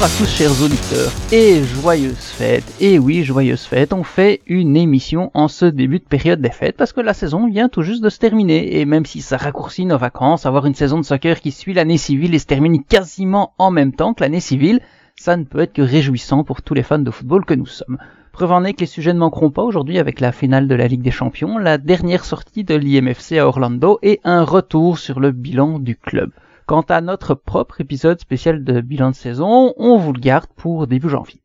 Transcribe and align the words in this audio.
Bonjour 0.00 0.14
à 0.14 0.18
tous 0.20 0.30
chers 0.30 0.62
auditeurs 0.62 1.10
et 1.32 1.64
joyeuses 1.64 2.14
fêtes. 2.14 2.72
Et 2.78 3.00
oui, 3.00 3.24
joyeuses 3.24 3.64
fêtes, 3.64 3.92
on 3.92 4.04
fait 4.04 4.42
une 4.46 4.76
émission 4.76 5.32
en 5.34 5.48
ce 5.48 5.64
début 5.64 5.98
de 5.98 6.04
période 6.04 6.40
des 6.40 6.52
fêtes 6.52 6.76
parce 6.76 6.92
que 6.92 7.00
la 7.00 7.14
saison 7.14 7.48
vient 7.48 7.68
tout 7.68 7.82
juste 7.82 8.04
de 8.04 8.08
se 8.08 8.20
terminer 8.20 8.78
et 8.78 8.84
même 8.84 9.04
si 9.04 9.22
ça 9.22 9.36
raccourcit 9.36 9.86
nos 9.86 9.98
vacances, 9.98 10.46
avoir 10.46 10.66
une 10.66 10.76
saison 10.76 11.00
de 11.00 11.04
soccer 11.04 11.40
qui 11.40 11.50
suit 11.50 11.74
l'année 11.74 11.98
civile 11.98 12.32
et 12.32 12.38
se 12.38 12.46
termine 12.46 12.84
quasiment 12.84 13.54
en 13.58 13.72
même 13.72 13.92
temps 13.92 14.14
que 14.14 14.22
l'année 14.22 14.38
civile, 14.38 14.78
ça 15.16 15.36
ne 15.36 15.42
peut 15.42 15.62
être 15.62 15.72
que 15.72 15.82
réjouissant 15.82 16.44
pour 16.44 16.62
tous 16.62 16.74
les 16.74 16.84
fans 16.84 17.00
de 17.00 17.10
football 17.10 17.44
que 17.44 17.54
nous 17.54 17.66
sommes. 17.66 17.98
Preuve 18.30 18.52
en 18.52 18.62
est 18.62 18.74
que 18.74 18.80
les 18.80 18.86
sujets 18.86 19.14
ne 19.14 19.18
manqueront 19.18 19.50
pas 19.50 19.64
aujourd'hui 19.64 19.98
avec 19.98 20.20
la 20.20 20.30
finale 20.30 20.68
de 20.68 20.76
la 20.76 20.86
Ligue 20.86 21.02
des 21.02 21.10
Champions, 21.10 21.58
la 21.58 21.76
dernière 21.76 22.24
sortie 22.24 22.62
de 22.62 22.76
l'IMFC 22.76 23.38
à 23.38 23.48
Orlando 23.48 23.98
et 24.04 24.20
un 24.22 24.44
retour 24.44 24.96
sur 24.96 25.18
le 25.18 25.32
bilan 25.32 25.80
du 25.80 25.96
club. 25.96 26.30
Quant 26.68 26.84
à 26.90 27.00
notre 27.00 27.32
propre 27.34 27.80
épisode 27.80 28.20
spécial 28.20 28.62
de 28.62 28.82
bilan 28.82 29.08
de 29.08 29.14
saison, 29.14 29.72
on 29.78 29.96
vous 29.96 30.12
le 30.12 30.20
garde 30.20 30.50
pour 30.54 30.86
début 30.86 31.08
janvier. 31.08 31.40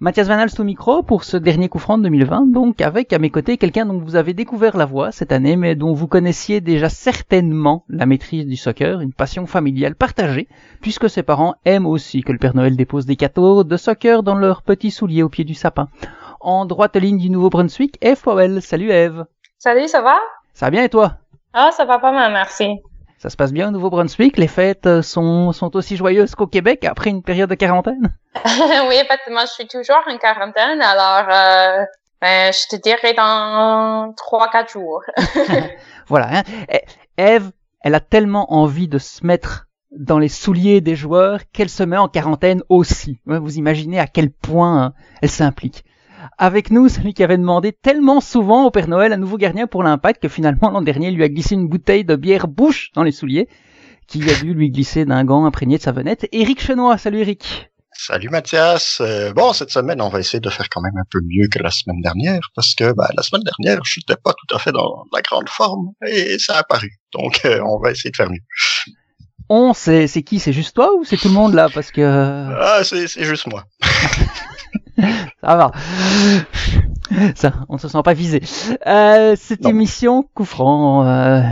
Mathias 0.00 0.28
Van 0.28 0.38
Alst 0.38 0.58
au 0.60 0.64
micro 0.64 1.02
pour 1.02 1.24
ce 1.24 1.36
dernier 1.36 1.68
coup 1.68 1.78
franc 1.78 1.98
de 1.98 2.04
2020, 2.04 2.50
donc 2.50 2.80
avec 2.80 3.12
à 3.12 3.18
mes 3.18 3.28
côtés 3.28 3.58
quelqu'un 3.58 3.84
dont 3.84 3.98
vous 3.98 4.16
avez 4.16 4.32
découvert 4.32 4.78
la 4.78 4.86
voix 4.86 5.12
cette 5.12 5.30
année, 5.30 5.56
mais 5.56 5.74
dont 5.74 5.92
vous 5.92 6.06
connaissiez 6.06 6.62
déjà 6.62 6.88
certainement 6.88 7.84
la 7.90 8.06
maîtrise 8.06 8.46
du 8.46 8.56
soccer, 8.56 9.02
une 9.02 9.12
passion 9.12 9.44
familiale 9.44 9.94
partagée, 9.94 10.48
puisque 10.80 11.10
ses 11.10 11.22
parents 11.22 11.54
aiment 11.66 11.86
aussi 11.86 12.22
que 12.22 12.32
le 12.32 12.38
Père 12.38 12.56
Noël 12.56 12.74
dépose 12.74 13.04
des 13.04 13.16
cadeaux 13.16 13.64
de 13.64 13.76
soccer 13.76 14.22
dans 14.22 14.36
leurs 14.36 14.62
petits 14.62 14.90
souliers 14.90 15.22
au 15.22 15.28
pied 15.28 15.44
du 15.44 15.52
sapin. 15.52 15.90
En 16.40 16.64
droite 16.64 16.96
ligne 16.96 17.18
du 17.18 17.28
Nouveau-Brunswick, 17.28 17.98
Eve 18.00 18.22
Powell. 18.22 18.62
Salut 18.62 18.90
Eve. 18.90 19.26
Salut, 19.58 19.86
ça 19.86 20.00
va? 20.00 20.16
Ça 20.54 20.64
va 20.64 20.70
bien 20.70 20.84
et 20.84 20.88
toi? 20.88 21.18
Ah, 21.52 21.68
ça 21.72 21.84
va 21.84 21.98
pas 21.98 22.12
mal, 22.12 22.32
merci. 22.32 22.80
Ça 23.22 23.30
se 23.30 23.36
passe 23.36 23.52
bien 23.52 23.68
au 23.68 23.70
Nouveau-Brunswick? 23.70 24.36
Les 24.36 24.48
fêtes 24.48 24.86
euh, 24.86 25.00
sont, 25.00 25.52
sont 25.52 25.76
aussi 25.76 25.96
joyeuses 25.96 26.34
qu'au 26.34 26.48
Québec 26.48 26.84
après 26.84 27.08
une 27.08 27.22
période 27.22 27.48
de 27.48 27.54
quarantaine? 27.54 28.18
Oui, 28.88 28.96
effectivement, 28.96 29.42
je 29.42 29.52
suis 29.52 29.68
toujours 29.68 30.02
en 30.08 30.18
quarantaine, 30.18 30.82
alors 30.82 31.28
euh, 31.30 31.84
ben, 32.20 32.52
je 32.52 32.66
te 32.68 32.82
dirais 32.82 33.14
dans 33.14 34.12
3-4 34.14 34.72
jours. 34.72 35.02
voilà. 36.08 36.38
Hein. 36.38 36.42
Eve, 37.16 37.52
elle 37.82 37.94
a 37.94 38.00
tellement 38.00 38.52
envie 38.54 38.88
de 38.88 38.98
se 38.98 39.24
mettre 39.24 39.68
dans 39.92 40.18
les 40.18 40.28
souliers 40.28 40.80
des 40.80 40.96
joueurs 40.96 41.42
qu'elle 41.52 41.70
se 41.70 41.84
met 41.84 41.98
en 41.98 42.08
quarantaine 42.08 42.64
aussi. 42.68 43.20
Vous 43.26 43.56
imaginez 43.56 44.00
à 44.00 44.08
quel 44.08 44.32
point 44.32 44.82
hein, 44.82 44.94
elle 45.20 45.30
s'implique 45.30 45.84
avec 46.38 46.70
nous 46.70 46.88
celui 46.90 47.14
qui 47.14 47.22
avait 47.22 47.38
demandé 47.38 47.72
tellement 47.72 48.20
souvent 48.20 48.64
au 48.64 48.70
Père 48.70 48.88
Noël 48.88 49.12
un 49.12 49.16
nouveau 49.16 49.36
gardien 49.36 49.66
pour 49.66 49.82
l'impact 49.82 50.22
que 50.22 50.28
finalement 50.28 50.70
l'an 50.70 50.82
dernier 50.82 51.08
il 51.08 51.16
lui 51.16 51.24
a 51.24 51.28
glissé 51.28 51.54
une 51.54 51.68
bouteille 51.68 52.04
de 52.04 52.16
bière 52.16 52.48
bouche 52.48 52.90
dans 52.94 53.02
les 53.02 53.12
souliers, 53.12 53.48
qui 54.06 54.28
a 54.30 54.34
dû 54.34 54.54
lui 54.54 54.70
glisser 54.70 55.04
d'un 55.04 55.24
gant 55.24 55.44
imprégné 55.44 55.78
de 55.78 55.82
savonnette. 55.82 56.28
Éric 56.32 56.60
Chenois, 56.60 56.98
salut 56.98 57.20
Éric. 57.20 57.70
Salut 57.94 58.30
Mathias. 58.30 59.00
Euh, 59.00 59.32
bon, 59.32 59.52
cette 59.52 59.70
semaine, 59.70 60.00
on 60.00 60.08
va 60.08 60.18
essayer 60.18 60.40
de 60.40 60.48
faire 60.48 60.68
quand 60.70 60.80
même 60.80 60.96
un 60.96 61.04
peu 61.10 61.20
mieux 61.22 61.46
que 61.48 61.58
la 61.58 61.70
semaine 61.70 62.00
dernière, 62.00 62.40
parce 62.54 62.74
que 62.74 62.92
bah, 62.92 63.08
la 63.16 63.22
semaine 63.22 63.42
dernière, 63.42 63.84
je 63.84 64.00
n'étais 64.00 64.20
pas 64.20 64.32
tout 64.32 64.54
à 64.54 64.58
fait 64.58 64.72
dans 64.72 65.04
la 65.12 65.20
grande 65.20 65.48
forme, 65.48 65.92
et 66.06 66.38
ça 66.38 66.56
a 66.56 66.62
paru. 66.64 66.90
Donc, 67.12 67.42
euh, 67.44 67.60
on 67.64 67.78
va 67.78 67.90
essayer 67.90 68.10
de 68.10 68.16
faire 68.16 68.30
mieux. 68.30 68.40
On, 69.48 69.74
c'est 69.74 70.08
qui? 70.22 70.38
C'est 70.38 70.54
juste 70.54 70.74
toi 70.74 70.94
ou 70.96 71.04
c'est 71.04 71.18
tout 71.18 71.28
le 71.28 71.34
monde 71.34 71.52
là? 71.52 71.68
Parce 71.72 71.90
que... 71.90 72.02
Ah, 72.02 72.82
c'est 72.82 73.06
juste 73.24 73.46
moi. 73.46 73.64
Ça 75.44 75.56
va. 75.56 75.72
Ça, 77.34 77.52
on 77.68 77.78
se 77.78 77.88
sent 77.88 78.02
pas 78.04 78.14
visé. 78.14 78.40
Euh, 78.86 79.34
cette 79.36 79.66
émission, 79.66 80.24
coup 80.34 80.44
franc, 80.44 81.06
euh, 81.06 81.42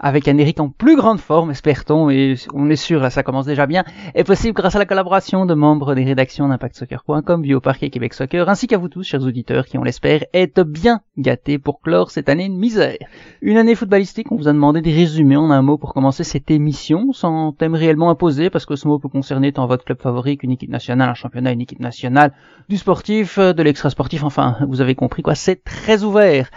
avec 0.00 0.28
un 0.28 0.38
Eric 0.38 0.60
en 0.60 0.68
plus 0.68 0.96
grande 0.96 1.20
forme, 1.20 1.50
espère-t-on, 1.50 2.10
et 2.10 2.36
on 2.54 2.70
est 2.70 2.76
sûr, 2.76 3.00
là 3.00 3.10
ça 3.10 3.22
commence 3.22 3.46
déjà 3.46 3.66
bien, 3.66 3.84
est 4.14 4.24
possible 4.24 4.54
grâce 4.54 4.76
à 4.76 4.78
la 4.78 4.86
collaboration 4.86 5.46
de 5.46 5.54
membres 5.54 5.94
des 5.94 6.04
rédactions 6.04 6.48
d'ImpactSoccer.com, 6.48 7.42
Bioparc 7.42 7.82
et 7.82 7.90
Québec 7.90 8.14
Soccer, 8.14 8.48
ainsi 8.48 8.66
qu'à 8.66 8.78
vous 8.78 8.88
tous, 8.88 9.02
chers 9.02 9.22
auditeurs, 9.22 9.66
qui, 9.66 9.78
on 9.78 9.82
l'espère, 9.82 10.24
êtes 10.32 10.60
bien 10.60 11.00
gâtés 11.18 11.58
pour 11.58 11.80
clore 11.80 12.10
cette 12.10 12.28
année 12.28 12.48
de 12.48 12.54
misère. 12.54 12.96
Une 13.42 13.58
année 13.58 13.74
footballistique, 13.74 14.32
on 14.32 14.36
vous 14.36 14.48
a 14.48 14.52
demandé 14.52 14.80
de 14.80 14.90
résumer 14.90 15.36
en 15.36 15.50
un 15.50 15.62
mot 15.62 15.76
pour 15.76 15.92
commencer 15.92 16.24
cette 16.24 16.50
émission, 16.50 17.12
sans 17.12 17.52
thème 17.52 17.74
réellement 17.74 18.10
imposé, 18.10 18.48
parce 18.48 18.66
que 18.66 18.76
ce 18.76 18.88
mot 18.88 18.98
peut 18.98 19.08
concerner 19.08 19.52
tant 19.52 19.66
votre 19.66 19.84
club 19.84 20.00
favori 20.00 20.38
qu'une 20.38 20.52
équipe 20.52 20.70
nationale, 20.70 21.10
un 21.10 21.14
championnat, 21.14 21.52
une 21.52 21.60
équipe 21.60 21.80
nationale, 21.80 22.32
du 22.68 22.76
sportif, 22.76 23.38
de 23.38 23.62
l'extra-sportif, 23.62 24.24
enfin, 24.24 24.56
vous 24.68 24.80
avez 24.80 24.94
compris 24.94 25.09
c'est 25.34 25.64
très 25.64 26.02
ouvert. 26.02 26.48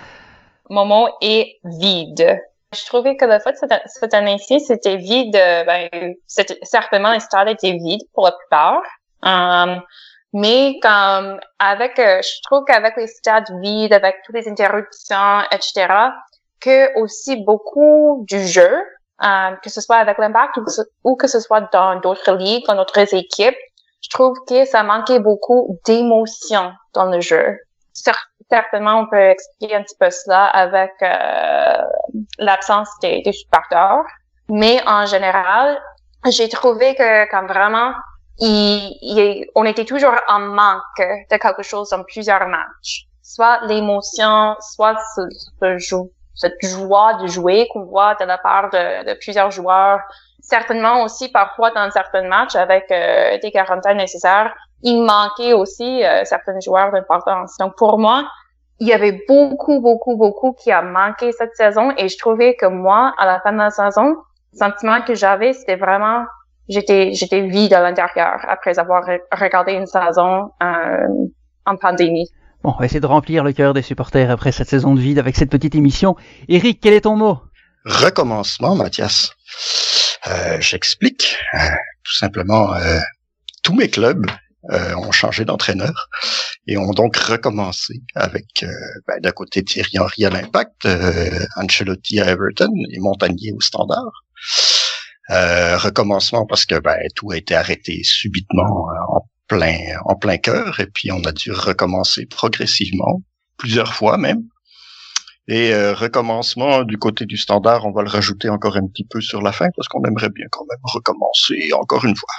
Mon 0.70 0.86
mot 0.86 1.08
est 1.22 1.60
vide. 1.64 2.40
Je 2.74 2.86
trouvais 2.86 3.16
que 3.16 3.26
le 3.26 3.40
fait 3.40 3.56
cette, 3.86 4.14
année-ci, 4.14 4.60
c'était 4.60 4.98
vide. 4.98 5.34
Ben, 5.34 6.16
certainement, 6.64 7.12
les 7.12 7.20
stades 7.20 7.50
étaient 7.50 7.78
vides 7.78 8.02
pour 8.14 8.26
la 8.26 8.32
plupart. 8.32 8.82
Um, 9.22 9.82
mais 10.34 10.80
comme 10.82 11.40
avec, 11.60 12.00
euh, 12.00 12.22
je 12.22 12.42
trouve 12.44 12.66
qu'avec 12.66 12.98
les 12.98 13.08
stades 13.08 13.50
vides, 13.62 13.94
avec 13.94 14.16
toutes 14.26 14.36
les 14.36 14.50
interruptions, 14.50 15.42
etc., 15.52 15.88
que 16.60 17.00
aussi 17.00 17.44
beaucoup 17.44 18.26
du 18.28 18.46
jeu, 18.48 18.84
um, 19.22 19.58
que 19.62 19.70
ce 19.70 19.80
soit 19.80 19.98
avec 19.98 20.18
l'impact 20.18 20.58
ou, 20.58 20.66
ou, 21.04 21.16
que 21.16 21.28
ce 21.28 21.40
soit 21.40 21.62
dans 21.72 22.00
d'autres 22.00 22.34
ligues, 22.34 22.66
dans 22.66 22.76
d'autres 22.76 23.14
équipes, 23.14 23.56
je 24.02 24.10
trouve 24.10 24.36
que 24.48 24.66
ça 24.66 24.82
manquait 24.82 25.20
beaucoup 25.20 25.80
d'émotion 25.86 26.74
dans 26.94 27.06
le 27.06 27.22
jeu 27.22 27.58
certainement, 27.94 29.00
on 29.00 29.08
peut 29.08 29.30
expliquer 29.30 29.76
un 29.76 29.84
petit 29.84 29.96
peu 30.00 30.10
cela 30.10 30.46
avec 30.48 30.92
euh, 31.02 31.84
l'absence 32.40 32.90
des, 33.02 33.22
des 33.22 33.34
supporters. 33.34 34.04
Mais 34.50 34.82
en 34.86 35.06
général, 35.06 35.80
j'ai 36.30 36.50
trouvé 36.50 36.96
que 36.96 37.30
comme 37.32 37.48
vraiment, 37.48 37.94
il, 38.40 39.46
on 39.56 39.66
était 39.66 39.86
toujours 39.86 40.16
en 40.28 40.40
manque 40.40 40.82
de 40.98 41.38
quelque 41.38 41.64
chose 41.64 41.90
dans 41.90 42.04
plusieurs 42.04 42.48
matchs. 42.48 43.08
Soit 43.22 43.62
l'émotion, 43.68 44.56
soit 44.60 44.98
ce, 45.16 45.22
ce 45.80 45.96
cette 46.36 46.56
joie 46.64 47.14
de 47.16 47.28
jouer 47.28 47.68
qu'on 47.72 47.86
voit 47.86 48.16
de 48.16 48.26
la 48.26 48.38
part 48.38 48.70
de, 48.72 49.06
de, 49.06 49.14
plusieurs 49.20 49.52
joueurs. 49.52 50.00
Certainement 50.42 51.04
aussi 51.04 51.30
parfois 51.30 51.72
dans 51.72 51.90
certains 51.92 52.28
matchs 52.28 52.56
avec 52.56 52.86
euh, 52.92 53.38
des 53.42 53.52
quarantaines 53.52 53.98
nécessaires, 53.98 54.54
il 54.84 55.02
manquait 55.02 55.54
aussi 55.54 56.04
euh, 56.04 56.24
certains 56.26 56.60
joueurs 56.60 56.92
d'importance. 56.92 57.56
Donc 57.60 57.76
pour 57.78 57.98
moi, 57.98 58.28
il 58.80 58.88
y 58.88 58.94
avait 58.94 59.24
beaucoup, 59.28 59.80
beaucoup, 59.80 60.18
beaucoup 60.18 60.54
qui 60.54 60.72
a 60.72 60.82
manqué 60.82 61.32
cette 61.32 61.56
saison 61.56 61.92
et 61.98 62.10
je 62.10 62.18
trouvais 62.18 62.56
que 62.56 62.66
moi, 62.66 63.14
à 63.18 63.26
la 63.26 63.40
fin 63.40 63.54
de 63.54 63.58
la 63.58 63.70
saison, 63.70 64.16
le 64.54 64.58
sentiment 64.58 65.02
que 65.02 65.16
j'avais, 65.16 65.54
c'était 65.54 65.78
vraiment, 65.78 66.26
j'étais, 66.68 67.14
j'étais 67.14 67.42
vide 67.42 67.74
à 67.74 67.82
l'intérieur 67.82 68.40
après 68.48 68.78
avoir 68.78 69.04
regardé 69.32 69.74
une 69.74 69.88
saison 69.88 70.52
euh, 70.62 71.08
en 71.66 71.78
pandémie. 71.78 72.28
Bon, 72.64 72.74
on 72.76 72.80
va 72.80 72.86
essayer 72.86 73.00
de 73.00 73.06
remplir 73.06 73.44
le 73.44 73.54
cœur 73.54 73.74
des 73.74 73.82
supporters 73.82 74.32
après 74.32 74.52
cette 74.52 74.70
saison 74.70 74.96
de 74.96 75.00
vide 75.00 75.20
avec 75.20 75.36
cette 75.36 75.50
petite 75.50 75.76
émission. 75.76 76.16
Eric, 76.48 76.80
quel 76.82 76.94
est 76.94 77.02
ton 77.02 77.16
mot? 77.16 77.40
Recommencement, 77.86 78.76
Mathias. 78.76 79.34
Euh, 80.28 80.58
J'explique. 80.60 81.38
Euh, 81.54 81.58
tout 82.04 82.16
simplement, 82.16 82.74
euh, 82.74 83.00
tous 83.64 83.76
mes 83.76 83.90
clubs 83.90 84.26
euh, 84.72 84.96
ont 84.96 85.12
changé 85.12 85.44
d'entraîneur 85.44 86.08
et 86.68 86.78
ont 86.78 86.92
donc 86.92 87.18
recommencé 87.18 88.02
avec 88.16 88.64
euh, 88.64 88.68
ben, 89.06 89.20
d'un 89.22 89.32
côté 89.32 89.62
Thierry 89.62 90.00
Henry 90.00 90.24
à 90.24 90.30
l'Impact, 90.30 90.86
euh, 90.86 91.46
Ancelotti 91.58 92.22
à 92.22 92.28
Everton 92.28 92.72
et 92.92 93.00
Montagnier 93.00 93.52
au 93.52 93.60
Standard. 93.60 94.24
recommencement 95.30 96.46
parce 96.46 96.66
que 96.66 96.80
ben, 96.80 96.98
tout 97.14 97.32
a 97.32 97.38
été 97.38 97.56
arrêté 97.56 98.04
subitement 98.04 98.88
en 99.10 99.28
plein 99.50 99.98
en 100.06 100.16
plein 100.16 100.38
cœur 100.38 100.80
et 100.80 100.88
puis 100.88 101.12
on 101.12 101.22
a 101.26 101.34
dû 101.34 101.52
recommencer 101.52 102.26
progressivement 102.26 103.22
plusieurs 103.58 103.94
fois 103.94 104.18
même. 104.18 104.44
Et 105.50 105.76
recommencement 105.76 106.86
du 106.86 106.98
côté 106.98 107.26
du 107.26 107.36
standard, 107.36 107.86
on 107.86 107.92
va 107.92 108.02
le 108.02 108.10
rajouter 108.10 108.48
encore 108.48 108.78
un 108.78 108.88
petit 108.88 109.04
peu 109.04 109.20
sur 109.20 109.42
la 109.42 109.52
fin 109.52 109.68
parce 109.76 109.90
qu'on 109.90 110.02
aimerait 110.06 110.30
bien 110.30 110.46
quand 110.50 110.66
même 110.70 110.80
recommencer 110.84 111.74
encore 111.74 112.06
une 112.06 112.16
fois. 112.16 112.30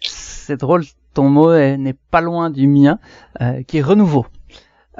C'est 0.00 0.58
drôle, 0.58 0.84
ton 1.14 1.28
mot 1.28 1.54
n'est 1.54 1.96
pas 2.10 2.20
loin 2.20 2.50
du 2.50 2.66
mien, 2.66 2.98
euh, 3.40 3.62
qui 3.62 3.78
est 3.78 3.82
renouveau. 3.82 4.26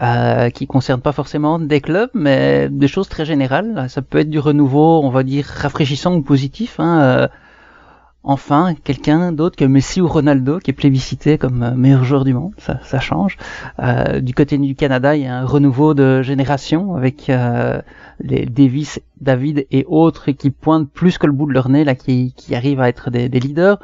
Euh, 0.01 0.49
qui 0.49 0.67
concerne 0.67 1.03
pas 1.03 1.13
forcément 1.13 1.59
des 1.59 1.83
clubs, 1.83 2.09
mais 2.15 2.71
des 2.71 2.89
choses 2.89 3.09
très 3.11 3.27
générales. 3.27 3.87
Ça 3.91 4.01
peut 4.01 4.19
être 4.19 4.31
du 4.31 4.39
renouveau, 4.39 5.03
on 5.03 5.11
va 5.11 5.23
dire 5.23 5.45
rafraîchissant 5.45 6.15
ou 6.15 6.23
positif. 6.23 6.81
Hein, 6.81 7.01
euh, 7.03 7.29
enfin, 8.23 8.75
quelqu'un 8.85 9.33
d'autre 9.33 9.55
que 9.55 9.67
Messi 9.67 10.01
ou 10.01 10.09
Ronaldo 10.09 10.61
qui 10.61 10.71
est 10.71 10.75
plébiscité 10.75 11.37
comme 11.37 11.75
meilleur 11.77 12.05
joueur 12.05 12.25
du 12.25 12.33
monde, 12.33 12.53
ça, 12.57 12.81
ça 12.85 13.01
change. 13.01 13.37
du 14.23 14.33
côté 14.33 14.57
du 14.57 14.75
Canada, 14.75 15.15
il 15.15 15.25
y 15.25 15.27
a 15.27 15.37
un 15.37 15.45
renouveau 15.45 15.93
de 15.93 16.23
génération 16.23 16.97
avec 16.97 17.31
les 18.21 18.47
Davis, 18.47 18.99
David 19.21 19.67
et 19.71 19.85
autres 19.87 20.31
qui 20.31 20.51
pointent 20.51 20.91
plus 20.91 21.19
que 21.19 21.27
le 21.27 21.33
bout 21.33 21.47
de 21.47 21.53
leur 21.53 21.69
nez 21.69 21.85
là, 21.85 21.95
qui, 21.95 22.33
qui 22.35 22.55
arrivent 22.55 22.81
à 22.81 22.89
être 22.89 23.11
des, 23.11 23.29
des 23.29 23.41
leaders 23.41 23.79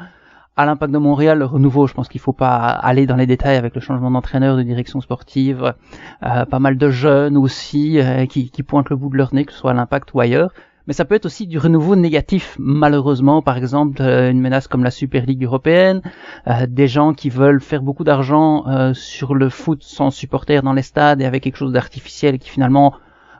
à 0.59 0.65
l'impact 0.65 0.91
de 0.91 0.97
Montréal, 0.97 1.39
le 1.39 1.45
renouveau, 1.45 1.87
je 1.87 1.93
pense 1.93 2.09
qu'il 2.09 2.19
faut 2.19 2.33
pas 2.33 2.57
aller 2.67 3.05
dans 3.05 3.15
les 3.15 3.25
détails 3.25 3.55
avec 3.55 3.73
le 3.75 3.79
changement 3.79 4.11
d'entraîneur, 4.11 4.57
de 4.57 4.63
direction 4.63 4.99
sportive, 4.99 5.73
euh, 6.23 6.45
pas 6.45 6.59
mal 6.59 6.77
de 6.77 6.89
jeunes 6.89 7.37
aussi 7.37 7.97
euh, 7.97 8.25
qui, 8.25 8.51
pointent 8.63 8.89
le 8.89 8.97
bout 8.97 9.09
de 9.09 9.15
leur 9.15 9.33
nez, 9.33 9.45
que 9.45 9.53
ce 9.53 9.57
soit 9.57 9.71
à 9.71 9.73
l'impact 9.73 10.13
ou 10.13 10.19
ailleurs. 10.19 10.51
mais 10.85 10.91
ça 10.91 11.05
peut 11.05 11.15
être 11.15 11.25
aussi 11.25 11.47
du 11.47 11.57
renouveau 11.57 11.95
négatif, 11.95 12.57
malheureusement, 12.59 13.41
par 13.41 13.55
exemple 13.55 14.01
euh, 14.01 14.29
une 14.29 14.41
menace 14.41 14.67
comme 14.67 14.83
la 14.83 14.91
Super 14.91 15.25
League 15.25 15.45
européenne, 15.45 16.01
des 16.67 16.89
gens 16.89 17.13
qui 17.13 17.29
veulent 17.29 17.61
faire 17.61 17.81
beaucoup 17.81 18.03
d'argent 18.03 18.65
sur 18.93 19.35
le 19.35 19.47
foot 19.47 19.81
sans 19.81 20.11
supporters 20.11 20.61
dans 20.61 20.73
les 20.73 20.81
stades 20.81 21.21
et 21.21 21.25
avec 21.25 21.41
quelque 21.43 21.55
chose 21.55 21.71
d'artificiel 21.71 22.37
qui 22.37 22.49
finalement 22.49 22.95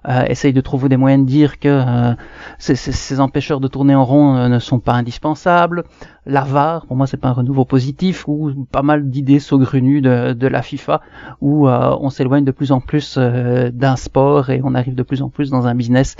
euh, 0.07 0.23
essaye 0.25 0.53
de 0.53 0.61
trouver 0.61 0.87
des 0.87 0.97
moyens 0.97 1.25
de 1.25 1.29
dire 1.29 1.59
que 1.59 1.67
euh, 1.67 2.13
ces, 2.57 2.75
ces, 2.75 3.19
empêcheurs 3.19 3.59
de 3.59 3.67
tourner 3.67 3.95
en 3.95 4.05
rond 4.05 4.35
euh, 4.35 4.47
ne 4.47 4.59
sont 4.59 4.79
pas 4.79 4.93
indispensables. 4.93 5.83
La 6.25 6.41
VAR, 6.41 6.85
pour 6.85 6.95
moi, 6.95 7.05
c'est 7.05 7.17
pas 7.17 7.27
un 7.29 7.33
renouveau 7.33 7.65
positif, 7.65 8.25
ou 8.27 8.65
pas 8.71 8.81
mal 8.81 9.09
d'idées 9.09 9.39
saugrenues 9.39 10.01
de, 10.01 10.33
de, 10.33 10.47
la 10.47 10.61
FIFA, 10.61 11.01
où 11.41 11.67
euh, 11.67 11.97
on 11.99 12.09
s'éloigne 12.09 12.45
de 12.45 12.51
plus 12.51 12.71
en 12.71 12.79
plus 12.79 13.17
d'un 13.17 13.95
sport 13.95 14.49
et 14.49 14.61
on 14.63 14.73
arrive 14.75 14.95
de 14.95 15.03
plus 15.03 15.21
en 15.21 15.29
plus 15.29 15.49
dans 15.49 15.67
un 15.67 15.75
business 15.75 16.15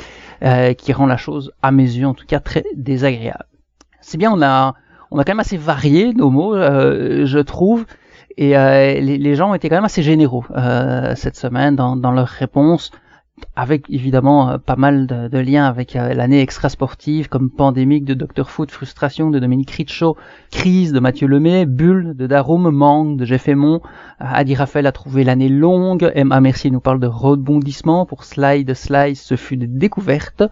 qui 0.78 0.94
rend 0.94 1.06
la 1.06 1.18
chose, 1.18 1.52
à 1.62 1.72
mes 1.72 1.84
yeux 1.84 2.08
en 2.08 2.14
tout 2.14 2.26
cas, 2.26 2.40
très 2.40 2.64
désagréable. 2.76 3.46
C'est 4.02 4.18
bien, 4.18 4.31
on 4.31 4.42
a, 4.42 4.74
on 5.12 5.20
a 5.20 5.24
quand 5.24 5.34
même 5.34 5.40
assez 5.40 5.58
varié 5.58 6.14
nos 6.14 6.30
mots, 6.30 6.56
je 6.56 7.40
trouve. 7.40 7.86
Et 8.38 8.52
les, 8.52 9.18
les, 9.18 9.36
gens 9.36 9.52
ont 9.52 9.54
été 9.54 9.70
quand 9.70 9.76
même 9.76 9.86
assez 9.86 10.02
généraux 10.02 10.46
cette 11.16 11.36
semaine 11.36 11.76
dans, 11.76 11.96
dans 11.96 12.12
leurs 12.12 12.28
réponses 12.28 12.92
avec 13.56 13.86
évidemment 13.90 14.50
euh, 14.50 14.58
pas 14.58 14.76
mal 14.76 15.08
de, 15.08 15.38
liens 15.38 15.66
avec 15.66 15.96
euh, 15.96 16.14
l'année 16.14 16.42
extra-sportive 16.42 17.30
comme 17.30 17.50
Pandémique 17.50 18.06
de 18.06 18.14
Dr 18.14 18.50
Foot, 18.50 18.72
Frustration 18.72 19.30
de 19.30 19.40
Dominique 19.40 19.72
Richaud, 19.72 20.16
Crise 20.52 20.94
de 20.94 21.00
Mathieu 21.00 21.28
Lemay, 21.28 21.66
Bulle 21.66 22.16
de 22.16 22.28
Darum, 22.28 22.70
Manque 22.72 23.18
de 23.18 23.26
Jeff 23.26 23.48
Aymon, 23.48 23.82
Adi 24.19 24.56
Raphaël 24.56 24.88
a 24.88 24.92
trouvé 24.92 25.24
l'année 25.24 25.50
longue, 25.50 26.12
Emma 26.16 26.42
Mercier 26.42 26.71
nous 26.71 26.80
parle 26.80 27.00
de 27.00 27.07
rebondissement, 27.07 28.06
pour 28.06 28.24
Slide 28.24 28.74
Slice 28.74 29.21
ce 29.21 29.36
fut 29.36 29.57
des 29.57 29.68
découvertes, 29.68 30.44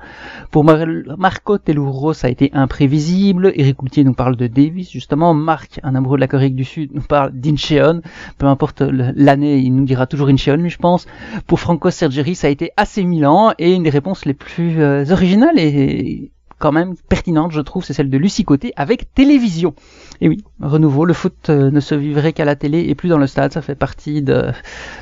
pour 0.51 0.63
Marco 0.63 1.57
Telouro 1.57 2.13
ça 2.13 2.27
a 2.27 2.29
été 2.29 2.49
imprévisible, 2.53 3.51
Eric 3.55 3.77
Coultier 3.77 4.03
nous 4.03 4.13
parle 4.13 4.35
de 4.35 4.47
Davis 4.47 4.91
justement, 4.91 5.33
Marc, 5.33 5.79
un 5.83 5.95
amoureux 5.95 6.17
de 6.17 6.21
la 6.21 6.27
Corée 6.27 6.49
du 6.49 6.63
Sud, 6.63 6.91
nous 6.93 7.01
parle 7.01 7.31
d'Incheon, 7.33 8.01
peu 8.37 8.45
importe 8.45 8.81
l'année, 8.81 9.57
il 9.57 9.75
nous 9.75 9.85
dira 9.85 10.07
toujours 10.07 10.27
Incheon 10.27 10.57
lui 10.57 10.69
je 10.69 10.77
pense, 10.77 11.07
pour 11.47 11.59
Franco 11.59 11.89
Sergeri 11.89 12.35
ça 12.35 12.47
a 12.47 12.49
été 12.49 12.71
assez 12.77 13.03
Milan. 13.03 13.53
Et 13.57 13.73
une 13.73 13.83
des 13.83 13.89
réponses 13.89 14.25
les 14.25 14.33
plus 14.33 14.81
euh, 14.81 15.05
originales 15.11 15.57
et 15.57 16.31
quand 16.59 16.71
même 16.71 16.95
pertinente, 17.09 17.51
je 17.51 17.61
trouve, 17.61 17.83
c'est 17.83 17.93
celle 17.93 18.09
de 18.09 18.17
Lucie 18.17 18.43
Côté 18.43 18.73
avec 18.75 19.13
télévision. 19.13 19.73
Et 20.21 20.29
oui, 20.29 20.43
renouveau, 20.59 21.05
le 21.05 21.13
foot 21.13 21.49
euh, 21.49 21.71
ne 21.71 21.79
se 21.79 21.95
vivrait 21.95 22.33
qu'à 22.33 22.45
la 22.45 22.55
télé 22.55 22.85
et 22.87 22.95
plus 22.95 23.09
dans 23.09 23.17
le 23.17 23.27
stade, 23.27 23.53
ça 23.53 23.61
fait 23.61 23.75
partie 23.75 24.21
de, 24.21 24.51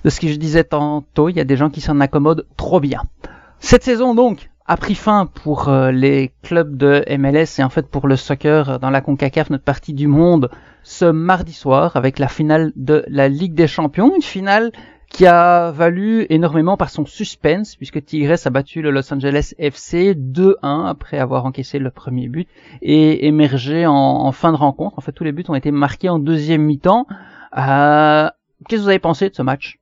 de 0.04 0.10
ce 0.10 0.20
que 0.20 0.28
je 0.28 0.36
disais 0.36 0.64
tantôt, 0.64 1.30
il 1.30 1.36
y 1.36 1.40
a 1.40 1.46
des 1.46 1.58
gens 1.58 1.70
qui 1.70 1.82
s'en 1.82 2.00
accommodent 2.00 2.46
trop 2.58 2.80
bien. 2.80 3.04
Cette 3.60 3.84
saison 3.84 4.14
donc 4.16 4.50
a 4.68 4.78
pris 4.78 4.96
fin 4.96 5.28
pour 5.28 5.70
euh, 5.70 5.92
les 5.92 6.34
clubs 6.42 6.76
de 6.76 7.06
MLS 7.18 7.60
et 7.60 7.64
en 7.64 7.70
fait 7.70 7.88
pour 7.88 8.08
le 8.08 8.16
soccer 8.16 8.80
dans 8.80 8.90
la 8.90 9.02
CONCACAF, 9.02 9.50
notre 9.50 9.64
partie 9.64 9.94
du 9.94 10.08
monde, 10.08 10.50
ce 10.84 11.06
mardi 11.06 11.54
soir 11.54 11.96
avec 11.96 12.20
la 12.20 12.28
finale 12.28 12.72
de 12.76 13.06
la 13.08 13.30
Ligue 13.30 13.54
des 13.54 13.68
Champions, 13.68 14.14
une 14.16 14.22
finale 14.22 14.72
qui 15.16 15.26
a 15.26 15.72
valu 15.72 16.26
énormément 16.30 16.76
par 16.76 16.90
son 16.90 17.06
suspense, 17.06 17.78
puisque 17.78 18.04
Tigres 18.04 18.36
a 18.44 18.50
battu 18.50 18.82
le 18.82 18.92
Los 18.92 19.14
Angeles 19.14 19.54
FC 19.58 20.14
2-1 20.14 20.90
après 20.90 21.20
avoir 21.20 21.46
encaissé 21.46 21.80
le 21.80 21.90
premier 21.90 22.28
but 22.28 22.50
et 22.82 23.26
émergé 23.26 23.86
en, 23.88 24.30
fin 24.34 24.52
de 24.52 24.58
rencontre. 24.58 24.98
En 24.98 25.02
fait, 25.02 25.14
tous 25.14 25.24
les 25.24 25.32
buts 25.32 25.46
ont 25.48 25.56
été 25.56 25.72
marqués 25.72 26.10
en 26.10 26.20
deuxième 26.20 26.64
mi-temps. 26.64 27.08
Euh, 27.58 28.30
Qu'est-ce 28.68 28.82
que 28.82 28.84
vous 28.84 28.90
avez 28.90 29.00
pensé 29.00 29.30
de 29.30 29.36
ce 29.36 29.42
match? 29.42 29.78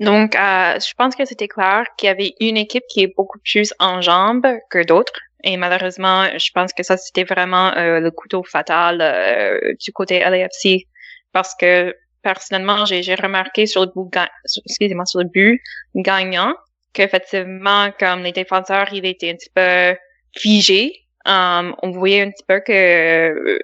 Donc, 0.00 0.36
euh, 0.36 0.78
je 0.78 0.92
pense 0.98 1.16
que 1.16 1.24
c'était 1.24 1.48
clair 1.48 1.84
qu'il 1.96 2.08
y 2.08 2.10
avait 2.10 2.34
une 2.38 2.58
équipe 2.58 2.84
qui 2.90 3.00
est 3.02 3.14
beaucoup 3.16 3.38
plus 3.38 3.72
en 3.78 4.02
jambes 4.02 4.46
que 4.68 4.84
d'autres. 4.84 5.18
Et 5.44 5.56
malheureusement, 5.56 6.26
je 6.36 6.50
pense 6.52 6.74
que 6.74 6.82
ça, 6.82 6.98
c'était 6.98 7.24
vraiment 7.24 7.74
euh, 7.74 8.00
le 8.00 8.10
couteau 8.10 8.42
fatal 8.42 9.00
euh, 9.00 9.72
du 9.82 9.92
côté 9.92 10.20
LAFC. 10.20 10.86
Parce 11.32 11.54
que 11.58 11.94
personnellement, 12.22 12.84
j'ai 12.84 13.14
remarqué 13.14 13.66
sur 13.66 13.82
le 13.82 13.90
but, 13.94 14.18
excusez-moi, 14.66 15.06
sur 15.06 15.20
le 15.20 15.28
but 15.28 15.60
gagnant, 15.94 16.54
qu'effectivement, 16.92 17.90
comme 17.98 18.22
les 18.22 18.32
défenseurs, 18.32 18.88
il 18.92 19.06
était 19.06 19.30
un 19.30 19.34
petit 19.34 19.50
peu 19.54 19.96
figé. 20.36 20.92
Um, 21.26 21.74
on 21.82 21.90
voyait 21.90 22.22
un 22.22 22.30
petit 22.30 22.44
peu 22.46 22.60
que 22.60 23.60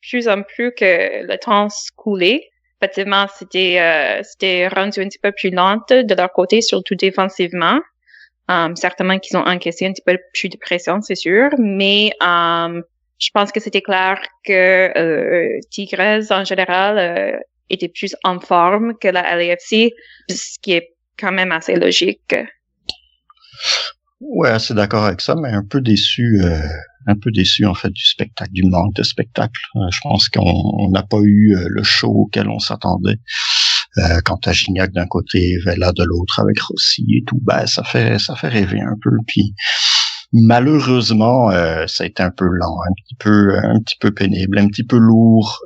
plus 0.00 0.28
en 0.28 0.42
plus 0.42 0.72
que 0.72 1.26
le 1.26 1.36
temps 1.38 1.68
se 1.68 1.90
coulait. 1.96 2.48
Effectivement, 2.80 3.26
c'était 3.36 3.80
euh, 3.80 4.22
c'était 4.22 4.68
rendu 4.68 5.00
un 5.00 5.08
petit 5.08 5.18
peu 5.18 5.32
plus 5.32 5.50
lente 5.50 5.92
de 5.92 6.14
leur 6.14 6.32
côté, 6.32 6.60
surtout 6.60 6.94
défensivement. 6.94 7.80
Um, 8.48 8.76
certainement 8.76 9.18
qu'ils 9.18 9.36
ont 9.36 9.46
encaissé 9.46 9.84
un 9.86 9.92
petit 9.92 10.02
peu 10.06 10.16
plus 10.32 10.48
de 10.48 10.56
pression, 10.56 11.02
c'est 11.02 11.16
sûr, 11.16 11.50
mais 11.58 12.12
um, 12.20 12.82
je 13.18 13.30
pense 13.34 13.52
que 13.52 13.60
c'était 13.60 13.82
clair 13.82 14.20
que 14.44 14.96
euh, 14.96 15.58
Tigres 15.70 16.30
en 16.30 16.44
général 16.44 16.98
euh, 16.98 17.38
était 17.70 17.88
plus 17.88 18.14
en 18.24 18.40
forme 18.40 18.94
que 19.00 19.08
la 19.08 19.36
LAFC, 19.36 19.92
ce 20.30 20.58
qui 20.60 20.72
est 20.72 20.94
quand 21.18 21.32
même 21.32 21.52
assez 21.52 21.76
logique. 21.76 22.34
Ouais, 24.20 24.48
assez 24.48 24.74
d'accord 24.74 25.04
avec 25.04 25.20
ça, 25.20 25.36
mais 25.40 25.50
un 25.50 25.64
peu 25.64 25.80
déçu, 25.80 26.40
euh, 26.42 26.60
un 27.06 27.14
peu 27.14 27.30
déçu 27.30 27.66
en 27.66 27.74
fait 27.74 27.90
du 27.90 28.04
spectacle, 28.04 28.50
du 28.52 28.64
manque 28.64 28.94
de 28.94 29.04
spectacle. 29.04 29.60
Euh, 29.76 29.80
je 29.92 29.98
pense 30.02 30.28
qu'on 30.28 30.90
n'a 30.90 31.04
pas 31.04 31.20
eu 31.22 31.54
euh, 31.54 31.66
le 31.68 31.82
show 31.84 32.08
auquel 32.08 32.48
on 32.48 32.58
s'attendait. 32.58 33.18
quant 34.24 34.38
à 34.44 34.52
Gignac 34.52 34.92
d'un 34.92 35.06
côté, 35.06 35.58
Vela 35.64 35.92
de 35.92 36.04
l'autre 36.04 36.40
avec 36.40 36.60
Rossi 36.60 37.06
et 37.16 37.24
tout, 37.26 37.38
ben 37.42 37.66
ça 37.66 37.84
fait 37.84 38.18
ça 38.18 38.34
fait 38.36 38.48
rêver 38.48 38.80
un 38.80 38.96
peu. 39.02 39.10
Puis 39.26 39.54
malheureusement, 40.32 41.50
ça 41.86 42.04
a 42.04 42.06
été 42.06 42.22
un 42.22 42.30
peu 42.30 42.46
lent, 42.46 42.76
un 42.88 42.92
petit 43.02 43.16
peu 43.18 43.56
un 43.56 43.80
petit 43.80 43.96
peu 44.00 44.10
pénible, 44.12 44.58
un 44.58 44.68
petit 44.68 44.84
peu 44.84 44.98
lourd 44.98 45.60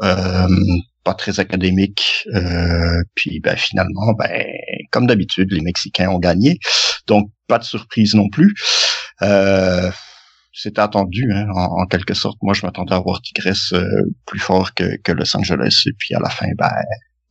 pas 1.04 1.14
très 1.14 1.40
académique. 1.40 2.26
Euh, 2.34 3.02
puis 3.14 3.40
ben, 3.40 3.56
finalement, 3.56 4.12
ben, 4.12 4.30
comme 4.90 5.06
d'habitude, 5.06 5.52
les 5.52 5.60
Mexicains 5.60 6.08
ont 6.08 6.18
gagné. 6.18 6.58
Donc 7.06 7.30
pas 7.48 7.58
de 7.58 7.64
surprise 7.64 8.14
non 8.14 8.28
plus. 8.28 8.54
Euh, 9.22 9.90
C'était 10.52 10.80
attendu, 10.80 11.32
hein, 11.32 11.46
en, 11.50 11.86
quelque 11.86 12.14
sorte. 12.14 12.38
Moi, 12.42 12.54
je 12.54 12.64
m'attendais 12.66 12.94
à 12.94 13.00
voir 13.00 13.22
Tigres 13.22 13.52
euh, 13.72 13.86
plus 14.26 14.38
fort 14.38 14.74
que, 14.74 14.96
que 15.02 15.12
Los 15.12 15.36
Angeles. 15.36 15.84
Et 15.86 15.92
puis 15.98 16.14
à 16.14 16.20
la 16.20 16.28
fin, 16.28 16.48
ben, 16.58 16.70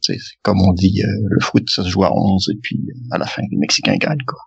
c'est 0.01 0.17
comme 0.41 0.61
on 0.61 0.73
dit, 0.73 1.03
euh, 1.03 1.27
le 1.29 1.39
foot, 1.39 1.69
ça 1.69 1.83
se 1.83 1.89
joue 1.89 2.03
à 2.03 2.11
11. 2.13 2.49
Et 2.51 2.59
puis 2.61 2.79
à 3.11 3.17
la 3.17 3.25
fin, 3.25 3.41
les 3.49 3.57
Mexicains 3.57 3.97
gagnent. 3.97 4.25
Quoi. 4.25 4.39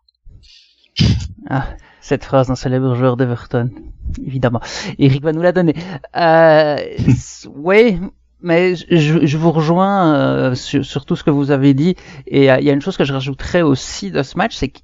Ah, 1.48 1.68
cette 2.00 2.24
phrase 2.24 2.48
d'un 2.48 2.54
célèbre 2.54 2.94
joueur 2.94 3.16
d'Everton, 3.16 3.70
évidemment. 4.24 4.60
Eric 4.98 5.22
va 5.22 5.32
nous 5.32 5.42
la 5.42 5.52
donner. 5.52 5.74
Euh, 6.16 6.76
oui, 7.54 7.98
mais 8.44 8.76
je, 8.76 9.26
je, 9.26 9.38
vous 9.38 9.50
rejoins 9.50 10.14
euh, 10.14 10.54
sur, 10.54 10.84
sur, 10.84 11.06
tout 11.06 11.16
ce 11.16 11.24
que 11.24 11.30
vous 11.30 11.50
avez 11.50 11.72
dit. 11.72 11.96
Et 12.26 12.52
euh, 12.52 12.58
il 12.60 12.64
y 12.64 12.70
a 12.70 12.74
une 12.74 12.82
chose 12.82 12.96
que 12.96 13.04
je 13.04 13.12
rajouterais 13.12 13.62
aussi 13.62 14.10
de 14.10 14.22
ce 14.22 14.36
match, 14.36 14.54
c'est 14.54 14.68
que 14.68 14.80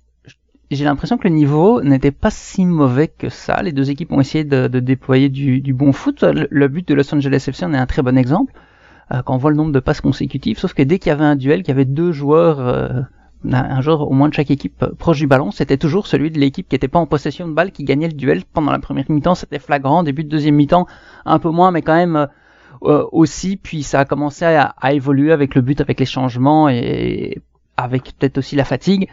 j'ai 0.71 0.85
l'impression 0.85 1.19
que 1.19 1.29
le 1.29 1.35
niveau 1.35 1.83
n'était 1.83 2.11
pas 2.11 2.31
si 2.31 2.64
mauvais 2.64 3.09
que 3.09 3.29
ça. 3.29 3.62
Les 3.62 3.73
deux 3.73 3.90
équipes 3.90 4.12
ont 4.12 4.21
essayé 4.21 4.45
de, 4.45 4.67
de 4.67 4.81
déployer 4.81 5.29
du, 5.29 5.61
du, 5.61 5.75
bon 5.75 5.93
foot. 5.93 6.23
Le, 6.23 6.69
but 6.69 6.88
de 6.88 6.95
Los 6.95 7.14
Angeles 7.14 7.45
FC 7.49 7.64
en 7.64 7.75
est 7.75 7.79
un 7.79 7.87
très 7.87 8.02
bon 8.02 8.17
exemple. 8.17 8.52
Euh, 9.12 9.23
quand 9.23 9.35
on 9.35 9.38
voit 9.38 9.50
le 9.50 9.57
nombre 9.57 9.73
de 9.73 9.81
passes 9.81 10.00
consécutives, 10.00 10.59
sauf 10.59 10.73
que 10.73 10.83
dès 10.83 10.99
qu'il 10.99 11.11
y 11.11 11.12
avait 11.12 11.25
un 11.25 11.37
duel, 11.37 11.62
qu'il 11.62 11.69
y 11.69 11.73
avait 11.73 11.85
deux 11.85 12.12
joueurs, 12.12 12.61
euh, 12.61 13.02
un 13.52 13.81
joueur 13.83 14.09
au 14.09 14.12
moins 14.12 14.31
de 14.31 14.35
chaque 14.35 14.50
équipe 14.50 14.87
proche 14.99 15.19
du 15.19 15.26
ballon, 15.26 15.50
c'était 15.50 15.76
toujours 15.76 16.07
celui 16.07 16.31
de 16.31 16.38
l'équipe 16.38 16.67
qui 16.67 16.76
n'était 16.76 16.88
pas 16.88 17.00
en 17.00 17.07
possession 17.07 17.47
de 17.47 17.52
balle 17.52 17.73
qui 17.73 17.85
gagnait 17.85 18.09
le 18.09 18.14
duel 18.14 18.45
pendant 18.50 18.73
la 18.73 18.79
première 18.79 19.11
mi-temps. 19.11 19.35
C'était 19.35 19.59
flagrant. 19.59 20.02
Début 20.02 20.25
de 20.25 20.31
deuxième 20.31 20.55
mi-temps, 20.55 20.87
un 21.26 21.38
peu 21.38 21.50
moins, 21.50 21.73
mais 21.73 21.83
quand 21.83 21.97
même 21.97 22.29
euh, 22.82 23.06
aussi, 23.12 23.56
puis 23.56 23.82
ça 23.82 24.00
a 24.00 24.04
commencé 24.04 24.44
à, 24.44 24.75
évoluer 24.92 25.32
avec 25.32 25.54
le 25.54 25.62
but, 25.62 25.80
avec 25.80 26.00
les 26.00 26.06
changements 26.06 26.68
et 26.68 27.40
avec 27.76 28.16
peut-être 28.18 28.38
aussi 28.38 28.56
la 28.56 28.64
fatigue. 28.64 29.08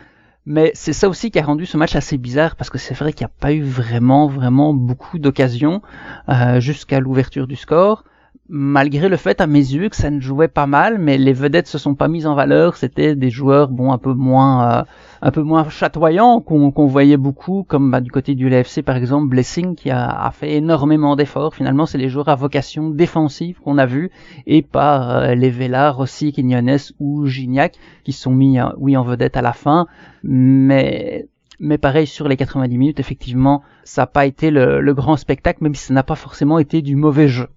Mais 0.45 0.71
c'est 0.75 0.93
ça 0.93 1.09
aussi 1.09 1.29
qui 1.29 1.39
a 1.39 1.43
rendu 1.43 1.65
ce 1.65 1.75
match 1.75 1.95
assez 1.95 2.17
bizarre 2.17 2.55
parce 2.55 2.69
que 2.69 2.77
c'est 2.77 2.93
vrai 2.93 3.11
qu'il 3.11 3.25
n'y 3.25 3.31
a 3.31 3.35
pas 3.39 3.51
eu 3.51 3.63
vraiment, 3.63 4.27
vraiment 4.27 4.73
beaucoup 4.73 5.19
d'occasions 5.19 5.81
euh, 6.29 6.61
jusqu'à 6.61 7.01
l'ouverture 7.01 7.47
du 7.47 7.57
score 7.57 8.05
malgré 8.49 9.09
le 9.09 9.17
fait 9.17 9.41
à 9.41 9.47
mes 9.47 9.59
yeux 9.59 9.89
que 9.89 9.95
ça 9.95 10.09
ne 10.09 10.19
jouait 10.19 10.47
pas 10.47 10.67
mal, 10.67 10.97
mais 10.99 11.17
les 11.17 11.33
vedettes 11.33 11.67
se 11.67 11.77
sont 11.77 11.95
pas 11.95 12.07
mises 12.07 12.27
en 12.27 12.35
valeur. 12.35 12.77
C'était 12.77 13.15
des 13.15 13.29
joueurs 13.29 13.69
bon 13.69 13.91
un 13.91 13.97
peu 13.97 14.13
moins 14.13 14.79
euh, 14.79 14.83
un 15.21 15.31
peu 15.31 15.41
moins 15.41 15.67
chatoyants 15.69 16.39
qu'on 16.41 16.87
voyait 16.87 17.17
beaucoup, 17.17 17.63
comme 17.67 17.91
bah, 17.91 18.01
du 18.01 18.11
côté 18.11 18.35
du 18.35 18.49
LFC 18.49 18.81
par 18.83 18.95
exemple, 18.95 19.27
Blessing 19.27 19.75
qui 19.75 19.89
a, 19.89 20.07
a 20.07 20.31
fait 20.31 20.53
énormément 20.53 21.15
d'efforts. 21.15 21.55
Finalement, 21.55 21.85
c'est 21.85 21.97
les 21.97 22.09
joueurs 22.09 22.29
à 22.29 22.35
vocation 22.35 22.89
défensive 22.89 23.59
qu'on 23.59 23.77
a 23.77 23.85
vu 23.85 24.11
et 24.45 24.61
pas 24.61 25.23
euh, 25.23 25.35
les 25.35 25.49
Vela, 25.49 25.91
Rossi, 25.91 26.31
Quignones 26.31 26.77
ou 26.99 27.25
Gignac 27.25 27.75
qui 28.03 28.13
sont 28.13 28.31
mis 28.31 28.59
euh, 28.59 28.69
oui 28.77 28.95
en 28.95 29.03
vedette 29.03 29.37
à 29.37 29.41
la 29.41 29.53
fin, 29.53 29.87
mais 30.23 31.27
mais 31.59 31.79
pareil 31.79 32.05
sur 32.05 32.27
les 32.27 32.37
90 32.37 32.77
minutes, 32.77 32.99
effectivement, 32.99 33.63
ça 33.83 34.03
n'a 34.03 34.07
pas 34.07 34.27
été 34.27 34.51
le, 34.51 34.79
le 34.79 34.93
grand 34.93 35.17
spectacle, 35.17 35.63
même 35.63 35.73
si 35.73 35.85
ça 35.85 35.93
n'a 35.93 36.03
pas 36.03 36.15
forcément 36.15 36.59
été 36.59 36.83
du 36.83 36.95
mauvais 36.95 37.27
jeu. 37.27 37.47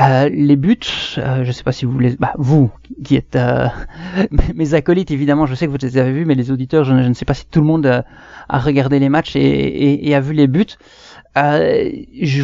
Euh, 0.00 0.28
les 0.28 0.54
buts, 0.54 0.78
euh, 1.18 1.42
je 1.42 1.50
sais 1.50 1.64
pas 1.64 1.72
si 1.72 1.84
vous 1.84 1.98
les, 1.98 2.16
bah, 2.16 2.32
vous 2.38 2.70
qui 3.02 3.16
êtes 3.16 3.34
euh, 3.34 3.66
mes 4.54 4.74
acolytes 4.74 5.10
évidemment, 5.10 5.46
je 5.46 5.56
sais 5.56 5.66
que 5.66 5.72
vous 5.72 5.78
les 5.80 5.98
avez 5.98 6.12
vus, 6.12 6.24
mais 6.24 6.36
les 6.36 6.52
auditeurs, 6.52 6.84
je, 6.84 6.94
ne 6.94 7.14
sais 7.14 7.24
pas 7.24 7.34
si 7.34 7.46
tout 7.46 7.60
le 7.60 7.66
monde 7.66 7.86
a, 7.86 8.58
regardé 8.58 9.00
les 9.00 9.08
matchs 9.08 9.34
et, 9.34 10.14
a 10.14 10.20
vu 10.20 10.34
les 10.34 10.46
buts. 10.46 10.76
je, 11.34 12.42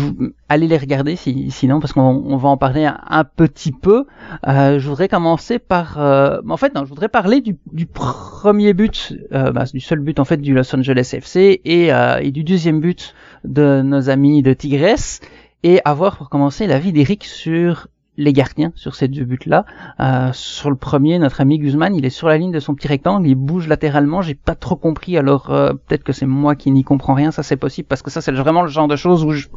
allez 0.48 0.66
les 0.66 0.76
regarder 0.76 1.14
si, 1.14 1.50
sinon 1.52 1.78
parce 1.78 1.92
qu'on 1.92 2.36
va 2.36 2.48
en 2.48 2.56
parler 2.56 2.86
un, 2.86 3.24
petit 3.24 3.72
peu. 3.72 4.06
je 4.44 4.88
voudrais 4.88 5.08
commencer 5.08 5.60
par, 5.60 5.98
en 5.98 6.56
fait 6.56 6.74
non, 6.74 6.84
je 6.84 6.88
voudrais 6.88 7.08
parler 7.08 7.40
du, 7.40 7.86
premier 7.86 8.74
but, 8.74 9.14
bah, 9.30 9.64
du 9.72 9.80
seul 9.80 10.00
but 10.00 10.18
en 10.18 10.24
fait 10.24 10.38
du 10.38 10.54
Los 10.54 10.74
Angeles 10.74 11.10
FC 11.14 11.60
et, 11.64 11.90
et 12.20 12.30
du 12.32 12.42
deuxième 12.42 12.80
but 12.80 13.14
de 13.44 13.82
nos 13.82 14.10
amis 14.10 14.42
de 14.42 14.52
Tigres 14.54 15.20
et 15.64 15.80
avoir 15.84 16.16
pour 16.16 16.28
commencer 16.28 16.68
l'avis 16.68 16.92
d'Eric 16.92 17.24
sur 17.24 17.88
les 18.16 18.32
gardiens 18.32 18.70
sur 18.76 18.94
ces 18.94 19.08
deux 19.08 19.24
buts-là. 19.24 19.64
Euh, 19.98 20.30
sur 20.32 20.70
le 20.70 20.76
premier, 20.76 21.18
notre 21.18 21.40
ami 21.40 21.58
Guzman, 21.58 21.94
il 21.96 22.04
est 22.04 22.10
sur 22.10 22.28
la 22.28 22.38
ligne 22.38 22.52
de 22.52 22.60
son 22.60 22.74
petit 22.74 22.86
rectangle, 22.86 23.26
il 23.26 23.34
bouge 23.34 23.66
latéralement. 23.66 24.22
J'ai 24.22 24.34
pas 24.34 24.54
trop 24.54 24.76
compris. 24.76 25.16
Alors 25.18 25.50
euh, 25.50 25.72
peut-être 25.72 26.04
que 26.04 26.12
c'est 26.12 26.26
moi 26.26 26.54
qui 26.54 26.70
n'y 26.70 26.84
comprends 26.84 27.14
rien. 27.14 27.30
Ça 27.30 27.42
c'est 27.42 27.56
possible 27.56 27.88
parce 27.88 28.02
que 28.02 28.10
ça 28.10 28.20
c'est 28.20 28.30
vraiment 28.30 28.62
le 28.62 28.68
genre 28.68 28.86
de 28.86 28.94
choses 28.94 29.24
où 29.24 29.32
je 29.32 29.48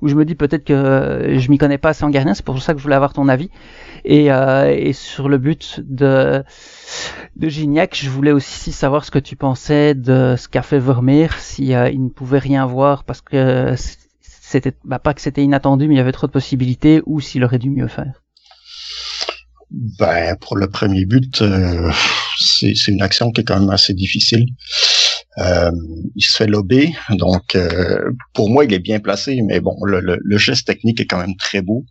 où 0.00 0.08
je 0.08 0.14
me 0.14 0.24
dis 0.24 0.36
peut-être 0.36 0.64
que 0.64 0.72
euh, 0.72 1.38
je 1.38 1.50
m'y 1.50 1.58
connais 1.58 1.76
pas 1.76 1.90
assez 1.90 2.04
en 2.04 2.10
gardien. 2.10 2.32
C'est 2.32 2.44
pour 2.44 2.62
ça 2.62 2.72
que 2.72 2.78
je 2.78 2.84
voulais 2.84 2.96
avoir 2.96 3.12
ton 3.12 3.28
avis. 3.28 3.50
Et, 4.04 4.32
euh, 4.32 4.74
et 4.74 4.92
sur 4.92 5.28
le 5.28 5.38
but 5.38 5.82
de 5.86 6.44
de 7.36 7.48
Gignac, 7.48 7.98
je 8.00 8.08
voulais 8.08 8.32
aussi 8.32 8.72
savoir 8.72 9.04
ce 9.04 9.10
que 9.10 9.18
tu 9.18 9.36
pensais 9.36 9.94
de 9.94 10.34
ce 10.38 10.48
qu'a 10.48 10.62
fait 10.62 10.78
Vermeer, 10.78 11.32
si 11.38 11.72
il 11.72 12.04
ne 12.04 12.08
pouvait 12.08 12.38
rien 12.38 12.64
voir 12.64 13.04
parce 13.04 13.20
que 13.20 13.74
bah, 14.84 14.98
pas 14.98 15.14
que 15.14 15.20
c'était 15.20 15.42
inattendu, 15.42 15.88
mais 15.88 15.94
il 15.94 15.98
y 15.98 16.00
avait 16.00 16.12
trop 16.12 16.26
de 16.26 16.32
possibilités, 16.32 17.02
ou 17.06 17.20
s'il 17.20 17.44
aurait 17.44 17.58
dû 17.58 17.70
mieux 17.70 17.88
faire. 17.88 18.22
Ben 19.70 20.34
pour 20.40 20.56
le 20.56 20.66
premier 20.68 21.04
but, 21.04 21.42
euh, 21.42 21.92
c'est 22.38 22.88
une 22.88 23.02
action 23.02 23.30
qui 23.30 23.42
est 23.42 23.44
quand 23.44 23.60
même 23.60 23.68
assez 23.68 23.92
difficile. 23.92 24.46
Euh, 25.36 25.70
il 26.16 26.22
se 26.22 26.36
fait 26.36 26.46
lober, 26.46 26.94
donc 27.10 27.54
euh, 27.54 28.10
pour 28.32 28.48
moi 28.48 28.64
il 28.64 28.72
est 28.72 28.78
bien 28.78 28.98
placé, 28.98 29.40
mais 29.46 29.60
bon 29.60 29.76
le, 29.84 30.38
geste 30.38 30.66
technique 30.66 31.00
est 31.00 31.06
quand 31.06 31.18
même 31.18 31.36
très 31.36 31.60
beau, 31.60 31.84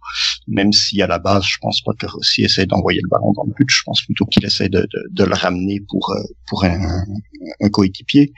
même 0.48 0.74
si 0.74 1.02
à 1.04 1.08
la 1.08 1.20
base 1.20 1.46
je 1.46 1.58
pense 1.62 1.82
pas 1.82 1.94
que 1.98 2.08
Rossi 2.08 2.44
essaie 2.44 2.66
d'envoyer 2.66 3.00
le 3.02 3.10
ballon 3.10 3.32
dans 3.34 3.44
le 3.44 3.54
but, 3.54 3.70
je 3.70 3.84
pense 3.86 4.02
plutôt 4.02 4.26
qu'il 4.26 4.44
essaie 4.44 4.70
de, 4.70 4.88
le 5.18 5.36
ramener 5.36 5.80
pour 5.88 6.14
pour 6.48 6.66
un 6.66 7.70
coéquipier 7.70 8.34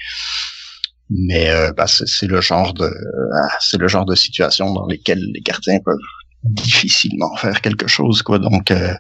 mais 1.09 1.49
euh, 1.49 1.71
bah, 1.73 1.87
c'est 1.87 2.27
le 2.27 2.39
genre 2.41 2.73
de 2.73 2.89
ah, 3.35 3.49
c'est 3.59 3.77
le 3.77 3.87
genre 3.87 4.05
de 4.05 4.15
situation 4.15 4.73
dans 4.73 4.85
lesquelles 4.85 5.23
les 5.33 5.41
gardiens 5.41 5.79
peuvent 5.83 5.97
difficilement 6.43 7.35
faire 7.35 7.61
quelque 7.61 7.87
chose 7.87 8.21
quoi. 8.21 8.39
Donc 8.39 8.71
euh, 8.71 8.93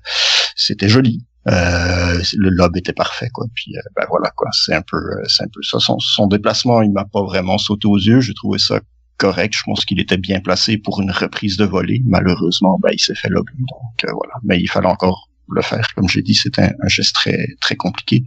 c'était 0.55 0.89
joli. 0.89 1.25
Euh, 1.47 2.21
le 2.35 2.49
lob 2.49 2.75
était 2.77 2.93
parfait 2.93 3.29
quoi. 3.31 3.45
Puis 3.53 3.73
ben 3.95 4.05
voilà 4.09 4.31
quoi. 4.35 4.49
C'est 4.51 4.73
un 4.73 4.81
peu 4.81 4.97
c'est 5.27 5.43
un 5.43 5.47
peu 5.53 5.61
ça. 5.61 5.79
Son, 5.79 5.99
son 5.99 6.27
déplacement 6.27 6.81
il 6.81 6.91
m'a 6.91 7.05
pas 7.05 7.23
vraiment 7.23 7.57
sauté 7.57 7.87
aux 7.87 7.97
yeux. 7.97 8.21
J'ai 8.21 8.33
trouvé 8.33 8.57
ça 8.57 8.79
correct. 9.17 9.53
Je 9.55 9.63
pense 9.63 9.85
qu'il 9.85 9.99
était 9.99 10.17
bien 10.17 10.39
placé 10.39 10.77
pour 10.77 11.01
une 11.01 11.11
reprise 11.11 11.57
de 11.57 11.65
volée. 11.65 12.01
Malheureusement 12.05 12.79
ben 12.81 12.89
il 12.91 12.99
s'est 12.99 13.15
fait 13.15 13.29
lober 13.29 13.53
donc 13.57 14.11
voilà. 14.13 14.33
Mais 14.43 14.59
il 14.59 14.67
fallait 14.67 14.87
encore 14.87 15.29
le 15.47 15.61
faire. 15.61 15.87
Comme 15.95 16.09
j'ai 16.09 16.23
dit 16.23 16.33
c'était 16.33 16.63
un, 16.63 16.71
un, 16.81 16.87
geste 16.87 17.13
très 17.13 17.47
très 17.61 17.75
compliqué. 17.75 18.23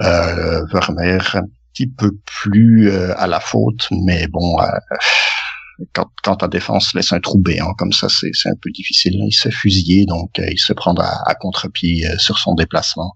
Euh, 0.00 0.64
Vermeer 0.66 1.18
peu 1.86 2.12
plus 2.24 2.90
euh, 2.90 3.14
à 3.18 3.26
la 3.26 3.40
faute, 3.40 3.88
mais 3.90 4.26
bon, 4.28 4.60
euh, 4.60 4.66
quand, 5.92 6.08
quand 6.22 6.36
ta 6.36 6.48
défense 6.48 6.94
laisse 6.94 7.12
un 7.12 7.20
trou 7.20 7.38
béant 7.38 7.72
comme 7.74 7.92
ça, 7.92 8.08
c'est, 8.08 8.48
un 8.48 8.54
peu 8.60 8.70
difficile. 8.70 9.14
Il 9.14 9.32
se 9.32 9.48
fusiller, 9.48 10.06
donc 10.06 10.38
euh, 10.38 10.46
il 10.50 10.58
se 10.58 10.72
prend 10.72 10.94
à, 10.94 11.34
contre-pied 11.36 12.06
sur 12.18 12.38
son 12.38 12.54
déplacement. 12.54 13.14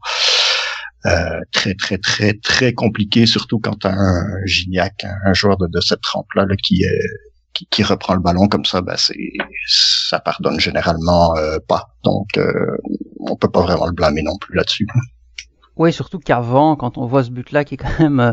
très 1.53 1.75
très 1.75 1.99
très 1.99 2.35
très 2.35 2.73
compliqué, 2.73 3.27
surtout 3.27 3.59
quand 3.59 3.85
un 3.85 4.25
Gignac, 4.47 5.05
un, 5.25 5.35
joueur 5.35 5.57
de, 5.59 5.81
cette 5.81 6.01
trempe-là 6.01 6.47
qui, 6.63 6.85
qui, 7.71 7.83
reprend 7.83 8.15
le 8.15 8.21
ballon 8.21 8.47
comme 8.47 8.65
ça, 8.65 8.81
ben 8.81 8.97
ça 9.67 10.21
pardonne 10.21 10.61
généralement 10.61 11.35
pas. 11.67 11.89
Donc 12.05 12.39
on 13.19 13.37
peut 13.37 13.51
pas 13.51 13.63
vraiment 13.63 13.87
le 13.87 13.93
blâmer 13.93 14.23
non 14.23 14.37
plus 14.39 14.55
là-dessus. 14.57 14.87
Oui, 15.77 15.93
surtout 15.93 16.19
qu'avant, 16.19 16.77
quand 16.77 16.99
on 16.99 17.07
voit 17.07 17.25
ce 17.25 17.31
but-là, 17.31 17.65
qui 17.65 17.75
est 17.75 17.79
quand 17.79 17.99
même 17.99 18.21
euh, 18.21 18.33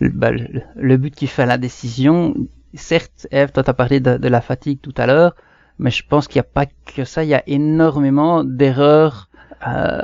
bah, 0.00 0.30
le, 0.32 0.96
but 0.96 1.14
qui 1.14 1.26
fait 1.26 1.46
la 1.46 1.58
décision, 1.58 2.34
certes, 2.74 3.28
Eve, 3.30 3.52
toi, 3.52 3.62
tu 3.62 3.70
as 3.70 3.74
parlé 3.74 4.00
de, 4.00 4.28
la 4.28 4.40
fatigue 4.40 4.80
tout 4.80 4.94
à 4.96 5.06
l'heure, 5.06 5.34
mais 5.78 5.90
je 5.90 6.02
pense 6.06 6.26
qu'il 6.26 6.40
n'y 6.40 6.46
a 6.46 6.50
pas 6.52 6.66
que 6.66 7.04
ça, 7.04 7.22
il 7.22 7.30
y 7.30 7.34
a 7.34 7.42
énormément 7.46 8.42
d'erreurs, 8.42 9.28
euh, 9.66 10.00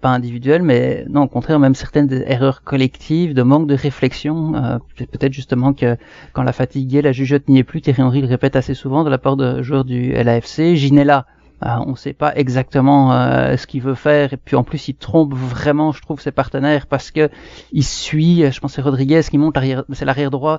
pas 0.00 0.10
individuelles, 0.10 0.62
mais 0.62 1.04
non, 1.10 1.22
au 1.22 1.28
contraire, 1.28 1.58
même 1.58 1.74
certaines 1.74 2.10
erreurs 2.26 2.62
collectives, 2.62 3.34
de 3.34 3.42
manque 3.42 3.66
de 3.66 3.74
réflexion. 3.74 4.54
Euh, 4.54 4.78
peut-être 4.96 5.32
justement 5.32 5.74
que 5.74 5.96
quand 6.32 6.42
la 6.42 6.52
fatigue 6.52 6.94
est, 6.94 7.02
la 7.02 7.12
jugeote 7.12 7.48
n'y 7.48 7.58
est 7.58 7.64
plus, 7.64 7.82
Thierry 7.82 8.02
Henry 8.02 8.20
le 8.22 8.28
répète 8.28 8.56
assez 8.56 8.74
souvent 8.74 9.04
de 9.04 9.10
la 9.10 9.18
part 9.18 9.36
de 9.36 9.60
joueurs 9.60 9.84
du 9.84 10.12
LAFC. 10.12 10.76
Ginella, 10.76 11.26
on 11.60 11.90
ne 11.90 11.96
sait 11.96 12.12
pas 12.12 12.34
exactement 12.36 13.12
euh, 13.12 13.56
ce 13.56 13.66
qu'il 13.66 13.82
veut 13.82 13.94
faire. 13.94 14.32
Et 14.32 14.36
puis 14.36 14.56
en 14.56 14.64
plus 14.64 14.88
il 14.88 14.94
trompe 14.94 15.34
vraiment 15.34 15.92
je 15.92 16.00
trouve 16.02 16.20
ses 16.20 16.30
partenaires 16.30 16.86
parce 16.86 17.10
que 17.10 17.30
il 17.72 17.84
suit 17.84 18.44
je 18.50 18.60
pense 18.60 18.74
c'est 18.74 18.82
Rodriguez 18.82 19.22
qui 19.28 19.38
monte 19.38 19.56
arrière 19.56 19.84
c'est 19.92 20.04
l'arrière 20.04 20.30
droit 20.30 20.58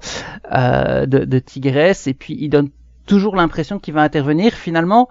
euh, 0.52 1.06
de, 1.06 1.20
de 1.20 1.40
Tigresse. 1.40 2.08
Et 2.08 2.14
puis 2.14 2.38
il 2.40 2.50
donne 2.50 2.70
toujours 3.06 3.36
l'impression 3.36 3.80
qu'il 3.80 3.94
va 3.94 4.02
intervenir. 4.02 4.54
Finalement 4.54 5.10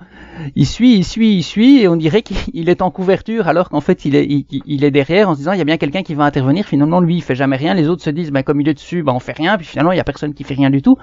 il 0.54 0.66
suit 0.66 0.94
il 0.94 1.04
suit 1.04 1.36
il 1.36 1.42
suit 1.42 1.80
et 1.80 1.88
on 1.88 1.96
dirait 1.96 2.22
qu'il 2.22 2.68
est 2.68 2.82
en 2.82 2.90
couverture 2.90 3.48
alors 3.48 3.70
qu'en 3.70 3.80
fait 3.80 4.04
il 4.04 4.14
est 4.14 4.26
il, 4.50 4.84
est 4.84 4.90
derrière 4.90 5.30
en 5.30 5.34
se 5.34 5.38
disant 5.38 5.52
il 5.52 5.58
y 5.58 5.62
a 5.62 5.64
bien 5.64 5.78
quelqu'un 5.78 6.02
qui 6.02 6.14
va 6.14 6.24
intervenir. 6.24 6.66
Finalement 6.66 7.00
lui 7.00 7.16
il 7.16 7.22
fait 7.22 7.34
jamais 7.34 7.56
rien. 7.56 7.72
Les 7.72 7.88
autres 7.88 8.02
se 8.02 8.10
disent 8.10 8.30
ben 8.30 8.42
comme 8.42 8.60
il 8.60 8.68
est 8.68 8.74
dessus 8.74 9.02
ben 9.02 9.14
on 9.14 9.20
fait 9.20 9.36
rien. 9.36 9.56
Puis 9.56 9.66
finalement 9.66 9.92
il 9.92 9.96
y 9.96 10.00
a 10.00 10.04
personne 10.04 10.34
qui 10.34 10.44
fait 10.44 10.54
rien 10.54 10.68
du 10.68 10.82
tout. 10.82 10.98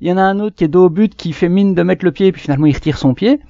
Il 0.00 0.06
y 0.06 0.12
en 0.12 0.16
a 0.16 0.22
un 0.22 0.38
autre 0.38 0.54
qui 0.54 0.62
est 0.62 0.68
dos 0.68 0.84
au 0.84 0.90
but 0.90 1.16
qui 1.16 1.32
fait 1.32 1.48
mine 1.48 1.74
de 1.74 1.82
mettre 1.82 2.04
le 2.04 2.12
pied 2.12 2.30
puis 2.30 2.40
finalement 2.40 2.66
il 2.66 2.74
retire 2.74 2.98
son 2.98 3.14
pied 3.14 3.40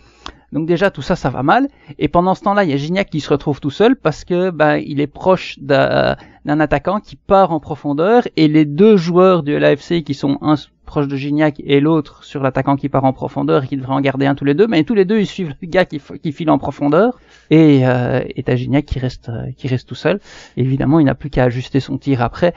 donc 0.52 0.66
déjà 0.66 0.90
tout 0.90 1.02
ça, 1.02 1.16
ça 1.16 1.28
va 1.30 1.42
mal. 1.42 1.68
Et 1.98 2.08
pendant 2.08 2.34
ce 2.34 2.42
temps-là, 2.42 2.64
il 2.64 2.70
y 2.70 2.72
a 2.72 2.76
Gignac 2.76 3.10
qui 3.10 3.20
se 3.20 3.28
retrouve 3.28 3.60
tout 3.60 3.70
seul 3.70 3.96
parce 3.96 4.24
que 4.24 4.50
ben, 4.50 4.76
il 4.76 5.00
est 5.00 5.06
proche 5.06 5.58
d'un 5.58 6.16
attaquant 6.46 7.00
qui 7.00 7.16
part 7.16 7.52
en 7.52 7.60
profondeur 7.60 8.22
et 8.36 8.48
les 8.48 8.64
deux 8.64 8.96
joueurs 8.96 9.42
du 9.42 9.58
LAFC 9.58 10.02
qui 10.02 10.14
sont 10.14 10.38
un 10.40 10.54
proche 10.86 11.06
de 11.06 11.16
Gignac 11.16 11.60
et 11.62 11.80
l'autre 11.80 12.24
sur 12.24 12.42
l'attaquant 12.42 12.76
qui 12.76 12.88
part 12.88 13.04
en 13.04 13.12
profondeur 13.12 13.64
et 13.64 13.66
qui 13.66 13.76
devrait 13.76 13.92
en 13.92 14.00
garder 14.00 14.24
un 14.24 14.34
tous 14.34 14.46
les 14.46 14.54
deux, 14.54 14.66
mais 14.66 14.84
tous 14.84 14.94
les 14.94 15.04
deux 15.04 15.18
ils 15.18 15.26
suivent 15.26 15.54
le 15.60 15.68
gars 15.68 15.84
qui, 15.84 16.00
qui 16.00 16.32
file 16.32 16.48
en 16.48 16.56
profondeur 16.56 17.18
et, 17.50 17.86
euh, 17.86 18.22
et 18.34 18.42
t'as 18.42 18.56
Gignac 18.56 18.86
qui 18.86 18.98
reste 18.98 19.30
qui 19.58 19.68
reste 19.68 19.86
tout 19.86 19.94
seul. 19.94 20.18
évidemment, 20.56 20.98
il 20.98 21.04
n'a 21.04 21.14
plus 21.14 21.28
qu'à 21.28 21.44
ajuster 21.44 21.80
son 21.80 21.98
tir 21.98 22.22
après. 22.22 22.54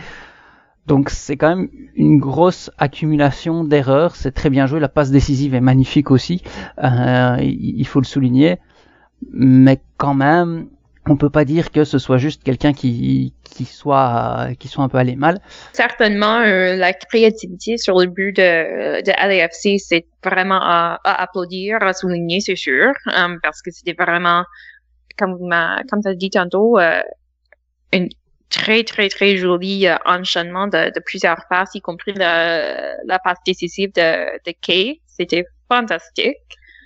Donc 0.88 1.10
c'est 1.10 1.38
quand 1.38 1.56
même 1.56 1.70
une 1.96 2.20
grosse 2.20 2.72
accumulation 2.78 3.64
d'erreurs. 3.64 4.16
C'est 4.16 4.32
très 4.32 4.50
bien 4.50 4.66
joué. 4.66 4.80
La 4.80 4.90
passe 4.90 5.12
décisive 5.12 5.54
est 5.54 5.62
magnifique 5.62 6.12
aussi. 6.12 6.44
Euh, 6.84 7.38
il 7.42 7.86
faut 7.86 8.00
le 8.00 8.06
souligner. 8.06 8.58
Mais 9.32 9.80
quand 9.98 10.16
même, 10.16 10.68
on 11.08 11.18
peut 11.18 11.30
pas 11.30 11.46
dire 11.46 11.72
que 11.72 11.84
ce 11.84 11.98
soit 11.98 12.18
juste 12.18 12.44
quelqu'un 12.44 12.74
qui 12.74 13.34
qui 13.44 13.66
soit 13.66 14.50
qui 14.60 14.68
soit 14.68 14.84
un 14.84 14.90
peu 14.90 14.98
allé 14.98 15.16
mal. 15.16 15.40
Certainement, 15.74 16.40
euh, 16.40 16.76
la 16.76 16.94
créativité 16.94 17.78
sur 17.78 18.00
le 18.00 18.08
but 18.08 18.36
de, 18.36 19.02
de 19.02 19.12
LAFC, 19.12 19.80
c'est 19.80 20.06
vraiment 20.24 20.60
à, 20.62 21.00
applaudir, 21.04 21.82
à 21.82 21.94
souligner, 21.94 22.40
c'est 22.40 22.56
sûr, 22.56 22.94
euh, 23.08 23.38
parce 23.42 23.62
que 23.62 23.72
c'était 23.72 23.96
vraiment, 23.98 24.44
comme 25.18 25.38
comme 25.90 26.02
tu 26.02 26.08
as 26.08 26.16
dit 26.16 26.30
tantôt, 26.30 26.78
euh, 26.78 27.02
une 27.94 28.10
très, 28.52 28.84
très, 28.84 29.10
très 29.10 29.38
joli 29.38 29.88
euh, 29.88 29.96
enchaînement 30.06 30.68
de, 30.68 30.92
plusieurs 31.06 31.46
passes, 31.50 31.74
y 31.74 31.82
compris 31.82 32.14
la, 32.14 32.96
la 33.06 33.20
passe 33.20 33.40
décisive 33.46 33.92
de, 33.94 34.38
de 34.46 34.54
Kay. 34.62 35.02
C'était 35.08 35.46
fantastique. 35.68 36.38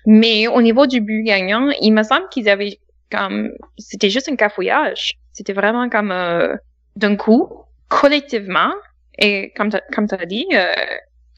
Mais 0.05 0.47
au 0.47 0.61
niveau 0.61 0.85
du 0.85 1.01
but 1.01 1.23
gagnant, 1.23 1.69
il 1.81 1.91
me 1.91 2.03
semble 2.03 2.29
qu'ils 2.29 2.47
avaient 2.47 2.79
comme... 3.11 3.51
C'était 3.77 4.09
juste 4.09 4.29
un 4.29 4.35
cafouillage. 4.35 5.17
C'était 5.33 5.53
vraiment 5.53 5.89
comme 5.89 6.11
euh, 6.11 6.55
d'un 6.95 7.15
coup, 7.15 7.49
collectivement, 7.89 8.73
et 9.17 9.51
comme 9.55 9.69
tu 9.69 10.15
as 10.15 10.25
dit, 10.25 10.45
euh, 10.53 10.67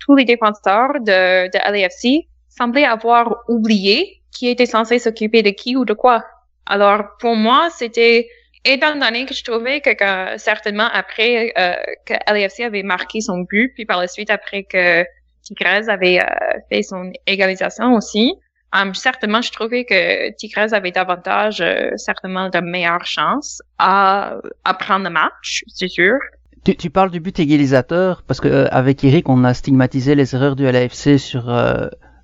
tous 0.05 0.15
les 0.15 0.25
défenseurs 0.25 0.93
de, 0.99 1.47
de 1.47 1.71
LAFC 1.71 2.27
semblaient 2.49 2.85
avoir 2.85 3.43
oublié 3.47 4.21
qui 4.31 4.47
était 4.47 4.65
censé 4.65 4.99
s'occuper 4.99 5.41
de 5.41 5.49
qui 5.49 5.75
ou 5.75 5.85
de 5.85 5.93
quoi. 5.93 6.23
Alors, 6.65 7.03
pour 7.19 7.35
moi, 7.35 7.69
c'était 7.75 8.27
étant 8.67 8.95
donné 8.95 9.25
que 9.25 9.33
je 9.33 9.43
trouvais 9.43 9.81
que, 9.81 9.91
certainement 10.37 10.89
après 10.91 11.53
euh, 11.57 11.73
que 12.05 12.13
LAFC 12.31 12.61
avait 12.61 12.83
marqué 12.83 13.21
son 13.21 13.39
but, 13.39 13.73
puis 13.73 13.85
par 13.85 13.99
la 13.99 14.07
suite 14.07 14.29
après 14.29 14.63
que 14.63 15.03
Tigres 15.43 15.89
avait 15.89 16.19
euh, 16.19 16.25
fait 16.69 16.83
son 16.83 17.11
égalisation 17.25 17.93
aussi, 17.93 18.33
um, 18.73 18.93
certainement 18.93 19.41
je 19.41 19.51
trouvais 19.51 19.85
que 19.85 20.31
Tigres 20.35 20.73
avait 20.73 20.91
davantage, 20.91 21.61
euh, 21.61 21.91
certainement 21.95 22.49
de 22.49 22.59
meilleures 22.59 23.05
chances 23.05 23.61
à, 23.77 24.35
à 24.65 24.73
prendre 24.73 25.05
le 25.05 25.11
match, 25.11 25.63
c'est 25.67 25.87
sûr. 25.87 26.17
Tu, 26.65 26.75
tu, 26.75 26.89
parles 26.89 27.11
du 27.11 27.21
but 27.21 27.39
égalisateur 27.39 28.23
parce 28.23 28.41
que 28.41 28.67
avec 28.71 29.03
Eric 29.03 29.29
on 29.29 29.43
a 29.45 29.53
stigmatisé 29.53 30.15
les 30.15 30.35
erreurs 30.35 30.57
du 30.57 30.63
LAFC 30.69 31.17
sur 31.17 31.49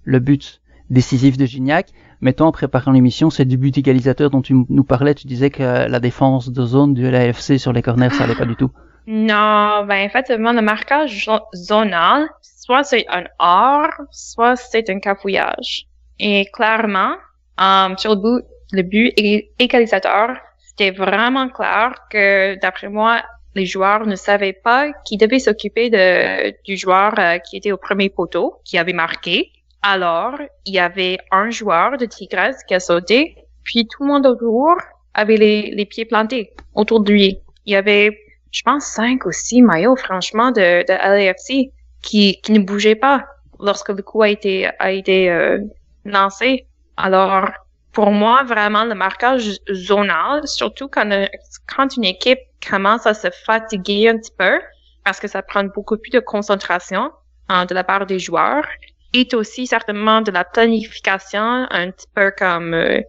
le 0.04 0.20
but 0.20 0.60
décisif 0.94 1.38
de 1.38 1.46
Gignac. 1.46 1.88
Mettons, 2.22 2.46
en 2.46 2.52
préparant 2.54 2.92
l'émission, 2.92 3.30
c'est 3.30 3.46
du 3.46 3.58
but 3.58 3.78
égalisateur 3.78 4.30
dont 4.30 4.42
tu 4.42 4.54
nous 4.70 4.84
parlais. 4.84 5.14
Tu 5.14 5.28
disais 5.28 5.50
que 5.50 5.64
la 5.64 6.00
défense 6.00 6.50
de 6.50 6.66
zone 6.66 6.94
du 6.94 7.10
LAFC 7.10 7.60
sur 7.60 7.74
les 7.74 7.82
corners, 7.82 8.12
ça 8.12 8.24
allait 8.24 8.36
pas 8.36 8.46
du 8.46 8.56
tout. 8.56 8.72
Non, 9.06 9.86
ben 9.86 10.06
effectivement, 10.06 10.54
le 10.54 10.62
marquage 10.62 11.30
zonal, 11.54 12.30
soit 12.42 12.86
c'est 12.86 13.06
un 13.10 13.26
art, 13.38 13.92
soit 14.12 14.56
c'est 14.56 14.90
un 14.90 15.00
cafouillage. 15.02 15.88
Et 16.20 16.46
clairement, 16.54 17.16
um, 17.58 17.98
sur 17.98 18.16
le 18.16 18.22
but, 18.22 18.46
le 18.72 18.82
but 18.84 19.14
égalisateur, 19.60 20.38
c'était 20.58 20.92
vraiment 20.92 21.50
clair 21.50 21.96
que, 22.10 22.58
d'après 22.62 22.88
moi, 22.88 23.22
les 23.56 23.66
joueurs 23.66 24.06
ne 24.08 24.16
savaient 24.16 24.54
pas 24.54 24.92
qui 25.06 25.18
devait 25.18 25.40
s'occuper 25.40 25.90
de, 25.90 26.56
du 26.64 26.78
joueur 26.78 27.14
euh, 27.20 27.38
qui 27.40 27.58
était 27.58 27.72
au 27.72 27.78
premier 27.78 28.10
poteau, 28.10 28.56
qui 28.64 28.78
avait 28.78 28.94
marqué. 28.94 29.52
Alors, 29.86 30.36
il 30.66 30.74
y 30.74 30.80
avait 30.80 31.18
un 31.30 31.50
joueur 31.50 31.98
de 31.98 32.06
Tigresse 32.06 32.64
qui 32.66 32.74
a 32.74 32.80
sauté, 32.80 33.36
puis 33.66 33.86
tout 33.86 34.04
le 34.04 34.08
monde 34.08 34.26
autour 34.26 34.78
avait 35.14 35.36
les, 35.36 35.72
les 35.76 35.86
pieds 35.86 36.06
plantés 36.06 36.54
autour 36.74 37.02
de 37.02 37.12
lui. 37.12 37.38
Il 37.66 37.74
y 37.74 37.76
avait, 37.76 38.18
je 38.52 38.62
pense, 38.64 38.86
cinq 38.86 39.26
ou 39.26 39.34
six 39.34 39.62
maillots, 39.62 39.98
franchement, 39.98 40.52
de, 40.52 40.86
de 40.88 40.94
LAFC 40.94 41.74
qui, 42.02 42.40
qui 42.42 42.52
ne 42.54 42.60
bougeaient 42.60 42.96
pas 42.96 43.26
lorsque 43.60 43.90
le 43.90 44.02
coup 44.02 44.22
a 44.22 44.30
été, 44.30 44.70
a 44.80 44.92
été 44.92 45.30
euh, 45.30 45.60
lancé. 46.06 46.66
Alors, 46.96 47.50
pour 47.92 48.12
moi, 48.12 48.44
vraiment, 48.44 48.86
le 48.86 48.96
marquage 48.96 49.60
zonal, 49.70 50.48
surtout 50.48 50.88
quand, 50.88 51.28
quand 51.68 51.98
une 51.98 52.06
équipe 52.06 52.40
commence 52.66 53.06
à 53.06 53.14
se 53.14 53.30
fatiguer 53.46 54.08
un 54.08 54.18
petit 54.18 54.34
peu, 54.38 54.62
parce 55.04 55.20
que 55.20 55.28
ça 55.28 55.42
prend 55.42 55.66
beaucoup 55.66 55.98
plus 55.98 56.12
de 56.12 56.20
concentration 56.22 57.12
hein, 57.50 57.66
de 57.66 57.74
la 57.74 57.84
part 57.84 58.06
des 58.06 58.20
joueurs, 58.20 58.66
est 59.14 59.34
aussi 59.34 59.68
certainement 59.68 60.22
de 60.22 60.32
la 60.32 60.44
planification, 60.44 61.68
un 61.70 61.92
petit 61.92 62.08
peu 62.14 62.32
comme 62.38 62.74
euh, 62.74 63.02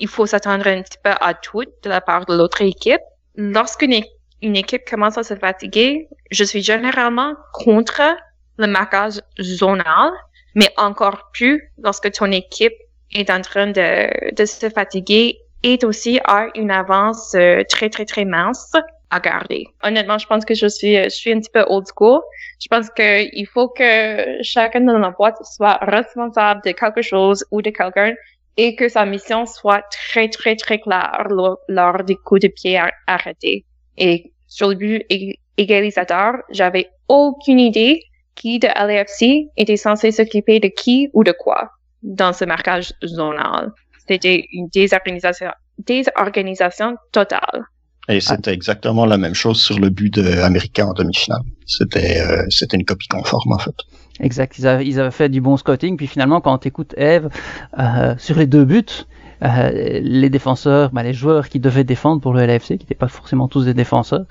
il 0.00 0.08
faut 0.08 0.26
s'attendre 0.26 0.66
un 0.66 0.82
petit 0.82 0.98
peu 1.02 1.10
à 1.20 1.34
tout 1.34 1.64
de 1.82 1.88
la 1.88 2.00
part 2.00 2.26
de 2.26 2.34
l'autre 2.34 2.62
équipe. 2.62 3.00
Lorsqu'une 3.36 4.02
une 4.42 4.56
équipe 4.56 4.84
commence 4.88 5.16
à 5.16 5.22
se 5.22 5.34
fatiguer, 5.34 6.08
je 6.30 6.44
suis 6.44 6.62
généralement 6.62 7.34
contre 7.52 8.02
le 8.58 8.66
marquage 8.66 9.20
zonal, 9.40 10.12
mais 10.54 10.70
encore 10.76 11.30
plus 11.32 11.72
lorsque 11.78 12.12
ton 12.12 12.30
équipe 12.30 12.74
est 13.12 13.30
en 13.30 13.40
train 13.40 13.68
de, 13.68 14.34
de 14.34 14.44
se 14.44 14.68
fatiguer 14.68 15.38
et 15.62 15.78
aussi 15.84 16.20
a 16.24 16.48
une 16.54 16.70
avance 16.70 17.34
euh, 17.34 17.62
très, 17.68 17.88
très, 17.88 18.04
très 18.04 18.24
mince 18.24 18.72
Honnêtement, 19.82 20.18
je 20.18 20.26
pense 20.26 20.44
que 20.44 20.54
je 20.54 20.66
suis, 20.66 20.96
je 21.02 21.08
suis 21.08 21.32
un 21.32 21.40
petit 21.40 21.50
peu 21.52 21.64
old 21.68 21.86
school. 21.86 22.20
Je 22.60 22.68
pense 22.68 22.90
qu'il 22.90 23.46
faut 23.46 23.68
que 23.68 24.42
chacun 24.42 24.80
dans 24.80 24.98
la 24.98 25.10
boîte 25.10 25.36
soit 25.44 25.78
responsable 25.82 26.60
de 26.64 26.72
quelque 26.72 27.02
chose 27.02 27.44
ou 27.50 27.62
de 27.62 27.70
quelqu'un 27.70 28.14
et 28.56 28.76
que 28.76 28.88
sa 28.88 29.04
mission 29.04 29.46
soit 29.46 29.82
très, 29.90 30.28
très, 30.28 30.56
très 30.56 30.78
claire 30.78 31.26
lors, 31.28 32.04
des 32.04 32.16
coups 32.16 32.42
de 32.42 32.48
pied 32.48 32.80
arrêtés. 33.06 33.64
Et 33.98 34.32
sur 34.46 34.68
le 34.68 34.76
but 34.76 35.06
égalisateur, 35.56 36.34
j'avais 36.50 36.90
aucune 37.08 37.60
idée 37.60 38.02
qui 38.34 38.58
de 38.58 38.68
LAFC 38.68 39.48
était 39.56 39.76
censé 39.76 40.10
s'occuper 40.10 40.60
de 40.60 40.68
qui 40.68 41.08
ou 41.12 41.24
de 41.24 41.32
quoi 41.32 41.70
dans 42.02 42.32
ce 42.32 42.44
marquage 42.44 42.92
zonal. 43.04 43.72
C'était 44.06 44.46
une 44.52 44.68
désorganisation, 44.68 45.50
désorganisation 45.78 46.96
totale. 47.12 47.64
Et 48.08 48.20
c'était 48.20 48.52
exactement 48.52 49.06
la 49.06 49.16
même 49.16 49.34
chose 49.34 49.60
sur 49.60 49.78
le 49.78 49.88
but 49.88 50.12
de 50.12 50.40
américain 50.40 50.86
en 50.86 50.92
demi-finale. 50.92 51.40
C'était 51.66 52.20
euh, 52.20 52.44
c'était 52.50 52.76
une 52.76 52.84
copie 52.84 53.08
conforme 53.08 53.52
en 53.52 53.58
fait. 53.58 53.74
Exact. 54.20 54.58
Ils 54.58 54.66
avaient, 54.66 54.86
ils 54.86 55.00
avaient 55.00 55.10
fait 55.10 55.28
du 55.28 55.40
bon 55.40 55.56
scouting, 55.56 55.96
puis 55.96 56.06
finalement 56.06 56.40
quand 56.40 56.58
tu 56.58 56.68
écoutes 56.68 56.94
Eve 56.96 57.30
euh, 57.78 58.14
sur 58.18 58.36
les 58.36 58.46
deux 58.46 58.64
buts, 58.64 58.84
euh, 59.42 59.70
les 60.02 60.30
défenseurs, 60.30 60.90
bah, 60.92 61.02
les 61.02 61.14
joueurs 61.14 61.48
qui 61.48 61.60
devaient 61.60 61.84
défendre 61.84 62.20
pour 62.20 62.34
le 62.34 62.46
LFC, 62.46 62.76
qui 62.76 62.84
n'étaient 62.84 62.94
pas 62.94 63.08
forcément 63.08 63.48
tous 63.48 63.64
des 63.64 63.74
défenseurs, 63.74 64.26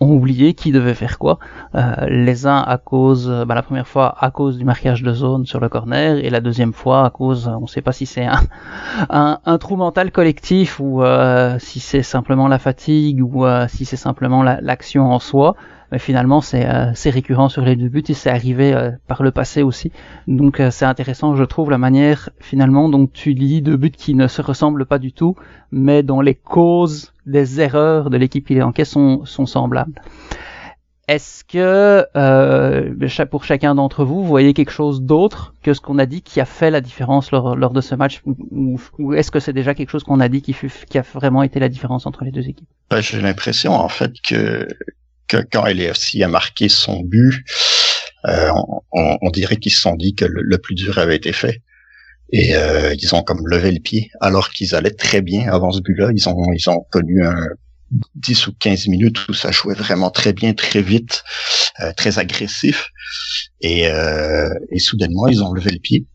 ont 0.00 0.12
oublié 0.12 0.54
qui 0.54 0.72
devait 0.72 0.94
faire 0.94 1.18
quoi. 1.18 1.38
Euh, 1.74 1.94
les 2.08 2.46
uns 2.46 2.60
à 2.60 2.78
cause, 2.78 3.28
bah, 3.46 3.54
la 3.54 3.62
première 3.62 3.86
fois 3.86 4.14
à 4.18 4.30
cause 4.30 4.58
du 4.58 4.64
marquage 4.64 5.02
de 5.02 5.12
zone 5.12 5.46
sur 5.46 5.60
le 5.60 5.68
corner 5.68 6.16
et 6.16 6.30
la 6.30 6.40
deuxième 6.40 6.72
fois 6.72 7.06
à 7.06 7.10
cause, 7.10 7.48
on 7.48 7.62
ne 7.62 7.66
sait 7.66 7.82
pas 7.82 7.92
si 7.92 8.06
c'est 8.06 8.24
un, 8.24 8.40
un, 9.10 9.38
un, 9.44 9.58
trou 9.58 9.76
mental 9.76 10.10
collectif 10.10 10.80
ou 10.80 11.02
euh, 11.02 11.58
si 11.58 11.80
c'est 11.80 12.02
simplement 12.02 12.48
la 12.48 12.58
fatigue 12.58 13.22
ou 13.22 13.46
euh, 13.46 13.66
si 13.68 13.84
c'est 13.84 13.96
simplement 13.96 14.42
l'action 14.42 15.12
en 15.12 15.18
soi 15.18 15.56
mais 15.92 15.98
finalement 15.98 16.40
c'est 16.40 16.66
euh, 16.66 16.92
récurrent 17.06 17.48
sur 17.48 17.62
les 17.62 17.76
deux 17.76 17.88
buts 17.88 18.04
et 18.08 18.14
c'est 18.14 18.30
arrivé 18.30 18.74
euh, 18.74 18.90
par 19.06 19.22
le 19.22 19.30
passé 19.30 19.62
aussi. 19.62 19.92
Donc 20.26 20.60
euh, 20.60 20.70
c'est 20.70 20.84
intéressant, 20.84 21.36
je 21.36 21.44
trouve, 21.44 21.70
la 21.70 21.78
manière 21.78 22.30
finalement 22.40 22.88
dont 22.88 23.06
tu 23.06 23.32
lis 23.32 23.62
deux 23.62 23.76
buts 23.76 23.90
qui 23.90 24.14
ne 24.14 24.26
se 24.26 24.42
ressemblent 24.42 24.86
pas 24.86 24.98
du 24.98 25.12
tout, 25.12 25.36
mais 25.70 26.02
dont 26.02 26.20
les 26.20 26.34
causes 26.34 27.12
des 27.26 27.60
erreurs 27.60 28.10
de 28.10 28.16
l'équipe 28.16 28.46
qui 28.46 28.54
les 28.54 28.62
enquête 28.62 28.86
sont, 28.86 29.24
sont 29.24 29.46
semblables. 29.46 30.00
Est-ce 31.06 31.44
que 31.44 32.06
euh, 32.16 33.26
pour 33.30 33.44
chacun 33.44 33.74
d'entre 33.74 34.04
vous, 34.04 34.22
vous 34.22 34.26
voyez 34.26 34.54
quelque 34.54 34.70
chose 34.70 35.02
d'autre 35.02 35.54
que 35.62 35.74
ce 35.74 35.80
qu'on 35.80 35.98
a 35.98 36.06
dit 36.06 36.22
qui 36.22 36.40
a 36.40 36.46
fait 36.46 36.70
la 36.70 36.80
différence 36.80 37.30
lors, 37.30 37.56
lors 37.56 37.72
de 37.72 37.82
ce 37.82 37.94
match 37.94 38.22
Ou, 38.24 38.80
ou 38.98 39.12
est-ce 39.12 39.30
que 39.30 39.38
c'est 39.38 39.52
déjà 39.52 39.74
quelque 39.74 39.90
chose 39.90 40.02
qu'on 40.02 40.20
a 40.20 40.28
dit 40.30 40.40
qui, 40.40 40.54
fut, 40.54 40.70
qui 40.88 40.96
a 40.96 41.02
vraiment 41.02 41.42
été 41.42 41.60
la 41.60 41.68
différence 41.68 42.06
entre 42.06 42.24
les 42.24 42.30
deux 42.30 42.48
équipes? 42.48 42.68
Ben, 42.90 43.02
J'ai 43.02 43.20
l'impression 43.20 43.72
en 43.72 43.88
fait 43.88 44.14
que 44.22 44.66
que 45.28 45.38
quand 45.50 45.64
LAFC 45.64 46.20
a 46.22 46.28
marqué 46.28 46.68
son 46.68 47.02
but, 47.02 47.44
euh, 48.26 48.50
on, 48.92 49.18
on, 49.20 49.30
dirait 49.30 49.56
qu'ils 49.56 49.72
se 49.72 49.80
sont 49.80 49.96
dit 49.96 50.14
que 50.14 50.24
le, 50.24 50.58
plus 50.58 50.74
dur 50.74 50.98
avait 50.98 51.16
été 51.16 51.32
fait. 51.32 51.62
Et 52.30 52.56
euh, 52.56 52.94
ils 52.98 53.14
ont 53.14 53.22
comme 53.22 53.46
levé 53.46 53.70
le 53.70 53.80
pied, 53.80 54.10
alors 54.20 54.50
qu'ils 54.50 54.74
allaient 54.74 54.90
très 54.90 55.20
bien 55.20 55.52
avant 55.52 55.72
ce 55.72 55.80
but-là. 55.80 56.10
Ils 56.14 56.28
ont, 56.28 56.52
ils 56.52 56.70
ont 56.70 56.84
connu 56.90 57.24
un 57.24 57.46
10 58.16 58.46
ou 58.48 58.52
15 58.58 58.88
minutes 58.88 59.28
où 59.28 59.34
ça 59.34 59.50
jouait 59.50 59.74
vraiment 59.74 60.10
très 60.10 60.32
bien, 60.32 60.54
très 60.54 60.82
vite, 60.82 61.22
euh, 61.80 61.92
très 61.92 62.18
agressif. 62.18 62.90
Et, 63.60 63.88
euh, 63.88 64.48
et 64.70 64.78
soudainement, 64.78 65.28
ils 65.28 65.42
ont 65.42 65.52
levé 65.52 65.70
le 65.70 65.78
pied. 65.78 66.06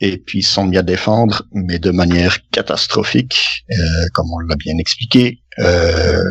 Et 0.00 0.16
puis 0.16 0.38
ils 0.38 0.46
sont 0.46 0.64
mis 0.64 0.78
à 0.78 0.82
défendre, 0.82 1.42
mais 1.52 1.78
de 1.78 1.90
manière 1.90 2.38
catastrophique, 2.50 3.64
euh, 3.70 3.76
comme 4.14 4.30
on 4.32 4.38
l'a 4.38 4.56
bien 4.56 4.78
expliqué. 4.78 5.42
Euh, 5.58 6.22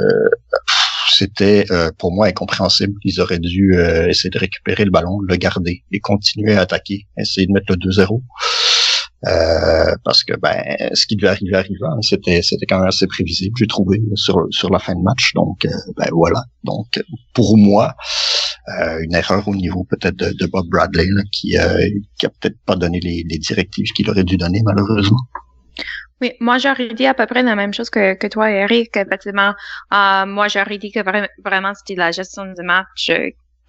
c'était 1.19 1.65
euh, 1.71 1.91
pour 1.97 2.13
moi 2.13 2.27
incompréhensible. 2.27 2.93
Ils 3.03 3.19
auraient 3.19 3.39
dû 3.39 3.75
euh, 3.75 4.07
essayer 4.07 4.29
de 4.29 4.39
récupérer 4.39 4.85
le 4.85 4.91
ballon, 4.91 5.19
le 5.19 5.35
garder 5.35 5.83
et 5.91 5.99
continuer 5.99 6.55
à 6.55 6.61
attaquer, 6.61 7.07
essayer 7.17 7.45
de 7.45 7.51
mettre 7.51 7.73
le 7.73 7.75
2-0. 7.75 8.21
Euh, 9.27 9.95
parce 10.05 10.23
que 10.23 10.33
ben 10.39 10.63
ce 10.93 11.05
qui 11.05 11.17
devait 11.17 11.27
arriver 11.27 11.57
arriva, 11.57 11.89
c'était 12.01 12.41
c'était 12.41 12.65
quand 12.65 12.79
même 12.79 12.87
assez 12.87 13.05
prévisible, 13.05 13.53
j'ai 13.59 13.67
trouvé 13.67 14.01
sur 14.15 14.47
sur 14.49 14.69
la 14.69 14.79
fin 14.79 14.95
de 14.95 15.01
match. 15.01 15.33
Donc 15.35 15.67
ben 15.97 16.07
voilà. 16.13 16.41
Donc 16.63 16.87
pour 17.33 17.57
moi, 17.57 17.95
une 19.01 19.13
erreur 19.13 19.45
au 19.45 19.55
niveau 19.55 19.83
peut-être 19.83 20.15
de, 20.15 20.45
Bob 20.45 20.67
Bradley 20.69 21.09
qui 21.33 21.57
qui 22.17 22.25
a 22.25 22.29
peut-être 22.29 22.59
pas 22.65 22.77
donné 22.77 23.01
les, 23.01 23.25
les 23.29 23.39
directives 23.39 23.91
qu'il 23.93 24.09
aurait 24.09 24.23
dû 24.23 24.37
donner 24.37 24.61
malheureusement. 24.63 25.25
Oui, 26.21 26.33
moi 26.39 26.57
j'aurais 26.57 26.89
dit 26.89 27.05
à 27.05 27.13
peu 27.13 27.25
près 27.25 27.43
la 27.43 27.55
même 27.55 27.73
chose 27.73 27.89
que, 27.89 28.13
que 28.13 28.27
toi, 28.27 28.51
Eric. 28.51 28.95
Effectivement, 28.97 29.53
euh, 29.93 30.25
moi 30.25 30.47
j'aurais 30.49 30.77
dit 30.77 30.91
que 30.91 30.99
vraiment 31.43 31.73
c'était 31.73 31.95
la 31.95 32.11
gestion 32.11 32.45
du 32.45 32.61
match 32.61 33.11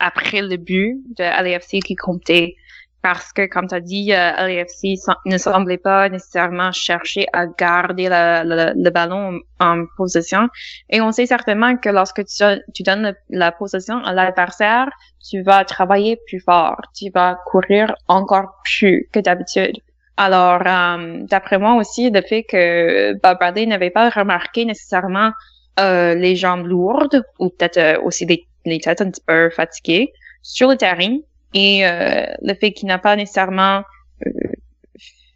après 0.01 0.43
le 0.43 0.57
but 0.57 1.01
de 1.17 1.23
LAFC 1.23 1.81
qui 1.81 1.95
comptait. 1.95 2.57
Parce 3.03 3.33
que, 3.33 3.47
comme 3.47 3.67
tu 3.67 3.75
as 3.75 3.81
dit, 3.81 4.13
euh, 4.13 4.33
LAFC 4.33 4.99
ne 5.25 5.39
semblait 5.39 5.79
pas 5.79 6.11
nécessairement 6.11 6.71
chercher 6.71 7.27
à 7.33 7.47
garder 7.47 8.09
le, 8.11 8.91
ballon 8.91 9.41
en 9.59 9.87
position. 9.97 10.49
Et 10.91 11.01
on 11.01 11.11
sait 11.11 11.25
certainement 11.25 11.79
que 11.79 11.89
lorsque 11.89 12.23
tu, 12.27 12.45
tu 12.75 12.83
donnes 12.83 13.15
la 13.31 13.53
position 13.53 14.05
à 14.05 14.13
l'adversaire, 14.13 14.91
tu 15.27 15.41
vas 15.43 15.65
travailler 15.65 16.19
plus 16.27 16.41
fort, 16.41 16.83
tu 16.95 17.11
vas 17.15 17.39
courir 17.47 17.95
encore 18.07 18.61
plus 18.65 19.09
que 19.13 19.21
d'habitude. 19.21 19.81
Alors, 20.23 20.61
euh, 20.67 21.23
d'après 21.31 21.59
moi 21.59 21.77
aussi, 21.77 22.11
le 22.11 22.21
fait 22.21 22.43
que 22.43 23.15
Bob 23.23 23.39
Bradley 23.39 23.65
n'avait 23.65 23.89
pas 23.89 24.11
remarqué 24.11 24.67
nécessairement 24.67 25.33
euh, 25.79 26.15
les 26.15 26.37
jambes 26.37 26.67
lourdes 26.67 27.25
ou 27.39 27.49
peut-être 27.49 27.79
euh, 27.79 28.03
aussi 28.03 28.27
les, 28.27 28.81
têtes 28.81 29.01
un 29.01 29.11
petit 29.11 29.23
peu 29.27 29.49
fatiguées 29.49 30.13
sur 30.43 30.69
le 30.69 30.77
terrain 30.77 31.17
et 31.55 31.83
le 31.83 32.55
fait 32.55 32.73
qu'il 32.73 32.87
n'a 32.87 32.99
pas 32.99 33.17
nécessairement 33.17 33.83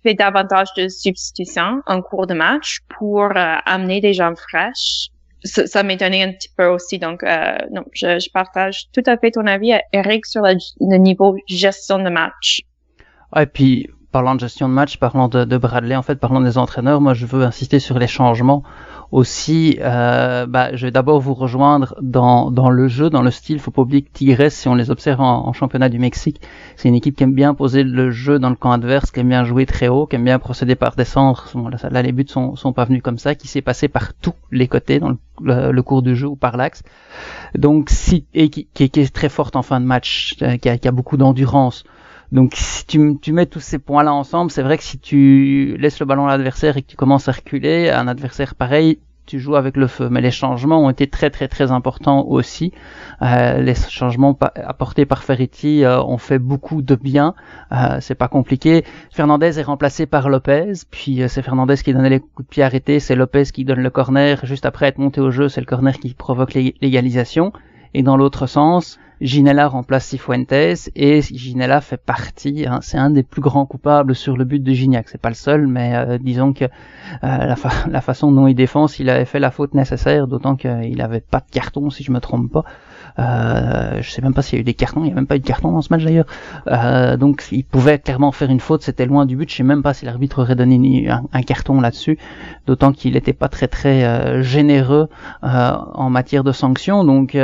fait 0.02 0.14
davantage 0.14 0.68
de 0.76 0.88
substitutions 0.88 1.80
en 1.86 2.02
cours 2.02 2.26
de 2.26 2.34
match 2.34 2.80
pour 2.98 3.32
amener 3.34 4.02
des 4.02 4.12
jambes 4.12 4.36
fraîches. 4.36 5.08
Ça, 5.44 5.82
m'étonnait 5.82 6.22
un 6.22 6.32
petit 6.32 6.50
peu 6.56 6.66
aussi. 6.66 6.98
Donc, 6.98 7.24
non, 7.72 7.84
je, 7.92 8.30
partage 8.32 8.84
tout 8.92 9.02
à 9.06 9.16
fait 9.16 9.32
ton 9.32 9.46
avis, 9.46 9.72
Eric, 9.92 10.26
sur 10.26 10.42
le, 10.42 10.96
niveau 10.98 11.36
gestion 11.48 11.98
de 11.98 12.10
match. 12.10 12.60
Et 13.36 13.46
puis, 13.46 13.88
parlant 14.14 14.36
de 14.36 14.40
gestion 14.40 14.68
de 14.68 14.74
match, 14.74 14.98
parlant 14.98 15.26
de, 15.26 15.44
de, 15.44 15.56
Bradley, 15.58 15.96
en 15.96 16.02
fait, 16.02 16.14
parlant 16.20 16.40
des 16.40 16.56
entraîneurs, 16.56 17.00
moi 17.00 17.14
je 17.14 17.26
veux 17.26 17.42
insister 17.42 17.80
sur 17.80 17.98
les 17.98 18.06
changements 18.06 18.62
aussi. 19.10 19.76
Euh, 19.80 20.46
bah, 20.46 20.76
je 20.76 20.86
vais 20.86 20.92
d'abord 20.92 21.18
vous 21.20 21.34
rejoindre 21.34 21.96
dans, 22.00 22.52
dans 22.52 22.70
le 22.70 22.86
jeu, 22.86 23.10
dans 23.10 23.22
le 23.22 23.32
style. 23.32 23.58
Faut 23.58 23.72
pas 23.72 23.82
oublier 23.82 24.02
que 24.02 24.10
Tigres, 24.12 24.52
si 24.52 24.68
on 24.68 24.76
les 24.76 24.92
observe 24.92 25.20
en, 25.20 25.52
championnat 25.52 25.88
du 25.88 25.98
Mexique, 25.98 26.40
c'est 26.76 26.88
une 26.88 26.94
équipe 26.94 27.16
qui 27.16 27.24
aime 27.24 27.34
bien 27.34 27.54
poser 27.54 27.82
le 27.82 28.12
jeu 28.12 28.38
dans 28.38 28.50
le 28.50 28.54
camp 28.54 28.70
adverse, 28.70 29.10
qui 29.10 29.18
aime 29.18 29.30
bien 29.30 29.42
jouer 29.42 29.66
très 29.66 29.88
haut, 29.88 30.06
qui 30.06 30.14
aime 30.14 30.24
bien 30.24 30.38
procéder 30.38 30.76
par 30.76 30.94
descendre. 30.94 31.50
là, 31.72 31.90
là, 31.90 32.02
les 32.02 32.12
buts 32.12 32.24
sont, 32.28 32.54
sont 32.54 32.72
pas 32.72 32.84
venus 32.84 33.02
comme 33.02 33.18
ça, 33.18 33.34
qui 33.34 33.48
s'est 33.48 33.62
passé 33.62 33.88
par 33.88 34.14
tous 34.14 34.34
les 34.52 34.68
côtés 34.68 35.00
dans 35.00 35.16
le, 35.42 35.82
cours 35.82 36.02
du 36.02 36.14
jeu 36.14 36.28
ou 36.28 36.36
par 36.36 36.56
l'axe. 36.56 36.84
Donc, 37.56 37.90
si 37.90 38.26
et 38.32 38.48
qui, 38.48 38.68
qui, 38.72 38.84
est 38.84 39.12
très 39.12 39.28
forte 39.28 39.56
en 39.56 39.62
fin 39.62 39.80
de 39.80 39.86
match, 39.86 40.36
euh, 40.42 40.56
qui 40.56 40.68
a, 40.68 40.78
qui 40.78 40.86
a 40.86 40.92
beaucoup 40.92 41.16
d'endurance. 41.16 41.82
Donc 42.34 42.54
si 42.56 42.84
tu, 42.84 43.16
tu 43.22 43.32
mets 43.32 43.46
tous 43.46 43.60
ces 43.60 43.78
points-là 43.78 44.12
ensemble, 44.12 44.50
c'est 44.50 44.62
vrai 44.62 44.76
que 44.76 44.82
si 44.82 44.98
tu 44.98 45.76
laisses 45.78 46.00
le 46.00 46.04
ballon 46.04 46.26
à 46.26 46.32
l'adversaire 46.32 46.76
et 46.76 46.82
que 46.82 46.88
tu 46.88 46.96
commences 46.96 47.28
à 47.28 47.32
reculer, 47.32 47.90
un 47.90 48.08
adversaire 48.08 48.56
pareil, 48.56 48.98
tu 49.24 49.38
joues 49.38 49.54
avec 49.54 49.76
le 49.76 49.86
feu. 49.86 50.08
Mais 50.10 50.20
les 50.20 50.32
changements 50.32 50.80
ont 50.80 50.90
été 50.90 51.06
très 51.06 51.30
très 51.30 51.46
très 51.46 51.70
importants 51.70 52.26
aussi. 52.26 52.72
Euh, 53.22 53.60
les 53.60 53.76
changements 53.76 54.36
apportés 54.56 55.06
par 55.06 55.22
Ferretti 55.22 55.84
euh, 55.84 56.02
ont 56.02 56.18
fait 56.18 56.40
beaucoup 56.40 56.82
de 56.82 56.96
bien. 56.96 57.36
Euh, 57.70 57.98
c'est 58.00 58.16
pas 58.16 58.26
compliqué. 58.26 58.84
Fernandez 59.12 59.60
est 59.60 59.62
remplacé 59.62 60.04
par 60.06 60.28
Lopez, 60.28 60.72
puis 60.90 61.22
euh, 61.22 61.28
c'est 61.28 61.40
Fernandez 61.40 61.76
qui 61.76 61.94
donnait 61.94 62.10
les 62.10 62.18
coups 62.18 62.48
de 62.48 62.50
pied 62.50 62.64
arrêtés, 62.64 62.98
c'est 62.98 63.14
Lopez 63.14 63.44
qui 63.44 63.64
donne 63.64 63.80
le 63.80 63.90
corner. 63.90 64.44
Juste 64.44 64.66
après 64.66 64.88
être 64.88 64.98
monté 64.98 65.20
au 65.20 65.30
jeu, 65.30 65.48
c'est 65.48 65.60
le 65.60 65.66
corner 65.66 65.96
qui 66.00 66.12
provoque 66.14 66.54
l'égalisation. 66.54 67.52
Et 67.94 68.02
dans 68.02 68.16
l'autre 68.16 68.48
sens, 68.48 68.98
Ginella 69.20 69.68
remplace 69.68 70.06
Cifuentes 70.06 70.52
et 70.52 71.22
Ginella 71.22 71.80
fait 71.80 71.96
partie, 71.96 72.66
hein, 72.66 72.80
c'est 72.82 72.98
un 72.98 73.10
des 73.10 73.22
plus 73.22 73.40
grands 73.40 73.66
coupables 73.66 74.14
sur 74.14 74.36
le 74.36 74.44
but 74.44 74.62
de 74.62 74.72
Gignac. 74.72 75.08
C'est 75.08 75.20
pas 75.20 75.28
le 75.28 75.34
seul, 75.34 75.66
mais 75.66 75.94
euh, 75.94 76.18
disons 76.18 76.52
que 76.52 76.64
euh, 76.64 76.68
la, 77.22 77.56
la, 77.88 78.00
façon 78.00 78.32
dont 78.32 78.46
il 78.46 78.54
défend, 78.54 78.86
il 78.98 79.08
avait 79.10 79.24
fait 79.24 79.38
la 79.40 79.50
faute 79.50 79.74
nécessaire, 79.74 80.26
d'autant 80.26 80.56
qu'il 80.56 81.00
avait 81.00 81.20
pas 81.20 81.40
de 81.40 81.50
carton, 81.50 81.90
si 81.90 82.02
je 82.02 82.12
me 82.12 82.20
trompe 82.20 82.52
pas. 82.52 82.64
Euh, 83.18 84.02
je 84.02 84.10
sais 84.10 84.22
même 84.22 84.34
pas 84.34 84.42
s'il 84.42 84.56
y 84.56 84.58
a 84.58 84.62
eu 84.62 84.64
des 84.64 84.74
cartons, 84.74 85.02
il 85.02 85.06
n'y 85.06 85.12
a 85.12 85.14
même 85.14 85.26
pas 85.26 85.36
eu 85.36 85.40
de 85.40 85.46
carton 85.46 85.70
dans 85.70 85.82
ce 85.82 85.92
match 85.92 86.02
d'ailleurs. 86.02 86.26
Euh, 86.66 87.16
donc 87.16 87.46
il 87.52 87.64
pouvait 87.64 87.98
clairement 87.98 88.32
faire 88.32 88.50
une 88.50 88.60
faute, 88.60 88.82
c'était 88.82 89.06
loin 89.06 89.26
du 89.26 89.36
but. 89.36 89.48
Je 89.50 89.56
sais 89.56 89.62
même 89.62 89.82
pas 89.82 89.94
si 89.94 90.04
l'arbitre 90.04 90.42
aurait 90.42 90.56
donné 90.56 91.08
un, 91.08 91.42
carton 91.42 91.80
là-dessus, 91.80 92.18
d'autant 92.66 92.92
qu'il 92.92 93.12
n'était 93.12 93.32
pas 93.32 93.48
très 93.48 93.68
très 93.68 94.04
euh, 94.04 94.42
généreux 94.42 95.08
en 95.42 96.10
matière 96.10 96.44
de 96.44 96.52
sanctions. 96.52 97.04
Donc 97.04 97.36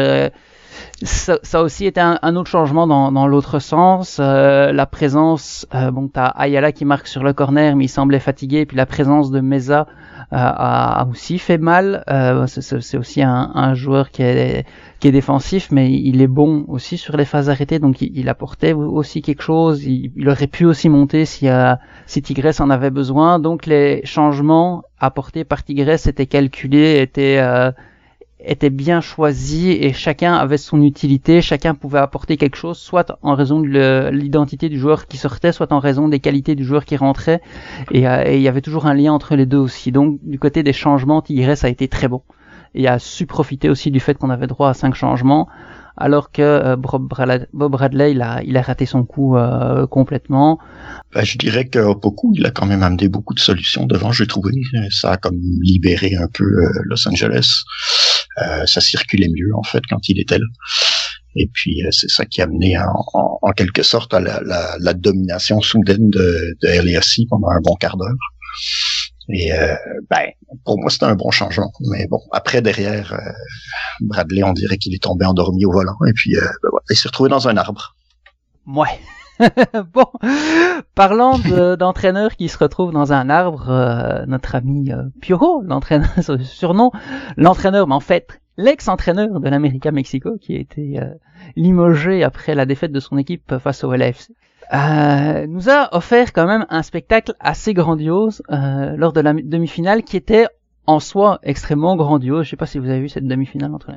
ça, 1.03 1.39
ça 1.43 1.63
aussi 1.63 1.87
été 1.87 2.01
un, 2.01 2.19
un, 2.23 2.37
autre 2.37 2.51
changement 2.51 2.87
dans, 2.87 3.13
dans 3.13 3.27
l'autre 3.27 3.59
sens. 3.59 4.19
Euh, 4.21 4.73
la 4.73 4.87
présence, 4.87 5.67
euh, 5.75 5.91
bon, 5.91 6.09
t'as 6.09 6.27
Ayala 6.27 6.73
qui 6.73 6.85
marque 6.85 7.07
sur 7.07 7.23
le 7.23 7.33
corner, 7.33 7.77
mais 7.77 7.87
il 7.87 7.89
semblait 7.89 8.21
fatigué. 8.21 8.67
Puis 8.67 8.77
la 8.77 8.87
présence 8.87 9.31
de 9.31 9.41
Meza 9.41 9.87
euh, 10.33 10.37
a, 10.37 11.07
aussi 11.11 11.39
fait 11.39 11.59
mal. 11.59 12.05
Euh, 12.09 12.47
c'est 12.47 12.97
aussi 12.97 13.23
un, 13.23 13.51
un, 13.55 13.75
joueur 13.75 14.11
qui 14.11 14.23
est, 14.23 14.67
qui 15.01 15.09
est 15.09 15.13
défensif, 15.13 15.71
mais 15.71 15.91
il 15.91 16.21
est 16.23 16.29
bon 16.29 16.65
aussi 16.69 16.99
sur 16.99 17.17
les 17.17 17.25
phases 17.25 17.51
arrêtées. 17.51 17.79
Donc 17.79 18.01
il, 18.03 18.17
il 18.17 18.29
apportait 18.29 18.73
aussi 18.73 19.23
quelque 19.23 19.43
chose. 19.43 19.85
Il, 19.85 20.13
il 20.17 20.29
aurait 20.29 20.47
pu 20.47 20.67
aussi 20.67 20.89
monter 20.89 21.25
si, 21.25 21.49
euh, 21.49 21.75
si 22.07 22.23
en 22.61 22.71
avait 22.71 22.91
besoin. 22.91 23.39
Donc 23.39 23.67
les 23.67 24.03
changements 24.05 24.83
apportés 24.99 25.45
par 25.45 25.65
Tigresse 25.65 26.07
étaient 26.07 26.27
calculés, 26.27 27.01
étaient 27.01 27.41
était 28.45 28.71
bien 28.71 29.01
choisi 29.01 29.71
et 29.71 29.93
chacun 29.93 30.35
avait 30.35 30.57
son 30.57 30.83
utilité, 30.83 31.43
chacun 31.43 31.75
pouvait 31.75 31.99
apporter 31.99 32.37
quelque 32.37 32.57
chose, 32.57 32.79
soit 32.79 33.19
en 33.23 33.35
raison 33.35 33.61
de 33.61 34.11
l'identité 34.11 34.69
du 34.69 34.79
joueur 34.79 35.07
qui 35.07 35.17
sortait, 35.17 35.53
soit 35.53 35.73
en 35.73 35.79
raison 35.79 36.09
des 36.09 36.21
qualités 36.21 36.55
du 36.55 36.65
joueur 36.65 36.85
qui 36.85 36.97
rentrait, 36.97 37.41
euh, 37.95 38.25
et, 38.27 38.37
il 38.37 38.43
y 38.43 38.49
avait 38.49 38.61
toujours 38.61 38.87
un 38.87 38.95
lien 38.95 39.13
entre 39.13 39.37
les 39.37 39.47
deux 39.47 39.59
aussi. 39.59 39.93
Donc 39.93 40.19
du 40.23 40.39
côté 40.39 40.63
des 40.63 40.73
changements, 40.73 41.23
Tigres 41.23 41.65
a 41.65 41.69
été 41.69 41.89
très 41.89 42.09
bon 42.09 42.23
et 42.75 42.87
a 42.87 42.99
su 42.99 43.27
profiter 43.27 43.69
aussi 43.69 43.91
du 43.91 44.01
fait 44.01 44.15
qu'on 44.15 44.31
avait 44.31 44.47
droit 44.47 44.71
à 44.71 44.75
cinq 44.75 44.95
changements 44.95 45.49
alors 45.97 46.33
que 46.33 46.41
euh, 46.41 46.77
Bob, 46.77 47.09
Bradley, 47.71 48.13
il 48.13 48.23
a, 48.23 48.43
il 48.43 48.57
a 48.57 48.63
raté 48.63 48.87
son 48.87 49.05
coup 49.05 49.37
euh, 49.37 49.87
complètement. 49.87 50.59
Ben, 51.15 51.25
je 51.25 51.37
dirais 51.37 51.67
que 51.67 51.95
beaucoup, 51.95 52.33
il 52.35 52.47
a 52.47 52.51
quand 52.51 52.65
même 52.65 52.83
amené 52.83 53.09
beaucoup 53.09 53.35
de 53.35 53.41
solutions 53.41 53.85
devant, 53.87 54.11
j'ai 54.11 54.27
trouvé. 54.27 54.53
Ça 54.91 55.13
a 55.13 55.17
comme 55.19 55.39
libéré 55.63 56.15
un 56.17 56.29
peu 56.33 56.45
Los 56.85 57.07
Angeles. 57.07 57.65
Ça 58.37 58.81
circulait 58.81 59.29
mieux, 59.29 59.51
en 59.55 59.63
fait, 59.63 59.83
quand 59.89 60.09
il 60.09 60.21
était 60.21 60.39
là. 60.39 60.47
Et 61.37 61.49
puis, 61.53 61.83
c'est 61.91 62.11
ça 62.11 62.25
qui 62.25 62.41
a 62.41 62.45
amené 62.45 62.77
en, 62.79 63.39
en, 63.43 63.53
quelque 63.53 63.83
sorte 63.83 64.13
à 64.15 64.21
la, 64.21 64.41
la, 64.45 64.77
la 64.81 64.95
domination 64.95 65.61
soudaine 65.61 66.11
de, 66.11 66.57
de 66.61 67.29
pendant 67.29 67.49
un 67.49 67.61
bon 67.61 67.75
quart 67.77 67.97
d'heure. 67.97 68.17
Et 69.33 69.53
euh, 69.53 69.75
ben, 70.09 70.27
pour 70.65 70.79
moi, 70.81 70.91
c'était 70.91 71.05
un 71.05 71.15
bon 71.15 71.31
changement. 71.31 71.73
Mais 71.91 72.07
bon, 72.09 72.21
après, 72.33 72.63
derrière, 72.63 73.13
euh, 73.13 73.33
Bradley, 74.01 74.43
on 74.43 74.53
dirait 74.53 74.77
qu'il 74.77 74.95
est 74.95 75.03
tombé 75.03 75.25
endormi 75.25 75.65
au 75.65 75.73
volant. 75.73 75.97
Et 76.09 76.13
puis, 76.15 76.37
euh, 76.37 76.41
ben 76.41 76.69
voilà, 76.71 76.85
il 76.91 76.97
s'est 76.97 77.09
retrouvé 77.09 77.31
dans 77.31 77.47
un 77.47 77.57
arbre. 77.57 77.95
Ouais. 78.67 78.99
bon, 79.95 80.07
parlant 80.95 81.39
d'entraîneurs 81.79 82.37
qui 82.37 82.49
se 82.49 82.59
retrouvent 82.59 82.93
dans 82.93 83.13
un 83.13 83.31
arbre, 83.31 84.25
notre 84.27 84.55
ami 84.55 84.91
Pioro, 85.21 85.63
l'entraîneur, 85.63 86.11
surnom, 86.43 86.91
l'entraîneur, 87.37 87.87
mais 87.87 87.95
en 87.95 88.01
fait, 88.01 88.41
l'ex-entraîneur 88.57 89.41
de 89.41 89.49
l'América 89.49 89.91
Mexico, 89.93 90.37
qui 90.41 90.57
a 90.57 90.59
été 90.59 91.01
limogé 91.57 92.23
après 92.23 92.55
la 92.55 92.67
défaite 92.67 92.93
de 92.93 93.01
son 93.01 93.19
équipe 93.19 93.59
face 93.59 93.85
au 93.85 93.93
LAFC. 93.93 94.33
Euh, 94.73 95.47
nous 95.49 95.69
a 95.69 95.89
offert 95.97 96.33
quand 96.33 96.47
même 96.47 96.65
un 96.71 96.83
spectacle 96.83 97.35
assez 97.41 97.75
grandiose 97.75 98.41
euh, 98.51 98.95
lors 98.97 99.13
de 99.13 99.21
la 99.21 99.33
demi-finale 99.33 100.05
qui 100.05 100.17
était 100.17 100.47
en 100.91 100.99
soi 100.99 101.39
extrêmement 101.45 101.95
grandiose. 101.95 102.45
Je 102.45 102.51
sais 102.51 102.57
pas 102.57 102.67
si 102.67 102.79
vous 102.79 102.89
avez 102.89 103.01
vu 103.01 103.09
cette 103.09 103.27
demi-finale 103.27 103.73
entre 103.73 103.93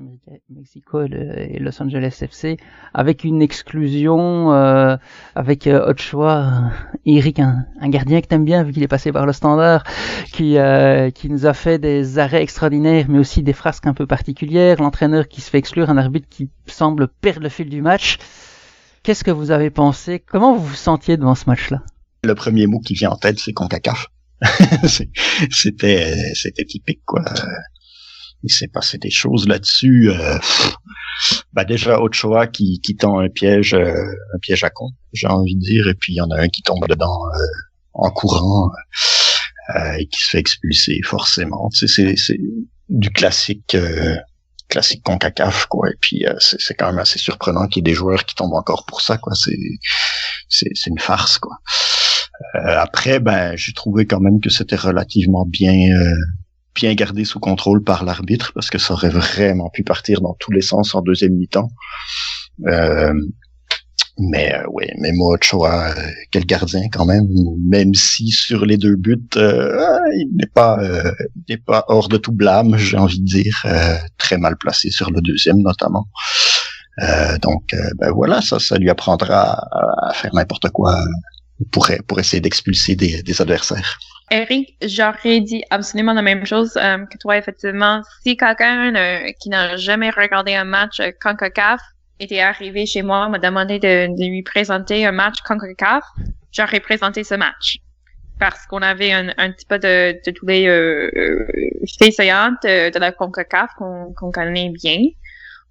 Mexico 0.49 1.01
et, 1.01 1.57
Los 1.59 1.81
Angeles 1.81 2.19
FC, 2.21 2.57
avec 2.93 3.23
une 3.23 3.41
exclusion, 3.41 4.53
euh, 4.53 4.95
avec 5.33 5.65
euh, 5.65 5.91
Ochoa, 5.91 6.71
Eric, 7.05 7.39
un, 7.39 7.65
un, 7.81 7.89
gardien 7.89 8.21
que 8.21 8.27
t'aimes 8.27 8.45
bien 8.45 8.61
vu 8.63 8.73
qu'il 8.73 8.83
est 8.83 8.87
passé 8.87 9.11
par 9.11 9.25
le 9.25 9.33
Standard, 9.33 9.83
qui 10.31 10.57
euh, 10.59 11.09
qui 11.09 11.29
nous 11.29 11.47
a 11.47 11.53
fait 11.53 11.79
des 11.79 12.19
arrêts 12.19 12.43
extraordinaires, 12.43 13.05
mais 13.09 13.17
aussi 13.17 13.41
des 13.41 13.53
frasques 13.53 13.87
un 13.87 13.95
peu 13.95 14.05
particulières. 14.05 14.79
L'entraîneur 14.79 15.27
qui 15.27 15.41
se 15.41 15.49
fait 15.49 15.57
exclure, 15.57 15.89
un 15.89 15.97
arbitre 15.97 16.27
qui 16.29 16.49
semble 16.67 17.07
perdre 17.07 17.41
le 17.41 17.49
fil 17.49 17.69
du 17.69 17.81
match. 17.81 18.19
Qu'est-ce 19.01 19.23
que 19.23 19.31
vous 19.31 19.49
avez 19.49 19.71
pensé? 19.71 20.19
Comment 20.19 20.55
vous 20.55 20.63
vous 20.63 20.75
sentiez 20.75 21.17
devant 21.17 21.35
ce 21.35 21.45
match-là? 21.47 21.81
Le 22.23 22.35
premier 22.35 22.67
mot 22.67 22.79
qui 22.79 22.93
vient 22.93 23.09
en 23.09 23.17
tête, 23.17 23.39
c'est 23.39 23.51
CONCACAF. 23.51 24.09
c'était 25.51 26.33
c'était 26.35 26.65
typique 26.65 27.01
quoi. 27.05 27.23
Il 28.43 28.51
s'est 28.51 28.67
passé 28.67 28.97
des 28.97 29.09
choses 29.09 29.47
là-dessus. 29.47 30.09
Euh, 30.09 30.37
bah 31.53 31.63
déjà 31.63 32.01
Ochoa 32.01 32.47
qui, 32.47 32.81
qui 32.81 32.95
tend 32.95 33.19
un 33.19 33.29
piège 33.29 33.73
euh, 33.73 33.93
un 34.35 34.39
piège 34.39 34.63
à 34.63 34.69
con, 34.69 34.89
j'ai 35.13 35.27
envie 35.27 35.55
de 35.55 35.61
dire, 35.61 35.87
et 35.87 35.93
puis 35.93 36.13
il 36.13 36.17
y 36.17 36.21
en 36.21 36.29
a 36.31 36.39
un 36.39 36.49
qui 36.49 36.61
tombe 36.61 36.85
dedans 36.87 37.25
euh, 37.27 37.45
en 37.93 38.11
courant 38.11 38.71
et 39.97 40.07
qui 40.07 40.21
se 40.21 40.29
fait 40.31 40.39
expulser 40.39 40.99
forcément. 41.03 41.69
C'est 41.71 41.87
c'est 41.87 42.39
du 42.89 43.09
classique 43.11 43.77
classique 44.73 45.03
Concacaf 45.03 45.67
quoi 45.67 45.89
et 45.89 45.95
puis 46.01 46.25
euh, 46.25 46.33
c'est 46.39 46.73
quand 46.73 46.87
même 46.87 46.99
assez 46.99 47.19
surprenant 47.19 47.67
qu'il 47.67 47.81
y 47.81 47.81
ait 47.81 47.91
des 47.91 47.95
joueurs 47.95 48.25
qui 48.25 48.33
tombent 48.33 48.55
encore 48.55 48.85
pour 48.85 49.01
ça 49.01 49.17
quoi 49.17 49.33
c'est 49.35 49.57
c'est 50.49 50.87
une 50.87 50.99
farce 50.99 51.37
quoi 51.37 51.57
euh, 51.65 51.92
après 52.53 53.19
ben 53.19 53.55
j'ai 53.55 53.73
trouvé 53.73 54.05
quand 54.05 54.19
même 54.19 54.39
que 54.39 54.49
c'était 54.49 54.75
relativement 54.75 55.45
bien 55.45 55.91
euh, 55.91 56.15
bien 56.75 56.93
gardé 56.93 57.25
sous 57.25 57.39
contrôle 57.39 57.83
par 57.83 58.03
l'arbitre 58.03 58.51
parce 58.53 58.69
que 58.69 58.77
ça 58.77 58.93
aurait 58.93 59.09
vraiment 59.09 59.69
pu 59.69 59.83
partir 59.83 60.21
dans 60.21 60.35
tous 60.39 60.51
les 60.51 60.61
sens 60.61 60.95
en 60.95 61.01
deuxième 61.01 61.35
mi-temps 61.35 61.69
mais 64.17 64.53
euh, 64.53 64.63
oui, 64.71 64.85
mais 64.99 65.11
moi, 65.11 65.35
Ochoa, 65.35 65.89
euh, 65.89 66.11
quel 66.31 66.45
gardien 66.45 66.83
quand 66.91 67.05
même, 67.05 67.27
même 67.67 67.95
si 67.95 68.29
sur 68.29 68.65
les 68.65 68.77
deux 68.77 68.95
buts, 68.95 69.17
euh, 69.37 69.97
il 70.15 70.29
n'est 70.35 70.49
pas, 70.53 70.77
euh, 70.79 71.11
il 71.35 71.43
n'est 71.49 71.57
pas 71.57 71.85
hors 71.87 72.09
de 72.09 72.17
tout 72.17 72.31
blâme, 72.31 72.77
j'ai 72.77 72.97
envie 72.97 73.19
de 73.19 73.25
dire, 73.25 73.65
très 74.17 74.37
mal 74.37 74.55
placé 74.57 74.91
sur 74.91 75.09
le 75.09 75.19
deuxième 75.21 75.57
notamment. 75.57 76.07
donc, 77.41 77.75
ben 77.97 78.11
voilà, 78.11 78.41
ça, 78.41 78.59
ça 78.59 78.77
lui 78.77 78.89
apprendra 78.89 79.67
à, 79.71 80.13
faire 80.13 80.33
n'importe 80.33 80.69
quoi 80.69 80.95
pour, 81.71 82.19
essayer 82.19 82.41
d'expulser 82.41 82.95
des, 82.95 83.41
adversaires. 83.41 83.99
Eric, 84.31 84.75
j'aurais 84.81 85.41
dit 85.41 85.63
absolument 85.69 86.13
la 86.13 86.21
même 86.21 86.45
chose 86.45 86.73
que 86.73 87.17
toi, 87.19 87.37
effectivement. 87.37 88.01
Si 88.23 88.35
quelqu'un 88.37 89.23
qui 89.39 89.49
n'a 89.49 89.77
jamais 89.77 90.09
regardé 90.09 90.55
un 90.55 90.63
match 90.63 91.01
CONCACAF 91.21 91.81
était 92.19 92.39
arrivé 92.39 92.85
chez 92.85 93.01
moi, 93.01 93.29
m'a 93.29 93.39
demandé 93.39 93.79
de, 93.79 94.07
lui 94.17 94.43
présenter 94.43 95.05
un 95.05 95.11
match 95.11 95.41
CONCACAF, 95.45 96.03
j'aurais 96.51 96.79
présenté 96.79 97.23
ce 97.23 97.35
match. 97.35 97.77
Parce 98.39 98.65
qu'on 98.65 98.81
avait 98.81 99.11
un, 99.11 99.51
petit 99.51 99.65
peu 99.65 99.77
de, 99.77 100.19
de 100.25 100.31
tous 100.31 100.45
les 100.47 100.67
euh, 100.67 101.09
euh 101.15 101.47
faits 101.99 102.13
saillantes 102.13 102.63
de, 102.63 102.99
la 102.99 103.11
CONCACAF 103.11 103.71
qu'on 103.77 104.31
connaît 104.31 104.69
bien. 104.69 104.99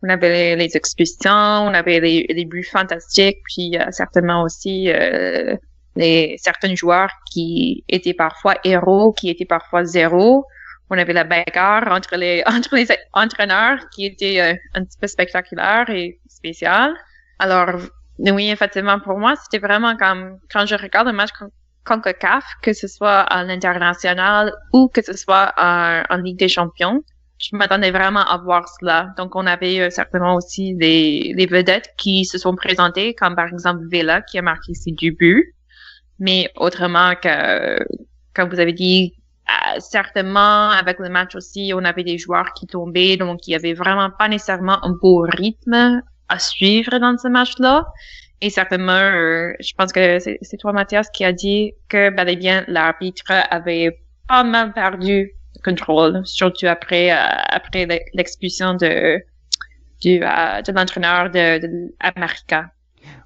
On 0.05 0.09
avait 0.09 0.57
les, 0.57 0.77
expulsions, 0.77 1.31
on 1.31 1.75
avait 1.75 2.01
les, 2.01 2.27
les 2.29 2.45
buts 2.45 2.65
fantastiques, 2.65 3.39
puis 3.45 3.77
euh, 3.77 3.85
certainement 3.91 4.43
aussi 4.43 4.91
euh, 4.91 5.57
les 5.97 6.37
certains 6.39 6.75
joueurs 6.75 7.11
qui 7.31 7.85
étaient 7.89 8.15
parfois 8.15 8.55
héros, 8.65 9.13
qui 9.13 9.31
étaient 9.31 9.45
parfois 9.45 9.85
zéro. 9.85 10.45
On 10.91 10.99
avait 10.99 11.13
la 11.13 11.25
bagarre 11.25 11.91
entre 11.91 12.17
les 12.17 12.43
entre 12.47 12.75
les 12.77 12.87
entraîneurs 13.13 13.79
qui 13.95 14.07
était 14.07 14.41
euh, 14.41 14.55
un 14.75 14.85
petit 14.85 14.99
peu 15.01 15.07
spectaculaire 15.07 15.89
et 15.91 16.21
spécial. 16.29 16.95
Alors 17.39 17.81
oui, 18.19 18.51
effectivement, 18.51 19.01
pour 19.01 19.19
moi, 19.19 19.35
c'était 19.43 19.59
vraiment 19.59 19.97
comme 19.97 20.39
quand 20.53 20.67
je 20.67 20.75
regarde 20.75 21.09
un 21.09 21.13
match 21.13 21.31
CONCACAF, 21.85 22.45
que 22.63 22.73
ce 22.73 22.87
soit 22.87 23.21
à 23.21 23.43
l'international 23.43 24.53
ou 24.73 24.89
que 24.89 25.03
ce 25.03 25.15
soit 25.15 25.53
en, 25.57 26.17
Ligue 26.19 26.39
des 26.39 26.49
Champions, 26.49 27.03
je 27.39 27.57
m'attendais 27.57 27.91
vraiment 27.91 28.25
à 28.25 28.39
voir 28.39 28.69
cela. 28.79 29.09
Donc, 29.17 29.35
on 29.35 29.47
avait 29.47 29.81
euh, 29.81 29.91
certainement 29.91 30.37
aussi 30.37 30.75
des, 30.75 31.35
des 31.37 31.47
vedettes 31.47 31.91
qui 31.97 32.25
se 32.25 32.39
sont 32.39 32.55
présentées, 32.55 33.15
comme 33.15 33.35
par 33.35 33.49
exemple 33.49 33.81
Vela, 33.91 34.23
qui 34.23 34.39
a 34.39 34.43
marqué 34.43 34.75
ses 34.75 34.93
débuts. 34.93 35.57
Mais 36.23 36.49
autrement 36.55 37.15
que, 37.21 37.85
comme 38.33 38.49
vous 38.49 38.61
avez 38.61 38.73
dit, 38.73 39.13
euh, 39.49 39.81
certainement, 39.81 40.71
avec 40.71 41.01
le 41.01 41.09
match 41.09 41.35
aussi, 41.35 41.73
on 41.75 41.85
avait 41.85 42.05
des 42.05 42.17
joueurs 42.17 42.53
qui 42.53 42.69
tombaient, 42.69 43.17
donc 43.17 43.49
il 43.49 43.51
y 43.51 43.55
avait 43.57 43.75
vraiment 43.75 44.09
pas 44.09 44.29
nécessairement 44.29 44.79
un 44.85 44.91
beau 44.91 45.27
rythme 45.29 46.01
à 46.29 46.39
suivre 46.39 46.97
dans 46.99 47.19
ce 47.19 47.27
match-là. 47.27 47.89
Et 48.41 48.51
certainement, 48.51 48.93
euh, 48.93 49.53
je 49.59 49.73
pense 49.77 49.93
que 49.93 50.21
c'est 50.21 50.57
toi, 50.61 50.73
Mathias, 50.73 51.11
qui 51.11 51.25
a 51.25 51.33
dit 51.33 51.73
que, 51.89 52.11
bel 52.11 52.29
et 52.29 52.37
bien, 52.37 52.65
l'arbitre 52.69 53.33
avait 53.51 53.99
pas 54.29 54.45
mal 54.45 54.73
perdu 54.73 55.33
le 55.57 55.61
contrôle, 55.65 56.25
surtout 56.25 56.67
après, 56.67 57.11
euh, 57.11 57.17
après 57.49 57.89
l'expulsion 58.15 58.75
de, 58.75 59.19
du, 60.01 60.21
de 60.21 60.73
l'entraîneur 60.73 61.31
de, 61.31 61.59
de 61.59 61.95
America. 61.99 62.71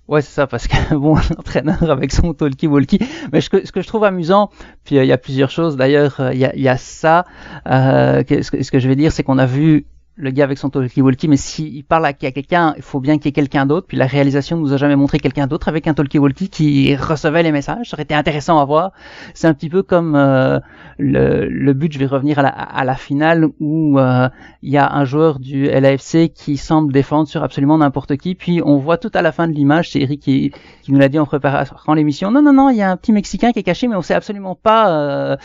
Ouais, 0.09 0.23
c'est 0.23 0.33
ça, 0.33 0.47
parce 0.47 0.69
que 0.69 0.95
bon, 0.95 1.17
l'entraîneur 1.37 1.91
avec 1.91 2.13
son 2.13 2.33
talkie-walkie. 2.33 3.01
Mais 3.33 3.41
ce 3.41 3.51
que, 3.51 3.61
je 3.65 3.87
trouve 3.87 4.05
amusant, 4.05 4.51
puis 4.85 4.97
il 4.97 5.07
y 5.07 5.13
a 5.13 5.19
plusieurs 5.19 5.51
choses. 5.51 5.77
D'ailleurs, 5.77 6.21
il 6.33 6.39
y 6.39 6.45
a, 6.45 6.57
y 6.57 6.69
a 6.69 6.77
ça. 6.77 7.25
Euh, 7.69 8.23
que, 8.23 8.43
ce 8.43 8.71
que 8.71 8.79
je 8.79 8.89
vais 8.89 8.97
dire, 8.97 9.13
c'est 9.13 9.23
qu'on 9.23 9.39
a 9.39 9.47
vu 9.47 9.87
le 10.19 10.31
gars 10.31 10.45
avec 10.45 10.57
son 10.57 10.71
talkie-walkie, 10.71 11.29
mais 11.29 11.37
s'il 11.37 11.85
parle 11.85 12.07
à, 12.07 12.15
quelqu'un, 12.15 12.73
il 12.77 12.83
faut 12.83 13.01
bien 13.01 13.19
qu'il 13.19 13.27
y 13.27 13.29
ait 13.29 13.33
quelqu'un 13.33 13.67
d'autre. 13.67 13.87
Puis 13.87 13.99
la 13.99 14.07
réalisation 14.07 14.57
nous 14.57 14.73
a 14.73 14.79
jamais 14.79 14.97
montré 14.97 15.19
quelqu'un 15.19 15.47
d'autre 15.47 15.69
avec 15.69 15.87
un 15.87 15.93
talkie-walkie 15.93 16.49
qui 16.49 16.97
recevait 16.97 17.43
les 17.43 17.53
messages. 17.53 17.91
Ça 17.91 17.97
aurait 17.97 18.05
été 18.05 18.15
intéressant 18.15 18.59
à 18.59 18.65
voir. 18.65 18.93
C'est 19.35 19.47
un 19.47 19.53
petit 19.53 19.69
peu 19.69 19.83
comme 19.83 20.15
euh, 20.17 20.59
le, 20.99 21.49
le, 21.49 21.73
but, 21.75 21.93
je 21.93 21.99
vais 21.99 22.07
revenir 22.07 22.39
à 22.39 22.43
la, 22.43 22.49
à 22.49 22.85
la 22.85 22.95
finale, 22.95 23.49
où 23.61 23.99
euh, 23.99 24.29
il 24.63 24.73
y 24.73 24.79
a 24.79 24.91
un 24.91 25.05
joueur 25.05 25.39
du 25.39 25.67
LAFC 25.67 26.33
qui 26.35 26.57
semble 26.57 26.95
défendre 26.95 27.29
sur 27.29 27.43
absolument 27.43 27.77
n'importe 27.77 28.17
qui. 28.17 28.35
Puis 28.35 28.63
on 28.65 28.79
voit 28.79 28.97
tout 28.97 29.11
à 29.13 29.21
la 29.21 29.33
fin 29.33 29.47
de 29.47 29.53
l'image, 29.53 29.91
c'est 29.91 30.01
Eric 30.01 30.23
qui, 30.23 30.53
qui 30.83 30.93
nous 30.93 30.99
l'a 30.99 31.11
dit 31.11 31.19
en 31.19 31.27
préparant 31.27 31.93
l'émission, 31.95 32.31
non, 32.31 32.41
non, 32.41 32.55
non, 32.55 32.71
il 32.71 32.77
y 32.77 32.83
a 32.83 32.91
un 32.91 32.97
petit 32.97 33.13
Mexicain 33.13 33.53
qui 33.53 33.59
est 33.59 33.65
caché, 33.65 33.87
mais 33.87 33.97
on 33.97 34.03
sait 34.03 34.15
absolument 34.15 34.55
pas... 34.55 34.91
Euh, 34.91 35.37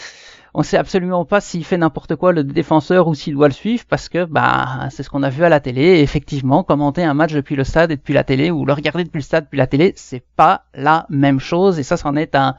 on 0.53 0.63
sait 0.63 0.77
absolument 0.77 1.25
pas 1.25 1.41
s'il 1.41 1.63
fait 1.63 1.77
n'importe 1.77 2.15
quoi 2.15 2.33
le 2.33 2.43
défenseur 2.43 3.07
ou 3.07 3.15
s'il 3.15 3.33
doit 3.33 3.47
le 3.47 3.53
suivre 3.53 3.83
parce 3.87 4.09
que 4.09 4.25
bah 4.25 4.89
c'est 4.89 5.03
ce 5.03 5.09
qu'on 5.09 5.23
a 5.23 5.29
vu 5.29 5.43
à 5.43 5.49
la 5.49 5.59
télé. 5.59 5.81
Et 5.81 6.01
effectivement, 6.01 6.63
commenter 6.63 7.03
un 7.03 7.13
match 7.13 7.33
depuis 7.33 7.55
le 7.55 7.63
stade 7.63 7.91
et 7.91 7.95
depuis 7.95 8.13
la 8.13 8.23
télé 8.23 8.51
ou 8.51 8.65
le 8.65 8.73
regarder 8.73 9.03
depuis 9.03 9.19
le 9.19 9.23
stade 9.23 9.45
depuis 9.45 9.57
la 9.57 9.67
télé, 9.67 9.93
c'est 9.95 10.23
pas 10.35 10.65
la 10.73 11.05
même 11.09 11.39
chose 11.39 11.79
et 11.79 11.83
ça 11.83 11.97
c'en 11.97 12.15
est 12.15 12.35
un, 12.35 12.55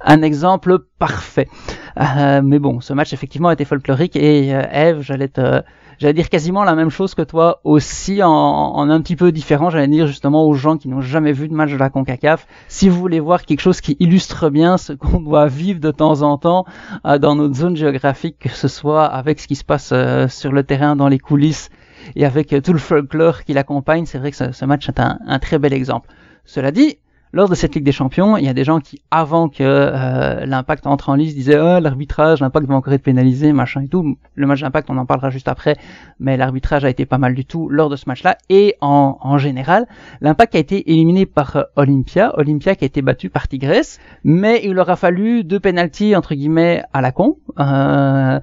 un 0.00 0.22
exemple 0.22 0.78
parfait. 0.98 1.48
Euh, 2.00 2.42
mais 2.42 2.58
bon, 2.58 2.80
ce 2.80 2.92
match 2.92 3.12
effectivement 3.12 3.50
était 3.50 3.64
folklorique 3.64 4.16
et 4.16 4.54
euh, 4.54 4.62
Eve, 4.72 5.00
j'allais 5.00 5.28
te 5.28 5.62
j'allais 5.98 6.14
dire 6.14 6.28
quasiment 6.28 6.64
la 6.64 6.74
même 6.74 6.90
chose 6.90 7.14
que 7.14 7.22
toi 7.22 7.60
aussi 7.64 8.22
en, 8.22 8.30
en 8.30 8.90
un 8.90 9.00
petit 9.00 9.16
peu 9.16 9.32
différent. 9.32 9.70
J'allais 9.70 9.88
dire 9.88 10.06
justement 10.06 10.44
aux 10.46 10.54
gens 10.54 10.76
qui 10.76 10.88
n'ont 10.88 11.00
jamais 11.00 11.32
vu 11.32 11.48
de 11.48 11.54
match 11.54 11.70
de 11.70 11.76
la 11.76 11.90
CONCACAF, 11.90 12.46
si 12.68 12.88
vous 12.88 12.98
voulez 12.98 13.20
voir 13.20 13.44
quelque 13.44 13.60
chose 13.60 13.80
qui 13.80 13.96
illustre 14.00 14.50
bien 14.50 14.76
ce 14.76 14.92
qu'on 14.92 15.20
doit 15.22 15.46
vivre 15.46 15.80
de 15.80 15.90
temps 15.90 16.22
en 16.22 16.38
temps 16.38 16.64
euh, 17.06 17.18
dans 17.18 17.36
notre 17.36 17.54
zone 17.54 17.76
géographique, 17.76 18.38
que 18.40 18.48
ce 18.50 18.68
soit 18.68 19.06
avec 19.06 19.40
ce 19.40 19.46
qui 19.46 19.56
se 19.56 19.64
passe 19.64 19.90
euh, 19.92 20.28
sur 20.28 20.52
le 20.52 20.64
terrain, 20.64 20.96
dans 20.96 21.08
les 21.08 21.18
coulisses 21.18 21.70
et 22.16 22.24
avec 22.24 22.52
euh, 22.52 22.60
tout 22.60 22.72
le 22.72 22.78
folklore 22.78 23.44
qui 23.44 23.52
l'accompagne, 23.52 24.06
c'est 24.06 24.18
vrai 24.18 24.30
que 24.30 24.36
ce, 24.36 24.52
ce 24.52 24.64
match 24.64 24.88
est 24.88 25.00
un, 25.00 25.18
un 25.26 25.38
très 25.38 25.58
bel 25.58 25.72
exemple. 25.72 26.08
Cela 26.44 26.70
dit, 26.70 26.98
lors 27.34 27.48
de 27.48 27.56
cette 27.56 27.74
Ligue 27.74 27.84
des 27.84 27.90
Champions, 27.90 28.36
il 28.36 28.44
y 28.44 28.48
a 28.48 28.54
des 28.54 28.62
gens 28.62 28.78
qui, 28.78 29.02
avant 29.10 29.48
que 29.48 29.56
euh, 29.60 30.46
l'impact 30.46 30.86
entre 30.86 31.08
en 31.08 31.16
liste, 31.16 31.34
disaient 31.34 31.58
oh, 31.58 31.80
l'arbitrage, 31.80 32.40
l'impact 32.40 32.68
va 32.68 32.76
encore 32.76 32.92
être 32.92 33.02
pénalisé, 33.02 33.52
machin 33.52 33.82
et 33.82 33.88
tout. 33.88 34.16
Le 34.36 34.46
match 34.46 34.60
d'impact, 34.60 34.88
on 34.88 34.96
en 34.98 35.04
parlera 35.04 35.30
juste 35.30 35.48
après, 35.48 35.76
mais 36.20 36.36
l'arbitrage 36.36 36.84
a 36.84 36.90
été 36.90 37.06
pas 37.06 37.18
mal 37.18 37.34
du 37.34 37.44
tout 37.44 37.68
lors 37.68 37.90
de 37.90 37.96
ce 37.96 38.04
match-là. 38.08 38.38
Et 38.50 38.76
en, 38.80 39.36
général, 39.36 39.88
l'impact 40.20 40.54
a 40.54 40.58
été 40.60 40.92
éliminé 40.92 41.26
par 41.26 41.56
euh, 41.56 41.62
Olympia, 41.74 42.38
Olympia 42.38 42.76
qui 42.76 42.84
a 42.84 42.86
été 42.86 43.02
battu 43.02 43.30
par 43.30 43.48
Tigres, 43.48 43.98
mais 44.22 44.60
il 44.62 44.78
aura 44.78 44.94
fallu 44.94 45.42
deux 45.42 45.58
pénalties 45.58 46.14
entre 46.14 46.36
guillemets 46.36 46.84
à 46.92 47.00
la 47.00 47.10
con. 47.10 47.38
Euh, 47.60 48.40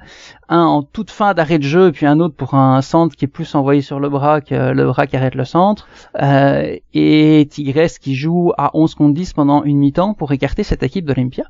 un 0.50 0.64
en 0.64 0.84
toute 0.84 1.12
fin 1.12 1.34
d'arrêt 1.34 1.60
de 1.60 1.64
jeu, 1.64 1.92
puis 1.92 2.06
un 2.06 2.20
autre 2.20 2.36
pour 2.36 2.56
un 2.56 2.82
centre 2.82 3.16
qui 3.16 3.26
est 3.26 3.28
plus 3.28 3.56
envoyé 3.56 3.82
sur 3.82 4.00
le 4.00 4.10
bras 4.10 4.42
que 4.42 4.72
le 4.72 4.86
bras 4.86 5.08
qui 5.08 5.16
arrête 5.16 5.36
le 5.36 5.46
centre. 5.46 5.88
Euh, 6.22 6.78
et 6.94 7.48
Tigres 7.50 8.00
qui 8.00 8.16
joue 8.16 8.52
à 8.58 8.72
11 8.74 8.96
contre 8.96 9.14
10 9.14 9.34
pendant 9.34 9.64
une 9.64 9.78
mi-temps 9.78 10.14
pour 10.14 10.32
écarter 10.32 10.64
cette 10.64 10.84
équipe 10.84 11.06
d'Olympia. 11.06 11.46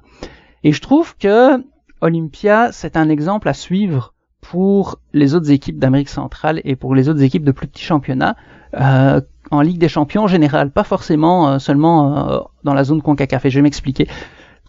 Et 0.64 0.72
je 0.72 0.82
trouve 0.82 1.16
que 1.18 1.64
Olympia, 2.02 2.72
c'est 2.72 2.98
un 2.98 3.10
exemple 3.10 3.48
à 3.48 3.54
suivre 3.54 4.14
pour 4.42 5.00
les 5.14 5.36
autres 5.36 5.52
équipes 5.52 5.78
d'Amérique 5.78 6.10
centrale 6.10 6.62
et 6.64 6.76
pour 6.76 6.96
les 6.96 7.10
autres 7.10 7.22
équipes 7.22 7.44
de 7.44 7.52
plus 7.52 7.68
petits 7.68 7.84
championnats 7.84 8.36
euh, 8.80 9.22
en 9.52 9.62
Ligue 9.62 9.78
des 9.78 9.90
Champions 9.90 10.24
en 10.24 10.28
général, 10.28 10.72
pas 10.72 10.84
forcément 10.84 11.50
euh, 11.50 11.60
seulement 11.60 12.48
dans 12.64 12.74
la 12.74 12.84
zone 12.84 13.02
CONCACAF. 13.02 13.46
Et 13.46 13.50
je 13.50 13.60
vais 13.60 13.64
m'expliquer 13.64 14.08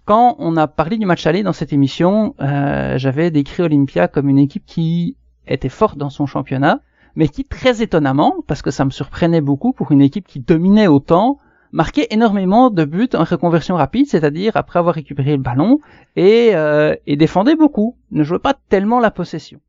quand 0.05 0.37
on 0.38 0.57
a 0.57 0.67
parlé 0.67 0.99
du 0.99 1.07
match 1.07 1.27
aller 1.27 1.43
dans 1.43 1.53
cette 1.53 1.73
émission, 1.73 2.35
euh, 2.41 2.99
j'avais 2.99 3.31
décrit 3.31 3.62
Olympia 3.62 4.09
comme 4.09 4.29
une 4.29 4.38
équipe 4.38 4.65
qui 4.67 5.17
était 5.47 5.69
forte 5.69 5.99
dans 5.99 6.11
son 6.11 6.27
championnat, 6.27 6.81
mais 7.15 7.29
qui 7.29 7.45
très 7.45 7.83
étonnamment, 7.83 8.37
parce 8.47 8.62
que 8.62 8.71
ça 8.71 8.85
me 8.85 8.91
surprenait 8.91 9.41
beaucoup 9.41 9.73
pour 9.73 9.93
une 9.93 10.01
équipe 10.01 10.27
qui 10.27 10.41
dominait 10.41 10.87
autant, 10.87 11.38
marquait 11.73 12.09
énormément 12.11 12.71
de 12.71 12.85
buts 12.85 13.09
en 13.15 13.25
reconversion 13.25 13.77
rapide, 13.77 14.07
c'est-à-dire 14.07 14.57
après 14.57 14.79
avoir 14.79 14.95
récupéré 14.95 15.33
le 15.33 15.43
ballon, 15.43 15.79
et, 16.17 16.51
euh, 16.55 16.95
et 17.07 17.17
défendait 17.17 17.57
beaucoup, 17.57 17.97
ne 18.11 18.25
jouait 18.25 18.38
pas 18.38 18.55
tellement 18.69 19.01
la 19.01 19.11
possession. 19.11 19.61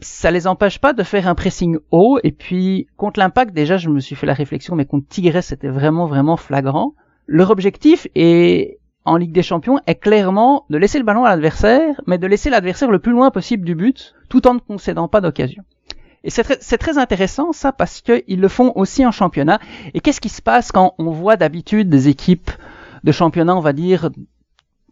Ça 0.00 0.30
les 0.30 0.46
empêche 0.46 0.78
pas 0.78 0.94
de 0.94 1.02
faire 1.02 1.28
un 1.28 1.34
pressing 1.34 1.78
haut, 1.90 2.18
et 2.24 2.32
puis 2.32 2.88
contre 2.96 3.20
l'impact, 3.20 3.54
déjà 3.54 3.76
je 3.76 3.90
me 3.90 4.00
suis 4.00 4.16
fait 4.16 4.26
la 4.26 4.34
réflexion, 4.34 4.74
mais 4.74 4.86
contre 4.86 5.06
Tigres 5.08 5.42
c'était 5.42 5.68
vraiment 5.68 6.06
vraiment 6.06 6.36
flagrant. 6.36 6.94
Leur 7.26 7.50
objectif 7.50 8.06
est, 8.14 8.78
en 9.06 9.16
Ligue 9.16 9.32
des 9.32 9.42
Champions 9.42 9.78
est 9.86 9.94
clairement 9.94 10.66
de 10.68 10.76
laisser 10.76 10.98
le 10.98 11.04
ballon 11.04 11.24
à 11.24 11.30
l'adversaire, 11.30 12.00
mais 12.06 12.18
de 12.18 12.26
laisser 12.26 12.50
l'adversaire 12.50 12.90
le 12.90 12.98
plus 12.98 13.12
loin 13.12 13.30
possible 13.30 13.64
du 13.64 13.74
but, 13.74 14.14
tout 14.28 14.46
en 14.46 14.54
ne 14.54 14.58
concédant 14.58 15.08
pas 15.08 15.20
d'occasion. 15.20 15.62
Et 16.24 16.30
c'est 16.30 16.42
très, 16.42 16.76
très, 16.76 16.98
intéressant 16.98 17.52
ça 17.52 17.70
parce 17.70 18.00
qu'ils 18.00 18.40
le 18.40 18.48
font 18.48 18.72
aussi 18.74 19.06
en 19.06 19.12
championnat. 19.12 19.60
Et 19.94 20.00
qu'est-ce 20.00 20.20
qui 20.20 20.28
se 20.28 20.42
passe 20.42 20.72
quand 20.72 20.94
on 20.98 21.10
voit 21.10 21.36
d'habitude 21.36 21.88
des 21.88 22.08
équipes 22.08 22.50
de 23.04 23.12
championnat, 23.12 23.54
on 23.54 23.60
va 23.60 23.72
dire, 23.72 24.10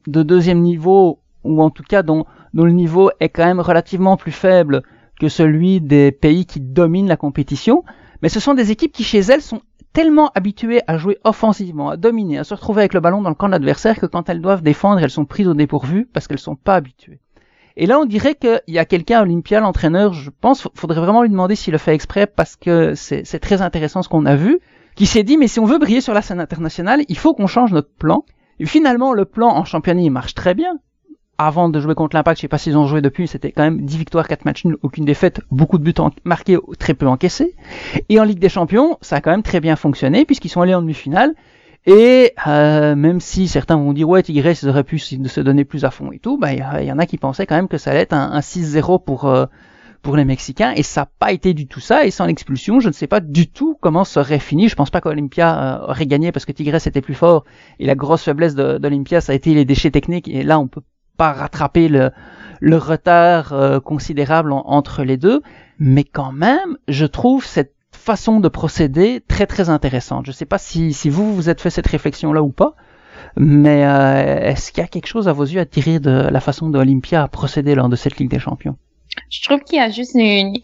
de 0.07 0.23
deuxième 0.23 0.61
niveau, 0.61 1.19
ou 1.43 1.61
en 1.61 1.71
tout 1.71 1.83
cas 1.83 2.05
dont, 2.05 2.25
dont 2.55 2.65
le 2.65 2.73
niveau 2.73 3.11
est 3.19 3.31
quand 3.31 3.45
même 3.45 3.61
relativement 3.61 4.17
plus 4.17 4.33
faible 4.33 4.83
que 5.19 5.29
celui 5.29 5.81
des 5.81 6.13
pays 6.13 6.47
qui 6.47 6.61
dominent 6.61 7.09
la 7.09 7.17
compétition, 7.17 7.83
mais 8.23 8.29
ce 8.29 8.39
sont 8.39 8.55
des 8.55 8.71
équipes 8.71 8.93
qui 8.93 9.03
chez 9.03 9.19
elles 9.19 9.43
sont 9.43 9.61
tellement 9.95 10.31
habituées 10.35 10.83
à 10.87 10.99
jouer 10.99 11.19
offensivement, 11.25 11.89
à 11.89 11.97
dominer, 11.97 12.39
à 12.39 12.45
se 12.45 12.53
retrouver 12.53 12.83
avec 12.83 12.93
le 12.93 13.01
ballon 13.01 13.23
dans 13.23 13.31
le 13.31 13.35
camp 13.35 13.47
de 13.47 13.53
l'adversaire 13.53 13.99
que 13.99 14.07
quand 14.07 14.29
elles 14.29 14.43
doivent 14.43 14.63
défendre, 14.63 15.01
elles 15.01 15.09
sont 15.09 15.25
prises 15.25 15.49
au 15.49 15.55
dépourvu 15.55 16.07
parce 16.13 16.29
qu'elles 16.29 16.39
sont 16.39 16.57
pas 16.57 16.75
habituées. 16.75 17.21
Et 17.77 17.87
là, 17.87 17.99
on 17.99 18.05
dirait 18.05 18.35
qu'il 18.35 18.61
y 18.69 18.79
a 18.79 18.85
quelqu'un 18.85 19.23
Olympia, 19.23 19.61
l'entraîneur, 19.61 20.13
je 20.13 20.31
pense, 20.31 20.69
faudrait 20.75 21.01
vraiment 21.01 21.23
lui 21.23 21.31
demander 21.31 21.55
s'il 21.55 21.73
le 21.73 21.79
fait 21.79 21.95
exprès 21.95 22.27
parce 22.27 22.57
que 22.57 22.95
c'est 22.95 23.39
très 23.41 23.63
intéressant 23.63 24.03
ce 24.03 24.09
qu'on 24.09 24.27
a 24.27 24.37
vu, 24.37 24.61
qui 24.97 25.07
s'est 25.07 25.23
dit, 25.23 25.37
mais 25.37 25.49
si 25.49 25.59
on 25.61 25.65
veut 25.65 25.79
briller 25.79 26.01
sur 26.01 26.13
la 26.13 26.23
scène 26.23 26.41
internationale, 26.41 27.03
il 27.09 27.17
faut 27.17 27.35
qu'on 27.35 27.47
change 27.47 27.73
notre 27.73 27.93
plan. 27.93 28.25
Et 28.61 28.67
finalement, 28.67 29.13
le 29.13 29.25
plan 29.25 29.49
en 29.49 29.65
championnat, 29.65 30.03
il 30.03 30.11
marche 30.11 30.35
très 30.35 30.55
bien 30.55 30.79
avant 31.39 31.69
de 31.69 31.81
jouer 31.81 31.95
contre 31.95 32.17
l'Impact, 32.17 32.39
je 32.39 32.43
sais 32.43 32.49
pas 32.49 32.59
s'ils 32.59 32.77
ont 32.77 32.87
joué 32.87 33.01
depuis, 33.01 33.27
c'était 33.27 33.53
quand 33.53 33.63
même 33.63 33.81
10 33.85 33.99
victoires, 33.99 34.29
4 34.29 34.45
matchs 34.45 34.65
nuls, 34.65 34.77
aucune 34.83 35.05
défaite, 35.05 35.41
beaucoup 35.51 35.79
de 35.79 35.85
buts 35.85 35.95
marqués, 36.25 36.59
très 36.79 36.95
peu 36.95 37.07
encaissés. 37.07 37.55
Et 38.09 38.21
en 38.21 38.25
Ligue 38.25 38.39
des 38.39 38.49
Champions, 38.49 38.99
ça 39.01 39.17
a 39.17 39.21
quand 39.21 39.31
même 39.31 39.43
très 39.43 39.61
bien 39.61 39.77
fonctionné 39.77 40.25
puisqu'ils 40.25 40.49
sont 40.49 40.61
allés 40.61 40.75
en 40.75 40.83
demi-finale. 40.83 41.35
Et 41.87 42.33
euh, 42.47 42.95
même 42.95 43.21
si 43.21 43.47
certains 43.47 43.77
vont 43.77 43.93
dire 43.93 44.09
ouais 44.09 44.23
Tigres 44.23 44.47
ils 44.63 44.69
auraient 44.69 44.85
pu 44.85 44.99
se 44.99 45.41
donner 45.41 45.65
plus 45.65 45.85
à 45.85 45.91
fond 45.91 46.13
et 46.13 46.19
tout, 46.19 46.39
bah 46.39 46.53
il 46.55 46.87
y, 46.87 46.93
en 46.93 46.99
a 46.99 47.05
qui 47.05 47.19
pensaient 47.19 47.47
quand 47.47 47.57
même 47.57 47.69
que 47.69 47.77
ça 47.77 47.91
allait 47.91 48.01
être 48.01 48.15
un, 48.15 48.41
6-0 48.41 49.05
pour 49.05 49.27
euh, 49.27 49.45
pour 50.01 50.17
les 50.17 50.25
Mexicains 50.25 50.73
et 50.75 50.83
ça 50.83 51.03
n'a 51.03 51.09
pas 51.19 51.33
été 51.33 51.53
du 51.53 51.67
tout 51.67 51.81
ça 51.81 52.07
et 52.07 52.11
sans 52.11 52.25
l'expulsion 52.25 52.81
je 52.81 52.89
ne 52.89 52.93
sais 52.95 53.07
pas 53.07 53.21
du 53.21 53.49
tout 53.49 53.77
comment 53.83 54.05
ça 54.05 54.21
aurait 54.21 54.39
fini. 54.39 54.69
Je 54.69 54.77
pense 54.77 54.89
pas 54.89 55.03
qu'Olympia 55.03 55.83
euh, 55.83 55.91
aurait 55.91 56.07
gagné 56.07 56.33
parce 56.33 56.47
que 56.47 56.53
Tigres 56.53 56.87
était 56.87 57.03
plus 57.03 57.15
fort 57.15 57.45
et 57.79 57.85
la 57.85 57.95
grosse 57.95 58.23
faiblesse 58.23 58.55
d'Olympia 58.55 59.21
ça 59.21 59.33
a 59.33 59.35
été 59.35 59.53
les 59.53 59.67
déchets 59.67 59.91
techniques 59.91 60.29
et 60.29 60.43
là 60.43 60.59
on 60.59 60.69
peut 60.69 60.83
pas 61.17 61.33
rattraper 61.33 61.89
le, 61.89 62.11
le 62.61 62.77
retard 62.77 63.53
euh, 63.53 63.81
considérable 63.81 64.53
entre 64.53 65.05
les 65.05 65.17
deux, 65.17 65.43
mais 65.79 66.05
quand 66.05 66.33
même, 66.33 66.77
je 66.89 67.07
trouve 67.07 67.45
cette 67.45 67.75
façon 67.93 68.41
de 68.41 68.49
procéder 68.49 69.23
très 69.27 69.47
très 69.47 69.71
intéressante. 69.71 70.27
Je 70.27 70.33
sais 70.33 70.47
pas 70.47 70.59
si, 70.59 70.93
si 70.93 71.09
vous 71.11 71.35
vous 71.35 71.49
êtes 71.49 71.61
fait 71.61 71.71
cette 71.71 71.87
réflexion 71.87 72.33
là 72.33 72.43
ou 72.43 72.51
pas, 72.51 72.75
Mais 73.37 73.81
est-ce 73.81 74.73
qu'il 74.73 74.83
y 74.83 74.85
a 74.85 74.89
quelque 74.89 75.07
chose 75.07 75.29
à 75.29 75.33
vos 75.33 75.45
yeux 75.45 75.61
à 75.61 75.67
tirer 75.67 75.99
de 75.99 76.11
la 76.11 76.41
façon 76.41 76.69
dont 76.69 76.81
Olympia 76.81 77.23
a 77.23 77.29
procédé 77.29 77.75
lors 77.75 77.89
de 77.89 77.97
cette 77.97 78.17
Ligue 78.19 78.31
des 78.31 78.39
Champions? 78.39 78.77
Je 79.31 79.43
trouve 79.43 79.61
qu'il 79.61 79.79
y 79.79 79.81
a 79.81 79.91
juste 79.91 80.15
une, 80.15 80.55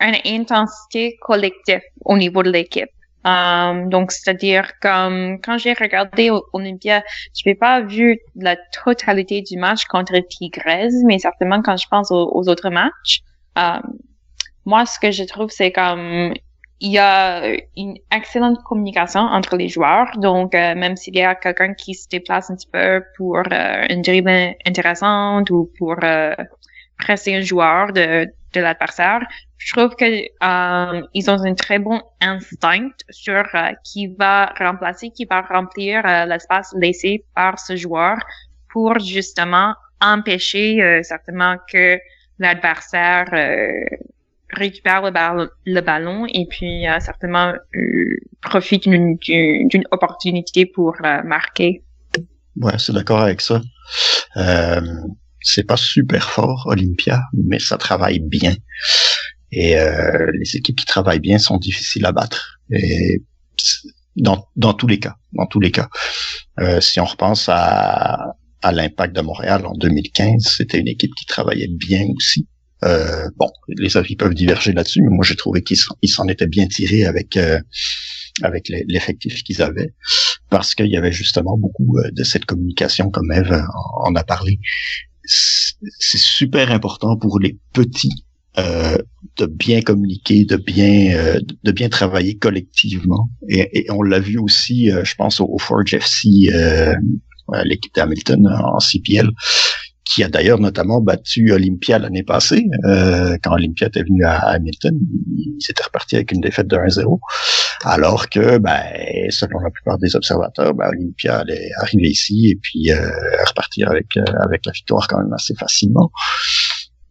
une 0.00 0.16
intensité 0.26 1.16
collective 1.20 1.80
au 2.04 2.16
niveau 2.16 2.42
de 2.42 2.50
l'équipe. 2.50 2.90
Um, 3.24 3.90
donc, 3.90 4.12
c'est-à-dire 4.12 4.72
comme 4.80 5.40
quand 5.42 5.58
j'ai 5.58 5.74
regardé 5.74 6.30
Olympia, 6.52 7.02
je 7.36 7.48
n'ai 7.48 7.54
pas 7.54 7.82
vu 7.82 8.18
la 8.34 8.56
totalité 8.84 9.42
du 9.42 9.58
match 9.58 9.84
contre 9.84 10.18
Tigres, 10.28 10.90
mais 11.04 11.18
certainement 11.18 11.60
quand 11.60 11.76
je 11.76 11.86
pense 11.88 12.10
aux, 12.10 12.48
autres 12.48 12.70
matchs, 12.70 13.20
um, 13.56 13.82
moi, 14.64 14.86
ce 14.86 14.98
que 14.98 15.10
je 15.10 15.24
trouve, 15.24 15.50
c'est 15.50 15.72
comme 15.72 16.32
il 16.80 16.92
y 16.92 16.98
a 16.98 17.42
une 17.76 17.96
excellente 18.10 18.62
communication 18.62 19.20
entre 19.20 19.56
les 19.56 19.68
joueurs. 19.68 20.16
Donc, 20.16 20.54
euh, 20.54 20.74
même 20.74 20.96
s'il 20.96 21.14
y 21.14 21.22
a 21.22 21.34
quelqu'un 21.34 21.74
qui 21.74 21.94
se 21.94 22.08
déplace 22.08 22.50
un 22.50 22.56
petit 22.56 22.68
peu 22.72 23.02
pour 23.16 23.36
euh, 23.36 23.86
une 23.90 24.00
dribble 24.00 24.54
intéressante 24.66 25.50
ou 25.50 25.70
pour 25.78 25.96
euh, 26.02 26.34
presser 26.98 27.34
un 27.34 27.42
joueur 27.42 27.92
de, 27.92 28.26
de 28.52 28.60
l'adversaire, 28.60 29.20
je 29.60 29.72
trouve 29.74 29.94
que 29.94 30.04
euh, 30.04 31.02
ils 31.12 31.30
ont 31.30 31.44
un 31.44 31.54
très 31.54 31.78
bon 31.78 32.00
instinct 32.20 32.90
sur 33.10 33.44
euh, 33.54 33.72
qui 33.84 34.06
va 34.18 34.46
remplacer, 34.58 35.10
qui 35.10 35.26
va 35.26 35.42
remplir 35.42 36.04
euh, 36.06 36.24
l'espace 36.24 36.74
laissé 36.78 37.24
par 37.34 37.58
ce 37.58 37.76
joueur 37.76 38.16
pour 38.72 38.98
justement 38.98 39.74
empêcher 40.00 40.82
euh, 40.82 41.02
certainement 41.02 41.56
que 41.70 41.98
l'adversaire 42.38 43.26
récupère 44.48 45.02
le, 45.02 45.80
ballon 45.82 46.24
et 46.26 46.46
puis 46.48 46.86
certainement 47.00 47.52
profite 48.40 48.88
d'une 48.88 49.84
opportunité 49.90 50.64
pour 50.64 50.96
marquer. 51.22 51.82
Ouais, 52.56 52.78
c'est 52.78 52.94
d'accord 52.94 53.20
avec 53.20 53.42
ça. 53.42 53.60
C'est 55.42 55.66
pas 55.66 55.76
super 55.76 56.30
fort 56.30 56.66
Olympia, 56.66 57.22
mais 57.34 57.58
ça 57.58 57.78
travaille 57.78 58.20
bien. 58.20 58.54
Et 59.52 59.78
euh, 59.78 60.30
les 60.38 60.56
équipes 60.56 60.76
qui 60.76 60.86
travaillent 60.86 61.20
bien 61.20 61.38
sont 61.38 61.58
difficiles 61.58 62.06
à 62.06 62.12
battre. 62.12 62.60
Et 62.70 63.22
dans, 64.16 64.46
dans 64.56 64.74
tous 64.74 64.86
les 64.86 64.98
cas, 64.98 65.16
dans 65.32 65.46
tous 65.46 65.60
les 65.60 65.70
cas. 65.70 65.88
Euh, 66.60 66.80
si 66.80 67.00
on 67.00 67.04
repense 67.04 67.48
à, 67.48 68.36
à 68.62 68.72
l'impact 68.72 69.14
de 69.14 69.20
Montréal 69.20 69.66
en 69.66 69.74
2015, 69.74 70.42
c'était 70.42 70.78
une 70.78 70.88
équipe 70.88 71.14
qui 71.14 71.26
travaillait 71.26 71.68
bien 71.68 72.06
aussi. 72.16 72.46
Euh, 72.84 73.28
bon, 73.36 73.50
les 73.68 73.96
avis 73.96 74.16
peuvent 74.16 74.34
diverger 74.34 74.72
là-dessus, 74.72 75.02
mais 75.02 75.10
moi 75.10 75.24
j'ai 75.24 75.36
trouvé 75.36 75.62
qu'ils 75.62 75.76
s'en 75.76 76.28
étaient 76.28 76.46
bien 76.46 76.66
tirés 76.66 77.04
avec 77.04 77.36
euh, 77.36 77.60
avec 78.42 78.68
l'effectif 78.68 79.42
qu'ils 79.42 79.60
avaient, 79.60 79.92
parce 80.48 80.74
qu'il 80.74 80.86
y 80.86 80.96
avait 80.96 81.12
justement 81.12 81.58
beaucoup 81.58 81.98
euh, 81.98 82.10
de 82.12 82.24
cette 82.24 82.46
communication, 82.46 83.10
comme 83.10 83.30
Eve 83.32 83.62
en 84.04 84.14
a 84.14 84.24
parlé. 84.24 84.60
C'est 85.30 86.18
super 86.18 86.72
important 86.72 87.16
pour 87.16 87.38
les 87.38 87.58
petits 87.72 88.24
euh, 88.58 88.98
de 89.38 89.46
bien 89.46 89.80
communiquer, 89.80 90.44
de 90.44 90.56
bien 90.56 91.14
euh, 91.14 91.40
de 91.62 91.72
bien 91.72 91.88
travailler 91.88 92.36
collectivement. 92.36 93.30
Et, 93.48 93.84
et 93.84 93.90
on 93.92 94.02
l'a 94.02 94.18
vu 94.18 94.38
aussi, 94.38 94.90
euh, 94.90 95.04
je 95.04 95.14
pense 95.14 95.40
au, 95.40 95.56
Forge 95.58 95.94
FC, 95.94 96.50
l'équipe 97.64 97.94
d'Hamilton 97.94 98.46
en 98.46 98.78
CPL, 98.78 99.30
qui 100.12 100.24
a 100.24 100.28
d'ailleurs 100.28 100.58
notamment 100.58 101.00
battu 101.00 101.52
Olympia 101.52 101.98
l'année 101.98 102.22
passée. 102.22 102.64
quand 103.42 103.52
Olympia 103.52 103.86
était 103.88 104.02
venu 104.02 104.24
à 104.24 104.38
Hamilton, 104.50 104.98
il 105.36 105.56
s'était 105.60 105.84
reparti 105.84 106.16
avec 106.16 106.32
une 106.32 106.40
défaite 106.40 106.66
de 106.66 106.76
1-0. 106.76 107.18
Alors 107.84 108.28
que, 108.28 108.58
ben, 108.58 108.82
selon 109.30 109.60
la 109.60 109.70
plupart 109.70 109.98
des 109.98 110.16
observateurs, 110.16 110.74
ben, 110.74 110.88
Olympia 110.88 111.38
allait 111.38 111.70
arriver 111.78 112.08
ici 112.08 112.48
et 112.48 112.56
puis 112.56 112.90
repartir 113.46 113.90
avec 113.90 114.16
avec 114.16 114.66
la 114.66 114.72
victoire 114.72 115.06
quand 115.08 115.18
même 115.18 115.32
assez 115.32 115.54
facilement. 115.54 116.10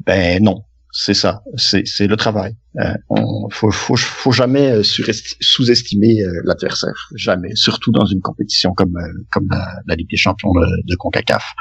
Ben 0.06 0.42
non, 0.44 0.64
c'est 0.92 1.14
ça, 1.14 1.44
c'est 1.56 2.08
le 2.08 2.18
travail. 2.18 2.56
Euh, 2.80 2.94
on 3.10 3.48
faut, 3.50 3.70
faut, 3.72 3.96
faut 3.96 4.32
jamais 4.32 4.72
euh, 4.72 4.84
sous-estimer 4.84 6.22
euh, 6.22 6.42
l'adversaire, 6.46 7.10
jamais, 7.16 7.54
surtout 7.54 7.92
dans 7.92 8.06
une 8.06 8.22
compétition 8.22 8.74
comme 8.74 8.98
euh, 8.98 9.26
comme 9.32 9.48
la, 9.50 9.96
Ligue 9.96 10.10
des 10.10 10.18
Champions 10.18 10.52
de 10.54 10.96
Concacaf. 10.96 11.54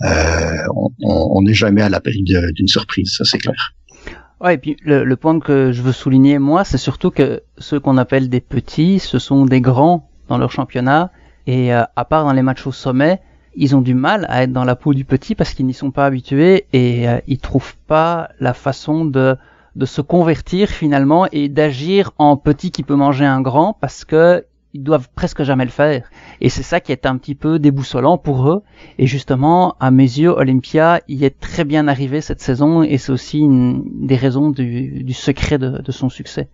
On 0.00 1.42
n'est 1.42 1.54
jamais 1.54 1.82
à 1.82 1.88
la 1.88 2.00
péril 2.00 2.24
d'une 2.24 2.68
surprise, 2.68 3.14
ça 3.16 3.24
c'est 3.24 3.38
clair. 3.38 3.74
Ouais, 4.40 4.54
et 4.54 4.58
puis 4.58 4.76
le, 4.82 5.04
le, 5.04 5.16
point 5.16 5.38
que 5.40 5.72
je 5.72 5.80
veux 5.80 5.92
souligner 5.92 6.38
moi, 6.38 6.64
c'est 6.64 6.78
surtout 6.78 7.10
que 7.10 7.42
ceux 7.56 7.80
qu'on 7.80 7.96
appelle 7.96 8.28
des 8.28 8.40
petits, 8.40 8.98
ce 8.98 9.18
sont 9.18 9.46
des 9.46 9.60
grands 9.60 10.10
dans 10.28 10.38
leur 10.38 10.50
championnat, 10.50 11.10
et 11.46 11.72
à 11.72 12.04
part 12.08 12.24
dans 12.24 12.32
les 12.32 12.42
matchs 12.42 12.66
au 12.66 12.72
sommet, 12.72 13.20
ils 13.56 13.76
ont 13.76 13.80
du 13.80 13.94
mal 13.94 14.26
à 14.28 14.42
être 14.42 14.52
dans 14.52 14.64
la 14.64 14.76
peau 14.76 14.94
du 14.94 15.04
petit 15.04 15.34
parce 15.34 15.54
qu'ils 15.54 15.66
n'y 15.66 15.74
sont 15.74 15.90
pas 15.90 16.06
habitués 16.06 16.66
et 16.72 17.08
euh, 17.08 17.18
ils 17.26 17.38
trouvent 17.38 17.76
pas 17.86 18.30
la 18.40 18.54
façon 18.54 19.04
de 19.04 19.36
de 19.76 19.86
se 19.86 20.00
convertir 20.00 20.68
finalement 20.68 21.26
et 21.32 21.48
d'agir 21.48 22.12
en 22.18 22.36
petit 22.36 22.70
qui 22.70 22.84
peut 22.84 22.94
manger 22.94 23.24
un 23.24 23.40
grand 23.40 23.72
parce 23.72 24.04
que 24.04 24.44
ils 24.74 24.82
doivent 24.82 25.08
presque 25.14 25.44
jamais 25.44 25.64
le 25.64 25.70
faire. 25.70 26.10
Et 26.40 26.48
c'est 26.48 26.64
ça 26.64 26.80
qui 26.80 26.90
est 26.90 27.06
un 27.06 27.16
petit 27.16 27.36
peu 27.36 27.60
déboussolant 27.60 28.18
pour 28.18 28.50
eux. 28.50 28.62
Et 28.98 29.06
justement, 29.06 29.76
à 29.78 29.92
mes 29.92 30.02
yeux, 30.02 30.30
Olympia 30.30 31.00
y 31.08 31.24
est 31.24 31.38
très 31.38 31.64
bien 31.64 31.86
arrivé 31.86 32.20
cette 32.20 32.40
saison 32.40 32.82
et 32.82 32.98
c'est 32.98 33.12
aussi 33.12 33.38
une 33.38 33.84
des 34.06 34.16
raisons 34.16 34.50
du, 34.50 35.12
secret 35.12 35.58
de, 35.58 35.92
son 35.92 36.08
succès. 36.08 36.48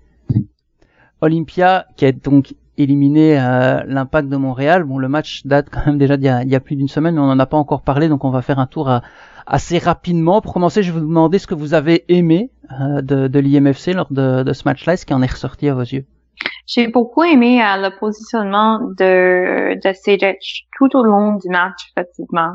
Olympia, 1.23 1.87
qui 1.97 2.05
est 2.05 2.25
donc 2.25 2.55
éliminé 2.77 3.39
euh, 3.39 3.83
l'impact 3.87 4.29
de 4.29 4.37
Montréal. 4.37 4.85
Bon, 4.85 4.99
le 4.99 5.09
match 5.09 5.47
date 5.47 5.69
quand 5.71 5.85
même 5.87 5.99
déjà 5.99 6.19
d'il 6.19 6.27
y, 6.27 6.55
a, 6.55 6.61
plus 6.61 6.77
d'une 6.77 6.89
semaine, 6.89 7.15
mais 7.15 7.21
on 7.21 7.27
n'en 7.27 7.39
a 7.39 7.47
pas 7.47 7.57
encore 7.57 7.83
parlé, 7.83 8.09
donc 8.09 8.25
on 8.25 8.31
va 8.31 8.43
faire 8.43 8.59
un 8.59 8.67
tour 8.67 9.01
assez 9.47 9.79
rapidement. 9.79 10.43
Pour 10.43 10.53
commencer, 10.53 10.83
je 10.83 10.93
vais 10.93 11.01
vous 11.01 11.07
demander 11.07 11.39
ce 11.39 11.47
que 11.47 11.55
vous 11.55 11.73
avez 11.73 12.05
aimé 12.09 12.51
euh, 12.81 13.01
de, 13.01 13.29
de 13.29 13.39
l'IMFC 13.39 13.95
lors 13.95 14.13
de, 14.13 14.43
de 14.43 14.53
ce 14.53 14.63
match-là, 14.67 14.99
ce 14.99 15.07
qui 15.07 15.15
en 15.15 15.23
est 15.23 15.31
ressorti 15.31 15.69
à 15.69 15.75
vos 15.75 15.81
yeux? 15.81 16.05
J'ai 16.67 16.89
beaucoup 16.89 17.25
aimé 17.25 17.59
le 17.61 17.99
positionnement 17.99 18.79
de, 18.99 19.75
de 19.83 19.93
Sedic 19.93 20.69
tout 20.79 20.97
au 20.97 21.03
long 21.03 21.37
du 21.37 21.49
match, 21.49 21.93
effectivement. 21.97 22.53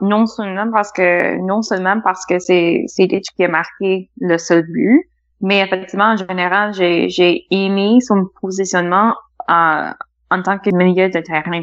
non 0.00 0.26
seulement 0.26 0.70
parce 0.70 0.92
que 0.92 1.38
non 1.46 1.62
seulement 1.62 2.00
parce 2.02 2.24
que 2.26 2.38
c'est 2.38 2.84
Sedic 2.86 3.24
qui 3.36 3.44
a 3.44 3.48
marqué 3.48 4.10
le 4.20 4.36
seul 4.38 4.64
but, 4.70 5.10
mais 5.40 5.60
effectivement, 5.60 6.12
en 6.12 6.16
général, 6.16 6.74
j'ai, 6.74 7.08
j'ai 7.08 7.46
aimé 7.50 7.98
son 8.00 8.26
positionnement 8.40 9.14
euh, 9.50 9.90
en 10.30 10.42
tant 10.42 10.58
que 10.58 10.70
milieu 10.74 11.08
de 11.08 11.20
terrain. 11.20 11.62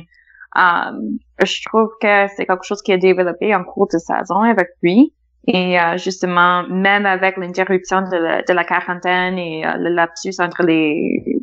Euh, 0.57 1.45
je 1.45 1.61
trouve 1.67 1.89
que 2.01 2.27
c'est 2.35 2.45
quelque 2.45 2.63
chose 2.63 2.81
qui 2.81 2.91
a 2.93 2.97
développé 2.97 3.53
en 3.53 3.63
cours 3.63 3.87
de 3.87 3.99
saison 3.99 4.41
avec 4.41 4.69
lui. 4.81 5.13
Et 5.47 5.79
euh, 5.79 5.97
justement, 5.97 6.67
même 6.67 7.05
avec 7.05 7.37
l'interruption 7.37 8.01
de 8.01 8.53
la, 8.53 8.63
quarantaine 8.65 9.37
et 9.37 9.65
euh, 9.65 9.77
le 9.77 9.89
lapsus 9.89 10.35
entre 10.39 10.63
les 10.63 11.39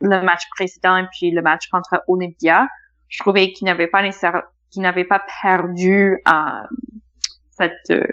le 0.00 0.22
match 0.22 0.42
précédent 0.54 0.98
et 0.98 1.06
puis 1.10 1.32
le 1.32 1.42
match 1.42 1.68
contre 1.68 2.02
Olympia, 2.06 2.68
je 3.08 3.18
trouvais 3.18 3.52
qu'il 3.52 3.64
n'avait 3.64 3.88
pas 3.88 4.02
qu'il 4.70 4.82
n'avait 4.82 5.04
pas 5.04 5.22
perdu 5.42 6.18
euh, 6.28 6.32
cette, 7.50 8.04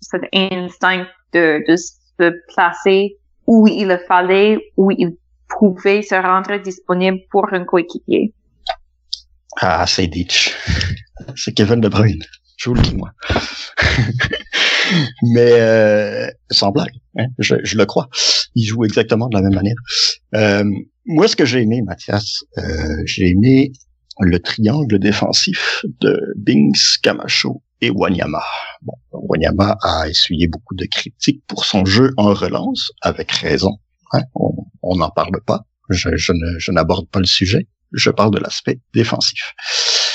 cet 0.00 0.22
instinct 0.32 1.06
de, 1.32 1.64
de 1.66 1.76
se 1.76 2.32
placer 2.54 3.16
où 3.46 3.66
il 3.66 3.88
le 3.88 3.98
fallait, 4.06 4.58
où 4.76 4.92
il 4.92 5.16
pouvait 5.48 6.02
se 6.02 6.14
rendre 6.14 6.56
disponible 6.58 7.18
pour 7.30 7.52
un 7.52 7.64
coéquipier. 7.64 8.32
Ah, 9.60 9.84
c'est 9.86 10.06
Ditch. 10.06 10.56
C'est 11.36 11.52
Kevin 11.52 11.80
De 11.80 11.88
Bruyne. 11.88 12.22
Je 12.62 12.70
vous 12.70 12.76
le 12.76 12.82
dis, 12.82 12.94
moi. 12.94 13.10
Mais 15.22 15.52
euh, 15.54 16.30
sans 16.48 16.70
blague, 16.70 16.94
hein, 17.18 17.26
je, 17.40 17.56
je, 17.64 17.76
le 17.76 17.86
crois. 17.86 18.08
Il 18.54 18.64
joue 18.64 18.84
exactement 18.84 19.28
de 19.28 19.36
la 19.36 19.42
même 19.42 19.54
manière. 19.54 19.74
Euh, 20.36 20.62
moi, 21.04 21.26
ce 21.26 21.34
que 21.34 21.44
j'ai 21.44 21.62
aimé, 21.62 21.82
Mathias, 21.82 22.44
euh, 22.58 23.02
j'ai 23.04 23.30
aimé 23.30 23.72
le 24.20 24.38
triangle 24.38 25.00
défensif 25.00 25.84
de 26.00 26.20
Bings, 26.36 26.98
Camacho 27.02 27.64
et 27.80 27.90
Wanyama. 27.90 28.44
Bon, 28.82 28.94
Wanyama 29.10 29.76
a 29.82 30.08
essuyé 30.08 30.46
beaucoup 30.46 30.76
de 30.76 30.84
critiques 30.84 31.42
pour 31.48 31.64
son 31.64 31.84
jeu 31.84 32.12
en 32.16 32.32
relance, 32.32 32.92
avec 33.00 33.32
raison. 33.32 33.78
Hein? 34.12 34.22
On 34.82 34.94
n'en 34.94 35.10
parle 35.10 35.40
pas. 35.44 35.62
Je, 35.90 36.10
je 36.16 36.70
n'aborde 36.70 37.08
pas 37.08 37.18
le 37.18 37.26
sujet. 37.26 37.66
Je 37.90 38.10
parle 38.10 38.30
de 38.30 38.38
l'aspect 38.38 38.78
défensif. 38.94 39.52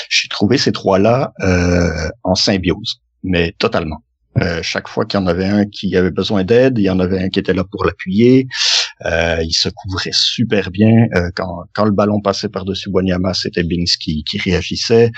J'ai 0.08 0.28
trouvé 0.28 0.58
ces 0.58 0.72
trois-là 0.72 1.32
euh, 1.40 2.08
en 2.24 2.34
symbiose, 2.34 3.00
mais 3.22 3.54
totalement. 3.58 4.02
Euh, 4.42 4.62
chaque 4.62 4.88
fois 4.88 5.04
qu'il 5.04 5.18
y 5.18 5.22
en 5.22 5.26
avait 5.26 5.46
un 5.46 5.66
qui 5.66 5.96
avait 5.96 6.10
besoin 6.10 6.44
d'aide, 6.44 6.78
il 6.78 6.84
y 6.84 6.90
en 6.90 7.00
avait 7.00 7.20
un 7.20 7.28
qui 7.28 7.38
était 7.40 7.54
là 7.54 7.64
pour 7.70 7.84
l'appuyer. 7.84 8.46
Euh, 9.04 9.42
il 9.42 9.52
se 9.52 9.68
couvrait 9.68 10.10
super 10.12 10.70
bien. 10.70 11.06
Euh, 11.14 11.30
quand, 11.34 11.64
quand 11.74 11.84
le 11.84 11.92
ballon 11.92 12.20
passait 12.20 12.48
par-dessus 12.48 12.88
Wanyama, 12.90 13.34
c'était 13.34 13.64
Bings 13.64 13.96
qui, 14.00 14.24
qui 14.24 14.38
réagissait. 14.38 15.10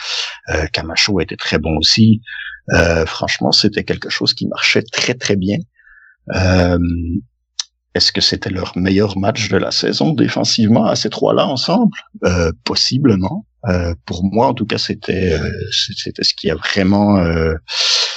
Euh, 0.51 0.66
Camacho 0.72 1.20
était 1.20 1.36
très 1.36 1.59
bon 1.59 1.76
aussi. 1.76 2.20
Euh, 2.72 3.05
franchement, 3.05 3.53
c'était 3.53 3.84
quelque 3.84 4.11
chose 4.11 4.32
qui 4.32 4.47
marchait 4.47 4.82
très 4.82 5.14
très 5.14 5.36
bien. 5.36 5.59
Euh, 6.34 6.78
est-ce 7.95 8.12
que 8.12 8.20
c'était 8.20 8.51
leur 8.51 8.76
meilleur 8.76 9.18
match 9.18 9.49
de 9.49 9.57
la 9.57 9.70
saison 9.70 10.12
défensivement 10.12 10.86
à 10.86 10.95
ces 10.95 11.11
trois-là 11.11 11.47
ensemble? 11.47 11.97
Possiblement. 12.64 13.45
Euh, 13.68 13.94
pour 14.06 14.24
moi, 14.24 14.48
en 14.48 14.54
tout 14.54 14.66
cas, 14.66 14.78
c'était 14.78 15.32
euh, 15.32 15.50
c'était 15.70 16.24
ce 16.24 16.34
qui 16.34 16.50
a 16.50 16.54
vraiment 16.54 17.22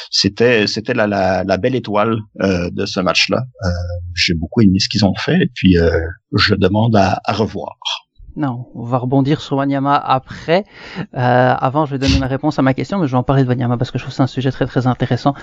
c'était 0.10 0.68
c'était 0.68 0.94
la, 0.94 1.08
la, 1.08 1.44
la, 1.44 1.58
belle 1.58 1.76
étoile 1.76 2.18
de 2.40 2.86
ce 2.86 3.00
match-là. 3.00 3.44
J'ai 4.16 4.34
beaucoup 4.34 4.62
aimé 4.62 4.80
ce 4.80 4.90
qu'ils 4.90 5.06
ont 5.06 5.16
fait 5.16 5.42
et 5.42 5.52
puis 5.54 5.78
je 6.34 6.56
demande 6.56 6.96
à, 6.96 7.20
à 7.26 7.34
revoir. 7.34 7.78
Non, 8.36 8.66
on 8.74 8.84
va 8.84 8.98
rebondir 8.98 9.42
sur 9.42 9.58
Wanyama 9.58 9.96
après. 9.96 10.66
Euh, 11.14 11.54
avant, 11.56 11.86
je 11.86 11.92
vais 11.92 12.00
donner 12.00 12.18
ma 12.18 12.26
réponse 12.26 12.58
à 12.58 12.64
ma 12.64 12.74
question, 12.74 12.98
mais 12.98 13.06
je 13.06 13.12
vais 13.12 13.18
en 13.18 13.24
parler 13.24 13.44
de 13.44 13.48
Wanyama 13.48 13.78
parce 13.78 13.92
que 13.92 14.00
je 14.00 14.04
trouve 14.04 14.14
c'est 14.14 14.24
un 14.24 14.28
sujet 14.28 14.52
très 14.52 14.66
très 14.66 14.88
intéressant. 14.88 15.36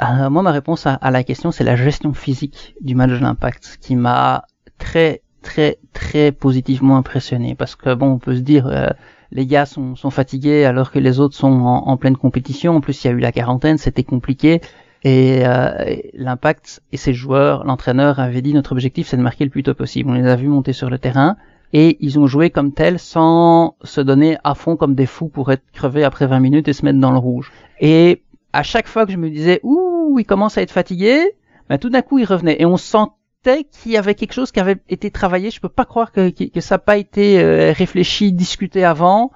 Euh, 0.00 0.30
moi, 0.30 0.42
ma 0.42 0.52
réponse 0.52 0.86
à, 0.86 1.10
la 1.10 1.24
question, 1.24 1.50
c'est 1.50 1.64
la 1.64 1.74
gestion 1.74 2.12
physique 2.12 2.76
du 2.80 2.94
match 2.94 3.10
de 3.10 3.16
l'Impact, 3.16 3.78
qui 3.80 3.96
m'a 3.96 4.44
très 4.78 5.22
très 5.42 5.78
très 5.92 6.30
positivement 6.30 6.96
impressionné. 6.96 7.56
Parce 7.56 7.74
que 7.74 7.94
bon, 7.94 8.12
on 8.12 8.18
peut 8.18 8.36
se 8.36 8.40
dire, 8.42 8.68
euh, 8.68 8.90
les 9.32 9.46
gars 9.46 9.66
sont, 9.66 9.96
sont, 9.96 10.10
fatigués 10.10 10.64
alors 10.64 10.90
que 10.90 10.98
les 10.98 11.20
autres 11.20 11.34
sont 11.34 11.52
en, 11.52 11.96
pleine 11.96 12.16
compétition. 12.16 12.76
En 12.76 12.80
plus, 12.80 13.04
il 13.04 13.08
y 13.08 13.10
a 13.10 13.14
eu 13.14 13.18
la 13.18 13.32
quarantaine, 13.32 13.78
c'était 13.78 14.04
compliqué. 14.04 14.60
Et 15.04 15.46
euh, 15.46 15.96
l'impact 16.14 16.82
et 16.92 16.96
ses 16.96 17.12
joueurs, 17.12 17.64
l'entraîneur 17.64 18.18
avait 18.18 18.42
dit 18.42 18.54
notre 18.54 18.72
objectif 18.72 19.06
c'est 19.08 19.16
de 19.16 19.22
marquer 19.22 19.44
le 19.44 19.50
plus 19.50 19.62
tôt 19.62 19.74
possible. 19.74 20.10
On 20.10 20.14
les 20.14 20.26
a 20.26 20.36
vus 20.36 20.48
monter 20.48 20.72
sur 20.72 20.90
le 20.90 20.98
terrain 20.98 21.36
et 21.72 21.96
ils 22.00 22.18
ont 22.18 22.26
joué 22.26 22.50
comme 22.50 22.72
tel 22.72 22.98
sans 22.98 23.76
se 23.82 24.00
donner 24.00 24.38
à 24.44 24.54
fond 24.54 24.76
comme 24.76 24.94
des 24.94 25.06
fous 25.06 25.28
pour 25.28 25.52
être 25.52 25.62
crevés 25.72 26.04
après 26.04 26.26
20 26.26 26.40
minutes 26.40 26.68
et 26.68 26.72
se 26.72 26.84
mettre 26.84 26.98
dans 26.98 27.12
le 27.12 27.18
rouge. 27.18 27.52
Et 27.80 28.22
à 28.52 28.62
chaque 28.62 28.88
fois 28.88 29.06
que 29.06 29.12
je 29.12 29.16
me 29.16 29.30
disais 29.30 29.60
ouh, 29.62 30.18
il 30.18 30.24
commence 30.24 30.58
à 30.58 30.62
être 30.62 30.70
fatigué, 30.70 31.20
ben 31.68 31.78
tout 31.78 31.90
d'un 31.90 32.02
coup 32.02 32.18
il 32.18 32.24
revenait 32.24 32.56
et 32.60 32.66
on 32.66 32.76
sentait 32.76 33.15
qu'il 33.54 33.92
y 33.92 33.96
avait 33.96 34.14
quelque 34.14 34.32
chose 34.32 34.52
qui 34.52 34.60
avait 34.60 34.76
été 34.88 35.10
travaillé. 35.10 35.50
Je 35.50 35.60
peux 35.60 35.68
pas 35.68 35.84
croire 35.84 36.12
que, 36.12 36.32
ça 36.60 36.74
n'a 36.74 36.78
pas 36.78 36.96
été 36.96 37.40
euh, 37.40 37.72
réfléchi, 37.72 38.32
discuté 38.32 38.84
avant. 38.84 39.30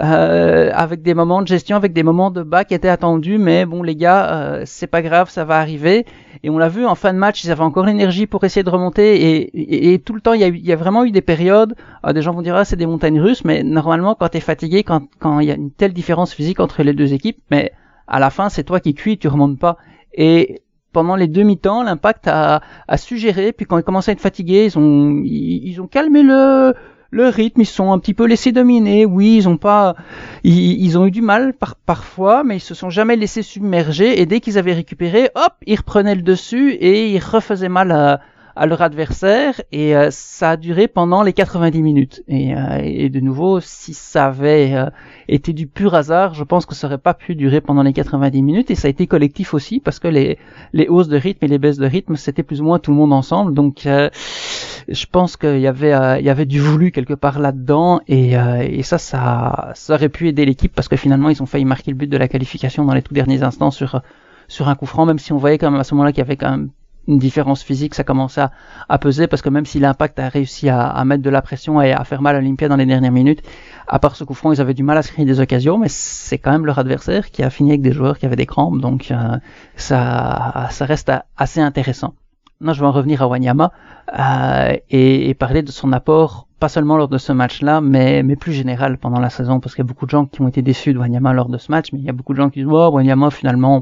Euh, 0.00 0.70
avec 0.74 1.02
des 1.02 1.12
moments 1.12 1.42
de 1.42 1.48
gestion, 1.48 1.76
avec 1.76 1.92
des 1.92 2.04
moments 2.04 2.30
de 2.30 2.44
bas 2.44 2.64
qui 2.64 2.72
étaient 2.72 2.88
attendus, 2.88 3.36
mais 3.36 3.66
bon 3.66 3.82
les 3.82 3.96
gars, 3.96 4.30
euh, 4.30 4.62
c'est 4.64 4.86
pas 4.86 5.02
grave, 5.02 5.28
ça 5.28 5.44
va 5.44 5.58
arriver. 5.58 6.06
Et 6.44 6.50
on 6.50 6.58
l'a 6.58 6.68
vu 6.68 6.86
en 6.86 6.94
fin 6.94 7.12
de 7.12 7.18
match, 7.18 7.42
ils 7.42 7.50
avaient 7.50 7.64
encore 7.64 7.84
l'énergie 7.84 8.28
pour 8.28 8.44
essayer 8.44 8.62
de 8.62 8.70
remonter, 8.70 9.50
et, 9.92 9.98
tout 9.98 10.12
le 10.12 10.20
temps 10.20 10.34
il 10.34 10.40
y, 10.40 10.72
a, 10.72 10.76
vraiment 10.76 11.04
eu 11.04 11.10
des 11.10 11.20
périodes. 11.20 11.74
Des 12.14 12.22
gens 12.22 12.32
vont 12.32 12.42
dire 12.42 12.54
ah, 12.54 12.64
c'est 12.64 12.76
des 12.76 12.86
montagnes 12.86 13.20
russes, 13.20 13.44
mais 13.44 13.64
normalement 13.64 14.14
quand 14.14 14.28
t'es 14.28 14.38
fatigué, 14.38 14.84
quand 14.84 15.02
quand 15.18 15.40
il 15.40 15.48
y 15.48 15.50
a 15.50 15.54
une 15.54 15.72
telle 15.72 15.92
différence 15.92 16.32
physique 16.32 16.60
entre 16.60 16.84
les 16.84 16.92
deux 16.92 17.12
équipes, 17.12 17.38
mais 17.50 17.72
à 18.06 18.20
la 18.20 18.30
fin 18.30 18.50
c'est 18.50 18.62
toi 18.62 18.78
qui 18.78 18.94
cuis, 18.94 19.18
tu 19.18 19.26
remontes 19.26 19.58
pas. 19.58 19.78
Et 20.14 20.62
pendant 20.98 21.14
les 21.14 21.28
demi-temps, 21.28 21.84
l'impact 21.84 22.26
a, 22.26 22.60
a 22.88 22.96
suggéré, 22.96 23.52
puis 23.52 23.66
quand 23.66 23.78
ils 23.78 23.84
commençaient 23.84 24.10
à 24.10 24.14
être 24.14 24.20
fatigués, 24.20 24.64
ils 24.64 24.76
ont 24.76 25.22
ils 25.24 25.80
ont 25.80 25.86
calmé 25.86 26.24
le 26.24 26.74
le 27.10 27.28
rythme, 27.28 27.60
ils 27.60 27.66
sont 27.66 27.92
un 27.92 27.98
petit 28.00 28.14
peu 28.14 28.26
laissés 28.26 28.50
dominer. 28.50 29.06
Oui, 29.06 29.36
ils 29.36 29.48
ont 29.48 29.56
pas, 29.56 29.94
ils, 30.42 30.98
ont 30.98 31.06
eu 31.06 31.10
du 31.10 31.22
mal 31.22 31.54
par, 31.54 31.76
parfois, 31.76 32.44
mais 32.44 32.56
ils 32.56 32.60
se 32.60 32.74
sont 32.74 32.90
jamais 32.90 33.16
laissés 33.16 33.42
submerger. 33.42 34.20
Et 34.20 34.26
dès 34.26 34.40
qu'ils 34.40 34.58
avaient 34.58 34.74
récupéré, 34.74 35.30
hop, 35.34 35.54
ils 35.66 35.76
reprenaient 35.76 36.16
le 36.16 36.22
dessus 36.22 36.72
et 36.72 37.08
ils 37.08 37.20
refaisaient 37.20 37.70
mal 37.70 37.92
à, 37.92 38.20
à 38.58 38.66
leur 38.66 38.82
adversaire 38.82 39.60
et 39.70 39.96
euh, 39.96 40.08
ça 40.10 40.50
a 40.50 40.56
duré 40.56 40.88
pendant 40.88 41.22
les 41.22 41.32
90 41.32 41.80
minutes. 41.80 42.22
Et, 42.26 42.54
euh, 42.54 42.80
et 42.82 43.08
de 43.08 43.20
nouveau, 43.20 43.60
si 43.60 43.94
ça 43.94 44.26
avait 44.26 44.74
euh, 44.74 44.90
été 45.28 45.52
du 45.52 45.68
pur 45.68 45.94
hasard, 45.94 46.34
je 46.34 46.42
pense 46.42 46.66
que 46.66 46.74
ça 46.74 46.88
aurait 46.88 46.98
pas 46.98 47.14
pu 47.14 47.36
durer 47.36 47.60
pendant 47.60 47.84
les 47.84 47.92
90 47.92 48.42
minutes 48.42 48.70
et 48.72 48.74
ça 48.74 48.88
a 48.88 48.90
été 48.90 49.06
collectif 49.06 49.54
aussi 49.54 49.78
parce 49.78 50.00
que 50.00 50.08
les, 50.08 50.38
les 50.72 50.88
hausses 50.88 51.08
de 51.08 51.16
rythme 51.16 51.44
et 51.44 51.48
les 51.48 51.58
baisses 51.58 51.78
de 51.78 51.86
rythme, 51.86 52.16
c'était 52.16 52.42
plus 52.42 52.60
ou 52.60 52.64
moins 52.64 52.80
tout 52.80 52.90
le 52.90 52.96
monde 52.96 53.12
ensemble. 53.12 53.54
Donc 53.54 53.82
je 53.84 55.06
pense 55.10 55.36
qu'il 55.36 55.60
y 55.60 55.66
avait 55.66 56.18
il 56.20 56.26
y 56.26 56.30
avait 56.30 56.46
du 56.46 56.60
voulu 56.60 56.90
quelque 56.90 57.14
part 57.14 57.38
là-dedans 57.38 58.00
et, 58.08 58.32
et 58.32 58.82
ça, 58.82 58.98
ça 58.98 59.70
ça 59.74 59.94
aurait 59.94 60.08
pu 60.08 60.28
aider 60.28 60.44
l'équipe 60.44 60.74
parce 60.74 60.88
que 60.88 60.96
finalement 60.96 61.28
ils 61.28 61.42
ont 61.42 61.46
failli 61.46 61.64
marquer 61.64 61.92
le 61.92 61.96
but 61.96 62.10
de 62.10 62.16
la 62.16 62.26
qualification 62.26 62.84
dans 62.84 62.94
les 62.94 63.02
tout 63.02 63.14
derniers 63.14 63.42
instants 63.42 63.70
sur 63.70 64.02
sur 64.48 64.68
un 64.68 64.74
coup 64.74 64.86
franc, 64.86 65.06
même 65.06 65.18
si 65.18 65.32
on 65.32 65.36
voyait 65.36 65.58
quand 65.58 65.70
même 65.70 65.80
à 65.80 65.84
ce 65.84 65.94
moment-là 65.94 66.12
qu'il 66.12 66.20
y 66.20 66.22
avait 66.22 66.36
quand 66.36 66.50
même 66.50 66.70
une 67.08 67.18
différence 67.18 67.62
physique, 67.62 67.94
ça 67.94 68.04
commençait 68.04 68.44
à, 68.88 68.98
peser 68.98 69.26
parce 69.26 69.42
que 69.42 69.48
même 69.48 69.66
si 69.66 69.80
l'impact 69.80 70.18
a 70.18 70.28
réussi 70.28 70.68
à, 70.68 71.04
mettre 71.04 71.22
de 71.22 71.30
la 71.30 71.42
pression 71.42 71.80
et 71.80 71.92
à 71.92 72.04
faire 72.04 72.22
mal 72.22 72.36
à 72.36 72.40
l'Olympia 72.40 72.68
dans 72.68 72.76
les 72.76 72.86
dernières 72.86 73.10
minutes, 73.10 73.42
à 73.88 73.98
part 73.98 74.14
ce 74.14 74.24
coup 74.24 74.34
franc, 74.34 74.52
ils 74.52 74.60
avaient 74.60 74.74
du 74.74 74.82
mal 74.82 74.98
à 74.98 75.02
se 75.02 75.10
créer 75.10 75.24
des 75.24 75.40
occasions, 75.40 75.78
mais 75.78 75.88
c'est 75.88 76.38
quand 76.38 76.52
même 76.52 76.66
leur 76.66 76.78
adversaire 76.78 77.30
qui 77.30 77.42
a 77.42 77.50
fini 77.50 77.70
avec 77.70 77.80
des 77.80 77.92
joueurs 77.92 78.18
qui 78.18 78.26
avaient 78.26 78.36
des 78.36 78.46
crampes, 78.46 78.80
donc 78.80 79.10
euh, 79.10 79.38
ça, 79.76 80.68
ça 80.70 80.84
reste 80.84 81.10
assez 81.36 81.60
intéressant. 81.60 82.14
Non, 82.60 82.72
je 82.72 82.80
vais 82.80 82.86
en 82.86 82.92
revenir 82.92 83.22
à 83.22 83.28
Wanyama 83.28 83.72
euh, 84.18 84.76
et, 84.90 85.30
et, 85.30 85.34
parler 85.34 85.62
de 85.62 85.70
son 85.70 85.92
apport, 85.92 86.48
pas 86.58 86.68
seulement 86.68 86.96
lors 86.96 87.08
de 87.08 87.18
ce 87.18 87.32
match-là, 87.32 87.80
mais, 87.80 88.24
mais 88.24 88.34
plus 88.34 88.52
général 88.52 88.98
pendant 88.98 89.20
la 89.20 89.30
saison, 89.30 89.60
parce 89.60 89.74
qu'il 89.74 89.84
y 89.84 89.86
a 89.86 89.88
beaucoup 89.88 90.06
de 90.06 90.10
gens 90.10 90.26
qui 90.26 90.42
ont 90.42 90.48
été 90.48 90.60
déçus 90.60 90.92
de 90.92 90.98
Wanyama 90.98 91.32
lors 91.32 91.48
de 91.48 91.56
ce 91.56 91.70
match, 91.70 91.92
mais 91.92 92.00
il 92.00 92.04
y 92.04 92.08
a 92.08 92.12
beaucoup 92.12 92.32
de 92.32 92.38
gens 92.38 92.50
qui 92.50 92.60
disent 92.60 92.68
oh, 92.70 92.90
Wanyama 92.92 93.30
finalement, 93.30 93.80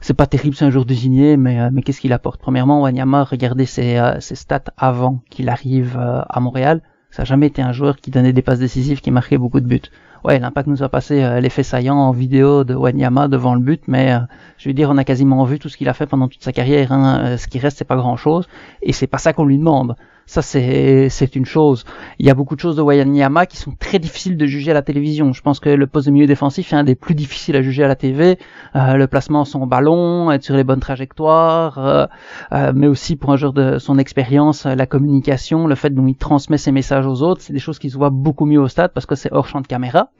c'est 0.00 0.14
pas 0.14 0.26
terrible, 0.26 0.54
c'est 0.54 0.64
un 0.64 0.70
jour 0.70 0.84
désigné, 0.84 1.36
mais, 1.36 1.60
euh, 1.60 1.70
mais 1.72 1.82
qu'est-ce 1.82 2.00
qu'il 2.00 2.12
apporte? 2.12 2.40
Premièrement, 2.40 2.82
Wanyama, 2.82 3.24
regardez 3.24 3.66
ses, 3.66 3.98
euh, 3.98 4.20
ses 4.20 4.34
stats 4.34 4.64
avant 4.76 5.22
qu'il 5.30 5.48
arrive 5.48 5.96
euh, 5.98 6.22
à 6.28 6.40
Montréal. 6.40 6.82
Ça 7.10 7.22
n'a 7.22 7.26
jamais 7.26 7.46
été 7.46 7.62
un 7.62 7.72
joueur 7.72 7.96
qui 7.96 8.10
donnait 8.10 8.32
des 8.32 8.42
passes 8.42 8.58
décisives, 8.58 9.00
qui 9.00 9.10
marquait 9.10 9.38
beaucoup 9.38 9.60
de 9.60 9.66
buts. 9.66 9.80
Ouais, 10.24 10.38
l'impact 10.38 10.68
nous 10.68 10.82
a 10.82 10.88
passé 10.88 11.40
l'effet 11.40 11.62
saillant 11.62 11.96
en 11.96 12.10
vidéo 12.10 12.64
de 12.64 12.74
Wanyama 12.74 13.28
devant 13.28 13.54
le 13.54 13.60
but, 13.60 13.82
mais 13.86 14.18
je 14.58 14.68
veux 14.68 14.74
dire, 14.74 14.90
on 14.90 14.98
a 14.98 15.04
quasiment 15.04 15.44
vu 15.44 15.60
tout 15.60 15.68
ce 15.68 15.76
qu'il 15.76 15.88
a 15.88 15.94
fait 15.94 16.06
pendant 16.06 16.26
toute 16.26 16.42
sa 16.42 16.52
carrière. 16.52 16.90
Hein. 16.92 17.36
Ce 17.38 17.46
qui 17.46 17.60
reste, 17.60 17.78
c'est 17.78 17.84
pas 17.86 17.96
grand-chose, 17.96 18.48
et 18.82 18.92
c'est 18.92 19.06
pas 19.06 19.18
ça 19.18 19.32
qu'on 19.32 19.46
lui 19.46 19.56
demande. 19.56 19.94
Ça, 20.28 20.42
c'est, 20.42 21.36
une 21.36 21.46
chose. 21.46 21.86
Il 22.18 22.26
y 22.26 22.30
a 22.30 22.34
beaucoup 22.34 22.54
de 22.54 22.60
choses 22.60 22.76
de 22.76 22.82
Wanyama 22.82 23.46
qui 23.46 23.56
sont 23.56 23.72
très 23.72 23.98
difficiles 23.98 24.36
de 24.36 24.44
juger 24.44 24.72
à 24.72 24.74
la 24.74 24.82
télévision. 24.82 25.32
Je 25.32 25.40
pense 25.40 25.58
que 25.58 25.70
le 25.70 25.86
poste 25.86 26.06
de 26.06 26.12
milieu 26.12 26.26
défensif 26.26 26.70
est 26.70 26.76
un 26.76 26.84
des 26.84 26.94
plus 26.94 27.14
difficiles 27.14 27.56
à 27.56 27.62
juger 27.62 27.82
à 27.82 27.88
la 27.88 27.96
TV. 27.96 28.38
Euh, 28.76 28.96
le 28.96 29.06
placement 29.06 29.46
son 29.46 29.66
ballon, 29.66 30.30
être 30.30 30.44
sur 30.44 30.54
les 30.54 30.64
bonnes 30.64 30.80
trajectoires, 30.80 31.78
euh, 31.78 32.06
euh, 32.52 32.72
mais 32.74 32.88
aussi 32.88 33.16
pour 33.16 33.32
un 33.32 33.36
joueur 33.36 33.54
de 33.54 33.78
son 33.78 33.96
expérience, 33.96 34.66
la 34.66 34.84
communication, 34.84 35.66
le 35.66 35.74
fait 35.74 35.94
dont 35.94 36.06
il 36.06 36.16
transmet 36.16 36.58
ses 36.58 36.72
messages 36.72 37.06
aux 37.06 37.22
autres, 37.22 37.40
c'est 37.40 37.54
des 37.54 37.58
choses 37.58 37.78
qui 37.78 37.88
se 37.88 37.96
voient 37.96 38.10
beaucoup 38.10 38.44
mieux 38.44 38.60
au 38.60 38.68
stade 38.68 38.92
parce 38.92 39.06
que 39.06 39.14
c'est 39.14 39.32
hors 39.32 39.48
champ 39.48 39.62
de 39.62 39.66
caméra. 39.66 40.10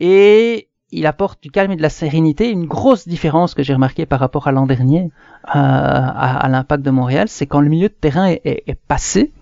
Et 0.00 0.69
il 0.92 1.06
apporte 1.06 1.42
du 1.42 1.50
calme 1.50 1.72
et 1.72 1.76
de 1.76 1.82
la 1.82 1.88
sérénité. 1.90 2.50
Une 2.50 2.66
grosse 2.66 3.06
différence 3.06 3.54
que 3.54 3.62
j'ai 3.62 3.74
remarqué 3.74 4.06
par 4.06 4.20
rapport 4.20 4.48
à 4.48 4.52
l'an 4.52 4.66
dernier 4.66 5.10
euh, 5.46 5.48
à, 5.54 6.48
l'impact 6.48 6.84
de 6.84 6.90
Montréal, 6.90 7.28
c'est 7.28 7.46
quand 7.46 7.60
le 7.60 7.68
milieu 7.68 7.88
de 7.88 7.94
terrain 7.94 8.28
est, 8.28 8.78
passé, 8.88 9.32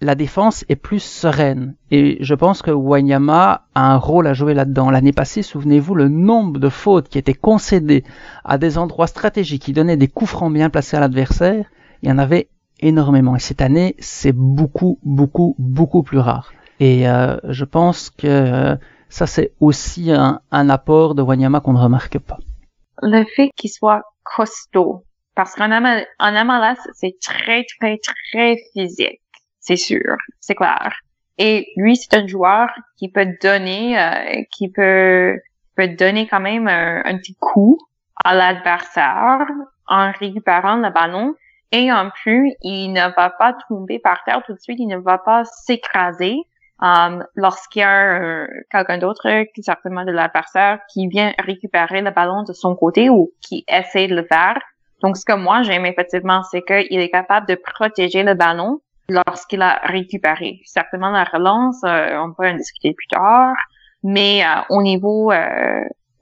la 0.00 0.14
défense 0.14 0.64
est 0.68 0.76
plus 0.76 1.00
sereine. 1.00 1.74
Et 1.90 2.18
je 2.20 2.34
pense 2.34 2.62
que 2.62 2.70
Wanyama 2.70 3.66
a 3.74 3.92
un 3.92 3.96
rôle 3.96 4.26
à 4.26 4.34
jouer 4.34 4.54
là-dedans. 4.54 4.90
L'année 4.90 5.12
passée, 5.12 5.42
souvenez-vous, 5.42 5.94
le 5.94 6.08
nombre 6.08 6.60
de 6.60 6.68
fautes 6.68 7.08
qui 7.08 7.18
étaient 7.18 7.34
concédées 7.34 8.04
à 8.44 8.58
des 8.58 8.78
endroits 8.78 9.06
stratégiques 9.06 9.62
qui 9.62 9.72
donnaient 9.72 9.96
des 9.96 10.08
coups 10.08 10.30
francs 10.30 10.52
bien 10.52 10.70
placés 10.70 10.96
à 10.96 11.00
l'adversaire, 11.00 11.66
il 12.02 12.08
y 12.08 12.12
en 12.12 12.18
avait 12.18 12.48
énormément. 12.80 13.36
Et 13.36 13.40
cette 13.40 13.62
année, 13.62 13.96
c'est 13.98 14.32
beaucoup, 14.32 14.98
beaucoup, 15.02 15.54
beaucoup 15.58 16.02
plus 16.02 16.18
rare. 16.18 16.52
Et 16.78 17.08
euh, 17.08 17.38
je 17.48 17.64
pense 17.64 18.10
que 18.10 18.26
euh, 18.26 18.76
ça, 19.08 19.26
c'est 19.26 19.52
aussi 19.60 20.10
un, 20.10 20.40
un, 20.50 20.68
apport 20.68 21.14
de 21.14 21.22
Wanyama 21.22 21.60
qu'on 21.60 21.72
ne 21.72 21.78
remarque 21.78 22.18
pas. 22.18 22.38
Le 23.02 23.24
fait 23.24 23.50
qu'il 23.56 23.70
soit 23.70 24.02
costaud, 24.22 25.04
parce 25.34 25.54
qu'en 25.54 25.70
en 25.70 26.44
MLS, 26.44 26.78
c'est 26.94 27.16
très, 27.20 27.64
très, 27.78 27.98
très 27.98 28.56
physique, 28.72 29.20
c'est 29.60 29.76
sûr, 29.76 30.16
c'est 30.40 30.54
clair. 30.54 30.92
Et 31.38 31.68
lui, 31.76 31.96
c'est 31.96 32.14
un 32.14 32.26
joueur 32.26 32.68
qui 32.96 33.10
peut 33.10 33.28
donner, 33.42 33.98
euh, 33.98 34.42
qui 34.50 34.70
peut, 34.70 35.38
peut 35.76 35.88
donner 35.88 36.26
quand 36.26 36.40
même 36.40 36.66
un, 36.66 37.02
un 37.04 37.18
petit 37.18 37.36
coup 37.38 37.78
à 38.24 38.34
l'adversaire 38.34 39.46
en 39.86 40.12
récupérant 40.12 40.76
le 40.76 40.90
ballon. 40.90 41.34
Et 41.72 41.92
en 41.92 42.10
plus, 42.10 42.52
il 42.62 42.92
ne 42.92 43.14
va 43.14 43.30
pas 43.30 43.54
tomber 43.68 43.98
par 43.98 44.24
terre 44.24 44.42
tout 44.46 44.54
de 44.54 44.60
suite, 44.60 44.78
il 44.80 44.86
ne 44.86 44.96
va 44.96 45.18
pas 45.18 45.44
s'écraser 45.44 46.36
Um, 46.82 47.24
lorsqu'il 47.34 47.80
y 47.80 47.84
a 47.84 48.20
euh, 48.20 48.46
quelqu'un 48.70 48.98
d'autre, 48.98 49.26
certainement 49.62 50.04
de 50.04 50.12
l'adversaire, 50.12 50.80
qui 50.92 51.08
vient 51.08 51.32
récupérer 51.38 52.02
le 52.02 52.10
ballon 52.10 52.42
de 52.42 52.52
son 52.52 52.76
côté 52.76 53.08
ou 53.08 53.32
qui 53.40 53.64
essaie 53.66 54.08
de 54.08 54.14
le 54.14 54.24
faire. 54.24 54.58
Donc, 55.02 55.16
ce 55.16 55.24
que 55.24 55.32
moi 55.32 55.62
j'aime 55.62 55.86
effectivement, 55.86 56.42
c'est 56.42 56.62
qu'il 56.62 57.00
est 57.00 57.10
capable 57.10 57.46
de 57.46 57.54
protéger 57.54 58.22
le 58.22 58.34
ballon 58.34 58.80
lorsqu'il 59.08 59.62
a 59.62 59.80
récupéré. 59.84 60.60
Certainement, 60.64 61.10
la 61.10 61.24
relance, 61.24 61.82
euh, 61.84 62.18
on 62.18 62.32
peut 62.32 62.46
en 62.46 62.54
discuter 62.54 62.92
plus 62.92 63.08
tard, 63.08 63.56
mais 64.02 64.44
euh, 64.44 64.60
au 64.68 64.82
niveau 64.82 65.32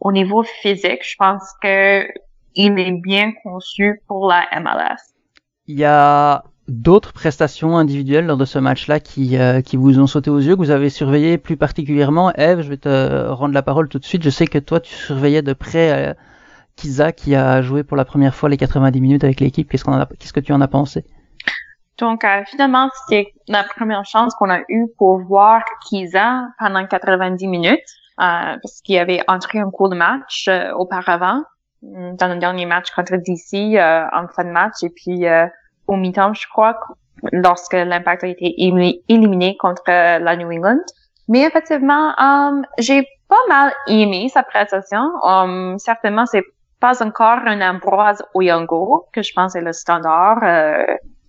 au 0.01 0.13
niveau 0.13 0.43
physique, 0.43 1.03
je 1.03 1.17
pense 1.17 1.43
que 1.63 2.07
il 2.55 2.79
est 2.79 2.93
bien 2.93 3.33
conçu 3.43 4.01
pour 4.07 4.29
la 4.29 4.47
MLS. 4.61 5.15
Il 5.67 5.79
y 5.79 5.85
a 5.85 6.45
d'autres 6.69 7.13
prestations 7.13 7.77
individuelles 7.77 8.27
lors 8.27 8.37
de 8.37 8.45
ce 8.45 8.59
match-là 8.59 9.01
qui, 9.01 9.37
euh, 9.37 9.61
qui 9.61 9.77
vous 9.77 9.99
ont 9.99 10.07
sauté 10.07 10.31
aux 10.31 10.39
yeux, 10.39 10.55
que 10.55 10.61
vous 10.61 10.71
avez 10.71 10.91
surveillé 10.91 11.39
plus 11.39 11.57
particulièrement 11.57 12.33
Eve, 12.35 12.63
je 12.63 12.69
vais 12.69 12.77
te 12.77 13.29
rendre 13.29 13.55
la 13.55 13.63
parole 13.63 13.89
tout 13.89 13.99
de 13.99 14.05
suite. 14.05 14.23
Je 14.23 14.31
sais 14.31 14.47
que 14.47 14.59
toi, 14.59 14.81
tu 14.81 14.95
surveillais 14.95 15.43
de 15.43 15.53
près 15.53 15.93
euh, 15.93 16.15
Kiza 16.77 17.13
qui 17.13 17.35
a 17.35 17.63
joué 17.63 17.83
pour 17.83 17.97
la 17.97 18.05
première 18.05 18.35
fois 18.35 18.49
les 18.49 18.57
90 18.57 19.01
minutes 19.01 19.25
avec 19.25 19.41
l'équipe. 19.41 19.69
Qu'est-ce, 19.69 19.85
qu'on 19.85 19.93
a, 19.93 20.07
qu'est-ce 20.19 20.33
que 20.33 20.41
tu 20.41 20.53
en 20.53 20.61
as 20.61 20.69
pensé? 20.69 21.05
Donc, 21.99 22.25
euh, 22.25 22.43
finalement, 22.47 22.91
c'était 23.07 23.33
la 23.49 23.63
première 23.63 24.05
chance 24.05 24.35
qu'on 24.35 24.51
a 24.51 24.61
eue 24.69 24.87
pour 24.99 25.21
voir 25.21 25.63
Kiza 25.87 26.43
pendant 26.59 26.85
90 26.87 27.47
minutes, 27.47 27.79
euh, 28.21 28.57
parce 28.61 28.81
qu'il 28.83 28.99
avait 28.99 29.23
entré 29.29 29.61
un 29.61 29.71
cours 29.71 29.89
de 29.89 29.97
match 29.97 30.49
euh, 30.49 30.73
auparavant, 30.73 31.43
dans 31.83 32.33
le 32.33 32.39
dernier 32.39 32.67
match 32.67 32.91
contre 32.93 33.17
DC, 33.17 33.79
en 33.79 34.27
fin 34.35 34.45
de 34.45 34.51
match, 34.51 34.83
et 34.83 34.89
puis 34.89 35.27
au 35.87 35.97
mi-temps, 35.97 36.35
je 36.35 36.47
crois, 36.49 36.79
lorsque 37.33 37.75
l'Impact 37.75 38.25
a 38.25 38.29
été 38.29 38.55
éliminé 39.09 39.57
contre 39.57 39.83
la 39.87 40.37
New 40.37 40.51
England. 40.51 40.85
Mais 41.29 41.43
effectivement, 41.43 42.15
j'ai 42.79 43.07
pas 43.29 43.41
mal 43.49 43.73
aimé 43.89 44.29
sa 44.33 44.43
prestation. 44.43 45.11
certainement, 45.79 46.27
c'est 46.27 46.45
pas 46.81 47.03
encore 47.03 47.39
un 47.47 47.61
Ambroise 47.63 48.23
Oyango, 48.35 49.07
que 49.13 49.23
je 49.23 49.33
pense 49.33 49.55
est 49.55 49.63
le 49.63 49.73
standard 49.73 50.41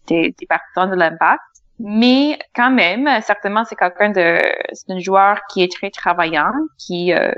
des, 0.07 0.35
des 0.37 0.45
partisans 0.47 0.89
de 0.89 0.95
l'impact. 0.95 1.41
Mais 1.79 2.39
quand 2.55 2.71
même, 2.71 3.09
certainement, 3.21 3.65
c'est 3.65 3.75
quelqu'un 3.75 4.09
de, 4.09 4.39
c'est 4.71 4.91
un 4.91 4.99
joueur 4.99 5.41
qui 5.51 5.61
est 5.61 5.71
très 5.71 5.89
travaillant, 5.89 6.53
qui 6.77 7.13
euh, 7.13 7.31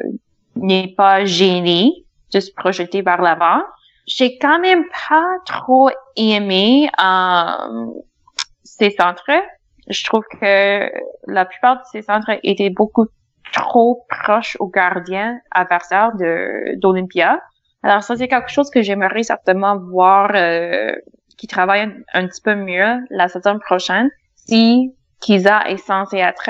n'est 0.55 0.93
pas 0.95 1.26
gêné 1.26 2.05
de 2.34 2.39
se 2.39 2.51
projeter 2.51 3.01
vers 3.01 3.22
l'avant. 3.22 3.61
J'ai 4.08 4.38
quand 4.38 4.60
même 4.60 4.86
pas 5.10 5.36
trop 5.45 5.89
aimé 6.16 6.89
euh, 6.97 7.86
ses 8.64 8.91
centres. 8.91 9.30
Je 9.89 10.03
trouve 10.05 10.24
que 10.39 10.89
la 11.28 11.45
plupart 11.45 11.78
de 11.80 11.84
ses 11.91 12.01
centres 12.01 12.32
étaient 12.43 12.70
beaucoup 12.70 13.08
trop 13.51 14.05
proches 14.10 14.55
au 14.60 14.68
gardien 14.68 15.39
adversaire 15.51 16.14
de 16.16 16.80
d'Olympia. 16.80 17.41
Alors 17.84 18.01
ça, 18.01 18.16
c'est 18.16 18.30
quelque 18.30 18.49
chose 18.49 18.70
que 18.70 18.82
j'aimerais 18.82 19.24
certainement 19.24 19.78
voir 19.78 20.32
euh, 20.36 20.93
qui 21.38 21.47
travaille 21.47 21.93
un, 22.14 22.28
petit 22.28 22.41
peu 22.41 22.55
mieux 22.55 23.05
la 23.10 23.28
saison 23.28 23.60
prochaine 23.60 24.10
si 24.36 24.95
Kiza 25.20 25.68
est 25.68 25.78
censé 25.78 26.18
être 26.18 26.49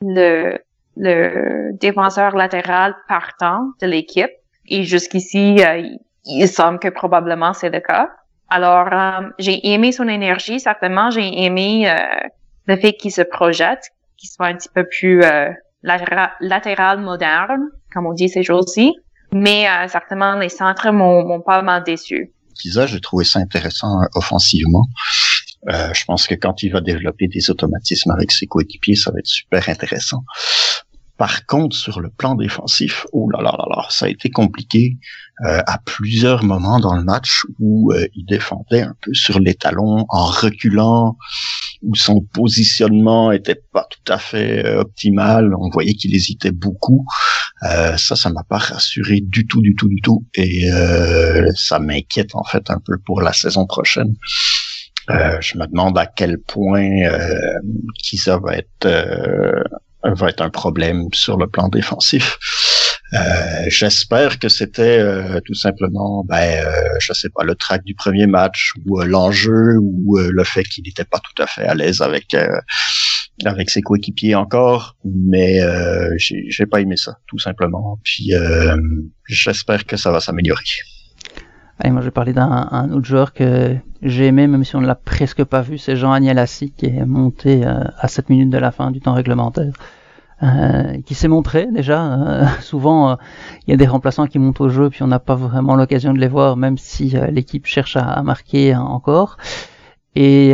le, 0.00 0.58
le 0.96 1.72
défenseur 1.78 2.34
latéral 2.34 2.96
partant 3.08 3.72
de 3.80 3.86
l'équipe. 3.86 4.30
Et 4.66 4.82
jusqu'ici, 4.82 5.56
euh, 5.62 5.82
il 6.26 6.48
semble 6.48 6.78
que 6.78 6.88
probablement 6.88 7.52
c'est 7.52 7.70
le 7.70 7.80
cas. 7.80 8.10
Alors, 8.48 8.92
euh, 8.92 9.28
j'ai 9.38 9.72
aimé 9.72 9.92
son 9.92 10.08
énergie, 10.08 10.60
certainement. 10.60 11.10
J'ai 11.10 11.44
aimé 11.44 11.90
euh, 11.90 11.96
le 12.66 12.76
fait 12.76 12.92
qu'il 12.92 13.10
se 13.10 13.22
projette, 13.22 13.90
qu'il 14.16 14.28
soit 14.28 14.46
un 14.46 14.54
petit 14.54 14.68
peu 14.74 14.86
plus 14.86 15.22
latéral, 15.82 17.00
moderne, 17.00 17.68
comme 17.92 18.06
on 18.06 18.12
dit 18.12 18.28
ces 18.28 18.42
jours-ci. 18.42 18.94
Mais 19.32 19.66
certainement, 19.88 20.36
les 20.36 20.48
centres 20.48 20.90
m'ont 20.92 21.40
pas 21.40 21.62
mal 21.62 21.82
déçu 21.82 22.34
j'ai 22.86 23.00
trouvé 23.00 23.24
ça 23.24 23.38
intéressant 23.40 24.02
euh, 24.02 24.06
offensivement. 24.14 24.86
Euh, 25.70 25.92
je 25.94 26.04
pense 26.04 26.26
que 26.26 26.34
quand 26.34 26.62
il 26.62 26.70
va 26.70 26.80
développer 26.80 27.26
des 27.26 27.50
automatismes 27.50 28.10
avec 28.10 28.32
ses 28.32 28.46
coéquipiers, 28.46 28.96
ça 28.96 29.10
va 29.10 29.18
être 29.18 29.26
super 29.26 29.68
intéressant. 29.68 30.22
Par 31.16 31.46
contre, 31.46 31.76
sur 31.76 32.00
le 32.00 32.10
plan 32.10 32.34
défensif, 32.34 33.06
oh 33.12 33.30
là 33.30 33.40
là 33.40 33.54
là 33.56 33.64
là, 33.70 33.86
ça 33.88 34.06
a 34.06 34.08
été 34.08 34.30
compliqué 34.30 34.98
euh, 35.44 35.60
à 35.66 35.78
plusieurs 35.78 36.42
moments 36.42 36.80
dans 36.80 36.94
le 36.96 37.04
match 37.04 37.42
où 37.60 37.92
euh, 37.92 38.06
il 38.14 38.24
défendait 38.24 38.82
un 38.82 38.94
peu 39.00 39.14
sur 39.14 39.38
les 39.38 39.54
talons 39.54 40.06
en 40.08 40.24
reculant, 40.26 41.16
où 41.82 41.94
son 41.94 42.20
positionnement 42.20 43.30
était 43.30 43.60
pas 43.72 43.86
tout 43.90 44.12
à 44.12 44.18
fait 44.18 44.66
euh, 44.66 44.80
optimal. 44.80 45.54
On 45.54 45.70
voyait 45.70 45.94
qu'il 45.94 46.14
hésitait 46.14 46.50
beaucoup. 46.50 47.04
Euh, 47.62 47.96
ça, 47.96 48.16
ça 48.16 48.30
m'a 48.30 48.42
pas 48.42 48.58
rassuré 48.58 49.20
du 49.20 49.46
tout, 49.46 49.60
du 49.60 49.76
tout, 49.76 49.88
du 49.88 50.00
tout, 50.00 50.26
et 50.34 50.68
ça 51.54 51.78
m'inquiète 51.78 52.34
en 52.34 52.44
fait 52.44 52.70
un 52.70 52.80
peu 52.84 52.98
pour 52.98 53.22
la 53.22 53.32
saison 53.32 53.66
prochaine. 53.66 54.14
je 55.08 55.58
me 55.58 55.66
demande 55.66 55.96
à 55.96 56.06
quel 56.06 56.38
point 56.38 57.02
euh, 57.04 57.58
Kisa 58.02 58.38
va 58.38 58.56
être 58.56 58.88
va 60.12 60.28
être 60.28 60.42
un 60.42 60.50
problème 60.50 61.08
sur 61.12 61.36
le 61.38 61.46
plan 61.46 61.68
défensif. 61.68 62.38
Euh, 63.14 63.64
J'espère 63.68 64.38
que 64.38 64.48
c'était 64.48 64.98
euh, 64.98 65.40
tout 65.44 65.54
simplement, 65.54 66.24
ben, 66.24 66.64
euh, 66.64 66.96
je 67.00 67.12
sais 67.12 67.28
pas, 67.28 67.44
le 67.44 67.54
track 67.54 67.84
du 67.84 67.94
premier 67.94 68.26
match 68.26 68.72
ou 68.84 69.00
euh, 69.00 69.04
l'enjeu 69.04 69.76
ou 69.80 70.18
euh, 70.18 70.30
le 70.32 70.44
fait 70.44 70.64
qu'il 70.64 70.84
n'était 70.84 71.04
pas 71.04 71.20
tout 71.20 71.42
à 71.42 71.46
fait 71.46 71.64
à 71.64 71.74
l'aise 71.74 72.02
avec 72.02 72.36
avec 73.44 73.68
ses 73.68 73.82
coéquipiers 73.82 74.34
encore, 74.34 74.96
mais 75.04 75.60
j'ai 76.16 76.66
pas 76.66 76.80
aimé 76.80 76.96
ça, 76.96 77.18
tout 77.26 77.38
simplement. 77.38 77.98
Puis 78.04 78.32
j'espère 79.28 79.84
que 79.86 79.96
ça 79.96 80.10
va 80.10 80.20
s'améliorer. 80.20 80.62
Allez, 81.80 81.90
moi 81.90 82.00
je 82.00 82.06
vais 82.06 82.12
parler 82.12 82.32
d'un 82.32 82.90
autre 82.92 83.04
joueur 83.04 83.32
que 83.32 83.76
j'ai 84.02 84.26
aimé, 84.26 84.46
même 84.46 84.64
si 84.64 84.76
on 84.76 84.80
ne 84.80 84.86
l'a 84.86 84.94
presque 84.94 85.42
pas 85.44 85.60
vu, 85.60 85.78
c'est 85.78 85.96
Jean 85.96 86.12
Agnelassi 86.12 86.70
qui 86.70 86.86
est 86.86 87.04
monté 87.04 87.64
à 87.64 88.06
7 88.06 88.30
minutes 88.30 88.50
de 88.50 88.58
la 88.58 88.70
fin 88.70 88.90
du 88.90 89.00
temps 89.00 89.14
réglementaire. 89.14 89.72
Euh, 90.42 91.00
qui 91.06 91.14
s'est 91.14 91.28
montré 91.28 91.68
déjà. 91.70 92.12
Euh, 92.12 92.46
souvent, 92.60 93.10
euh, 93.10 93.14
il 93.66 93.70
y 93.70 93.74
a 93.74 93.76
des 93.76 93.86
remplaçants 93.86 94.26
qui 94.26 94.38
montent 94.38 94.60
au 94.60 94.68
jeu, 94.68 94.90
puis 94.90 95.02
on 95.02 95.06
n'a 95.06 95.20
pas 95.20 95.36
vraiment 95.36 95.76
l'occasion 95.76 96.12
de 96.12 96.18
les 96.18 96.28
voir, 96.28 96.56
même 96.56 96.76
si 96.76 97.14
l'équipe 97.30 97.66
cherche 97.66 97.96
à, 97.96 98.22
marquer 98.22 98.74
encore. 98.74 99.36
Et 100.16 100.50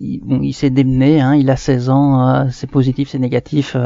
il, 0.00 0.20
bon, 0.22 0.40
il 0.42 0.54
s'est 0.54 0.70
démené, 0.70 1.20
hein, 1.20 1.34
il 1.34 1.50
a 1.50 1.56
16 1.56 1.90
ans, 1.90 2.48
c'est 2.50 2.70
positif, 2.70 3.10
c'est 3.10 3.18
négatif, 3.18 3.76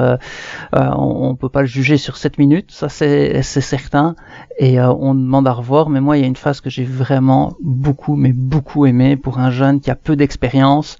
on, 0.72 0.72
on 0.72 1.34
peut 1.34 1.48
pas 1.48 1.62
le 1.62 1.66
juger 1.66 1.96
sur 1.96 2.16
7 2.16 2.38
minutes, 2.38 2.70
ça 2.70 2.88
c'est 2.88 3.42
certain, 3.42 4.14
et 4.58 4.80
on 4.80 5.16
demande 5.16 5.48
à 5.48 5.52
revoir, 5.52 5.88
mais 5.88 6.00
moi 6.00 6.16
il 6.16 6.20
y 6.20 6.24
a 6.24 6.28
une 6.28 6.36
phase 6.36 6.60
que 6.60 6.70
j'ai 6.70 6.84
vraiment 6.84 7.54
beaucoup, 7.60 8.14
mais 8.14 8.32
beaucoup 8.32 8.86
aimé 8.86 9.16
pour 9.16 9.40
un 9.40 9.50
jeune 9.50 9.80
qui 9.80 9.90
a 9.90 9.96
peu 9.96 10.14
d'expérience, 10.14 10.96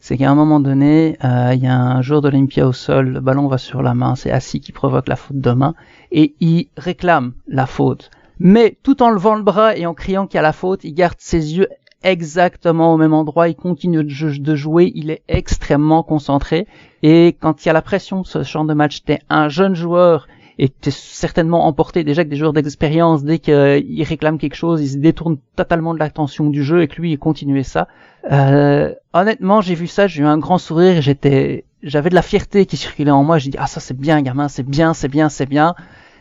c'est 0.00 0.16
qu'à 0.16 0.30
un 0.30 0.34
moment 0.34 0.60
donné, 0.60 1.16
euh, 1.24 1.52
il 1.54 1.62
y 1.62 1.66
a 1.66 1.76
un 1.76 2.02
joueur 2.02 2.20
d'Olympia 2.20 2.66
au 2.66 2.72
sol, 2.72 3.08
le 3.08 3.20
ballon 3.20 3.48
va 3.48 3.58
sur 3.58 3.82
la 3.82 3.94
main, 3.94 4.14
c'est 4.14 4.30
Assis 4.30 4.60
qui 4.60 4.72
provoque 4.72 5.08
la 5.08 5.16
faute 5.16 5.40
de 5.40 5.50
main, 5.50 5.74
et 6.12 6.34
il 6.40 6.68
réclame 6.76 7.32
la 7.48 7.66
faute. 7.66 8.10
Mais 8.38 8.76
tout 8.82 9.02
en 9.02 9.10
levant 9.10 9.34
le 9.34 9.42
bras 9.42 9.76
et 9.76 9.86
en 9.86 9.94
criant 9.94 10.26
qu'il 10.26 10.36
y 10.36 10.38
a 10.38 10.42
la 10.42 10.52
faute, 10.52 10.84
il 10.84 10.92
garde 10.92 11.16
ses 11.18 11.56
yeux 11.56 11.68
exactement 12.02 12.94
au 12.94 12.96
même 12.96 13.14
endroit, 13.14 13.48
il 13.48 13.56
continue 13.56 14.04
de 14.04 14.54
jouer, 14.54 14.92
il 14.94 15.10
est 15.10 15.22
extrêmement 15.28 16.02
concentré, 16.02 16.66
et 17.02 17.36
quand 17.40 17.64
il 17.64 17.68
y 17.68 17.70
a 17.70 17.74
la 17.74 17.82
pression 17.82 18.22
de 18.22 18.26
ce 18.26 18.42
genre 18.42 18.64
de 18.64 18.74
match, 18.74 19.02
t'es 19.04 19.20
un 19.28 19.48
jeune 19.48 19.74
joueur 19.74 20.28
était 20.58 20.90
certainement 20.90 21.66
emporté 21.66 22.02
déjà 22.02 22.24
que 22.24 22.30
des 22.30 22.36
joueurs 22.36 22.52
d'expérience, 22.52 23.24
dès 23.24 23.38
qu'ils 23.38 24.02
réclament 24.04 24.38
quelque 24.38 24.54
chose, 24.54 24.80
ils 24.80 24.88
se 24.88 24.96
détournent 24.96 25.38
totalement 25.54 25.92
de 25.92 25.98
l'attention 25.98 26.48
du 26.48 26.64
jeu 26.64 26.82
et 26.82 26.88
que 26.88 27.00
lui 27.00 27.12
il 27.12 27.18
continuait 27.18 27.62
ça. 27.62 27.88
Euh, 28.32 28.94
honnêtement, 29.12 29.60
j'ai 29.60 29.74
vu 29.74 29.86
ça, 29.86 30.06
j'ai 30.06 30.22
eu 30.22 30.26
un 30.26 30.38
grand 30.38 30.58
sourire, 30.58 31.02
j'étais, 31.02 31.64
j'avais 31.82 32.10
de 32.10 32.14
la 32.14 32.22
fierté 32.22 32.64
qui 32.64 32.76
circulait 32.76 33.10
en 33.10 33.22
moi. 33.22 33.38
J'ai 33.38 33.50
dit 33.50 33.58
ah 33.60 33.66
ça 33.66 33.80
c'est 33.80 33.96
bien 33.96 34.22
gamin, 34.22 34.48
c'est 34.48 34.66
bien, 34.66 34.94
c'est 34.94 35.08
bien, 35.08 35.28
c'est 35.28 35.46
bien. 35.46 35.74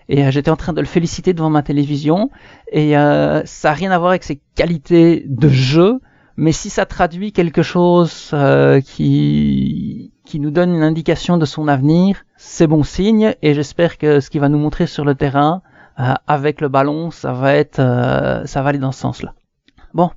Et 0.09 0.25
euh, 0.25 0.31
j'étais 0.31 0.51
en 0.51 0.55
train 0.55 0.73
de 0.73 0.81
le 0.81 0.87
féliciter 0.87 1.33
devant 1.33 1.49
ma 1.49 1.63
télévision. 1.63 2.29
Et 2.71 2.97
euh, 2.97 3.43
ça 3.45 3.71
a 3.71 3.73
rien 3.73 3.91
à 3.91 3.97
voir 3.97 4.11
avec 4.11 4.23
ses 4.23 4.39
qualités 4.55 5.25
de 5.27 5.49
jeu, 5.49 5.99
mais 6.37 6.51
si 6.51 6.69
ça 6.69 6.85
traduit 6.85 7.31
quelque 7.31 7.61
chose 7.61 8.31
euh, 8.33 8.81
qui 8.81 10.11
qui 10.25 10.39
nous 10.39 10.51
donne 10.51 10.73
une 10.73 10.83
indication 10.83 11.37
de 11.37 11.45
son 11.45 11.67
avenir, 11.67 12.25
c'est 12.35 12.67
bon 12.67 12.83
signe. 12.83 13.35
Et 13.41 13.53
j'espère 13.53 13.97
que 13.97 14.19
ce 14.19 14.29
qu'il 14.29 14.41
va 14.41 14.49
nous 14.49 14.57
montrer 14.57 14.87
sur 14.87 15.05
le 15.05 15.15
terrain 15.15 15.61
euh, 15.99 16.13
avec 16.27 16.61
le 16.61 16.67
ballon, 16.67 17.11
ça 17.11 17.31
va 17.31 17.53
être, 17.53 17.79
euh, 17.79 18.45
ça 18.45 18.61
va 18.61 18.69
aller 18.69 18.79
dans 18.79 18.91
ce 18.91 18.99
sens-là. 18.99 19.33
Bon, 19.93 20.09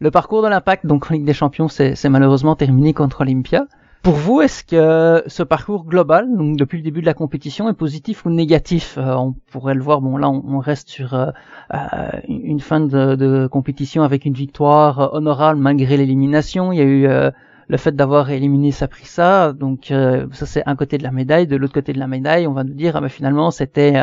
le 0.00 0.10
parcours 0.10 0.42
de 0.42 0.48
l'impact, 0.48 0.84
donc 0.84 1.10
en 1.10 1.14
Ligue 1.14 1.24
des 1.24 1.32
Champions, 1.32 1.68
c'est 1.68 2.08
malheureusement 2.08 2.56
terminé 2.56 2.92
contre 2.92 3.22
Olympia. 3.22 3.66
Pour 4.02 4.14
vous, 4.14 4.40
est-ce 4.40 4.64
que 4.64 5.22
ce 5.28 5.44
parcours 5.44 5.84
global, 5.84 6.26
donc 6.36 6.56
depuis 6.56 6.78
le 6.78 6.82
début 6.82 7.02
de 7.02 7.06
la 7.06 7.14
compétition, 7.14 7.68
est 7.68 7.72
positif 7.74 8.26
ou 8.26 8.30
négatif? 8.30 8.98
Euh, 8.98 9.14
On 9.14 9.32
pourrait 9.52 9.74
le 9.74 9.80
voir. 9.80 10.00
Bon, 10.00 10.16
là, 10.16 10.28
on, 10.28 10.58
reste 10.58 10.88
sur 10.88 11.14
euh, 11.14 11.30
euh, 11.72 11.78
une 12.26 12.58
fin 12.58 12.80
de, 12.80 13.46
compétition 13.46 14.02
avec 14.02 14.24
une 14.24 14.32
victoire 14.32 15.14
honorable 15.14 15.60
malgré 15.60 15.96
l'élimination. 15.96 16.72
Il 16.72 16.78
y 16.78 16.80
a 16.80 16.84
eu 16.84 17.32
le 17.68 17.76
fait 17.76 17.94
d'avoir 17.94 18.28
éliminé 18.30 18.72
Saprissa, 18.72 19.52
donc 19.52 19.86
ça 20.32 20.46
c'est 20.46 20.64
un 20.66 20.74
côté 20.74 20.98
de 20.98 21.04
la 21.04 21.12
médaille. 21.12 21.46
De 21.46 21.54
l'autre 21.54 21.74
côté 21.74 21.92
de 21.92 22.00
la 22.00 22.08
médaille, 22.08 22.48
on 22.48 22.54
va 22.54 22.64
nous 22.64 22.74
dire, 22.74 22.96
ah, 22.96 23.00
ben, 23.00 23.08
finalement, 23.08 23.52
c'était 23.52 23.94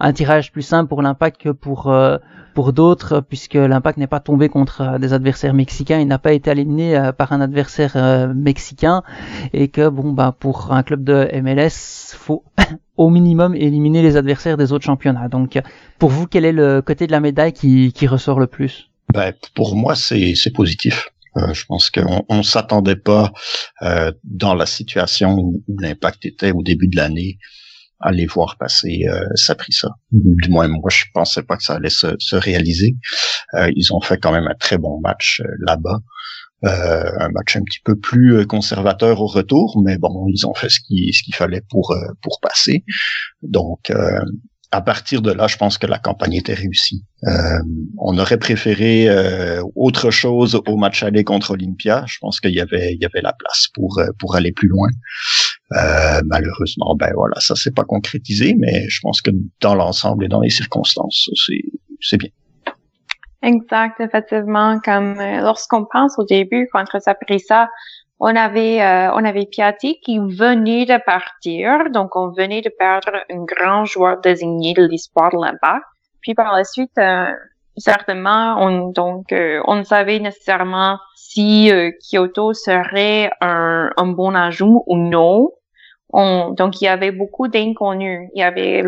un 0.00 0.12
tirage 0.12 0.52
plus 0.52 0.62
simple 0.62 0.88
pour 0.88 1.02
l'impact 1.02 1.40
que 1.40 1.50
pour 1.50 1.90
pour 2.54 2.72
d'autres, 2.72 3.20
puisque 3.20 3.54
l'impact 3.54 3.98
n'est 3.98 4.06
pas 4.06 4.20
tombé 4.20 4.48
contre 4.48 4.82
euh, 4.82 4.98
des 4.98 5.12
adversaires 5.12 5.54
mexicains, 5.54 5.98
il 5.98 6.06
n'a 6.06 6.18
pas 6.18 6.32
été 6.32 6.50
éliminé 6.50 6.96
euh, 6.96 7.12
par 7.12 7.32
un 7.32 7.40
adversaire 7.40 7.92
euh, 7.96 8.32
mexicain, 8.34 9.02
et 9.52 9.68
que 9.68 9.88
bon 9.88 10.12
bah 10.12 10.34
pour 10.38 10.72
un 10.72 10.82
club 10.82 11.04
de 11.04 11.28
MLS, 11.40 12.14
faut 12.14 12.44
au 12.96 13.10
minimum 13.10 13.54
éliminer 13.54 14.02
les 14.02 14.16
adversaires 14.16 14.56
des 14.56 14.72
autres 14.72 14.84
championnats. 14.84 15.28
Donc 15.28 15.58
pour 15.98 16.10
vous, 16.10 16.26
quel 16.26 16.44
est 16.44 16.52
le 16.52 16.82
côté 16.82 17.06
de 17.06 17.12
la 17.12 17.20
médaille 17.20 17.52
qui, 17.52 17.92
qui 17.92 18.06
ressort 18.06 18.40
le 18.40 18.46
plus? 18.46 18.90
Ben, 19.12 19.32
Pour 19.54 19.74
moi, 19.74 19.94
c'est 19.94 20.34
positif. 20.54 21.08
je 21.36 21.64
pense 21.64 21.90
qu'on 21.90 22.24
on 22.28 22.42
s'attendait 22.42 22.96
pas 22.96 23.32
dans 24.24 24.54
la 24.54 24.66
situation 24.66 25.36
où 25.38 25.62
l'impact 25.80 26.26
était 26.26 26.52
au 26.52 26.62
début 26.62 26.88
de 26.88 26.96
l'année 26.96 27.38
aller 28.00 28.26
voir 28.26 28.56
passer 28.58 29.06
euh, 29.08 29.20
ça 29.34 29.54
pris 29.54 29.72
ça. 29.72 29.90
Du 30.10 30.50
moins, 30.50 30.68
moi, 30.68 30.90
je 30.90 31.04
pensais 31.12 31.42
pas 31.42 31.56
que 31.56 31.62
ça 31.62 31.74
allait 31.74 31.90
se, 31.90 32.14
se 32.18 32.36
réaliser. 32.36 32.96
Euh, 33.54 33.70
ils 33.76 33.92
ont 33.92 34.00
fait 34.00 34.18
quand 34.18 34.32
même 34.32 34.46
un 34.46 34.54
très 34.54 34.78
bon 34.78 35.00
match 35.00 35.40
euh, 35.40 35.48
là-bas. 35.60 36.00
Euh, 36.64 37.10
un 37.18 37.30
match 37.30 37.56
un 37.56 37.62
petit 37.62 37.80
peu 37.82 37.98
plus 37.98 38.46
conservateur 38.46 39.22
au 39.22 39.26
retour, 39.26 39.80
mais 39.82 39.96
bon, 39.96 40.26
ils 40.28 40.46
ont 40.46 40.52
fait 40.52 40.68
ce 40.68 40.80
qu'il 40.80 41.14
ce 41.14 41.22
qu'il 41.22 41.34
fallait 41.34 41.62
pour 41.70 41.96
pour 42.20 42.38
passer. 42.42 42.84
Donc 43.40 43.90
à 44.72 44.80
partir 44.82 45.20
de 45.20 45.32
là, 45.32 45.46
je 45.48 45.56
pense 45.56 45.78
que 45.78 45.86
la 45.86 45.98
campagne 45.98 46.34
était 46.34 46.54
réussie. 46.54 47.04
Euh, 47.26 47.58
on 47.98 48.16
aurait 48.18 48.38
préféré 48.38 49.08
euh, 49.08 49.62
autre 49.74 50.10
chose 50.10 50.60
au 50.66 50.76
match 50.76 51.02
aller 51.02 51.24
contre 51.24 51.52
Olympia. 51.52 52.04
Je 52.06 52.18
pense 52.20 52.40
qu'il 52.40 52.54
y 52.54 52.60
avait, 52.60 52.94
il 52.94 53.00
y 53.00 53.04
avait 53.04 53.20
la 53.20 53.32
place 53.32 53.66
pour 53.74 53.98
euh, 53.98 54.06
pour 54.18 54.36
aller 54.36 54.52
plus 54.52 54.68
loin. 54.68 54.88
Euh, 55.72 56.20
malheureusement, 56.26 56.96
ben 56.96 57.12
voilà, 57.14 57.38
ça 57.38 57.54
s'est 57.54 57.70
pas 57.70 57.84
concrétisé, 57.84 58.56
mais 58.58 58.88
je 58.88 58.98
pense 59.02 59.22
que 59.22 59.30
dans 59.60 59.74
l'ensemble 59.74 60.24
et 60.24 60.28
dans 60.28 60.40
les 60.40 60.50
circonstances, 60.50 61.30
c'est 61.46 61.62
c'est 62.00 62.16
bien. 62.16 62.30
Exact, 63.42 64.00
effectivement. 64.00 64.80
Comme 64.80 65.18
euh, 65.18 65.40
lorsqu'on 65.40 65.84
pense 65.84 66.18
au 66.18 66.24
début 66.24 66.68
contre 66.72 67.00
Saprissa, 67.00 67.68
on 68.20 68.36
avait 68.36 68.82
euh, 68.82 69.10
on 69.14 69.24
avait 69.24 69.46
Piatti 69.46 69.98
qui 70.00 70.18
venait 70.18 70.84
de 70.84 71.02
partir, 71.04 71.90
donc 71.90 72.14
on 72.16 72.28
venait 72.28 72.60
de 72.60 72.68
perdre 72.68 73.12
un 73.30 73.44
grand 73.44 73.86
joueur 73.86 74.20
désigné 74.20 74.74
de 74.74 74.84
l'histoire 74.84 75.30
de 75.32 75.38
l'impact. 75.38 75.84
Puis 76.20 76.34
par 76.34 76.54
la 76.54 76.64
suite, 76.64 76.98
euh, 76.98 77.30
certainement, 77.78 78.56
on 78.58 78.90
donc 78.90 79.32
euh, 79.32 79.62
on 79.66 79.76
ne 79.76 79.84
savait 79.84 80.18
nécessairement 80.18 80.98
si 81.16 81.70
Kyoto 82.00 82.52
serait 82.52 83.30
un, 83.40 83.90
un 83.96 84.06
bon 84.08 84.34
ajout 84.34 84.84
ou 84.86 84.98
non. 84.98 85.48
On, 86.12 86.50
donc 86.50 86.80
il 86.80 86.84
y 86.84 86.88
avait 86.88 87.12
beaucoup 87.12 87.48
d'inconnus. 87.48 88.28
Il 88.34 88.40
y 88.40 88.42
avait 88.42 88.82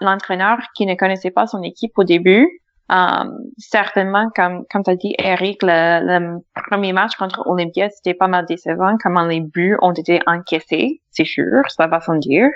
l'entraîneur 0.00 0.58
qui 0.74 0.86
ne 0.86 0.94
connaissait 0.94 1.30
pas 1.30 1.46
son 1.46 1.62
équipe 1.62 1.92
au 1.96 2.04
début. 2.04 2.48
Um, 2.90 3.50
certainement, 3.58 4.30
comme, 4.34 4.64
comme 4.70 4.82
tu 4.82 4.90
as 4.90 4.96
dit, 4.96 5.14
Eric, 5.18 5.58
le, 5.62 6.38
premier 6.70 6.94
match 6.94 7.16
contre 7.16 7.46
Olympia, 7.46 7.90
c'était 7.90 8.14
pas 8.14 8.28
mal 8.28 8.46
décevant, 8.46 8.96
comment 9.02 9.26
les 9.26 9.40
buts 9.40 9.76
ont 9.82 9.92
été 9.92 10.20
encaissés, 10.26 11.02
c'est 11.10 11.26
sûr, 11.26 11.62
ça 11.68 11.86
va 11.86 12.00
sans 12.00 12.16
dire. 12.16 12.48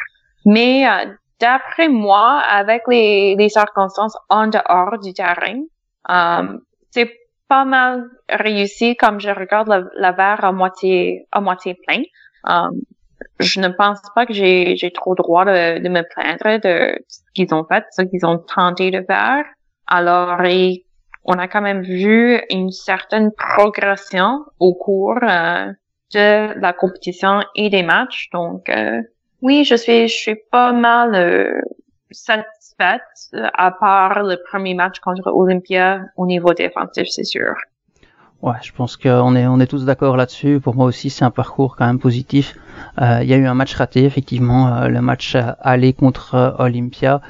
Mais 0.46 0.88
euh, 0.88 1.12
d'après 1.38 1.88
moi, 1.88 2.40
avec 2.48 2.82
les, 2.88 3.36
circonstances 3.50 4.16
en 4.30 4.46
dehors 4.46 4.98
du 5.02 5.12
terrain, 5.12 5.60
um, 6.08 6.62
c'est 6.90 7.10
pas 7.46 7.66
mal 7.66 8.08
réussi 8.30 8.96
comme 8.96 9.20
je 9.20 9.28
regarde 9.28 9.90
la 9.98 10.12
verre 10.12 10.42
à 10.46 10.52
moitié, 10.52 11.26
à 11.30 11.42
moitié 11.42 11.74
plein. 11.86 12.02
Um, 12.48 12.80
je 13.42 13.60
ne 13.60 13.68
pense 13.68 14.00
pas 14.14 14.26
que 14.26 14.32
j'ai, 14.32 14.76
j'ai 14.76 14.90
trop 14.90 15.14
droit 15.14 15.44
de, 15.44 15.78
de 15.78 15.88
me 15.88 16.02
plaindre 16.02 16.60
de 16.60 16.98
ce 17.08 17.20
qu'ils 17.34 17.52
ont 17.54 17.64
fait, 17.64 17.84
ce 17.90 18.02
qu'ils 18.02 18.24
ont 18.24 18.38
tenté 18.38 18.90
de 18.90 19.02
faire. 19.02 19.44
Alors, 19.86 20.40
on 21.24 21.38
a 21.38 21.48
quand 21.48 21.60
même 21.60 21.82
vu 21.82 22.40
une 22.50 22.70
certaine 22.70 23.30
progression 23.32 24.44
au 24.58 24.74
cours 24.74 25.18
euh, 25.22 25.72
de 26.14 26.58
la 26.60 26.72
compétition 26.72 27.42
et 27.54 27.70
des 27.70 27.82
matchs. 27.82 28.28
Donc, 28.32 28.68
euh, 28.68 29.02
oui, 29.40 29.64
je 29.64 29.74
suis, 29.74 30.08
je 30.08 30.14
suis 30.14 30.40
pas 30.50 30.72
mal 30.72 31.14
euh, 31.14 31.60
satisfaite, 32.10 33.02
à 33.54 33.70
part 33.70 34.22
le 34.22 34.36
premier 34.50 34.74
match 34.74 34.98
contre 35.00 35.30
Olympia 35.32 36.02
au 36.16 36.26
niveau 36.26 36.54
défensif, 36.54 37.08
c'est 37.08 37.24
sûr. 37.24 37.54
Ouais, 38.42 38.56
je 38.62 38.72
pense 38.72 38.96
qu'on 38.96 39.36
est, 39.36 39.46
on 39.46 39.60
est 39.60 39.66
tous 39.66 39.84
d'accord 39.84 40.16
là-dessus. 40.16 40.60
Pour 40.60 40.74
moi 40.74 40.86
aussi, 40.86 41.10
c'est 41.10 41.24
un 41.24 41.30
parcours 41.30 41.76
quand 41.76 41.86
même 41.86 42.00
positif. 42.00 42.56
Il 43.00 43.24
y 43.24 43.32
a 43.32 43.36
eu 43.36 43.46
un 43.46 43.54
match 43.54 43.74
raté, 43.74 44.04
effectivement, 44.04 44.88
le 44.88 45.00
match 45.00 45.36
aller 45.60 45.92
contre 45.92 46.56
Olympia. 46.58 47.20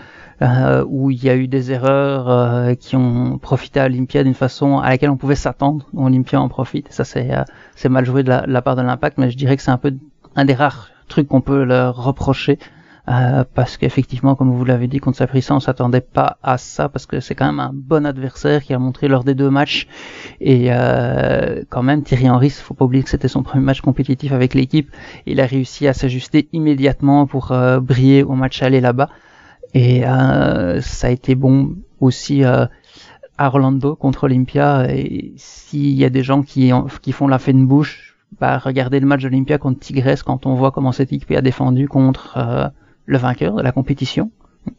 Euh, 0.43 0.85
où 0.89 1.13
il 1.13 1.23
y 1.23 1.31
a 1.31 1.37
eu 1.37 1.47
des 1.47 1.71
erreurs 1.71 2.29
euh, 2.29 2.75
qui 2.75 2.97
ont 2.97 3.39
profité 3.39 3.79
à 3.79 3.85
Olympia 3.85 4.25
d'une 4.25 4.35
façon 4.35 4.79
à 4.79 4.89
laquelle 4.89 5.11
on 5.11 5.17
pouvait 5.17 5.37
s'attendre. 5.37 5.87
Olympia 5.95 6.41
en 6.41 6.49
profite. 6.49 6.91
Ça, 6.91 7.05
c'est 7.05 7.33
euh, 7.33 7.45
c'est 7.77 7.89
mal 7.89 8.05
joué 8.05 8.25
de 8.25 8.29
la, 8.29 8.63
part 8.63 8.75
de 8.75 8.83
l'impact, 8.83 9.19
mais 9.19 9.31
je 9.31 9.37
dirais 9.37 9.57
que 9.57 9.63
c'est 9.63 9.71
un 9.71 9.79
peu 9.79 9.95
un 10.35 10.45
des 10.45 10.55
rares 10.55 10.89
trucs 11.07 11.29
qu'on 11.29 11.43
peut 11.43 11.63
leur 11.63 12.03
reprocher. 12.03 12.59
Parce 13.07 13.77
qu'effectivement, 13.77 14.35
comme 14.35 14.53
vous 14.53 14.65
l'avez 14.65 14.87
dit, 14.87 14.99
contre 14.99 15.19
Saprissa, 15.19 15.55
on 15.55 15.61
s'attendait 15.61 16.01
pas 16.01 16.39
à 16.43 16.59
ça, 16.59 16.89
parce 16.89 17.07
que 17.07 17.21
c'est 17.21 17.35
quand 17.35 17.47
même 17.47 17.61
un 17.61 17.73
bon 17.75 18.07
adversaire 18.07 18.63
qui 18.63 18.75
a 18.75 18.79
montré 18.79 19.09
lors 19.09 19.25
des 19.25 19.35
deux 19.35 19.51
matchs. 19.51 19.89
Et 20.41 20.71
quand 21.69 21.83
même, 21.83 22.03
Thierry 22.03 22.31
Henry, 22.31 22.51
faut 22.51 22.75
pas 22.75 22.85
oublier 22.85 23.03
que 23.03 23.11
c'était 23.11 23.29
son 23.29 23.43
premier 23.43 23.65
match 23.65 23.81
compétitif 23.81 24.33
avec 24.33 24.55
l'équipe. 24.55 24.91
Il 25.27 25.41
a 25.41 25.47
réussi 25.47 25.89
à 25.89 25.93
s'ajuster 25.93 26.49
immédiatement 26.53 27.27
pour 27.27 27.53
briller 27.81 28.23
au 28.23 28.35
match 28.35 28.63
aller 28.63 28.81
là-bas. 28.81 29.09
Et 29.75 30.07
euh, 30.07 30.81
ça 30.81 31.07
a 31.07 31.11
été 31.11 31.35
bon 31.35 31.77
aussi 32.01 32.45
euh, 32.45 32.67
à 33.39 33.47
Orlando 33.49 33.95
contre 33.97 34.25
Olympia. 34.25 34.87
Et 34.91 35.33
s'il 35.37 35.93
y 35.93 36.05
a 36.05 36.11
des 36.11 36.23
gens 36.23 36.43
qui, 36.43 36.71
qui 37.01 37.13
font 37.13 37.29
la 37.29 37.39
de 37.39 37.65
bouche, 37.65 38.17
bah, 38.41 38.59
regardez 38.59 39.01
le 39.01 39.07
match 39.07 39.23
d'Olympia 39.23 39.59
contre 39.59 39.81
Tigres 39.81 40.25
quand 40.25 40.47
on 40.47 40.55
voit 40.55 40.71
comment 40.73 40.93
cette 40.93 41.13
équipe 41.13 41.31
a 41.33 41.41
défendu 41.41 41.89
contre 41.89 42.37
euh, 42.37 42.69
le 43.07 43.19
vainqueur 43.19 43.55
de 43.55 43.63
la 43.63 43.73
compétition, 43.73 44.31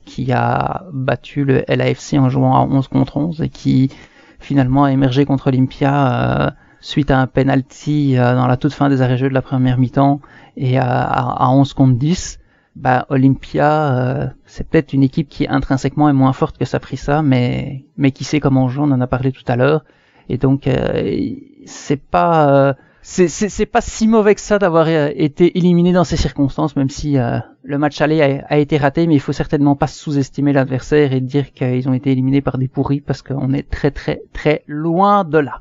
qui 0.06 0.32
a 0.32 0.86
battu 0.92 1.44
le 1.44 1.64
LAFC 1.68 2.14
en 2.14 2.30
jouant 2.30 2.56
à 2.56 2.62
11 2.62 2.88
contre 2.88 3.18
11 3.18 3.42
et 3.42 3.50
qui 3.50 3.92
finalement 4.40 4.86
a 4.86 4.92
émergé 4.92 5.26
contre 5.26 5.48
Olympia 5.48 6.48
euh, 6.48 6.52
suite 6.80 7.12
à 7.12 7.20
un 7.20 7.28
penalty 7.28 8.18
euh, 8.18 8.36
dans 8.36 8.48
la 8.48 8.58
toute 8.58 8.74
fin 8.74 8.90
des 8.90 9.02
arrêts-jeux 9.02 9.30
de 9.30 9.34
la 9.34 9.42
première 9.42 9.78
mi-temps 9.78 10.22
et 10.58 10.78
à, 10.78 10.86
à, 10.86 11.46
à 11.46 11.50
11 11.50 11.74
contre 11.74 11.98
10 11.98 12.40
bah 12.76 13.06
Olympia, 13.10 13.96
euh, 13.96 14.28
c'est 14.46 14.68
peut-être 14.68 14.94
une 14.94 15.04
équipe 15.04 15.30
qui 15.30 15.48
intrinsèquement 15.48 16.10
est 16.10 16.14
moins 16.14 16.34
forte 16.34 16.58
que 16.58 16.66
Saprissa, 16.66 17.22
mais 17.22 17.86
mais 17.98 18.12
qui 18.12 18.24
sait 18.24 18.40
comment 18.40 18.68
jouer, 18.68 18.86
on 18.88 18.92
en 18.92 19.02
a 19.02 19.08
parlé 19.08 19.32
tout 19.32 19.44
à 19.48 19.56
l'heure, 19.56 19.84
et 20.30 20.38
donc 20.38 20.68
euh, 20.68 21.32
c'est 21.66 22.02
pas 22.02 22.50
euh, 22.50 22.74
c'est 23.04 23.66
pas 23.66 23.82
si 23.82 24.08
mauvais 24.08 24.34
que 24.34 24.42
ça 24.42 24.60
d'avoir 24.60 24.88
été 24.88 25.58
éliminé 25.58 25.92
dans 25.92 26.04
ces 26.04 26.18
circonstances, 26.18 26.76
même 26.76 26.90
si 26.90 27.18
le 27.64 27.78
match 27.78 28.02
aller 28.02 28.22
a, 28.22 28.58
été 28.58 28.78
raté, 28.78 29.08
mais 29.08 29.16
il 29.16 29.20
faut 29.20 29.34
certainement 29.34 29.76
pas 29.76 29.88
sous-estimer 29.88 30.54
l'adversaire 30.54 31.14
et 31.14 31.22
dire 31.22 31.52
qu'ils 31.52 31.88
ont 31.90 31.94
été 31.94 32.12
éliminés 32.12 32.42
par 32.42 32.58
des 32.58 32.68
pourris 32.68 33.02
parce 33.02 33.22
qu'on 33.22 33.54
est 33.54 33.70
très 33.70 33.92
très 33.92 34.22
très 34.32 34.64
loin 34.68 35.24
de 35.24 35.38
là. 35.38 35.60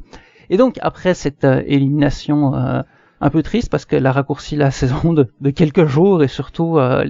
Et 0.50 0.56
donc 0.56 0.78
après 0.82 1.14
cette 1.14 1.44
élimination 1.44 2.54
un 3.22 3.30
peu 3.30 3.42
triste 3.42 3.70
parce 3.70 3.84
qu'elle 3.86 4.04
a 4.04 4.12
raccourci 4.12 4.56
la 4.56 4.70
saison 4.82 5.14
de, 5.14 5.50
quelques 5.50 5.86
jours 5.86 6.22
et 6.22 6.28
surtout 6.28 6.78
euh, 6.78 7.04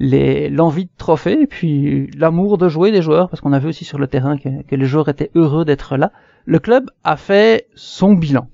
l'envie 0.00 0.84
de 0.84 0.90
trophée 0.98 1.42
et 1.42 1.46
puis 1.46 2.10
l'amour 2.18 2.58
de 2.58 2.68
jouer 2.68 2.90
des 2.90 3.00
joueurs 3.00 3.30
parce 3.30 3.40
qu'on 3.40 3.52
a 3.52 3.58
vu 3.58 3.68
aussi 3.68 3.84
sur 3.84 3.98
le 3.98 4.08
terrain 4.08 4.36
que, 4.36 4.74
les 4.74 4.86
joueurs 4.86 5.08
étaient 5.08 5.30
heureux 5.34 5.64
d'être 5.64 5.96
là. 5.96 6.10
Le 6.44 6.58
club 6.58 6.90
a 7.04 7.16
fait 7.16 7.68
son 7.74 8.14
bilan. 8.14 8.48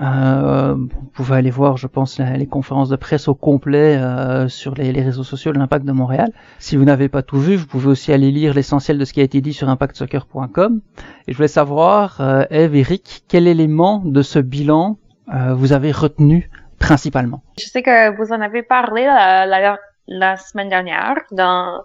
Euh, 0.00 0.74
vous 0.74 1.06
pouvez 1.14 1.36
aller 1.36 1.50
voir, 1.50 1.76
je 1.76 1.86
pense, 1.86 2.18
les 2.18 2.46
conférences 2.46 2.88
de 2.88 2.96
presse 2.96 3.26
au 3.26 3.34
complet 3.34 3.96
euh, 3.96 4.48
sur 4.48 4.74
les, 4.74 4.90
réseaux 4.92 5.24
sociaux 5.24 5.52
de 5.52 5.58
l'Impact 5.58 5.84
de 5.84 5.92
Montréal. 5.92 6.30
Si 6.58 6.76
vous 6.76 6.84
n'avez 6.84 7.08
pas 7.08 7.22
tout 7.22 7.40
vu, 7.40 7.56
vous 7.56 7.66
pouvez 7.66 7.88
aussi 7.88 8.12
aller 8.12 8.30
lire 8.30 8.54
l'essentiel 8.54 8.98
de 8.98 9.04
ce 9.04 9.12
qui 9.12 9.20
a 9.20 9.24
été 9.24 9.40
dit 9.40 9.52
sur 9.52 9.68
impactsoccer.com. 9.68 10.80
Et 11.26 11.32
je 11.32 11.36
voulais 11.36 11.48
savoir, 11.48 12.20
euh, 12.20 12.44
Eve, 12.50 12.76
Eric, 12.76 13.24
quel 13.28 13.46
élément 13.46 14.02
de 14.04 14.22
ce 14.22 14.38
bilan 14.38 14.98
euh, 15.34 15.54
vous 15.54 15.72
avez 15.72 15.90
retenu 15.90 16.50
principalement? 16.78 17.42
Je 17.58 17.66
sais 17.66 17.82
que 17.82 18.16
vous 18.16 18.32
en 18.32 18.40
avez 18.40 18.62
parlé 18.62 19.04
la, 19.04 19.46
la, 19.46 19.78
la 20.06 20.36
semaine 20.36 20.68
dernière 20.68 21.16
dans 21.32 21.82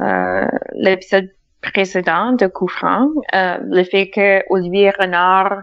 euh, 0.00 0.46
l'épisode 0.74 1.30
précédent 1.62 2.32
de 2.32 2.46
Coup 2.46 2.70
euh, 2.84 3.58
le 3.62 3.84
fait 3.84 4.10
que 4.10 4.42
Olivier 4.50 4.90
Renard 4.90 5.62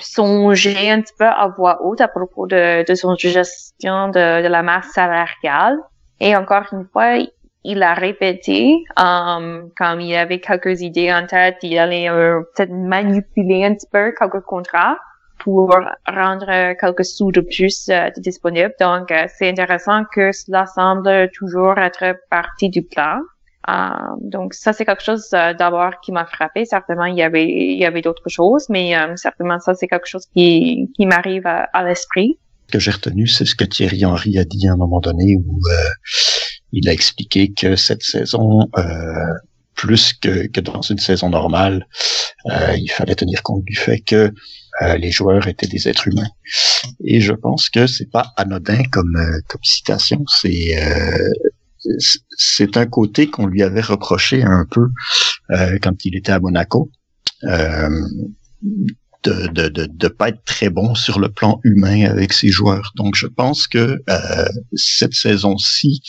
songeait 0.00 0.90
un 0.90 1.00
petit 1.00 1.14
peu 1.18 1.24
à 1.24 1.48
voix 1.48 1.84
haute 1.84 2.00
à 2.00 2.08
propos 2.08 2.46
de, 2.46 2.84
de 2.86 2.94
son 2.94 3.14
gestion 3.16 4.08
de, 4.08 4.42
de, 4.42 4.48
la 4.48 4.62
masse 4.62 4.86
salariale. 4.92 5.78
Et 6.20 6.36
encore 6.36 6.64
une 6.72 6.86
fois, 6.92 7.16
il 7.64 7.82
a 7.82 7.94
répété, 7.94 8.84
um, 8.96 9.70
comme 9.76 10.00
il 10.00 10.14
avait 10.14 10.40
quelques 10.40 10.82
idées 10.82 11.12
en 11.12 11.26
tête, 11.26 11.56
il 11.62 11.78
allait 11.78 12.10
euh, 12.10 12.40
peut-être 12.54 12.72
manipuler 12.72 13.64
un 13.64 13.74
petit 13.74 13.88
peu 13.90 14.12
quelques 14.18 14.44
contrats 14.44 14.96
pour 15.38 15.74
rendre 16.06 16.74
quelques 16.80 17.04
sous 17.04 17.32
de 17.32 17.40
plus 17.40 17.88
euh, 17.88 18.10
disponibles. 18.18 18.74
Donc, 18.80 19.10
euh, 19.10 19.26
c'est 19.28 19.48
intéressant 19.50 20.04
que 20.12 20.32
cela 20.32 20.66
semble 20.66 21.30
toujours 21.32 21.78
être 21.78 22.16
partie 22.30 22.70
du 22.70 22.82
plan. 22.82 23.20
Euh, 23.68 23.72
donc, 24.20 24.54
ça, 24.54 24.72
c'est 24.72 24.84
quelque 24.84 25.02
chose 25.02 25.28
d'abord 25.30 26.00
qui 26.02 26.12
m'a 26.12 26.26
frappé. 26.26 26.64
Certainement, 26.64 27.06
il 27.06 27.16
y 27.16 27.22
avait, 27.22 27.46
il 27.46 27.78
y 27.78 27.84
avait 27.84 28.02
d'autres 28.02 28.28
choses, 28.28 28.66
mais 28.68 28.94
certainement, 29.16 29.58
ça, 29.60 29.74
c'est 29.74 29.88
quelque 29.88 30.06
chose 30.06 30.26
qui, 30.34 30.90
qui 30.96 31.06
m'arrive 31.06 31.46
à, 31.46 31.84
l'esprit. 31.84 32.38
Ce 32.68 32.72
que 32.72 32.78
j'ai 32.78 32.90
retenu, 32.90 33.26
c'est 33.26 33.44
ce 33.44 33.54
que 33.54 33.64
Thierry 33.64 34.04
Henry 34.04 34.38
a 34.38 34.44
dit 34.44 34.68
à 34.68 34.72
un 34.72 34.76
moment 34.76 35.00
donné 35.00 35.36
où 35.36 35.60
il 36.72 36.88
a 36.88 36.92
expliqué 36.92 37.52
que 37.52 37.76
cette 37.76 38.02
saison, 38.02 38.68
plus 39.74 40.12
que, 40.14 40.46
que 40.46 40.60
dans 40.60 40.82
une 40.82 40.98
saison 40.98 41.30
normale, 41.30 41.86
il 42.46 42.90
fallait 42.90 43.14
tenir 43.14 43.42
compte 43.42 43.64
du 43.64 43.76
fait 43.76 44.00
que 44.00 44.32
euh, 44.82 44.96
les 44.96 45.10
joueurs 45.10 45.46
étaient 45.46 45.66
des 45.66 45.88
êtres 45.88 46.08
humains. 46.08 46.30
Et 47.04 47.20
je 47.20 47.32
pense 47.32 47.68
que 47.68 47.86
c'est 47.86 48.10
pas 48.10 48.32
anodin 48.36 48.82
comme 48.90 49.16
euh, 49.16 49.40
comme 49.48 49.62
citation. 49.62 50.24
C'est 50.26 50.76
euh, 50.76 51.28
c'est 52.36 52.76
un 52.76 52.86
côté 52.86 53.28
qu'on 53.28 53.46
lui 53.46 53.62
avait 53.62 53.80
reproché 53.80 54.42
un 54.42 54.66
peu 54.70 54.88
quand 55.82 56.04
il 56.04 56.16
était 56.16 56.32
à 56.32 56.40
Monaco. 56.40 56.90
de, 59.24 59.48
de, 59.48 59.68
de, 59.68 59.86
de, 59.90 60.08
pas 60.08 60.28
être 60.28 60.44
très 60.44 60.68
bon 60.68 60.94
sur 60.94 61.18
le 61.18 61.30
plan 61.30 61.60
humain 61.64 62.04
avec 62.04 62.32
ses 62.32 62.48
joueurs. 62.48 62.92
Donc, 62.96 63.16
je 63.16 63.26
pense 63.26 63.66
que 63.66 64.02
euh, 64.08 64.48
cette 64.74 65.14
saison-ci 65.14 66.02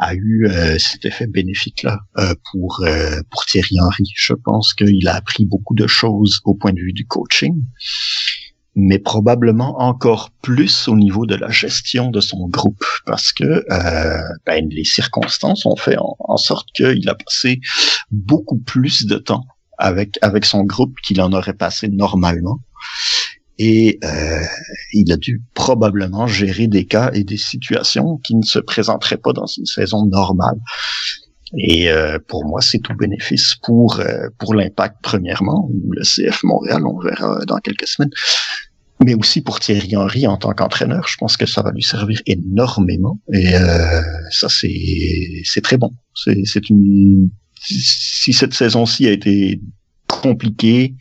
a 0.00 0.14
eu 0.14 0.46
euh, 0.46 0.78
cet 0.78 1.04
effet 1.04 1.26
bénéfique-là 1.26 1.98
euh, 2.18 2.34
pour 2.50 2.82
euh, 2.84 3.20
pour 3.30 3.44
Thierry 3.46 3.78
Henry. 3.80 4.04
Je 4.14 4.34
pense 4.34 4.74
qu'il 4.74 5.06
a 5.08 5.14
appris 5.14 5.44
beaucoup 5.44 5.74
de 5.74 5.86
choses 5.86 6.40
au 6.44 6.54
point 6.54 6.72
de 6.72 6.80
vue 6.80 6.92
du 6.92 7.06
coaching, 7.06 7.54
mais 8.76 8.98
probablement 8.98 9.80
encore 9.80 10.30
plus 10.42 10.86
au 10.86 10.96
niveau 10.96 11.26
de 11.26 11.34
la 11.34 11.50
gestion 11.50 12.10
de 12.10 12.20
son 12.20 12.46
groupe, 12.48 12.84
parce 13.06 13.32
que 13.32 13.64
ben, 14.46 14.68
les 14.70 14.84
circonstances 14.84 15.66
ont 15.66 15.76
fait 15.76 15.96
en, 15.98 16.16
en 16.20 16.36
sorte 16.36 16.68
qu'il 16.74 17.08
a 17.08 17.14
passé 17.14 17.60
beaucoup 18.10 18.58
plus 18.58 19.06
de 19.06 19.16
temps 19.16 19.44
avec 19.78 20.18
avec 20.22 20.44
son 20.44 20.64
groupe 20.64 20.94
qu'il 21.02 21.20
en 21.20 21.32
aurait 21.32 21.54
passé 21.54 21.88
normalement. 21.88 22.60
Et 23.58 23.98
euh, 24.04 24.40
il 24.92 25.10
a 25.12 25.16
dû 25.16 25.42
probablement 25.54 26.26
gérer 26.26 26.66
des 26.66 26.84
cas 26.84 27.10
et 27.14 27.24
des 27.24 27.38
situations 27.38 28.18
qui 28.18 28.34
ne 28.34 28.42
se 28.42 28.58
présenteraient 28.58 29.16
pas 29.16 29.32
dans 29.32 29.46
une 29.46 29.64
saison 29.64 30.04
normale. 30.04 30.58
Et 31.56 31.90
euh, 31.90 32.18
pour 32.28 32.44
moi, 32.44 32.60
c'est 32.60 32.80
tout 32.80 32.94
bénéfice 32.94 33.54
pour 33.62 34.00
euh, 34.00 34.28
pour 34.38 34.54
l'impact 34.54 34.96
premièrement, 35.02 35.70
le 35.90 36.02
CF 36.02 36.42
Montréal, 36.42 36.82
on 36.84 36.98
verra 36.98 37.44
dans 37.46 37.58
quelques 37.58 37.86
semaines, 37.86 38.10
mais 39.04 39.14
aussi 39.14 39.40
pour 39.40 39.60
Thierry 39.60 39.96
Henry 39.96 40.26
en 40.26 40.36
tant 40.36 40.52
qu'entraîneur. 40.52 41.06
Je 41.08 41.16
pense 41.16 41.36
que 41.36 41.46
ça 41.46 41.62
va 41.62 41.70
lui 41.72 41.82
servir 41.82 42.20
énormément. 42.26 43.20
Et 43.32 43.54
euh, 43.54 44.02
ça, 44.30 44.48
c'est 44.48 45.42
c'est 45.44 45.62
très 45.62 45.76
bon. 45.76 45.90
C'est 46.14 46.70
une 46.70 47.30
si 47.58 48.32
cette 48.32 48.54
saison-ci 48.54 49.06
a 49.06 49.10
été 49.10 49.60
compliquée, 50.08 50.94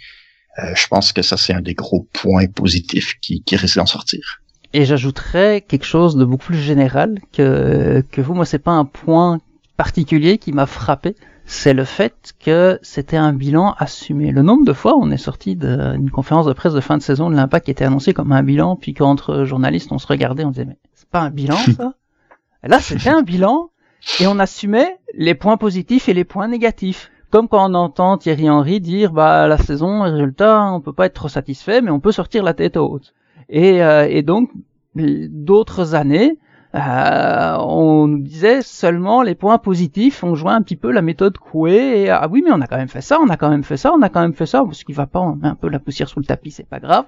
euh, 0.59 0.73
je 0.75 0.87
pense 0.87 1.13
que 1.13 1.21
ça 1.21 1.37
c'est 1.37 1.53
un 1.53 1.61
des 1.61 1.73
gros 1.73 2.07
points 2.13 2.47
positifs 2.47 3.13
qui, 3.21 3.43
qui 3.43 3.55
risque 3.55 3.77
d'en 3.77 3.85
sortir. 3.85 4.41
Et 4.73 4.83
j'ajouterais 4.83 5.63
quelque 5.65 5.85
chose 5.85 6.17
de 6.17 6.25
beaucoup 6.25 6.47
plus 6.47 6.61
général 6.61 7.19
que, 7.31 8.03
que 8.11 8.19
vous. 8.19 8.33
Moi, 8.33 8.45
c'est 8.45 8.59
pas 8.59 8.73
un 8.73 8.83
point 8.83 9.39
particulier 9.77 10.37
qui 10.37 10.51
m'a 10.51 10.65
frappé. 10.65 11.15
C'est 11.45 11.73
le 11.73 11.83
fait 11.83 12.33
que 12.43 12.79
c'était 12.81 13.17
un 13.17 13.31
bilan 13.31 13.75
assumé. 13.77 14.31
Le 14.31 14.41
nombre 14.41 14.65
de 14.65 14.73
fois 14.73 14.95
on 14.97 15.11
est 15.11 15.17
sorti 15.17 15.55
d'une 15.55 16.09
conférence 16.11 16.45
de 16.45 16.53
presse 16.53 16.73
de 16.73 16.81
fin 16.81 16.97
de 16.97 17.03
saison 17.03 17.29
de 17.29 17.35
l'impact 17.35 17.65
qui 17.65 17.71
était 17.71 17.85
annoncé 17.85 18.13
comme 18.13 18.31
un 18.31 18.43
bilan, 18.43 18.75
puis 18.75 18.93
qu'entre 18.93 19.43
journalistes 19.45 19.91
on 19.91 19.99
se 19.99 20.07
regardait, 20.07 20.43
on 20.43 20.49
disait 20.49 20.65
mais 20.65 20.77
c'est 20.93 21.09
pas 21.09 21.21
un 21.21 21.29
bilan 21.29 21.57
ça? 21.77 21.93
Là 22.63 22.79
c'était 22.79 23.09
un 23.09 23.21
bilan 23.21 23.69
et 24.19 24.27
on 24.27 24.39
assumait 24.39 24.97
les 25.13 25.35
points 25.35 25.57
positifs 25.57 26.09
et 26.09 26.13
les 26.13 26.23
points 26.23 26.47
négatifs. 26.47 27.11
Comme 27.31 27.47
quand 27.47 27.69
on 27.69 27.73
entend 27.73 28.17
Thierry 28.17 28.49
Henry 28.49 28.79
dire 28.79 29.11
bah 29.11 29.47
la 29.47 29.57
saison, 29.57 30.01
résultat, 30.03 30.71
on 30.71 30.81
peut 30.81 30.93
pas 30.93 31.07
être 31.07 31.13
trop 31.13 31.27
satisfait, 31.27 31.81
mais 31.81 31.91
on 31.91 31.99
peut 31.99 32.11
sortir 32.11 32.43
la 32.43 32.53
tête 32.53 32.77
haute. 32.77 33.13
Et, 33.49 33.83
euh, 33.83 34.07
et 34.09 34.21
donc 34.21 34.49
d'autres 34.95 35.95
années, 35.95 36.37
euh, 36.75 37.57
on 37.59 38.07
nous 38.07 38.19
disait 38.19 38.61
seulement 38.61 39.21
les 39.21 39.35
points 39.35 39.57
positifs. 39.57 40.23
On 40.23 40.35
jouait 40.35 40.51
un 40.51 40.61
petit 40.61 40.75
peu 40.75 40.91
la 40.91 41.01
méthode 41.01 41.37
Coué. 41.37 42.03
Et, 42.03 42.09
ah 42.09 42.27
oui, 42.29 42.41
mais 42.43 42.51
on 42.51 42.59
a 42.59 42.67
quand 42.67 42.77
même 42.77 42.89
fait 42.89 43.01
ça, 43.01 43.19
on 43.21 43.29
a 43.29 43.37
quand 43.37 43.49
même 43.49 43.63
fait 43.63 43.77
ça, 43.77 43.93
on 43.93 44.01
a 44.01 44.09
quand 44.09 44.21
même 44.21 44.33
fait 44.33 44.45
ça. 44.45 44.63
Ce 44.71 44.83
qui 44.83 44.93
va 44.93 45.07
pas, 45.07 45.21
on 45.21 45.35
met 45.35 45.47
un 45.47 45.55
peu 45.55 45.69
la 45.69 45.79
poussière 45.79 46.09
sous 46.09 46.19
le 46.19 46.25
tapis, 46.25 46.51
c'est 46.51 46.67
pas 46.67 46.79
grave. 46.79 47.05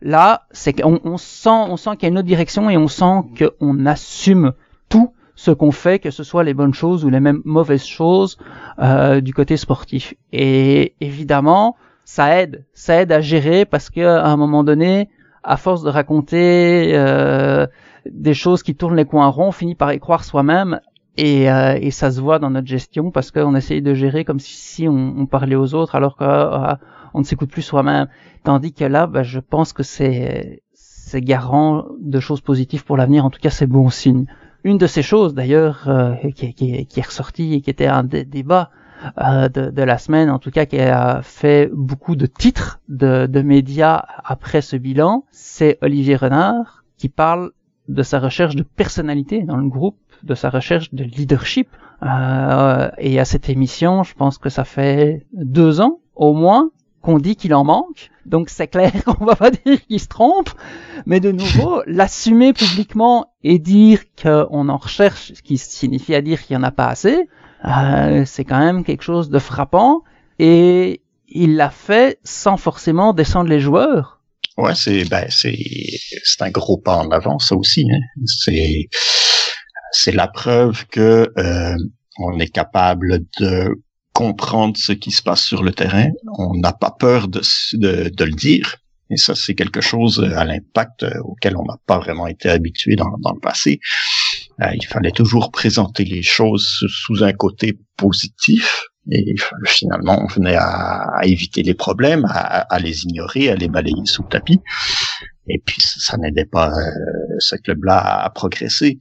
Là, 0.00 0.42
c'est 0.52 0.72
qu'on 0.72 1.00
on 1.02 1.16
sent, 1.16 1.48
on 1.50 1.76
sent 1.76 1.90
qu'il 1.96 2.04
y 2.04 2.06
a 2.06 2.08
une 2.10 2.18
autre 2.18 2.28
direction 2.28 2.70
et 2.70 2.76
on 2.76 2.86
sent 2.86 3.22
qu'on 3.36 3.86
assume 3.86 4.52
tout 4.88 5.12
ce 5.34 5.50
qu'on 5.50 5.72
fait, 5.72 5.98
que 5.98 6.10
ce 6.10 6.22
soit 6.22 6.44
les 6.44 6.54
bonnes 6.54 6.74
choses 6.74 7.04
ou 7.04 7.10
les 7.10 7.20
mêmes 7.20 7.42
mauvaises 7.44 7.84
choses 7.84 8.38
euh, 8.78 9.20
du 9.20 9.34
côté 9.34 9.56
sportif. 9.56 10.14
Et 10.32 10.94
évidemment, 11.00 11.76
ça 12.04 12.40
aide, 12.40 12.64
ça 12.72 13.02
aide 13.02 13.10
à 13.10 13.20
gérer 13.20 13.64
parce 13.64 13.90
que 13.90 14.00
à 14.00 14.28
un 14.28 14.36
moment 14.36 14.62
donné, 14.62 15.08
à 15.42 15.56
force 15.56 15.82
de 15.82 15.90
raconter 15.90 16.92
euh, 16.94 17.66
des 18.12 18.34
choses 18.34 18.62
qui 18.62 18.74
tournent 18.74 18.96
les 18.96 19.04
coins 19.04 19.28
ronds, 19.28 19.48
on 19.48 19.52
finit 19.52 19.74
par 19.74 19.92
y 19.92 19.98
croire 19.98 20.24
soi-même 20.24 20.80
et, 21.16 21.50
euh, 21.50 21.76
et, 21.80 21.90
ça 21.90 22.12
se 22.12 22.20
voit 22.20 22.38
dans 22.38 22.50
notre 22.50 22.68
gestion 22.68 23.10
parce 23.10 23.32
qu'on 23.32 23.56
essaye 23.56 23.82
de 23.82 23.92
gérer 23.92 24.24
comme 24.24 24.38
si, 24.38 24.86
on, 24.88 25.14
on, 25.18 25.26
parlait 25.26 25.56
aux 25.56 25.74
autres 25.74 25.96
alors 25.96 26.16
qu'on 26.16 26.24
euh, 26.24 26.74
ne 27.14 27.24
s'écoute 27.24 27.50
plus 27.50 27.62
soi-même. 27.62 28.06
Tandis 28.44 28.72
que 28.72 28.84
là, 28.84 29.08
bah, 29.08 29.24
je 29.24 29.40
pense 29.40 29.72
que 29.72 29.82
c'est 29.82 30.62
c'est 31.08 31.22
garant 31.22 31.86
de 32.00 32.20
choses 32.20 32.42
positives 32.42 32.84
pour 32.84 32.96
l'avenir. 32.96 33.24
En 33.24 33.30
tout 33.30 33.40
cas, 33.40 33.50
c'est 33.50 33.66
bon 33.66 33.88
signe. 33.88 34.26
Une 34.62 34.78
de 34.78 34.86
ces 34.86 35.02
choses, 35.02 35.34
d'ailleurs, 35.34 35.88
euh, 35.88 36.14
qui, 36.34 36.52
qui, 36.52 36.86
qui, 36.86 37.00
est 37.00 37.06
ressortie 37.06 37.54
et 37.54 37.60
qui 37.62 37.70
était 37.70 37.86
un 37.86 38.04
des 38.04 38.24
débats 38.24 38.70
euh, 39.18 39.48
de, 39.48 39.70
de, 39.70 39.82
la 39.82 39.96
semaine, 39.96 40.28
en 40.28 40.38
tout 40.38 40.50
cas, 40.50 40.66
qui 40.66 40.78
a 40.78 41.22
fait 41.22 41.70
beaucoup 41.72 42.14
de 42.14 42.26
titres 42.26 42.80
de, 42.88 43.26
de 43.26 43.42
médias 43.42 44.04
après 44.24 44.60
ce 44.60 44.76
bilan, 44.76 45.24
c'est 45.30 45.78
Olivier 45.82 46.16
Renard 46.16 46.84
qui 46.96 47.08
parle 47.08 47.52
de 47.88 48.02
sa 48.02 48.20
recherche 48.20 48.54
de 48.54 48.62
personnalité 48.62 49.42
dans 49.42 49.56
le 49.56 49.68
groupe, 49.68 49.98
de 50.22 50.34
sa 50.34 50.50
recherche 50.50 50.92
de 50.92 51.04
leadership. 51.04 51.68
Euh, 52.02 52.90
et 52.98 53.18
à 53.18 53.24
cette 53.24 53.48
émission, 53.48 54.02
je 54.02 54.14
pense 54.14 54.38
que 54.38 54.48
ça 54.50 54.64
fait 54.64 55.26
deux 55.32 55.80
ans 55.80 55.98
au 56.14 56.34
moins 56.34 56.70
qu'on 57.00 57.18
dit 57.18 57.36
qu'il 57.36 57.54
en 57.54 57.64
manque. 57.64 58.10
Donc 58.26 58.50
c'est 58.50 58.68
clair 58.68 58.92
qu'on 59.04 59.24
va 59.24 59.36
pas 59.36 59.50
dire 59.50 59.84
qu'il 59.86 60.00
se 60.00 60.08
trompe, 60.08 60.50
mais 61.06 61.20
de 61.20 61.32
nouveau, 61.32 61.82
l'assumer 61.86 62.52
publiquement 62.52 63.32
et 63.42 63.58
dire 63.58 64.00
qu'on 64.20 64.68
en 64.68 64.76
recherche, 64.76 65.32
ce 65.34 65.42
qui 65.42 65.58
signifie 65.58 66.14
à 66.14 66.20
dire 66.20 66.42
qu'il 66.42 66.54
y 66.54 66.56
en 66.56 66.62
a 66.62 66.70
pas 66.70 66.86
assez, 66.86 67.28
euh, 67.64 68.24
c'est 68.26 68.44
quand 68.44 68.58
même 68.58 68.84
quelque 68.84 69.02
chose 69.02 69.30
de 69.30 69.38
frappant. 69.38 70.02
Et 70.38 71.02
il 71.28 71.56
l'a 71.56 71.70
fait 71.70 72.18
sans 72.22 72.56
forcément 72.56 73.12
descendre 73.12 73.50
les 73.50 73.60
joueurs. 73.60 74.17
Ouais, 74.58 74.74
c'est 74.74 75.04
ben 75.04 75.24
c'est 75.30 75.56
c'est 76.24 76.42
un 76.42 76.50
gros 76.50 76.78
pas 76.78 76.96
en 76.96 77.10
avant 77.12 77.38
ça 77.38 77.54
aussi. 77.54 77.88
Hein. 77.92 78.00
C'est 78.26 78.88
c'est 79.92 80.12
la 80.12 80.26
preuve 80.26 80.84
que 80.88 81.32
euh, 81.38 81.76
on 82.18 82.40
est 82.40 82.48
capable 82.52 83.20
de 83.38 83.68
comprendre 84.12 84.76
ce 84.76 84.92
qui 84.92 85.12
se 85.12 85.22
passe 85.22 85.44
sur 85.44 85.62
le 85.62 85.72
terrain. 85.72 86.10
On 86.38 86.54
n'a 86.54 86.72
pas 86.72 86.90
peur 86.90 87.28
de, 87.28 87.40
de, 87.74 88.08
de, 88.08 88.24
le 88.24 88.32
dire. 88.32 88.74
Et 89.10 89.16
ça, 89.16 89.36
c'est 89.36 89.54
quelque 89.54 89.80
chose 89.80 90.28
à 90.34 90.44
l'impact 90.44 91.06
auquel 91.22 91.56
on 91.56 91.64
n'a 91.64 91.76
pas 91.86 92.00
vraiment 92.00 92.26
été 92.26 92.50
habitué 92.50 92.96
dans, 92.96 93.16
dans 93.20 93.32
le 93.32 93.40
passé. 93.40 93.78
Euh, 94.60 94.72
il 94.74 94.84
fallait 94.86 95.12
toujours 95.12 95.52
présenter 95.52 96.04
les 96.04 96.22
choses 96.22 96.84
sous 96.88 97.22
un 97.22 97.32
côté 97.32 97.78
positif. 97.96 98.87
Et 99.10 99.34
finalement, 99.66 100.22
on 100.22 100.26
venait 100.26 100.56
à, 100.56 101.20
éviter 101.22 101.62
les 101.62 101.74
problèmes, 101.74 102.26
à, 102.28 102.78
les 102.78 103.04
ignorer, 103.04 103.50
à 103.50 103.54
les 103.54 103.68
balayer 103.68 104.04
sous 104.04 104.22
le 104.22 104.28
tapis. 104.28 104.60
Et 105.48 105.62
puis, 105.64 105.80
ça 105.80 106.16
n'aidait 106.18 106.44
pas 106.44 106.70
euh, 106.70 106.90
ce 107.38 107.56
club-là 107.56 108.24
à 108.24 108.30
progresser. 108.30 108.98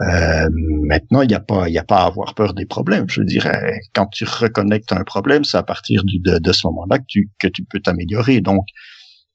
Euh, 0.00 0.48
maintenant, 0.52 1.22
il 1.22 1.28
n'y 1.28 1.34
a 1.34 1.40
pas, 1.40 1.68
il 1.68 1.76
a 1.78 1.84
pas 1.84 1.98
à 1.98 2.06
avoir 2.06 2.34
peur 2.34 2.54
des 2.54 2.66
problèmes. 2.66 3.08
Je 3.08 3.22
dirais, 3.22 3.80
quand 3.94 4.06
tu 4.06 4.24
as 4.24 4.96
un 4.96 5.04
problème, 5.04 5.44
c'est 5.44 5.56
à 5.56 5.62
partir 5.62 6.02
de, 6.04 6.38
de, 6.38 6.52
ce 6.52 6.66
moment-là 6.68 6.98
que 6.98 7.04
tu, 7.08 7.30
que 7.38 7.48
tu 7.48 7.64
peux 7.64 7.80
t'améliorer. 7.80 8.40
Donc, 8.40 8.64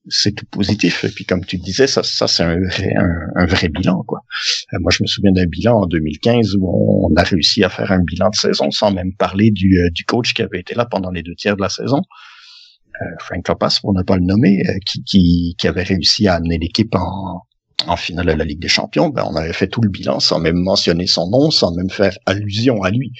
c'est 0.09 0.33
tout 0.33 0.45
positif. 0.45 1.03
Et 1.03 1.09
puis, 1.09 1.25
comme 1.25 1.45
tu 1.45 1.57
disais, 1.57 1.87
ça, 1.87 2.03
ça 2.03 2.27
c'est 2.27 2.43
un 2.43 2.59
vrai, 2.59 2.93
un, 3.35 3.45
vrai 3.45 3.69
bilan, 3.69 4.03
quoi. 4.03 4.21
Euh, 4.73 4.77
moi, 4.79 4.91
je 4.91 5.03
me 5.03 5.07
souviens 5.07 5.31
d'un 5.31 5.45
bilan 5.45 5.81
en 5.81 5.85
2015 5.87 6.55
où 6.59 7.09
on 7.09 7.15
a 7.15 7.23
réussi 7.23 7.63
à 7.63 7.69
faire 7.69 7.91
un 7.91 8.01
bilan 8.03 8.29
de 8.29 8.35
saison 8.35 8.71
sans 8.71 8.91
même 8.91 9.13
parler 9.13 9.51
du, 9.51 9.79
euh, 9.79 9.89
du 9.91 10.03
coach 10.05 10.33
qui 10.33 10.41
avait 10.41 10.59
été 10.59 10.75
là 10.75 10.85
pendant 10.85 11.11
les 11.11 11.23
deux 11.23 11.35
tiers 11.35 11.55
de 11.55 11.61
la 11.61 11.69
saison. 11.69 12.01
Frank 13.19 13.47
Lopez, 13.47 13.77
pour 13.81 13.93
ne 13.93 14.01
pas 14.01 14.15
le 14.15 14.23
nommer, 14.23 14.63
qui, 14.83 15.03
qui, 15.03 15.55
qui 15.59 15.67
avait 15.67 15.83
réussi 15.83 16.27
à 16.27 16.33
amener 16.33 16.57
l'équipe 16.57 16.95
en, 16.95 17.43
en 17.85 17.95
finale 17.95 18.25
de 18.25 18.31
la 18.31 18.43
Ligue 18.43 18.59
des 18.59 18.67
Champions, 18.67 19.09
ben, 19.09 19.23
on 19.27 19.35
avait 19.35 19.53
fait 19.53 19.67
tout 19.67 19.81
le 19.81 19.89
bilan 19.89 20.19
sans 20.19 20.39
même 20.39 20.57
mentionner 20.57 21.05
son 21.05 21.29
nom, 21.29 21.51
sans 21.51 21.73
même 21.75 21.89
faire 21.89 22.17
allusion 22.25 22.81
à 22.81 22.89
lui. 22.89 23.11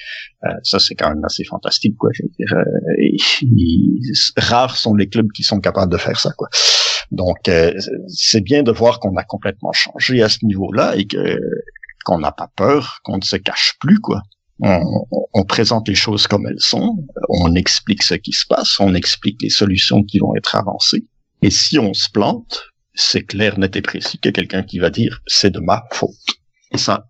Euh, 0.45 0.49
ça, 0.63 0.79
c'est 0.79 0.95
quand 0.95 1.09
même 1.09 1.23
assez 1.23 1.43
fantastique, 1.43 1.95
quoi. 1.97 2.09
Je 2.13 2.23
veux 2.23 2.29
dire, 2.37 2.53
euh, 2.57 4.31
rares 4.37 4.75
sont 4.75 4.95
les 4.95 5.07
clubs 5.07 5.31
qui 5.31 5.43
sont 5.43 5.59
capables 5.59 5.91
de 5.91 5.97
faire 5.97 6.19
ça, 6.19 6.31
quoi. 6.35 6.49
Donc, 7.11 7.47
euh, 7.47 7.73
c'est 8.07 8.41
bien 8.41 8.63
de 8.63 8.71
voir 8.71 8.99
qu'on 8.99 9.15
a 9.15 9.23
complètement 9.23 9.71
changé 9.71 10.21
à 10.21 10.29
ce 10.29 10.45
niveau-là 10.45 10.95
et 10.95 11.05
que 11.05 11.39
qu'on 12.05 12.19
n'a 12.19 12.31
pas 12.31 12.49
peur, 12.55 12.99
qu'on 13.03 13.17
ne 13.17 13.23
se 13.23 13.35
cache 13.35 13.75
plus, 13.79 13.99
quoi. 13.99 14.21
On, 14.59 15.05
on, 15.33 15.43
présente 15.43 15.87
les 15.87 15.93
choses 15.93 16.25
comme 16.25 16.47
elles 16.47 16.59
sont, 16.59 16.97
on 17.29 17.53
explique 17.53 18.01
ce 18.01 18.15
qui 18.15 18.31
se 18.31 18.47
passe, 18.47 18.79
on 18.79 18.95
explique 18.95 19.39
les 19.43 19.49
solutions 19.49 20.03
qui 20.03 20.17
vont 20.17 20.35
être 20.35 20.55
avancées. 20.55 21.05
Et 21.43 21.51
si 21.51 21.77
on 21.77 21.93
se 21.93 22.09
plante, 22.09 22.63
c'est 22.95 23.21
clair, 23.21 23.59
net 23.59 23.75
et 23.75 23.81
précis 23.81 24.17
que 24.17 24.29
quelqu'un 24.29 24.63
qui 24.63 24.79
va 24.79 24.89
dire 24.89 25.21
c'est 25.27 25.51
de 25.51 25.59
ma 25.59 25.83
faute. 25.91 26.09
Et 26.71 26.77
ça, 26.77 27.05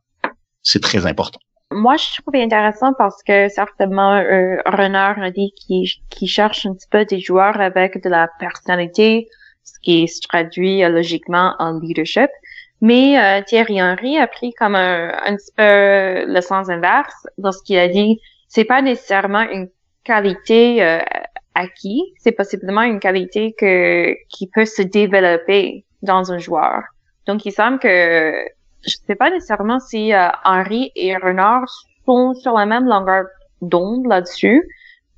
c'est 0.61 0.81
très 0.81 1.05
important. 1.05 1.39
Moi, 1.71 1.95
je 1.97 2.21
trouve 2.21 2.35
intéressant 2.35 2.93
parce 2.97 3.21
que 3.23 3.49
certainement, 3.49 4.15
euh, 4.15 4.57
Renard 4.65 5.19
a 5.19 5.31
dit 5.31 5.53
qu'il 5.59 6.29
cherche 6.29 6.65
un 6.65 6.73
petit 6.73 6.87
peu 6.89 7.05
des 7.05 7.19
joueurs 7.19 7.59
avec 7.59 8.01
de 8.01 8.09
la 8.09 8.29
personnalité, 8.39 9.27
ce 9.67 9.79
qui 9.81 10.07
se 10.07 10.21
traduit 10.21 10.83
euh, 10.83 10.89
logiquement 10.89 11.55
en 11.59 11.79
leadership. 11.79 12.29
Mais 12.81 13.19
euh, 13.19 13.43
Thierry 13.43 13.81
Henry 13.81 14.17
a 14.17 14.27
pris 14.27 14.53
comme 14.53 14.75
un, 14.75 15.09
un 15.25 15.35
petit 15.35 15.51
peu 15.55 16.31
le 16.31 16.41
sens 16.41 16.69
inverse 16.69 17.27
lorsqu'il 17.37 17.77
a 17.79 17.87
dit 17.87 18.19
c'est 18.47 18.65
pas 18.65 18.81
nécessairement 18.81 19.41
une 19.41 19.69
qualité 20.03 20.83
euh, 20.83 20.99
acquis, 21.55 22.03
c'est 22.17 22.31
possiblement 22.31 22.83
une 22.83 22.99
qualité 22.99 23.53
que 23.57 24.15
qui 24.29 24.47
peut 24.47 24.65
se 24.65 24.81
développer 24.81 25.85
dans 26.01 26.31
un 26.31 26.37
joueur. 26.37 26.83
Donc, 27.25 27.45
il 27.45 27.51
semble 27.51 27.79
que 27.79 28.33
je 28.87 28.95
sais 29.05 29.15
pas 29.15 29.29
nécessairement 29.29 29.79
si 29.79 30.13
euh, 30.13 30.29
Henri 30.45 30.91
et 30.95 31.17
Renard 31.17 31.65
sont 32.05 32.33
sur 32.35 32.53
la 32.53 32.65
même 32.65 32.85
longueur 32.85 33.25
d'onde 33.61 34.07
là-dessus, 34.07 34.63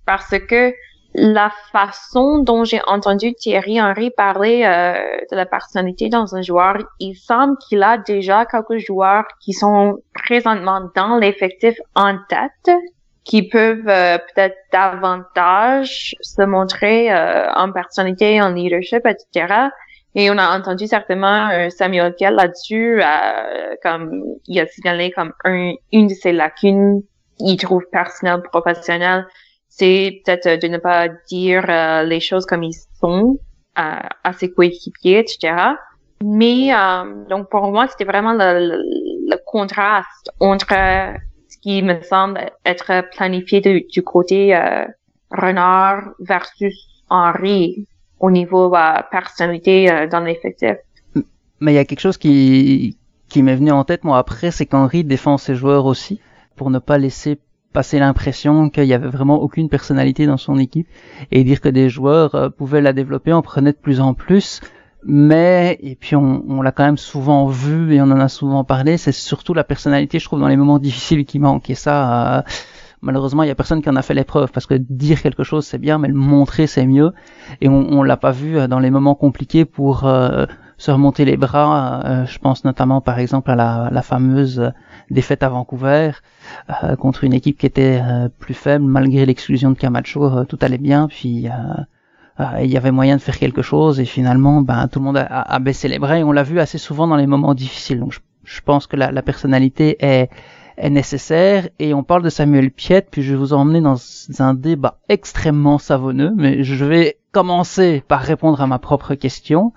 parce 0.06 0.38
que 0.39 0.74
la 1.16 1.51
façon 1.72 2.39
dont 2.39 2.64
j'ai 2.64 2.82
entendu 2.86 3.34
Thierry 3.34 3.82
Henry 3.82 4.12
parler 4.12 4.64
euh, 4.64 4.93
de 5.32 5.36
la 5.36 5.45
personnalité 5.45 6.10
dans 6.10 6.36
un 6.36 6.41
joueur, 6.41 6.78
il 6.99 7.16
semble 7.16 7.57
qu'il 7.57 7.82
a 7.82 7.97
déjà 7.97 8.45
quelques 8.45 8.78
joueurs 8.78 9.26
qui 9.39 9.53
sont 9.53 9.97
présentement 10.14 10.82
dans 10.95 11.18
l'effectif 11.18 11.76
en 11.95 12.18
tête, 12.30 12.78
qui 13.24 13.47
peuvent 13.47 13.88
euh, 13.88 14.18
peut-être 14.18 14.55
davantage 14.72 16.16
se 16.22 16.43
montrer 16.43 17.12
euh, 17.12 17.51
en 17.53 17.72
personnalité, 17.72 18.39
en 18.41 18.53
leadership, 18.53 19.05
etc. 19.05 19.70
Et 20.16 20.30
on 20.30 20.38
a 20.38 20.57
entendu 20.57 20.88
certainement 20.88 21.70
Samuel 21.70 22.16
Kiel 22.16 22.34
là-dessus, 22.34 22.99
comme 23.84 24.24
il 24.47 24.60
a 24.60 24.66
signalé 24.66 25.12
comme 25.12 25.34
une 25.45 26.07
de 26.07 26.14
ses 26.16 26.32
lacunes, 26.32 27.03
il 27.39 27.57
trouve 27.57 27.84
personnel, 27.91 28.41
professionnel, 28.41 29.28
c'est 29.80 30.21
peut-être 30.23 30.47
euh, 30.47 30.57
de 30.57 30.67
ne 30.67 30.77
pas 30.77 31.07
dire 31.30 31.65
euh, 31.69 32.03
les 32.03 32.19
choses 32.19 32.45
comme 32.45 32.63
ils 32.63 32.77
sont 32.99 33.39
euh, 33.77 33.82
à 34.23 34.34
ses 34.34 34.51
coéquipiers, 34.51 35.19
etc. 35.19 35.55
Mais 36.21 36.71
donc 37.30 37.49
pour 37.49 37.71
moi, 37.71 37.88
c'était 37.88 38.03
vraiment 38.03 38.34
le, 38.34 38.75
le, 39.30 39.38
contraste 39.45 40.30
entre 40.41 40.73
ce 41.47 41.57
qui 41.61 41.82
me 41.82 42.01
semble 42.01 42.41
être 42.65 43.05
planifié 43.15 43.61
du 43.61 44.03
côté 44.03 44.53
Renard 45.32 46.09
versus 46.19 46.75
Henri 47.09 47.88
au 48.19 48.32
niveau 48.32 48.75
personnalité 49.11 50.09
dans 50.11 50.19
l'effectif. 50.19 50.75
Mais 51.61 51.71
il 51.71 51.75
y 51.75 51.80
a 51.80 51.86
quelque 51.86 52.01
chose 52.01 52.17
qui, 52.17 52.97
qui 53.30 53.41
m'est 53.41 53.55
venu 53.55 53.71
en 53.71 53.86
tête 53.86 54.03
moi 54.03 54.17
après, 54.17 54.51
c'est 54.51 54.65
qu'Henri 54.65 55.05
défend 55.05 55.38
ses 55.38 55.55
joueurs 55.55 55.86
aussi 55.86 56.19
pour 56.57 56.69
ne 56.69 56.80
pas 56.80 56.97
laisser 56.97 57.39
passer 57.74 57.99
l'impression 57.99 58.70
qu'il 58.70 58.86
y 58.86 58.93
avait 58.93 59.09
vraiment 59.09 59.41
aucune 59.41 59.70
personnalité 59.70 60.26
dans 60.26 60.38
son 60.38 60.57
équipe 60.57 60.88
et 61.32 61.43
dire 61.43 61.61
que 61.61 61.70
des 61.70 61.89
joueurs 61.89 62.36
euh, 62.36 62.49
pouvaient 62.49 62.82
la 62.82 62.93
développer, 62.93 63.32
en 63.32 63.41
prenait 63.41 63.72
de 63.72 63.78
plus 63.78 64.01
en 64.01 64.13
plus. 64.13 64.61
Mais, 65.05 65.78
et 65.82 65.95
puis 65.95 66.15
on, 66.15 66.43
on 66.49 66.61
l'a 66.61 66.72
quand 66.72 66.84
même 66.84 66.97
souvent 66.97 67.45
vu 67.45 67.93
et 67.93 68.01
on 68.01 68.05
en 68.05 68.20
a 68.20 68.28
souvent 68.28 68.63
parlé, 68.63 68.97
c'est 68.97 69.13
surtout 69.13 69.53
la 69.53 69.63
personnalité, 69.63 70.20
je 70.20 70.26
trouve, 70.26 70.41
dans 70.41 70.47
les 70.47 70.57
moments 70.57 70.80
difficiles 70.80 71.26
qui 71.26 71.39
manque. 71.39 71.70
Et 71.70 71.76
ça, 71.76 72.39
euh, 72.39 72.41
malheureusement, 73.01 73.43
il 73.43 73.47
y 73.47 73.51
a 73.51 73.55
personne 73.55 73.82
qui 73.82 73.89
en 73.89 73.95
a 73.95 74.01
fait 74.01 74.13
l'épreuve 74.13 74.51
parce 74.51 74.65
que 74.65 74.74
dire 74.74 75.22
quelque 75.22 75.43
chose 75.43 75.65
c'est 75.65 75.78
bien, 75.78 75.99
mais 75.99 76.09
le 76.09 76.15
montrer 76.15 76.67
c'est 76.67 76.86
mieux. 76.86 77.13
Et 77.61 77.70
on, 77.70 77.91
on 77.91 78.03
l'a 78.03 78.17
pas 78.17 78.32
vu 78.32 78.57
euh, 78.57 78.67
dans 78.67 78.80
les 78.80 78.89
moments 78.89 79.15
compliqués 79.15 79.63
pour 79.63 80.09
se 80.78 80.91
remonter 80.91 81.24
les 81.24 81.38
bras. 81.38 82.26
je 82.26 82.39
pense 82.39 82.63
notamment, 82.65 82.99
par 82.99 83.20
exemple, 83.20 83.51
à 83.51 83.89
la 83.91 84.01
fameuse 84.01 84.72
défaite 85.12 85.43
à 85.43 85.49
Vancouver 85.49 86.12
euh, 86.84 86.95
contre 86.95 87.24
une 87.24 87.34
équipe 87.34 87.57
qui 87.57 87.66
était 87.66 88.01
euh, 88.03 88.30
plus 88.30 88.53
faible 88.53 88.86
malgré 88.86 89.26
l'exclusion 89.26 89.72
de 89.72 89.78
Camacho 89.78 90.26
euh, 90.26 90.43
tout 90.45 90.57
allait 90.62 90.78
bien 90.78 91.07
puis 91.07 91.47
il 92.62 92.72
y 92.72 92.78
avait 92.78 92.91
moyen 92.91 93.18
de 93.18 93.22
faire 93.22 93.38
quelque 93.38 93.62
chose 93.62 93.99
et 93.99 94.05
finalement 94.05 94.62
ben 94.62 94.88
tout 94.88 94.99
le 94.99 95.05
monde 95.05 95.18
a, 95.18 95.60
baissé 95.60 95.89
les 95.89 95.99
bras 95.99 96.18
et 96.18 96.24
on 96.24 96.32
l'a 96.32 96.43
vu 96.43 96.62
assez 96.62 96.78
souvent 96.78 97.05
dans 97.05 97.18
les 97.18 97.28
moments 97.28 97.53
difficiles. 97.53 97.99
Donc 97.99 98.18
je, 98.45 98.62
pense 98.62 98.88
que 98.88 98.95
la, 98.95 99.22
personnalité 99.22 99.97
est 99.99 100.30
est 100.78 100.89
nécessaire 100.89 101.68
et 101.80 101.93
on 101.93 102.03
parle 102.03 102.24
de 102.24 102.30
Samuel 102.30 102.72
Piet 102.72 103.05
puis 103.12 103.24
je 103.24 103.32
vais 103.32 103.38
vous 103.38 103.51
emmener 103.51 103.82
dans 103.82 103.97
un 104.39 104.53
débat 104.53 104.99
extrêmement 105.10 105.80
savonneux 105.80 106.32
mais 106.38 106.64
je 106.64 106.86
vais 106.86 107.18
commencer 107.34 108.01
par 108.07 108.22
répondre 108.22 108.62
à 108.62 108.68
ma 108.68 108.80
propre 108.80 109.16
question 109.16 109.74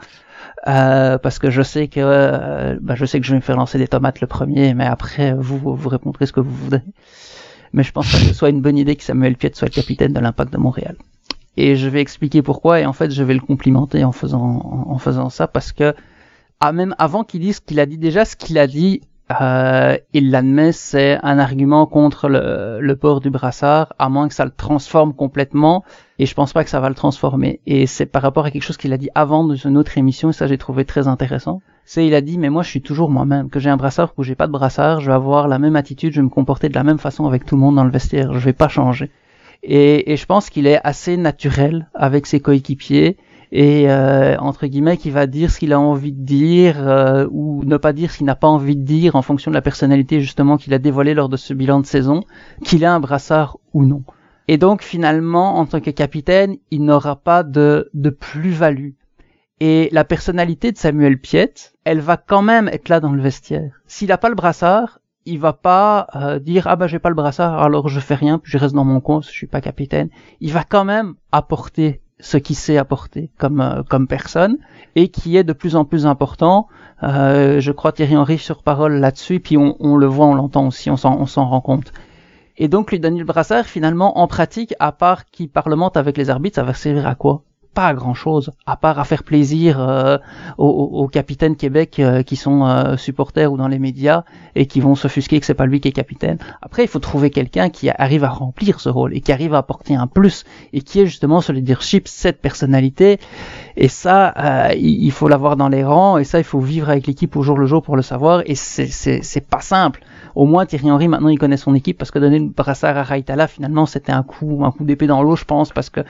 euh, 0.68 1.18
parce 1.18 1.38
que 1.38 1.50
je 1.50 1.62
sais 1.62 1.88
que 1.88 2.00
euh, 2.00 2.78
bah, 2.80 2.94
je 2.94 3.04
sais 3.04 3.18
que 3.20 3.26
je 3.26 3.32
vais 3.32 3.36
me 3.36 3.42
faire 3.42 3.56
lancer 3.56 3.78
des 3.78 3.88
tomates 3.88 4.20
le 4.20 4.26
premier, 4.26 4.74
mais 4.74 4.84
après 4.86 5.34
vous 5.34 5.58
vous 5.58 5.88
répondrez 5.88 6.26
ce 6.26 6.32
que 6.32 6.40
vous 6.40 6.54
voudrez. 6.54 6.82
Mais 7.72 7.82
je 7.82 7.92
pense 7.92 8.10
que 8.10 8.18
ce 8.18 8.34
soit 8.34 8.50
une 8.50 8.60
bonne 8.60 8.76
idée 8.76 8.96
que 8.96 9.02
Samuel 9.02 9.36
Piet 9.36 9.52
soit 9.54 9.68
le 9.68 9.72
capitaine 9.72 10.12
de 10.12 10.20
l'Impact 10.20 10.52
de 10.52 10.58
Montréal. 10.58 10.96
Et 11.56 11.76
je 11.76 11.88
vais 11.88 12.00
expliquer 12.00 12.42
pourquoi 12.42 12.80
et 12.80 12.86
en 12.86 12.92
fait 12.92 13.10
je 13.10 13.22
vais 13.22 13.34
le 13.34 13.40
complimenter 13.40 14.04
en 14.04 14.12
faisant 14.12 14.86
en, 14.88 14.98
faisant 14.98 15.30
ça 15.30 15.48
parce 15.48 15.72
que 15.72 15.94
ah, 16.60 16.72
même 16.72 16.94
avant 16.98 17.24
qu'il 17.24 17.40
dise 17.40 17.56
ce 17.56 17.60
qu'il 17.60 17.80
a 17.80 17.86
dit 17.86 17.98
déjà, 17.98 18.24
ce 18.24 18.36
qu'il 18.36 18.56
a 18.58 18.66
dit 18.66 19.02
euh, 19.40 19.96
il 20.12 20.30
l'admet, 20.30 20.72
c'est 20.72 21.18
un 21.22 21.38
argument 21.38 21.86
contre 21.86 22.28
le, 22.28 22.78
le, 22.80 22.96
port 22.96 23.20
du 23.20 23.30
brassard, 23.30 23.94
à 23.98 24.08
moins 24.08 24.28
que 24.28 24.34
ça 24.34 24.44
le 24.44 24.50
transforme 24.50 25.14
complètement, 25.14 25.84
et 26.18 26.26
je 26.26 26.34
pense 26.34 26.52
pas 26.52 26.64
que 26.64 26.70
ça 26.70 26.80
va 26.80 26.88
le 26.88 26.94
transformer. 26.94 27.60
Et 27.66 27.86
c'est 27.86 28.06
par 28.06 28.22
rapport 28.22 28.44
à 28.44 28.50
quelque 28.50 28.62
chose 28.62 28.76
qu'il 28.76 28.92
a 28.92 28.98
dit 28.98 29.10
avant 29.14 29.44
dans 29.44 29.54
une 29.54 29.76
autre 29.76 29.96
émission, 29.98 30.30
et 30.30 30.32
ça 30.32 30.46
j'ai 30.46 30.58
trouvé 30.58 30.84
très 30.84 31.08
intéressant. 31.08 31.62
C'est 31.84 32.06
il 32.06 32.14
a 32.14 32.20
dit, 32.20 32.38
mais 32.38 32.50
moi 32.50 32.62
je 32.62 32.68
suis 32.68 32.82
toujours 32.82 33.10
moi-même, 33.10 33.48
que 33.50 33.60
j'ai 33.60 33.70
un 33.70 33.76
brassard 33.76 34.12
ou 34.16 34.22
j'ai 34.22 34.34
pas 34.34 34.46
de 34.46 34.52
brassard, 34.52 35.00
je 35.00 35.06
vais 35.06 35.14
avoir 35.14 35.48
la 35.48 35.58
même 35.58 35.76
attitude, 35.76 36.12
je 36.12 36.20
vais 36.20 36.24
me 36.24 36.28
comporter 36.28 36.68
de 36.68 36.74
la 36.74 36.84
même 36.84 36.98
façon 36.98 37.26
avec 37.26 37.44
tout 37.44 37.54
le 37.54 37.60
monde 37.60 37.76
dans 37.76 37.84
le 37.84 37.90
vestiaire, 37.90 38.34
je 38.34 38.44
vais 38.44 38.52
pas 38.52 38.68
changer. 38.68 39.10
Et, 39.62 40.12
et 40.12 40.16
je 40.16 40.26
pense 40.26 40.50
qu'il 40.50 40.66
est 40.66 40.80
assez 40.82 41.16
naturel 41.16 41.88
avec 41.94 42.26
ses 42.26 42.40
coéquipiers, 42.40 43.16
et 43.52 43.90
euh, 43.90 44.36
entre 44.38 44.66
guillemets 44.66 44.96
qui 44.96 45.10
va 45.10 45.26
dire 45.26 45.50
ce 45.50 45.58
qu'il 45.58 45.74
a 45.74 45.78
envie 45.78 46.12
de 46.12 46.24
dire 46.24 46.88
euh, 46.88 47.28
ou 47.30 47.62
ne 47.64 47.76
pas 47.76 47.92
dire 47.92 48.10
ce 48.10 48.16
qu'il 48.16 48.26
n'a 48.26 48.34
pas 48.34 48.48
envie 48.48 48.76
de 48.76 48.82
dire 48.82 49.14
en 49.14 49.20
fonction 49.20 49.50
de 49.50 49.54
la 49.54 49.60
personnalité 49.60 50.22
justement 50.22 50.56
qu'il 50.56 50.72
a 50.72 50.78
dévoilé 50.78 51.12
lors 51.12 51.28
de 51.28 51.36
ce 51.36 51.52
bilan 51.52 51.80
de 51.80 51.86
saison, 51.86 52.24
qu'il 52.64 52.82
a 52.86 52.94
un 52.94 52.98
brassard 52.98 53.58
ou 53.74 53.84
non. 53.84 54.04
Et 54.48 54.56
donc 54.56 54.82
finalement, 54.82 55.58
en 55.58 55.66
tant 55.66 55.80
que 55.80 55.90
capitaine, 55.90 56.56
il 56.70 56.82
n'aura 56.82 57.16
pas 57.16 57.42
de, 57.42 57.90
de 57.92 58.10
plus-value. 58.10 58.92
Et 59.60 59.90
la 59.92 60.04
personnalité 60.04 60.72
de 60.72 60.78
Samuel 60.78 61.20
Piet, 61.20 61.52
elle 61.84 62.00
va 62.00 62.16
quand 62.16 62.42
même 62.42 62.68
être 62.68 62.88
là 62.88 63.00
dans 63.00 63.12
le 63.12 63.22
vestiaire. 63.22 63.82
S'il 63.86 64.08
n'a 64.08 64.18
pas 64.18 64.30
le 64.30 64.34
brassard, 64.34 64.98
il 65.26 65.38
va 65.38 65.52
pas 65.52 66.08
euh, 66.16 66.38
dire 66.38 66.66
ah 66.66 66.74
bah 66.74 66.86
j'ai 66.86 66.98
pas 66.98 67.10
le 67.10 67.14
brassard 67.14 67.62
alors 67.62 67.88
je 67.88 68.00
fais 68.00 68.16
rien 68.16 68.40
puis 68.40 68.50
je 68.50 68.58
reste 68.58 68.74
dans 68.74 68.84
mon 68.84 69.00
coin 69.00 69.20
je 69.20 69.28
suis 69.28 69.46
pas 69.46 69.60
capitaine. 69.60 70.08
Il 70.40 70.52
va 70.52 70.64
quand 70.64 70.86
même 70.86 71.14
apporter 71.32 72.00
ce 72.22 72.38
qui 72.38 72.54
sait 72.54 72.78
apporter 72.78 73.30
comme 73.36 73.60
euh, 73.60 73.82
comme 73.82 74.06
personne 74.06 74.56
et 74.94 75.08
qui 75.08 75.36
est 75.36 75.44
de 75.44 75.52
plus 75.52 75.76
en 75.76 75.84
plus 75.84 76.06
important. 76.06 76.68
Euh, 77.02 77.60
je 77.60 77.72
crois 77.72 77.92
Thierry 77.92 78.16
Henry 78.16 78.38
sur 78.38 78.62
parole 78.62 78.94
là-dessus, 78.94 79.40
puis 79.40 79.56
on, 79.58 79.96
le 79.96 80.06
voit, 80.06 80.26
on 80.26 80.34
l'entend 80.34 80.68
aussi, 80.68 80.88
on 80.88 80.96
s'en, 80.96 81.26
rend 81.26 81.60
compte. 81.60 81.92
Et 82.56 82.68
donc 82.68 82.92
lui 82.92 83.00
Daniel 83.00 83.24
Brassard, 83.24 83.66
finalement, 83.66 84.18
en 84.18 84.28
pratique, 84.28 84.74
à 84.78 84.92
part 84.92 85.26
qui 85.26 85.48
parlemente 85.48 85.96
avec 85.96 86.16
les 86.16 86.30
arbitres, 86.30 86.54
ça 86.54 86.62
va 86.62 86.74
servir 86.74 87.06
à 87.06 87.16
quoi? 87.16 87.42
Pas 87.74 87.94
grand 87.94 88.14
chose 88.14 88.50
à 88.66 88.76
part 88.76 88.98
à 88.98 89.04
faire 89.04 89.22
plaisir 89.22 89.80
euh, 89.80 90.18
aux, 90.58 91.08
capitaines 91.08 91.56
Québec 91.56 91.98
euh, 91.98 92.22
qui 92.22 92.36
sont 92.36 92.66
euh, 92.66 92.96
supporters 92.96 93.52
ou 93.52 93.56
dans 93.56 93.68
les 93.68 93.78
médias 93.78 94.24
et 94.54 94.66
qui 94.66 94.80
vont 94.80 94.94
s'offusquer 94.94 95.40
que 95.40 95.46
c'est 95.46 95.54
pas 95.54 95.66
lui 95.66 95.80
qui 95.80 95.88
est 95.88 95.92
capitaine. 95.92 96.38
Après, 96.60 96.84
il 96.84 96.88
faut 96.88 96.98
trouver 96.98 97.30
quelqu'un 97.30 97.70
qui 97.70 97.90
arrive 97.90 98.24
à 98.24 98.30
remplir 98.30 98.80
ce 98.80 98.88
rôle 98.88 99.16
et 99.16 99.20
qui 99.20 99.32
arrive 99.32 99.54
à 99.54 99.58
apporter 99.58 99.94
un 99.94 100.06
plus 100.06 100.44
et 100.72 100.82
qui 100.82 101.00
est 101.00 101.06
justement 101.06 101.40
ce 101.40 101.52
leadership, 101.52 102.08
cette 102.08 102.40
personnalité. 102.40 103.18
Et 103.76 103.88
ça, 103.88 104.74
il 104.74 105.10
faut 105.12 105.28
l'avoir 105.28 105.56
dans 105.56 105.68
les 105.68 105.84
rangs 105.84 106.18
et 106.18 106.24
ça, 106.24 106.38
il 106.38 106.44
faut 106.44 106.60
vivre 106.60 106.90
avec 106.90 107.06
l'équipe 107.06 107.34
au 107.36 107.42
jour 107.42 107.56
le 107.58 107.66
jour 107.66 107.82
pour 107.82 107.96
le 107.96 108.02
savoir. 108.02 108.42
Et 108.46 108.54
c'est 108.54 109.46
pas 109.48 109.60
simple 109.60 110.02
au 110.34 110.46
moins 110.46 110.66
Thierry 110.66 110.90
Henry 110.90 111.08
maintenant 111.08 111.28
il 111.28 111.38
connaît 111.38 111.56
son 111.56 111.74
équipe 111.74 111.98
parce 111.98 112.10
que 112.10 112.18
donner 112.18 112.38
le 112.38 112.48
brassard 112.48 112.96
à 112.96 113.02
Raitala 113.02 113.46
finalement 113.46 113.86
c'était 113.86 114.12
un 114.12 114.22
coup 114.22 114.62
un 114.64 114.70
coup 114.70 114.84
d'épée 114.84 115.06
dans 115.06 115.22
l'eau 115.22 115.36
je 115.36 115.44
pense 115.44 115.70
parce 115.72 115.90
que 115.90 116.00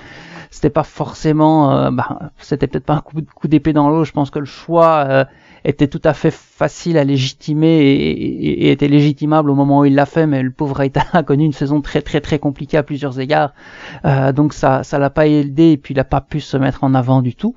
c'était 0.53 0.71
pas 0.71 0.85
forcément, 0.85 1.73
euh, 1.73 1.91
bah, 1.91 2.31
c'était 2.39 2.67
peut-être 2.67 2.85
pas 2.85 2.95
un 2.95 3.01
coup, 3.01 3.49
d'épée 3.49 3.73
dans 3.73 3.89
l'eau. 3.89 4.05
Je 4.05 4.13
pense 4.13 4.31
que 4.31 4.39
le 4.39 4.45
choix 4.45 5.07
euh, 5.09 5.25
était 5.65 5.89
tout 5.89 6.01
à 6.05 6.13
fait 6.13 6.31
facile 6.31 6.99
à 6.99 7.05
légitimer 7.05 7.81
et, 7.81 8.71
était 8.71 8.87
légitimable 8.87 9.51
au 9.51 9.55
moment 9.55 9.81
où 9.81 9.85
il 9.87 9.95
l'a 9.95 10.05
fait, 10.05 10.27
mais 10.27 10.43
le 10.43 10.51
pauvre 10.51 10.77
Raita 10.77 11.05
a 11.15 11.23
connu 11.23 11.45
une 11.47 11.55
saison 11.55 11.81
très 11.81 12.03
très 12.03 12.21
très 12.21 12.39
compliquée 12.39 12.77
à 12.77 12.83
plusieurs 12.83 13.19
égards, 13.19 13.55
euh, 14.05 14.33
donc 14.33 14.53
ça 14.53 14.85
ça 14.85 14.99
l'a 14.99 15.11
pas 15.11 15.27
aidé 15.27 15.73
et 15.73 15.77
puis 15.79 15.95
il 15.95 16.01
a 16.01 16.05
pas 16.05 16.21
pu 16.21 16.41
se 16.41 16.59
mettre 16.59 16.85
en 16.85 16.95
avant 16.95 17.23
du 17.23 17.35
tout. 17.35 17.57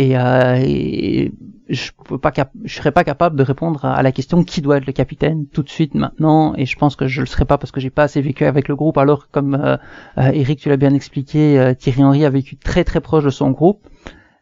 Et, 0.00 0.16
euh, 0.16 1.28
je 1.68 1.90
peux 2.06 2.16
pas 2.16 2.32
je 2.64 2.74
serais 2.74 2.90
pas 2.90 3.04
capable 3.04 3.36
de 3.36 3.42
répondre 3.42 3.84
à 3.84 4.02
la 4.02 4.12
question 4.12 4.44
qui 4.44 4.62
doit 4.62 4.78
être 4.78 4.86
le 4.86 4.94
capitaine 4.94 5.44
tout 5.46 5.62
de 5.62 5.68
suite 5.68 5.94
maintenant. 5.94 6.54
Et 6.56 6.64
je 6.64 6.76
pense 6.78 6.96
que 6.96 7.06
je 7.06 7.20
le 7.20 7.26
serai 7.26 7.44
pas 7.44 7.58
parce 7.58 7.70
que 7.70 7.80
j'ai 7.80 7.90
pas 7.90 8.04
assez 8.04 8.22
vécu 8.22 8.46
avec 8.46 8.66
le 8.68 8.76
groupe. 8.76 8.96
Alors 8.96 9.28
comme 9.30 9.54
euh, 9.54 9.76
euh 10.16 10.30
Eric 10.32 10.58
tu 10.58 10.70
l'as 10.70 10.78
bien 10.78 10.94
expliqué 10.94 11.60
euh, 11.60 11.74
Thierry 11.74 12.02
Henry 12.02 12.24
a 12.24 12.30
vécu 12.30 12.56
très 12.56 12.82
très 12.82 13.02
proche 13.02 13.24
de 13.24 13.30
son 13.30 13.50
groupe. 13.50 13.86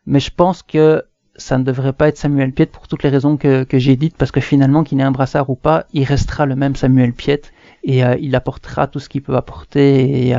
Mais 0.06 0.20
je 0.20 0.30
pense 0.30 0.62
que 0.62 1.02
ça 1.34 1.58
ne 1.58 1.64
devrait 1.64 1.92
pas 1.92 2.06
être 2.06 2.18
Samuel 2.18 2.52
Piet 2.52 2.66
pour 2.66 2.86
toutes 2.86 3.02
les 3.02 3.10
raisons 3.10 3.36
que, 3.36 3.64
que 3.64 3.78
j'ai 3.80 3.96
dites 3.96 4.16
parce 4.16 4.30
que 4.30 4.40
finalement 4.40 4.84
qu'il 4.84 5.00
ait 5.00 5.02
un 5.02 5.10
brassard 5.10 5.50
ou 5.50 5.56
pas 5.56 5.86
il 5.92 6.04
restera 6.04 6.46
le 6.46 6.54
même 6.54 6.76
Samuel 6.76 7.12
Piet. 7.12 7.42
Et 7.82 8.04
euh, 8.04 8.16
il 8.20 8.36
apportera 8.36 8.86
tout 8.86 9.00
ce 9.00 9.08
qu'il 9.08 9.22
peut 9.22 9.36
apporter. 9.36 10.28
Et 10.28 10.34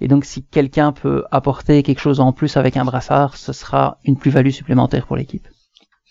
et 0.00 0.08
donc 0.08 0.24
si 0.24 0.42
quelqu'un 0.44 0.92
peut 0.92 1.24
apporter 1.30 1.82
quelque 1.82 2.00
chose 2.00 2.20
en 2.20 2.32
plus 2.32 2.56
avec 2.56 2.76
un 2.76 2.84
brassard, 2.84 3.36
ce 3.36 3.52
sera 3.52 3.98
une 4.04 4.16
plus-value 4.16 4.50
supplémentaire 4.50 5.06
pour 5.06 5.16
l'équipe. 5.16 5.46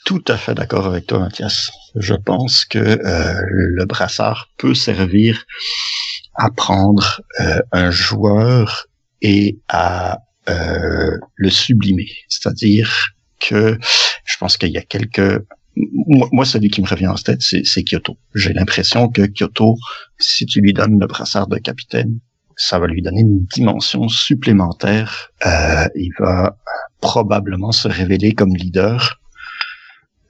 Tout 0.06 0.24
à 0.28 0.38
fait 0.38 0.56
d'accord 0.56 0.86
avec 0.86 1.08
toi, 1.08 1.20
Mathias. 1.20 1.72
Je 1.96 2.16
pense 2.16 2.66
que 2.66 2.80
euh, 2.80 3.42
le 3.50 3.86
brassard 3.86 4.50
peut 4.58 4.74
servir 4.74 5.46
à 6.36 6.50
prendre 6.50 7.22
euh, 7.40 7.60
un 7.72 7.92
joueur 7.92 8.88
et 9.22 9.60
à 9.68 10.20
euh, 10.50 11.18
le 11.36 11.50
sublimer. 11.50 12.10
C'est-à-dire 12.30 13.10
que 13.40 13.78
je 14.26 14.38
pense 14.38 14.58
qu'il 14.58 14.72
y 14.72 14.78
a 14.78 14.84
quelques 14.84 15.44
moi, 16.32 16.46
celui 16.46 16.70
qui 16.70 16.82
me 16.82 16.88
revient 16.88 17.08
en 17.08 17.16
tête, 17.16 17.42
c'est 17.42 17.84
Kyoto. 17.84 18.18
J'ai 18.36 18.52
l'impression 18.52 19.08
que 19.08 19.22
Kyoto, 19.22 19.78
si 20.18 20.46
tu 20.46 20.60
lui 20.60 20.74
donnes 20.74 21.00
le 21.00 21.08
brassard 21.08 21.48
de 21.48 21.58
capitaine, 21.58 22.20
ça 22.60 22.78
va 22.78 22.88
lui 22.88 23.02
donner 23.02 23.22
une 23.22 23.46
dimension 23.46 24.10
supplémentaire. 24.10 25.32
Euh, 25.46 25.88
il 25.96 26.12
va 26.20 26.58
probablement 27.00 27.72
se 27.72 27.88
révéler 27.88 28.34
comme 28.34 28.54
leader. 28.54 29.18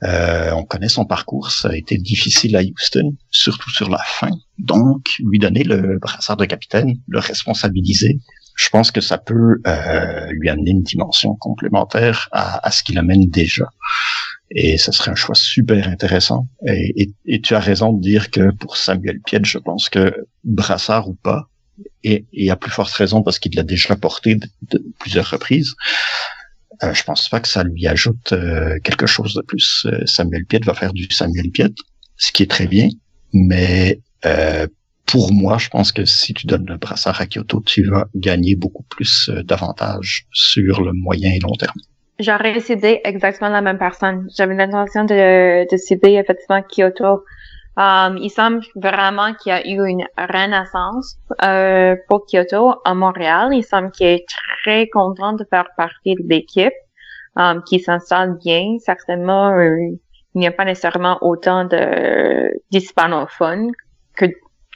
Euh, 0.03 0.51
on 0.51 0.63
connaît 0.63 0.89
son 0.89 1.05
parcours, 1.05 1.51
ça 1.51 1.69
a 1.69 1.75
été 1.75 1.97
difficile 1.97 2.55
à 2.55 2.61
Houston, 2.61 3.15
surtout 3.31 3.71
sur 3.71 3.89
la 3.89 3.97
fin. 3.97 4.29
Donc, 4.59 5.09
lui 5.19 5.39
donner 5.39 5.63
le 5.63 5.97
brassard 5.97 6.37
de 6.37 6.45
capitaine, 6.45 6.99
le 7.07 7.19
responsabiliser, 7.19 8.19
je 8.55 8.69
pense 8.69 8.91
que 8.91 9.01
ça 9.01 9.17
peut 9.17 9.59
euh, 9.65 10.27
lui 10.31 10.49
amener 10.49 10.71
une 10.71 10.83
dimension 10.83 11.35
complémentaire 11.35 12.29
à, 12.31 12.69
ce 12.69 12.83
qu'il 12.83 12.99
amène 12.99 13.27
déjà. 13.27 13.67
Et 14.51 14.77
ce 14.77 14.91
serait 14.91 15.11
un 15.11 15.15
choix 15.15 15.35
super 15.35 15.87
intéressant. 15.87 16.47
Et, 16.65 17.41
tu 17.41 17.55
as 17.55 17.59
raison 17.59 17.91
de 17.91 18.01
dire 18.01 18.29
que 18.29 18.51
pour 18.51 18.77
Samuel 18.77 19.19
Piet, 19.21 19.41
je 19.43 19.57
pense 19.57 19.89
que 19.89 20.13
brassard 20.43 21.09
ou 21.09 21.15
pas, 21.15 21.49
et, 22.03 22.25
et 22.33 22.49
à 22.51 22.55
plus 22.55 22.71
forte 22.71 22.91
raison 22.93 23.21
parce 23.23 23.39
qu'il 23.39 23.55
l'a 23.55 23.63
déjà 23.63 23.95
porté 23.95 24.35
de, 24.35 24.83
plusieurs 24.99 25.29
reprises, 25.29 25.75
euh, 26.83 26.93
je 26.93 27.03
pense 27.03 27.27
pas 27.29 27.39
que 27.39 27.47
ça 27.47 27.63
lui 27.63 27.87
ajoute 27.87 28.31
euh, 28.31 28.79
quelque 28.83 29.05
chose 29.05 29.33
de 29.33 29.41
plus. 29.41 29.85
Euh, 29.85 30.05
Samuel 30.05 30.45
Piet 30.45 30.61
va 30.63 30.73
faire 30.73 30.93
du 30.93 31.07
Samuel 31.11 31.49
Piet, 31.51 31.73
ce 32.17 32.31
qui 32.31 32.43
est 32.43 32.49
très 32.49 32.67
bien, 32.67 32.89
mais 33.33 33.99
euh, 34.25 34.67
pour 35.05 35.33
moi, 35.33 35.57
je 35.57 35.69
pense 35.69 35.91
que 35.91 36.05
si 36.05 36.33
tu 36.33 36.45
donnes 36.45 36.67
le 36.67 36.77
brassard 36.77 37.19
à 37.19 37.25
Kyoto, 37.25 37.61
tu 37.65 37.83
vas 37.83 38.05
gagner 38.15 38.55
beaucoup 38.55 38.83
plus 38.83 39.29
d'avantages 39.43 40.27
sur 40.31 40.81
le 40.81 40.93
moyen 40.93 41.31
et 41.31 41.39
long 41.39 41.53
terme. 41.53 41.79
J'aurais 42.19 42.59
cité 42.59 43.01
exactement 43.05 43.49
la 43.49 43.61
même 43.61 43.79
personne. 43.79 44.27
J'avais 44.37 44.53
l'intention 44.53 45.05
de, 45.05 45.69
de 45.69 45.77
citer 45.77 46.15
effectivement 46.15 46.61
Kyoto. 46.61 47.23
Um, 47.79 48.17
il 48.17 48.29
semble 48.29 48.59
vraiment 48.75 49.33
qu'il 49.35 49.51
y 49.51 49.55
a 49.55 49.65
eu 49.65 49.87
une 49.87 50.05
renaissance 50.17 51.17
euh, 51.43 51.95
pour 52.09 52.25
Kyoto 52.25 52.73
à 52.83 52.93
Montréal. 52.93 53.51
Il 53.53 53.63
semble 53.63 53.91
qu'il 53.91 54.07
est 54.07 54.25
très 54.27 54.89
content 54.89 55.31
de 55.31 55.45
faire 55.45 55.69
partie 55.77 56.15
de 56.15 56.23
l'équipe, 56.27 56.73
um, 57.37 57.63
qui 57.63 57.79
s'installe 57.79 58.37
bien. 58.43 58.75
Certainement, 58.79 59.51
euh, 59.51 59.77
il 60.35 60.39
n'y 60.39 60.47
a 60.47 60.51
pas 60.51 60.65
nécessairement 60.65 61.19
autant 61.21 61.63
de 61.63 62.51
d'hispanophones 62.69 63.71
que 64.13 64.25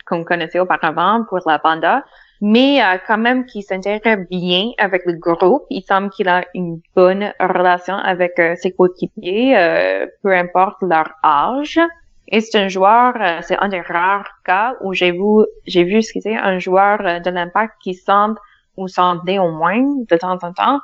qu'on 0.05 0.23
connaissait 0.23 0.59
auparavant 0.59 1.25
pour 1.27 1.39
la 1.45 1.57
banda 1.57 2.03
mais 2.45 2.83
euh, 2.83 2.97
quand 3.07 3.17
même 3.17 3.45
qui 3.45 3.61
s'intègre 3.61 4.27
bien 4.29 4.71
avec 4.77 5.05
le 5.05 5.13
groupe. 5.13 5.63
Il 5.69 5.81
semble 5.81 6.09
qu'il 6.09 6.27
a 6.27 6.43
une 6.53 6.81
bonne 6.93 7.31
relation 7.39 7.95
avec 7.95 8.37
euh, 8.37 8.55
ses 8.57 8.73
coéquipiers, 8.73 9.57
euh, 9.57 10.07
peu 10.21 10.33
importe 10.35 10.81
leur 10.81 11.09
âge. 11.23 11.79
Et 12.27 12.41
c'est 12.41 12.57
un 12.57 12.67
joueur, 12.67 13.13
c'est 13.41 13.57
un 13.57 13.67
des 13.67 13.81
rares 13.81 14.29
cas 14.45 14.75
où 14.81 14.93
j'ai 14.93 15.11
vu, 15.11 15.45
j'ai 15.65 15.83
vu 15.83 16.01
c'est 16.01 16.35
un 16.35 16.57
joueur 16.59 16.99
de 16.99 17.29
l'impact 17.29 17.73
qui 17.81 17.93
semble, 17.93 18.39
ou 18.77 18.87
semblait 18.87 19.39
au 19.39 19.51
moins 19.51 19.83
de 20.09 20.17
temps 20.17 20.39
en 20.41 20.53
temps, 20.53 20.79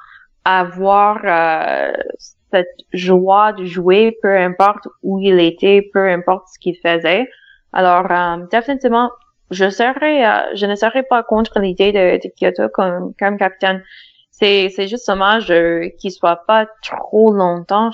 avoir 0.46 1.20
cette 2.52 2.76
joie 2.94 3.54
de 3.54 3.66
jouer, 3.66 4.18
peu 4.22 4.36
importe 4.36 4.88
où 5.04 5.20
il 5.20 5.40
était, 5.40 5.90
peu 5.94 6.10
importe 6.10 6.48
ce 6.54 6.60
qu'il 6.60 6.76
faisait. 6.78 7.28
Alors, 7.74 8.08
définitivement, 8.52 9.12
je 9.52 9.70
serais, 9.70 10.26
euh, 10.26 10.56
je 10.56 10.66
ne 10.66 10.76
serais 10.76 11.04
pas 11.04 11.24
contre 11.24 11.60
l'idée 11.60 11.92
de, 11.92 12.18
de, 12.22 12.32
Kyoto 12.36 12.70
comme, 12.70 13.14
comme 13.20 13.38
capitaine. 13.38 13.84
C'est, 14.32 14.70
c'est 14.70 14.88
juste 14.88 15.08
dommage 15.08 15.52
euh, 15.52 15.90
qu'il 16.00 16.12
soit 16.12 16.44
pas 16.48 16.68
trop 16.84 17.34
longtemps 17.34 17.92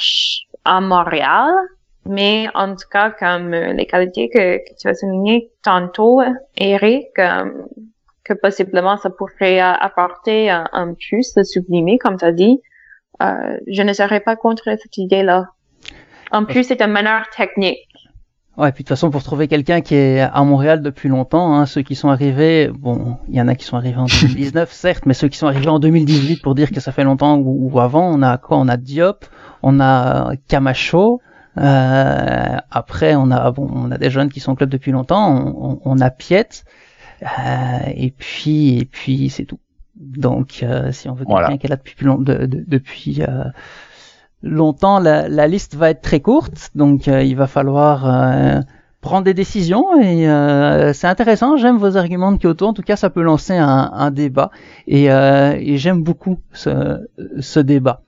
à 0.63 0.81
Montréal. 0.81 1.51
Mais 2.07 2.47
en 2.53 2.75
tout 2.75 2.87
cas, 2.91 3.11
comme 3.11 3.53
euh, 3.53 3.73
les 3.73 3.85
qualités 3.85 4.29
que, 4.29 4.57
que 4.57 4.77
tu 4.79 4.87
as 4.87 4.93
soulignées 4.93 5.49
tantôt, 5.63 6.21
Eric, 6.57 7.07
que 7.15 8.33
possiblement 8.33 8.97
ça 8.97 9.09
pourrait 9.09 9.59
apporter 9.59 10.49
un, 10.49 10.67
un 10.71 10.93
plus 10.93 11.33
de 11.33 11.43
sublimer, 11.43 11.97
comme 11.97 12.17
tu 12.17 12.25
as 12.25 12.31
dit, 12.31 12.61
je 13.19 13.81
ne 13.81 13.93
serais 13.93 14.19
pas 14.19 14.35
contre 14.35 14.65
cette 14.65 14.97
idée-là. 14.97 15.47
En 16.31 16.45
plus, 16.45 16.63
c'est 16.63 16.81
une 16.81 16.91
manière 16.91 17.29
technique. 17.35 17.87
Ouais, 18.57 18.71
puis 18.71 18.83
de 18.83 18.87
toute 18.87 18.89
façon, 18.89 19.09
pour 19.09 19.21
trouver 19.21 19.49
quelqu'un 19.49 19.81
qui 19.81 19.95
est 19.95 20.21
à 20.21 20.43
Montréal 20.43 20.81
depuis 20.81 21.09
longtemps, 21.09 21.53
hein, 21.53 21.65
ceux 21.65 21.81
qui 21.81 21.93
sont 21.93 22.07
arrivés, 22.07 22.69
bon, 22.73 23.17
il 23.27 23.35
y 23.35 23.41
en 23.41 23.49
a 23.49 23.55
qui 23.55 23.65
sont 23.65 23.75
arrivés 23.75 23.97
en 23.97 24.05
2019, 24.21 24.71
certes, 24.71 25.05
mais 25.05 25.13
ceux 25.13 25.27
qui 25.27 25.37
sont 25.37 25.47
arrivés 25.47 25.67
en 25.67 25.79
2018 25.79 26.41
pour 26.41 26.55
dire 26.55 26.71
que 26.71 26.79
ça 26.79 26.93
fait 26.93 27.03
longtemps 27.03 27.37
ou, 27.37 27.79
avant, 27.79 28.09
on 28.09 28.21
a 28.21 28.37
quoi? 28.37 28.57
On 28.57 28.69
a 28.69 28.77
Diop, 28.77 29.25
on 29.61 29.81
a 29.81 30.31
Camacho, 30.47 31.21
euh, 31.57 32.57
après 32.71 33.15
on 33.15 33.31
a 33.31 33.51
bon, 33.51 33.69
on 33.73 33.91
a 33.91 33.97
des 33.97 34.09
jeunes 34.09 34.29
qui 34.29 34.39
sont 34.39 34.53
au 34.53 34.55
club 34.55 34.69
depuis 34.69 34.91
longtemps, 34.91 35.53
on, 35.57 35.79
on, 35.83 35.99
a 35.99 36.09
Piet, 36.09 36.63
euh, 37.21 37.27
et 37.95 38.11
puis 38.11 38.79
et 38.79 38.85
puis 38.85 39.29
c'est 39.29 39.45
tout. 39.45 39.59
Donc, 39.95 40.59
euh, 40.61 40.91
si 40.91 41.07
on 41.09 41.13
veut 41.13 41.25
quelqu'un 41.25 41.57
qui 41.57 41.67
est 41.67 41.69
là 41.69 41.77
depuis 41.77 41.95
plus 41.95 42.05
long, 42.05 42.17
de, 42.17 42.45
depuis 42.45 43.21
euh, 43.21 43.45
longtemps, 44.43 44.99
la, 44.99 45.29
la, 45.29 45.47
liste 45.47 45.75
va 45.75 45.89
être 45.89 46.01
très 46.01 46.19
courte, 46.19 46.71
donc 46.75 47.07
euh, 47.07 47.23
il 47.23 47.37
va 47.37 47.47
falloir 47.47 48.05
euh, 48.05 48.59
prendre 48.99 49.23
des 49.23 49.33
décisions 49.33 50.01
et 50.01 50.29
euh, 50.29 50.91
c'est 50.91 51.07
intéressant. 51.07 51.55
J'aime 51.55 51.77
vos 51.77 51.95
arguments 51.95 52.33
de 52.33 52.37
Kyoto. 52.37 52.67
En 52.67 52.73
tout 52.73 52.81
cas, 52.81 52.97
ça 52.97 53.09
peut 53.09 53.21
lancer 53.21 53.53
un, 53.55 53.91
un 53.93 54.11
débat 54.11 54.51
et, 54.87 55.05
et 55.05 55.77
j'aime 55.77 56.03
beaucoup 56.03 56.39
ce, 56.51 57.07
ce, 57.39 57.59
débat. 57.61 58.01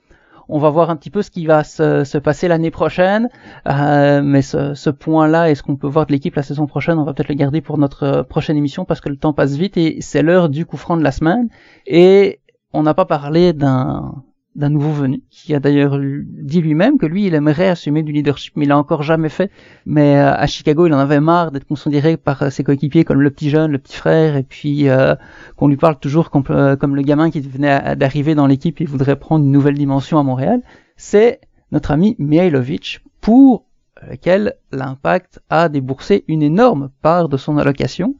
On 0.48 0.58
va 0.58 0.70
voir 0.70 0.90
un 0.90 0.96
petit 0.96 1.10
peu 1.10 1.22
ce 1.22 1.30
qui 1.30 1.46
va 1.46 1.64
se, 1.64 2.04
se 2.04 2.18
passer 2.18 2.48
l'année 2.48 2.70
prochaine, 2.70 3.28
mais 3.66 4.42
ce, 4.42 4.74
ce 4.74 4.90
point-là 4.90 5.50
et 5.50 5.54
ce 5.54 5.62
qu'on 5.62 5.76
peut 5.76 5.86
voir 5.86 6.06
de 6.06 6.12
l'équipe 6.12 6.34
la 6.34 6.42
saison 6.42 6.66
prochaine, 6.66 6.98
on 6.98 7.04
va 7.04 7.12
peut-être 7.12 7.28
le 7.28 7.34
garder 7.34 7.60
pour 7.60 7.78
notre 7.78 8.22
prochaine 8.22 8.56
émission 8.56 8.84
parce 8.84 9.00
que 9.00 9.08
le 9.08 9.16
temps 9.16 9.32
passe 9.32 9.56
vite 9.56 9.76
et 9.76 9.98
c'est 10.00 10.22
l'heure 10.22 10.48
du 10.48 10.64
coup 10.66 10.76
franc 10.76 10.96
de 10.96 11.02
la 11.02 11.12
semaine. 11.12 11.48
Et 11.86 12.40
on 12.72 12.82
n'a 12.82 12.94
pas 12.94 13.04
parlé 13.04 13.52
d'un 13.52 14.22
d'un 14.56 14.70
nouveau 14.70 14.90
venu, 14.90 15.22
qui 15.30 15.54
a 15.54 15.60
d'ailleurs 15.60 15.98
dit 16.00 16.60
lui-même 16.60 16.98
que 16.98 17.06
lui, 17.06 17.26
il 17.26 17.34
aimerait 17.34 17.68
assumer 17.68 18.02
du 18.02 18.12
leadership, 18.12 18.54
mais 18.56 18.64
il 18.64 18.68
l'a 18.68 18.78
encore 18.78 19.02
jamais 19.02 19.28
fait. 19.28 19.50
Mais 19.86 20.16
euh, 20.16 20.34
à 20.34 20.46
Chicago, 20.46 20.86
il 20.86 20.94
en 20.94 20.98
avait 20.98 21.20
marre 21.20 21.52
d'être 21.52 21.66
considéré 21.66 22.16
par 22.16 22.42
euh, 22.42 22.50
ses 22.50 22.64
coéquipiers 22.64 23.04
comme 23.04 23.20
le 23.20 23.30
petit 23.30 23.50
jeune, 23.50 23.70
le 23.70 23.78
petit 23.78 23.96
frère, 23.96 24.36
et 24.36 24.42
puis 24.42 24.88
euh, 24.88 25.14
qu'on 25.56 25.68
lui 25.68 25.76
parle 25.76 25.98
toujours 25.98 26.30
comme, 26.30 26.42
comme 26.42 26.96
le 26.96 27.02
gamin 27.02 27.30
qui 27.30 27.40
venait 27.40 27.94
d'arriver 27.94 28.34
dans 28.34 28.46
l'équipe 28.46 28.80
et 28.80 28.84
voudrait 28.84 29.16
prendre 29.16 29.44
une 29.44 29.52
nouvelle 29.52 29.78
dimension 29.78 30.18
à 30.18 30.22
Montréal. 30.22 30.62
C'est 30.96 31.40
notre 31.70 31.92
ami 31.92 32.16
Mihailovic, 32.18 33.00
pour 33.20 33.64
lequel 34.10 34.54
l'impact 34.72 35.40
a 35.50 35.68
déboursé 35.68 36.24
une 36.28 36.42
énorme 36.42 36.90
part 37.02 37.28
de 37.28 37.36
son 37.36 37.58
allocation 37.58 38.14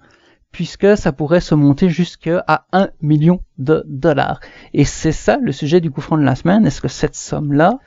puisque 0.52 0.96
ça 0.96 1.12
pourrait 1.12 1.40
se 1.40 1.54
monter 1.54 1.88
jusqu'à 1.88 2.44
1 2.72 2.88
million 3.00 3.40
de 3.58 3.84
dollars. 3.86 4.40
Et 4.72 4.84
c'est 4.84 5.12
ça 5.12 5.38
le 5.40 5.52
sujet 5.52 5.80
du 5.80 5.90
coup 5.90 6.00
franc 6.00 6.16
de 6.16 6.24
la 6.24 6.34
semaine. 6.34 6.66
Est-ce 6.66 6.80
que 6.80 6.88
cette 6.88 7.14
somme-là, 7.14 7.78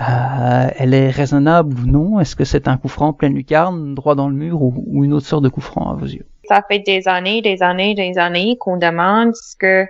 euh, 0.00 0.70
elle 0.78 0.94
est 0.94 1.10
raisonnable 1.10 1.76
ou 1.78 1.86
non? 1.86 2.20
Est-ce 2.20 2.36
que 2.36 2.44
c'est 2.44 2.68
un 2.68 2.76
coup 2.76 2.88
franc 2.88 3.12
plein 3.12 3.28
lucarne, 3.28 3.94
droit 3.94 4.14
dans 4.14 4.28
le 4.28 4.34
mur, 4.34 4.62
ou, 4.62 5.04
une 5.04 5.12
autre 5.12 5.26
sorte 5.26 5.44
de 5.44 5.48
coup 5.48 5.60
franc 5.60 5.90
à 5.90 5.94
vos 5.94 6.06
yeux? 6.06 6.26
Ça 6.48 6.62
fait 6.68 6.80
des 6.80 7.08
années, 7.08 7.42
des 7.42 7.62
années, 7.62 7.94
des 7.94 8.18
années 8.18 8.56
qu'on 8.58 8.76
demande 8.76 9.34
ce 9.34 9.56
que 9.56 9.82
euh, 9.82 9.86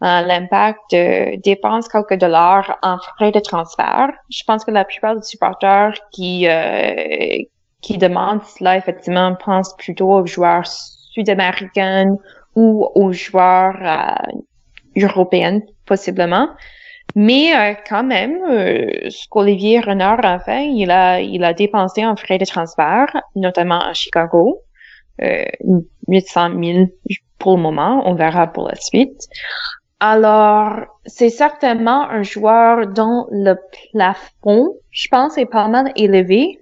l'impact 0.00 0.94
euh, 0.94 1.36
dépense 1.42 1.88
quelques 1.88 2.18
dollars 2.18 2.78
en 2.82 2.98
frais 2.98 3.32
de 3.32 3.40
transfert. 3.40 4.10
Je 4.30 4.42
pense 4.46 4.64
que 4.64 4.70
la 4.70 4.84
plupart 4.84 5.16
des 5.16 5.22
supporters 5.22 5.94
qui 6.12 6.46
qui 7.80 7.96
demandent 7.96 8.42
cela 8.42 8.76
effectivement 8.76 9.36
pensent 9.36 9.76
plutôt 9.76 10.10
aux 10.10 10.26
joueurs 10.26 10.66
sud-américaine 11.12 12.16
ou 12.54 12.88
aux 12.94 13.12
joueurs 13.12 13.76
euh, 13.82 15.02
européens 15.04 15.60
possiblement. 15.86 16.48
Mais 17.14 17.54
euh, 17.54 17.74
quand 17.88 18.04
même, 18.04 18.38
euh, 18.48 19.08
ce 19.08 19.28
qu'Olivier 19.28 19.80
Renard 19.80 20.24
a 20.24 20.38
fait, 20.38 20.68
il 20.68 20.90
a, 20.90 21.20
il 21.20 21.42
a 21.42 21.54
dépensé 21.54 22.04
en 22.04 22.16
frais 22.16 22.38
de 22.38 22.44
transfert, 22.44 23.08
notamment 23.34 23.80
à 23.80 23.94
Chicago, 23.94 24.60
euh, 25.22 25.44
800 26.06 26.50
000 26.62 26.86
pour 27.38 27.56
le 27.56 27.62
moment. 27.62 28.02
On 28.06 28.14
verra 28.14 28.46
pour 28.46 28.68
la 28.68 28.74
suite. 28.76 29.26
Alors, 30.00 30.76
c'est 31.06 31.30
certainement 31.30 32.08
un 32.08 32.22
joueur 32.22 32.86
dont 32.86 33.26
le 33.32 33.54
plafond, 33.92 34.76
je 34.90 35.08
pense, 35.10 35.36
est 35.38 35.46
pas 35.46 35.66
mal 35.66 35.92
élevé. 35.96 36.60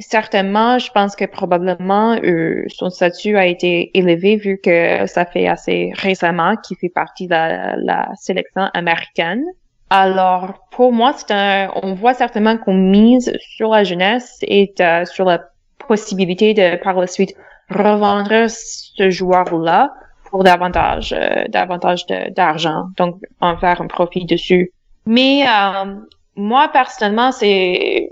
Certainement, 0.00 0.78
je 0.78 0.90
pense 0.90 1.14
que 1.14 1.24
probablement 1.24 2.16
euh, 2.16 2.64
son 2.68 2.90
statut 2.90 3.36
a 3.36 3.46
été 3.46 3.96
élevé 3.96 4.36
vu 4.36 4.58
que 4.58 5.06
ça 5.06 5.24
fait 5.24 5.46
assez 5.46 5.92
récemment 5.94 6.56
qu'il 6.56 6.76
fait 6.76 6.88
partie 6.88 7.28
de 7.28 7.34
la, 7.34 8.08
sélection 8.16 8.68
américaine. 8.74 9.44
Alors, 9.90 10.66
pour 10.72 10.92
moi, 10.92 11.12
c'est 11.16 11.30
un, 11.30 11.70
on 11.82 11.94
voit 11.94 12.14
certainement 12.14 12.56
qu'on 12.56 12.74
mise 12.74 13.32
sur 13.38 13.70
la 13.70 13.84
jeunesse 13.84 14.38
et 14.42 14.74
euh, 14.80 15.04
sur 15.04 15.26
la 15.26 15.44
possibilité 15.86 16.54
de 16.54 16.76
par 16.82 16.98
la 16.98 17.06
suite 17.06 17.34
revendre 17.70 18.48
ce 18.48 19.10
joueur-là 19.10 19.92
pour 20.30 20.42
davantage, 20.42 21.14
euh, 21.16 21.44
davantage 21.48 22.06
d'argent, 22.34 22.86
donc 22.96 23.16
en 23.40 23.56
faire 23.56 23.80
un 23.80 23.86
profit 23.86 24.24
dessus. 24.24 24.72
Mais 25.06 25.44
euh, 25.46 25.94
moi 26.34 26.68
personnellement, 26.72 27.30
c'est 27.30 28.10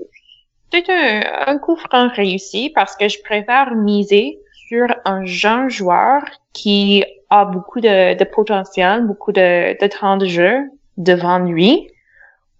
c'est 0.72 0.88
un, 0.90 1.22
un 1.46 1.58
coup 1.58 1.76
franc 1.76 2.08
réussi 2.08 2.70
parce 2.74 2.96
que 2.96 3.08
je 3.08 3.22
préfère 3.22 3.74
miser 3.74 4.38
sur 4.68 4.86
un 5.04 5.24
jeune 5.26 5.68
joueur 5.68 6.22
qui 6.54 7.04
a 7.28 7.44
beaucoup 7.44 7.80
de, 7.80 8.16
de 8.16 8.24
potentiel, 8.24 9.06
beaucoup 9.06 9.32
de, 9.32 9.78
de 9.80 9.86
temps 9.86 10.16
de 10.16 10.26
jeu 10.26 10.70
devant 10.96 11.38
lui, 11.38 11.88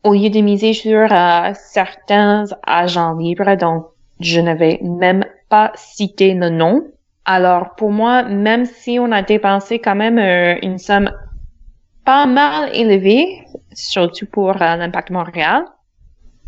au 0.05 0.15
lieu 0.15 0.31
de 0.31 0.41
miser 0.41 0.73
sur 0.73 1.11
euh, 1.11 1.53
certains 1.55 2.45
agents 2.67 3.15
libres 3.15 3.57
dont 3.57 3.87
je 4.21 4.41
n'avais 4.41 4.79
même 4.83 5.25
pas 5.49 5.73
cité 5.75 6.35
le 6.35 6.51
nom. 6.51 6.85
Alors 7.25 7.75
pour 7.77 7.91
moi, 7.91 8.23
même 8.25 8.65
si 8.65 8.99
on 8.99 9.11
a 9.13 9.23
dépensé 9.23 9.79
quand 9.79 9.95
même 9.95 10.19
euh, 10.19 10.59
une 10.63 10.79
somme 10.79 11.11
pas 12.05 12.27
mal 12.27 12.71
élevée, 12.75 13.47
surtout 13.73 14.27
pour 14.27 14.51
euh, 14.51 14.77
l'impact 14.77 15.11
Montréal, 15.11 15.65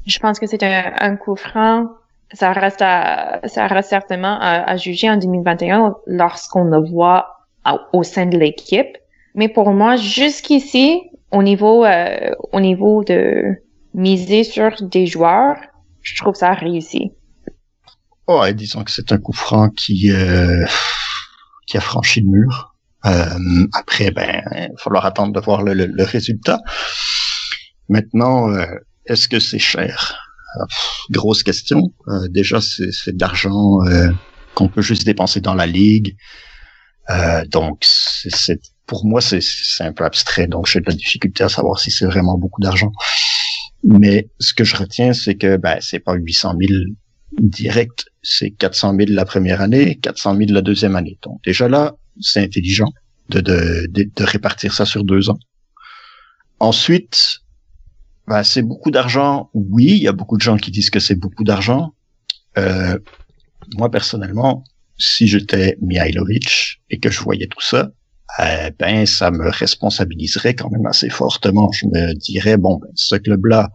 je 0.06 0.18
pense 0.18 0.38
que 0.38 0.46
c'est 0.46 0.62
un, 0.62 0.92
un, 0.98 1.16
coup 1.16 1.36
franc. 1.36 1.88
Ça 2.32 2.52
reste, 2.52 2.82
à, 2.82 3.40
ça 3.46 3.66
reste 3.66 3.90
certainement 3.90 4.38
à, 4.40 4.76
juger 4.76 5.08
en 5.08 5.16
2021 5.16 5.94
lorsqu'on 6.06 6.64
le 6.64 6.78
voit 6.78 7.46
au 7.92 8.02
sein 8.02 8.26
de 8.26 8.36
l'équipe. 8.36 8.96
Mais 9.34 9.48
pour 9.48 9.70
moi, 9.70 9.96
jusqu'ici, 9.96 11.00
au 11.30 11.42
niveau, 11.42 11.84
euh, 11.84 12.30
au 12.52 12.60
niveau 12.60 13.04
de 13.04 13.56
miser 13.94 14.44
sur 14.44 14.70
des 14.82 15.06
joueurs, 15.06 15.56
je 16.02 16.16
trouve 16.16 16.34
ça 16.34 16.52
réussi. 16.52 17.12
Ouais, 18.26 18.54
disons 18.54 18.84
que 18.84 18.90
c'est 18.90 19.12
un 19.12 19.18
coup 19.18 19.32
franc 19.32 19.68
qui 19.70 20.10
euh, 20.10 20.64
qui 21.66 21.76
a 21.76 21.80
franchi 21.80 22.20
le 22.20 22.28
mur. 22.28 22.74
Euh, 23.06 23.66
après, 23.74 24.10
ben, 24.10 24.42
il 24.52 24.68
va 24.70 24.76
falloir 24.78 25.04
attendre 25.04 25.32
de 25.32 25.40
voir 25.40 25.62
le, 25.62 25.74
le, 25.74 26.04
résultat. 26.04 26.58
Maintenant, 27.90 28.50
euh, 28.50 28.64
est-ce 29.06 29.28
que 29.28 29.40
c'est 29.40 29.58
cher? 29.58 30.18
Euh, 30.58 30.64
Grosse 31.10 31.42
question. 31.42 31.92
Euh, 32.08 32.28
déjà, 32.28 32.60
c'est 32.60 33.16
de 33.16 33.20
l'argent 33.20 33.78
qu'on 34.54 34.68
peut 34.68 34.82
juste 34.82 35.04
dépenser 35.04 35.40
dans 35.40 35.54
la 35.54 35.66
ligue. 35.66 36.16
donc, 37.50 37.84
c'est 37.84 38.60
pour 38.86 39.06
moi, 39.06 39.20
c'est 39.20 39.40
un 39.80 39.92
peu 39.92 40.04
abstrait. 40.04 40.46
Donc, 40.46 40.66
j'ai 40.66 40.80
de 40.80 40.86
la 40.86 40.94
difficulté 40.94 41.42
à 41.42 41.48
savoir 41.48 41.78
si 41.78 41.90
c'est 41.90 42.06
vraiment 42.06 42.38
beaucoup 42.38 42.60
d'argent. 42.60 42.92
Mais 43.82 44.28
ce 44.40 44.54
que 44.54 44.64
je 44.64 44.76
retiens, 44.76 45.12
c'est 45.12 45.34
que 45.34 45.56
ben, 45.56 45.78
c'est 45.80 45.98
pas 45.98 46.14
800 46.14 46.54
000 46.58 46.72
direct, 47.38 48.06
c'est 48.22 48.50
400 48.50 48.96
000 48.96 49.10
la 49.10 49.24
première 49.24 49.60
année, 49.60 49.96
400 49.96 50.36
000 50.36 50.52
la 50.52 50.62
deuxième 50.62 50.96
année. 50.96 51.18
Donc 51.22 51.42
déjà 51.44 51.68
là, 51.68 51.94
c'est 52.20 52.40
intelligent 52.40 52.92
de, 53.28 53.40
de, 53.40 53.86
de, 53.88 54.24
répartir 54.24 54.72
ça 54.72 54.86
sur 54.86 55.04
deux 55.04 55.30
ans. 55.30 55.38
Ensuite, 56.60 57.40
ben, 58.26 58.42
c'est 58.42 58.62
beaucoup 58.62 58.90
d'argent. 58.90 59.50
Oui, 59.54 59.86
il 59.86 60.02
y 60.02 60.08
a 60.08 60.12
beaucoup 60.12 60.36
de 60.36 60.42
gens 60.42 60.56
qui 60.56 60.70
disent 60.70 60.90
que 60.90 61.00
c'est 61.00 61.14
beaucoup 61.14 61.44
d'argent. 61.44 61.94
Euh, 62.58 62.98
moi, 63.76 63.90
personnellement, 63.90 64.64
si 64.96 65.26
j'étais 65.26 65.76
Mihailovic 65.82 66.80
et 66.90 66.98
que 66.98 67.10
je 67.10 67.20
voyais 67.20 67.46
tout 67.46 67.60
ça, 67.60 67.90
eh 68.38 68.70
ben, 68.78 69.06
ça 69.06 69.30
me 69.30 69.48
responsabiliserait 69.50 70.54
quand 70.54 70.70
même 70.70 70.86
assez 70.86 71.10
fortement. 71.10 71.70
Je 71.72 71.86
me 71.86 72.14
dirais, 72.14 72.56
bon, 72.56 72.78
ben, 72.78 72.88
ce 72.94 73.16
club-là, 73.16 73.70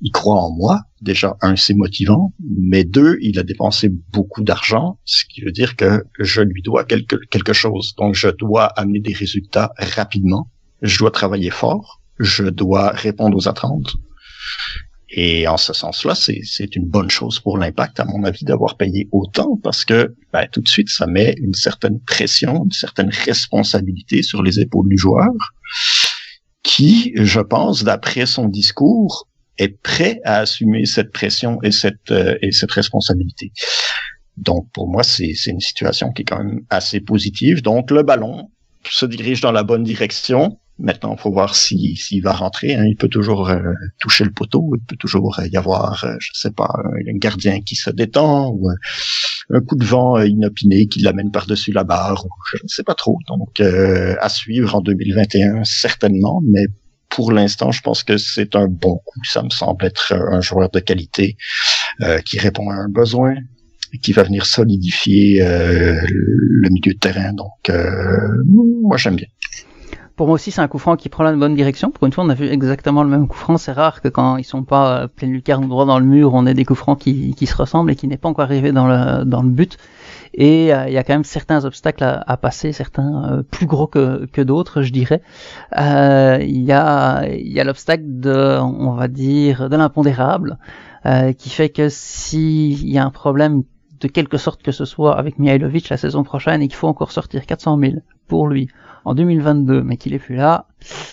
il 0.00 0.10
croit 0.10 0.40
en 0.40 0.50
moi. 0.50 0.82
Déjà, 1.00 1.36
un, 1.40 1.56
c'est 1.56 1.74
motivant, 1.74 2.34
mais 2.40 2.84
deux, 2.84 3.18
il 3.20 3.38
a 3.38 3.42
dépensé 3.42 3.90
beaucoup 4.12 4.42
d'argent, 4.42 4.98
ce 5.04 5.24
qui 5.24 5.40
veut 5.42 5.52
dire 5.52 5.76
que 5.76 6.04
je 6.18 6.42
lui 6.42 6.62
dois 6.62 6.84
quelque, 6.84 7.16
quelque 7.30 7.52
chose. 7.52 7.94
Donc, 7.96 8.14
je 8.14 8.28
dois 8.28 8.66
amener 8.66 9.00
des 9.00 9.12
résultats 9.12 9.72
rapidement. 9.78 10.50
Je 10.82 10.98
dois 10.98 11.10
travailler 11.10 11.50
fort. 11.50 12.02
Je 12.18 12.44
dois 12.44 12.90
répondre 12.90 13.36
aux 13.36 13.48
attentes. 13.48 13.94
Et 15.08 15.46
en 15.46 15.56
ce 15.56 15.72
sens-là, 15.72 16.14
c'est 16.14 16.76
une 16.76 16.84
bonne 16.84 17.10
chose 17.10 17.38
pour 17.38 17.58
l'impact, 17.58 18.00
à 18.00 18.04
mon 18.04 18.24
avis, 18.24 18.44
d'avoir 18.44 18.76
payé 18.76 19.08
autant 19.12 19.56
parce 19.62 19.84
que 19.84 20.14
ben, 20.32 20.46
tout 20.50 20.60
de 20.60 20.68
suite, 20.68 20.88
ça 20.88 21.06
met 21.06 21.34
une 21.38 21.54
certaine 21.54 22.00
pression, 22.00 22.64
une 22.64 22.72
certaine 22.72 23.10
responsabilité 23.10 24.22
sur 24.22 24.42
les 24.42 24.58
épaules 24.58 24.88
du 24.88 24.98
joueur 24.98 25.30
qui, 26.62 27.12
je 27.14 27.40
pense, 27.40 27.84
d'après 27.84 28.26
son 28.26 28.48
discours, 28.48 29.28
est 29.58 29.80
prêt 29.80 30.20
à 30.24 30.38
assumer 30.38 30.84
cette 30.84 31.12
pression 31.12 31.62
et 31.62 31.70
cette, 31.70 32.10
euh, 32.10 32.36
et 32.42 32.50
cette 32.52 32.72
responsabilité. 32.72 33.52
Donc, 34.36 34.68
pour 34.72 34.88
moi, 34.88 35.02
c'est 35.02 35.32
une 35.46 35.60
situation 35.60 36.12
qui 36.12 36.22
est 36.22 36.24
quand 36.24 36.42
même 36.42 36.60
assez 36.68 37.00
positive. 37.00 37.62
Donc, 37.62 37.90
le 37.90 38.02
ballon 38.02 38.50
se 38.84 39.06
dirige 39.06 39.40
dans 39.40 39.52
la 39.52 39.62
bonne 39.62 39.84
direction. 39.84 40.58
Maintenant, 40.78 41.14
il 41.16 41.20
faut 41.20 41.30
voir 41.30 41.54
s'il 41.54 42.22
va 42.22 42.32
rentrer. 42.32 42.74
Hein. 42.74 42.84
Il 42.86 42.96
peut 42.96 43.08
toujours 43.08 43.48
euh, 43.48 43.72
toucher 43.98 44.24
le 44.24 44.30
poteau. 44.30 44.72
Il 44.76 44.84
peut 44.84 44.96
toujours 44.96 45.40
y 45.50 45.56
avoir, 45.56 46.04
euh, 46.04 46.16
je 46.18 46.30
sais 46.34 46.50
pas, 46.50 46.70
un 47.08 47.16
gardien 47.16 47.60
qui 47.60 47.76
se 47.76 47.90
détend 47.90 48.50
ou 48.50 48.68
un 49.50 49.60
coup 49.60 49.76
de 49.76 49.84
vent 49.84 50.20
inopiné 50.20 50.86
qui 50.86 51.00
l'amène 51.00 51.30
par-dessus 51.30 51.72
la 51.72 51.84
barre. 51.84 52.26
je 52.52 52.62
ne 52.62 52.68
sais 52.68 52.82
pas 52.82 52.94
trop. 52.94 53.18
Donc, 53.28 53.60
à 53.60 54.28
suivre 54.28 54.74
en 54.74 54.80
2021, 54.80 55.64
certainement, 55.64 56.42
mais 56.44 56.66
pour 57.08 57.32
l'instant, 57.32 57.72
je 57.72 57.80
pense 57.80 58.02
que 58.02 58.18
c'est 58.18 58.54
un 58.56 58.66
bon 58.68 58.96
coup. 58.96 59.20
Ça 59.24 59.42
me 59.42 59.50
semble 59.50 59.84
être 59.86 60.12
un 60.12 60.40
joueur 60.40 60.70
de 60.70 60.80
qualité 60.80 61.36
euh, 62.02 62.18
qui 62.18 62.38
répond 62.38 62.68
à 62.68 62.74
un 62.74 62.88
besoin 62.88 63.34
et 63.94 63.98
qui 63.98 64.12
va 64.12 64.22
venir 64.22 64.44
solidifier 64.44 65.40
euh, 65.40 65.98
le 66.10 66.68
milieu 66.68 66.92
de 66.92 66.98
terrain. 66.98 67.32
Donc, 67.32 67.70
euh, 67.70 68.42
moi, 68.46 68.98
j'aime 68.98 69.16
bien. 69.16 69.28
Pour 70.16 70.28
moi 70.28 70.36
aussi, 70.36 70.50
c'est 70.50 70.62
un 70.62 70.68
coup 70.68 70.78
franc 70.78 70.96
qui 70.96 71.10
prend 71.10 71.24
la 71.24 71.32
bonne 71.34 71.54
direction. 71.54 71.90
Pour 71.90 72.06
une 72.06 72.12
fois, 72.12 72.24
on 72.24 72.30
a 72.30 72.34
vu 72.34 72.48
exactement 72.48 73.02
le 73.02 73.10
même 73.10 73.28
coup 73.28 73.36
franc. 73.36 73.58
C'est 73.58 73.72
rare 73.72 74.00
que 74.00 74.08
quand 74.08 74.38
ils 74.38 74.44
sont 74.44 74.64
pas 74.64 75.08
pleine 75.08 75.30
lucarne 75.30 75.68
droit 75.68 75.84
dans 75.84 75.98
le 75.98 76.06
mur, 76.06 76.32
on 76.32 76.46
ait 76.46 76.54
des 76.54 76.64
coups 76.64 76.78
francs 76.78 76.98
qui, 76.98 77.46
se 77.46 77.54
ressemblent 77.54 77.90
et 77.90 77.96
qui 77.96 78.08
n'est 78.08 78.16
pas 78.16 78.30
encore 78.30 78.44
arrivé 78.44 78.72
dans 78.72 78.86
le, 78.86 79.50
but. 79.50 79.76
Et 80.32 80.72
euh, 80.72 80.88
il 80.88 80.94
y 80.94 80.96
a 80.96 81.04
quand 81.04 81.12
même 81.12 81.24
certains 81.24 81.66
obstacles 81.66 82.02
à, 82.02 82.36
passer, 82.38 82.72
certains 82.72 83.24
euh, 83.30 83.42
plus 83.42 83.66
gros 83.66 83.86
que, 83.86 84.42
d'autres, 84.42 84.80
je 84.80 84.90
dirais. 84.90 85.20
Euh, 85.78 86.38
il 86.40 86.62
y 86.62 86.72
a, 86.72 87.26
y 87.28 87.60
a 87.60 87.64
l'obstacle 87.64 88.04
de, 88.06 88.58
on 88.58 88.92
va 88.92 89.08
dire, 89.08 89.68
de 89.68 89.76
l'impondérable, 89.76 90.58
qui 91.38 91.50
fait 91.50 91.68
que 91.68 91.88
s'il 91.88 92.88
y 92.88 92.98
a 92.98 93.04
un 93.04 93.10
problème 93.10 93.62
de 94.00 94.08
quelque 94.08 94.38
sorte 94.38 94.62
que 94.62 94.72
ce 94.72 94.84
soit 94.84 95.16
avec 95.16 95.38
Mihailovic 95.38 95.88
la 95.88 95.96
saison 95.96 96.24
prochaine 96.24 96.62
et 96.62 96.68
qu'il 96.68 96.76
faut 96.76 96.88
encore 96.88 97.12
sortir 97.12 97.46
400 97.46 97.78
000 97.78 97.92
pour 98.26 98.48
lui 98.48 98.68
en 99.06 99.14
2022, 99.14 99.84
mais 99.84 99.96
qu'il 99.96 100.14
est 100.14 100.18
plus 100.18 100.34
là, 100.34 100.66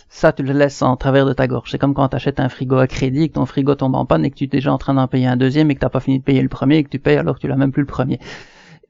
ça 0.10 0.34
tu 0.34 0.42
le 0.42 0.52
laisses 0.52 0.82
en 0.82 0.98
travers 0.98 1.28
de 1.28 1.34
ta 1.34 1.46
gorge. 1.48 1.70
C'est 1.70 1.78
comme 1.78 1.94
quand 1.94 2.10
tu 2.10 2.16
achètes 2.16 2.40
un 2.40 2.50
frigo 2.50 2.78
à 2.78 2.88
crédit, 2.88 3.30
que 3.30 3.36
ton 3.36 3.46
frigo 3.46 3.76
tombe 3.76 3.94
en 3.94 4.04
panne 4.06 4.26
et 4.26 4.32
que 4.32 4.36
tu 4.36 4.46
es 4.46 4.48
déjà 4.48 4.74
en 4.74 4.80
train 4.80 4.96
d'en 4.96 5.08
payer 5.08 5.28
un 5.28 5.38
deuxième 5.38 5.70
et 5.70 5.76
que 5.76 5.80
t'as 5.80 5.90
pas 5.90 6.00
fini 6.00 6.18
de 6.18 6.24
payer 6.24 6.42
le 6.42 6.50
premier 6.50 6.78
et 6.78 6.84
que 6.84 6.90
tu 6.90 6.98
payes 6.98 7.18
alors 7.18 7.36
que 7.36 7.42
tu 7.42 7.48
l'as 7.48 7.56
même 7.56 7.72
plus 7.72 7.84
le 7.84 7.88
premier. 7.88 8.20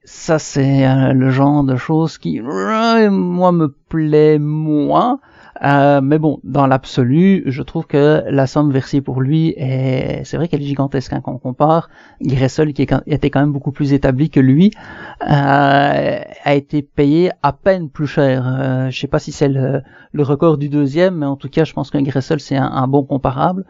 Ça 0.04 0.38
c'est 0.38 0.88
euh, 0.88 1.12
le 1.12 1.28
genre 1.28 1.64
de 1.64 1.76
choses 1.76 2.16
qui 2.16 2.40
euh, 2.40 3.10
moi 3.10 3.52
me 3.52 3.68
plaît 3.68 4.38
moins 4.38 5.20
euh, 5.62 6.00
mais 6.00 6.18
bon 6.18 6.40
dans 6.42 6.66
l'absolu 6.66 7.44
je 7.46 7.62
trouve 7.62 7.86
que 7.86 8.24
la 8.28 8.46
somme 8.48 8.72
versée 8.72 9.00
pour 9.00 9.20
lui 9.20 9.54
est 9.56 10.24
c'est 10.24 10.36
vrai 10.36 10.48
qu'elle 10.48 10.62
est 10.62 10.66
gigantesque 10.66 11.12
hein, 11.12 11.20
quand 11.22 11.32
on 11.32 11.38
compare. 11.38 11.88
Gressel 12.20 12.72
qui 12.72 12.82
était 12.82 13.30
quand 13.30 13.40
même 13.40 13.52
beaucoup 13.52 13.72
plus 13.72 13.92
établi 13.92 14.30
que 14.30 14.40
lui. 14.40 14.72
A 15.20 16.54
été 16.54 16.82
payé 16.82 17.30
à 17.42 17.52
peine 17.52 17.88
plus 17.88 18.06
cher. 18.06 18.88
Je 18.90 18.98
sais 18.98 19.06
pas 19.06 19.18
si 19.18 19.32
c'est 19.32 19.48
le, 19.48 19.82
record 20.18 20.58
du 20.58 20.68
deuxième 20.68 21.16
mais 21.16 21.26
en 21.26 21.36
tout 21.36 21.48
cas 21.48 21.64
je 21.64 21.72
pense 21.72 21.90
qu'un 21.90 22.02
Gressel 22.02 22.40
c'est 22.40 22.56
un, 22.56 22.70
un, 22.70 22.88
bon 22.88 23.04
comparable. 23.04 23.64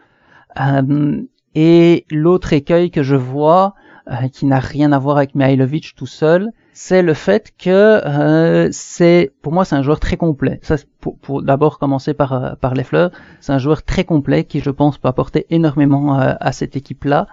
Et 1.55 2.05
l'autre 2.11 2.53
écueil 2.53 2.91
que 2.91 3.01
je 3.01 3.15
vois 3.15 3.75
euh, 4.11 4.27
qui 4.27 4.45
n'a 4.45 4.59
rien 4.59 4.91
à 4.91 4.99
voir 4.99 5.17
avec 5.17 5.33
Mihailovic 5.33 5.95
tout 5.95 6.05
seul, 6.05 6.51
c'est 6.77 7.01
le 7.01 7.13
fait 7.13 7.53
que 7.57 7.69
euh, 7.69 8.67
c'est, 8.73 9.31
pour 9.41 9.53
moi, 9.53 9.63
c'est 9.63 9.75
un 9.75 9.81
joueur 9.81 10.01
très 10.01 10.17
complet. 10.17 10.59
Ça, 10.61 10.75
pour, 10.99 11.17
pour 11.17 11.41
d'abord 11.41 11.79
commencer 11.79 12.13
par 12.13 12.33
euh, 12.33 12.51
par 12.59 12.73
les 12.73 12.83
fleurs, 12.83 13.11
c'est 13.39 13.53
un 13.53 13.59
joueur 13.59 13.83
très 13.83 14.03
complet 14.03 14.43
qui, 14.43 14.59
je 14.59 14.69
pense, 14.71 14.97
peut 14.97 15.07
apporter 15.07 15.45
énormément 15.49 16.19
à 16.19 16.51
cette 16.51 16.75
équipe-là, 16.75 17.27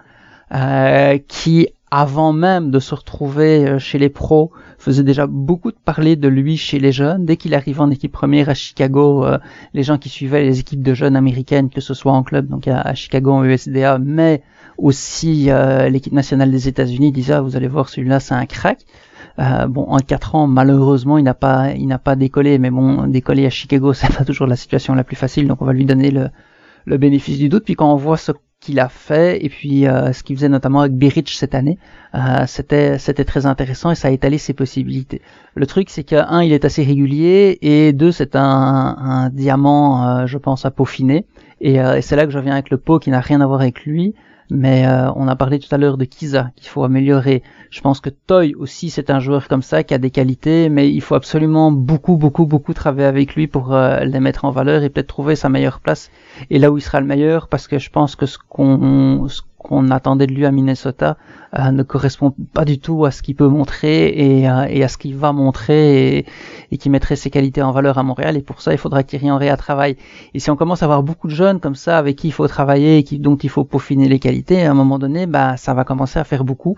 qui 1.27 1.67
avant 1.91 2.31
même 2.31 2.71
de 2.71 2.79
se 2.79 2.95
retrouver 2.95 3.77
chez 3.79 3.99
les 3.99 4.09
pros, 4.09 4.51
faisait 4.79 5.03
déjà 5.03 5.27
beaucoup 5.27 5.71
de 5.71 5.77
parler 5.77 6.15
de 6.15 6.27
lui 6.29 6.55
chez 6.57 6.79
les 6.79 6.91
jeunes. 6.91 7.25
Dès 7.25 7.35
qu'il 7.35 7.53
arrive 7.53 7.81
en 7.81 7.91
équipe 7.91 8.13
première 8.13 8.49
à 8.49 8.53
Chicago, 8.53 9.25
les 9.73 9.83
gens 9.83 9.97
qui 9.97 10.09
suivaient 10.09 10.43
les 10.43 10.59
équipes 10.59 10.81
de 10.81 10.93
jeunes 10.93 11.17
américaines, 11.17 11.69
que 11.69 11.81
ce 11.81 11.93
soit 11.93 12.13
en 12.13 12.23
club, 12.23 12.47
donc 12.47 12.67
à, 12.67 12.93
Chicago 12.95 13.33
en 13.33 13.43
USDA, 13.43 13.99
mais 13.99 14.41
aussi, 14.77 15.49
euh, 15.49 15.89
l'équipe 15.89 16.13
nationale 16.13 16.51
des 16.51 16.67
États-Unis 16.67 17.11
disait 17.11 17.33
ah, 17.33 17.41
vous 17.41 17.55
allez 17.55 17.67
voir 17.67 17.89
celui-là 17.89 18.19
c'est 18.19 18.33
un 18.33 18.45
crack. 18.45 18.79
Euh, 19.39 19.67
bon, 19.67 19.83
en 19.83 19.97
quatre 19.99 20.35
ans, 20.35 20.47
malheureusement, 20.47 21.17
il 21.17 21.23
n'a 21.23 21.33
pas, 21.33 21.71
il 21.71 21.87
n'a 21.87 21.99
pas 21.99 22.15
décollé. 22.15 22.59
Mais 22.59 22.69
bon, 22.69 23.07
décoller 23.07 23.45
à 23.45 23.49
Chicago, 23.49 23.93
c'est 23.93 24.15
pas 24.15 24.25
toujours 24.25 24.47
la 24.47 24.55
situation 24.55 24.95
la 24.95 25.03
plus 25.03 25.15
facile. 25.15 25.47
Donc, 25.47 25.61
on 25.61 25.65
va 25.65 25.73
lui 25.73 25.85
donner 25.85 26.11
le, 26.11 26.29
le 26.85 26.97
bénéfice 26.97 27.37
du 27.37 27.49
doute. 27.49 27.65
Puis 27.65 27.75
quand 27.75 27.91
on 27.91 27.95
voit 27.95 28.17
ce 28.17 28.31
qu'il 28.59 28.79
a 28.79 28.87
fait 28.87 29.43
et 29.43 29.49
puis 29.49 29.87
euh, 29.87 30.13
ce 30.13 30.23
qu'il 30.23 30.37
faisait 30.37 30.47
notamment 30.47 30.81
avec 30.81 30.93
Biric 30.93 31.29
cette 31.29 31.53
année, 31.53 31.77
euh, 32.15 32.45
c'était 32.47 32.97
c'était 32.97 33.25
très 33.25 33.45
intéressant 33.45 33.91
et 33.91 33.95
ça 33.95 34.07
a 34.07 34.11
étalé 34.11 34.37
ses 34.37 34.53
possibilités. 34.53 35.21
Le 35.55 35.65
truc 35.67 35.89
c'est 35.89 36.05
que 36.05 36.15
un 36.15 36.41
il 36.43 36.53
est 36.53 36.63
assez 36.63 36.83
régulier 36.83 37.57
et 37.61 37.91
deux 37.91 38.13
c'est 38.13 38.37
un, 38.37 38.41
un 38.41 39.29
diamant 39.29 40.07
euh, 40.07 40.25
je 40.27 40.37
pense 40.37 40.65
à 40.65 40.71
peaufiner 40.71 41.25
et, 41.59 41.75
et 41.75 42.01
c'est 42.01 42.15
là 42.15 42.25
que 42.25 42.31
je 42.31 42.37
reviens 42.37 42.53
avec 42.53 42.69
le 42.69 42.77
pot 42.77 42.99
qui 42.99 43.09
n'a 43.09 43.19
rien 43.19 43.41
à 43.41 43.47
voir 43.47 43.59
avec 43.59 43.83
lui. 43.85 44.15
Mais 44.49 44.85
euh, 44.87 45.11
on 45.15 45.27
a 45.27 45.35
parlé 45.35 45.59
tout 45.59 45.73
à 45.73 45.77
l'heure 45.77 45.97
de 45.97 46.05
Kiza 46.05 46.51
qu'il 46.55 46.67
faut 46.67 46.83
améliorer. 46.83 47.43
Je 47.69 47.81
pense 47.81 47.99
que 48.01 48.09
Toy 48.09 48.53
aussi 48.55 48.89
c'est 48.89 49.09
un 49.09 49.19
joueur 49.19 49.47
comme 49.47 49.61
ça 49.61 49.83
qui 49.83 49.93
a 49.93 49.97
des 49.97 50.11
qualités, 50.11 50.69
mais 50.69 50.91
il 50.91 51.01
faut 51.01 51.15
absolument 51.15 51.71
beaucoup 51.71 52.17
beaucoup 52.17 52.45
beaucoup 52.45 52.73
travailler 52.73 53.07
avec 53.07 53.35
lui 53.35 53.47
pour 53.47 53.73
euh, 53.73 54.01
les 54.01 54.19
mettre 54.19 54.45
en 54.45 54.51
valeur 54.51 54.83
et 54.83 54.89
peut-être 54.89 55.07
trouver 55.07 55.35
sa 55.35 55.49
meilleure 55.49 55.79
place 55.79 56.11
et 56.49 56.59
là 56.59 56.71
où 56.71 56.77
il 56.77 56.81
sera 56.81 56.99
le 56.99 57.07
meilleur 57.07 57.47
parce 57.47 57.67
que 57.67 57.79
je 57.79 57.89
pense 57.89 58.15
que 58.15 58.25
ce 58.25 58.37
qu'on 58.49 59.27
qu'on 59.63 59.89
attendait 59.89 60.27
de 60.27 60.33
lui 60.33 60.45
à 60.45 60.51
Minnesota 60.51 61.17
euh, 61.57 61.71
ne 61.71 61.83
correspond 61.83 62.35
pas 62.53 62.65
du 62.65 62.79
tout 62.79 63.05
à 63.05 63.11
ce 63.11 63.21
qu'il 63.23 63.35
peut 63.35 63.47
montrer 63.47 64.07
et, 64.07 64.49
euh, 64.49 64.65
et 64.69 64.83
à 64.83 64.87
ce 64.87 64.97
qu'il 64.97 65.15
va 65.15 65.31
montrer 65.31 66.17
et, 66.17 66.25
et, 66.71 66.77
qui 66.77 66.89
mettrait 66.89 67.15
ses 67.15 67.29
qualités 67.29 67.61
en 67.61 67.71
valeur 67.71 67.97
à 67.97 68.03
Montréal. 68.03 68.37
Et 68.37 68.41
pour 68.41 68.61
ça 68.61 68.73
il 68.73 68.77
faudra 68.77 69.03
qu'il 69.03 69.23
Henry 69.31 69.49
à 69.49 69.57
travail. 69.57 69.95
Et 70.33 70.39
si 70.39 70.51
on 70.51 70.55
commence 70.55 70.83
à 70.83 70.85
avoir 70.85 71.01
beaucoup 71.01 71.27
de 71.27 71.33
jeunes 71.33 71.59
comme 71.59 71.75
ça 71.75 71.97
avec 71.97 72.17
qui 72.17 72.27
il 72.27 72.31
faut 72.31 72.47
travailler 72.47 72.97
et 72.97 73.03
qui, 73.03 73.17
dont 73.19 73.37
il 73.37 73.49
faut 73.49 73.63
peaufiner 73.63 74.07
les 74.07 74.19
qualités 74.19 74.65
à 74.65 74.71
un 74.71 74.73
moment 74.73 74.99
donné 74.99 75.25
bah 75.25 75.57
ça 75.57 75.73
va 75.73 75.83
commencer 75.83 76.19
à 76.19 76.23
faire 76.23 76.43
beaucoup. 76.43 76.75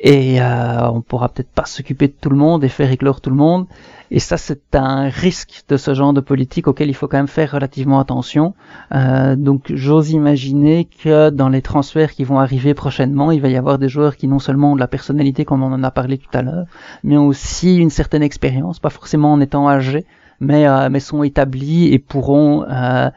Et 0.00 0.40
euh, 0.40 0.88
on 0.90 1.00
pourra 1.00 1.28
peut-être 1.28 1.50
pas 1.50 1.64
s'occuper 1.66 2.08
de 2.08 2.14
tout 2.18 2.30
le 2.30 2.36
monde 2.36 2.64
et 2.64 2.68
faire 2.68 2.90
éclore 2.90 3.20
tout 3.20 3.30
le 3.30 3.36
monde 3.36 3.66
et 4.14 4.18
ça, 4.18 4.36
c'est 4.36 4.74
un 4.74 5.08
risque 5.08 5.64
de 5.70 5.78
ce 5.78 5.94
genre 5.94 6.12
de 6.12 6.20
politique 6.20 6.68
auquel 6.68 6.90
il 6.90 6.94
faut 6.94 7.08
quand 7.08 7.16
même 7.16 7.28
faire 7.28 7.52
relativement 7.52 7.98
attention. 7.98 8.52
Euh, 8.94 9.36
donc, 9.36 9.72
j'ose 9.74 10.10
imaginer 10.10 10.84
que 10.84 11.30
dans 11.30 11.48
les 11.48 11.62
transferts 11.62 12.12
qui 12.12 12.22
vont 12.22 12.38
arriver 12.38 12.74
prochainement, 12.74 13.30
il 13.30 13.40
va 13.40 13.48
y 13.48 13.56
avoir 13.56 13.78
des 13.78 13.88
joueurs 13.88 14.16
qui 14.16 14.28
non 14.28 14.38
seulement 14.38 14.72
ont 14.72 14.74
de 14.74 14.80
la 14.80 14.86
personnalité, 14.86 15.46
comme 15.46 15.62
on 15.62 15.72
en 15.72 15.82
a 15.82 15.90
parlé 15.90 16.18
tout 16.18 16.28
à 16.34 16.42
l'heure, 16.42 16.66
mais 17.02 17.16
aussi 17.16 17.78
une 17.78 17.88
certaine 17.88 18.22
expérience, 18.22 18.80
pas 18.80 18.90
forcément 18.90 19.32
en 19.32 19.40
étant 19.40 19.66
âgés, 19.66 20.04
mais, 20.40 20.68
euh, 20.68 21.00
sont 21.00 21.22
établis 21.22 21.86
et 21.94 21.98
pourront 21.98 22.64
euh, 22.64 23.08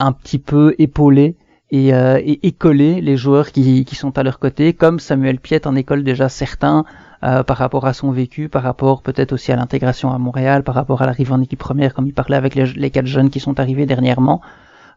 un 0.00 0.12
petit 0.12 0.38
peu 0.38 0.74
épauler 0.78 1.34
et, 1.70 1.94
euh, 1.94 2.20
écoler 2.24 3.00
les 3.00 3.16
joueurs 3.16 3.52
qui, 3.52 3.86
qui, 3.86 3.94
sont 3.94 4.18
à 4.18 4.22
leur 4.22 4.38
côté, 4.38 4.74
comme 4.74 4.98
Samuel 4.98 5.38
Piet 5.38 5.66
en 5.66 5.76
école 5.76 6.04
déjà 6.04 6.28
certains 6.28 6.84
euh, 7.22 7.42
par 7.42 7.58
rapport 7.58 7.86
à 7.86 7.92
son 7.92 8.10
vécu, 8.10 8.48
par 8.48 8.62
rapport 8.62 9.02
peut-être 9.02 9.32
aussi 9.32 9.52
à 9.52 9.56
l'intégration 9.56 10.10
à 10.12 10.18
Montréal, 10.18 10.62
par 10.62 10.74
rapport 10.74 11.02
à 11.02 11.06
l'arrivée 11.06 11.32
en 11.32 11.40
équipe 11.42 11.58
première, 11.58 11.92
comme 11.92 12.06
il 12.06 12.14
parlait 12.14 12.36
avec 12.36 12.54
les, 12.54 12.90
quatre 12.90 13.06
jeunes 13.06 13.30
qui 13.30 13.40
sont 13.40 13.60
arrivés 13.60 13.86
dernièrement. 13.86 14.40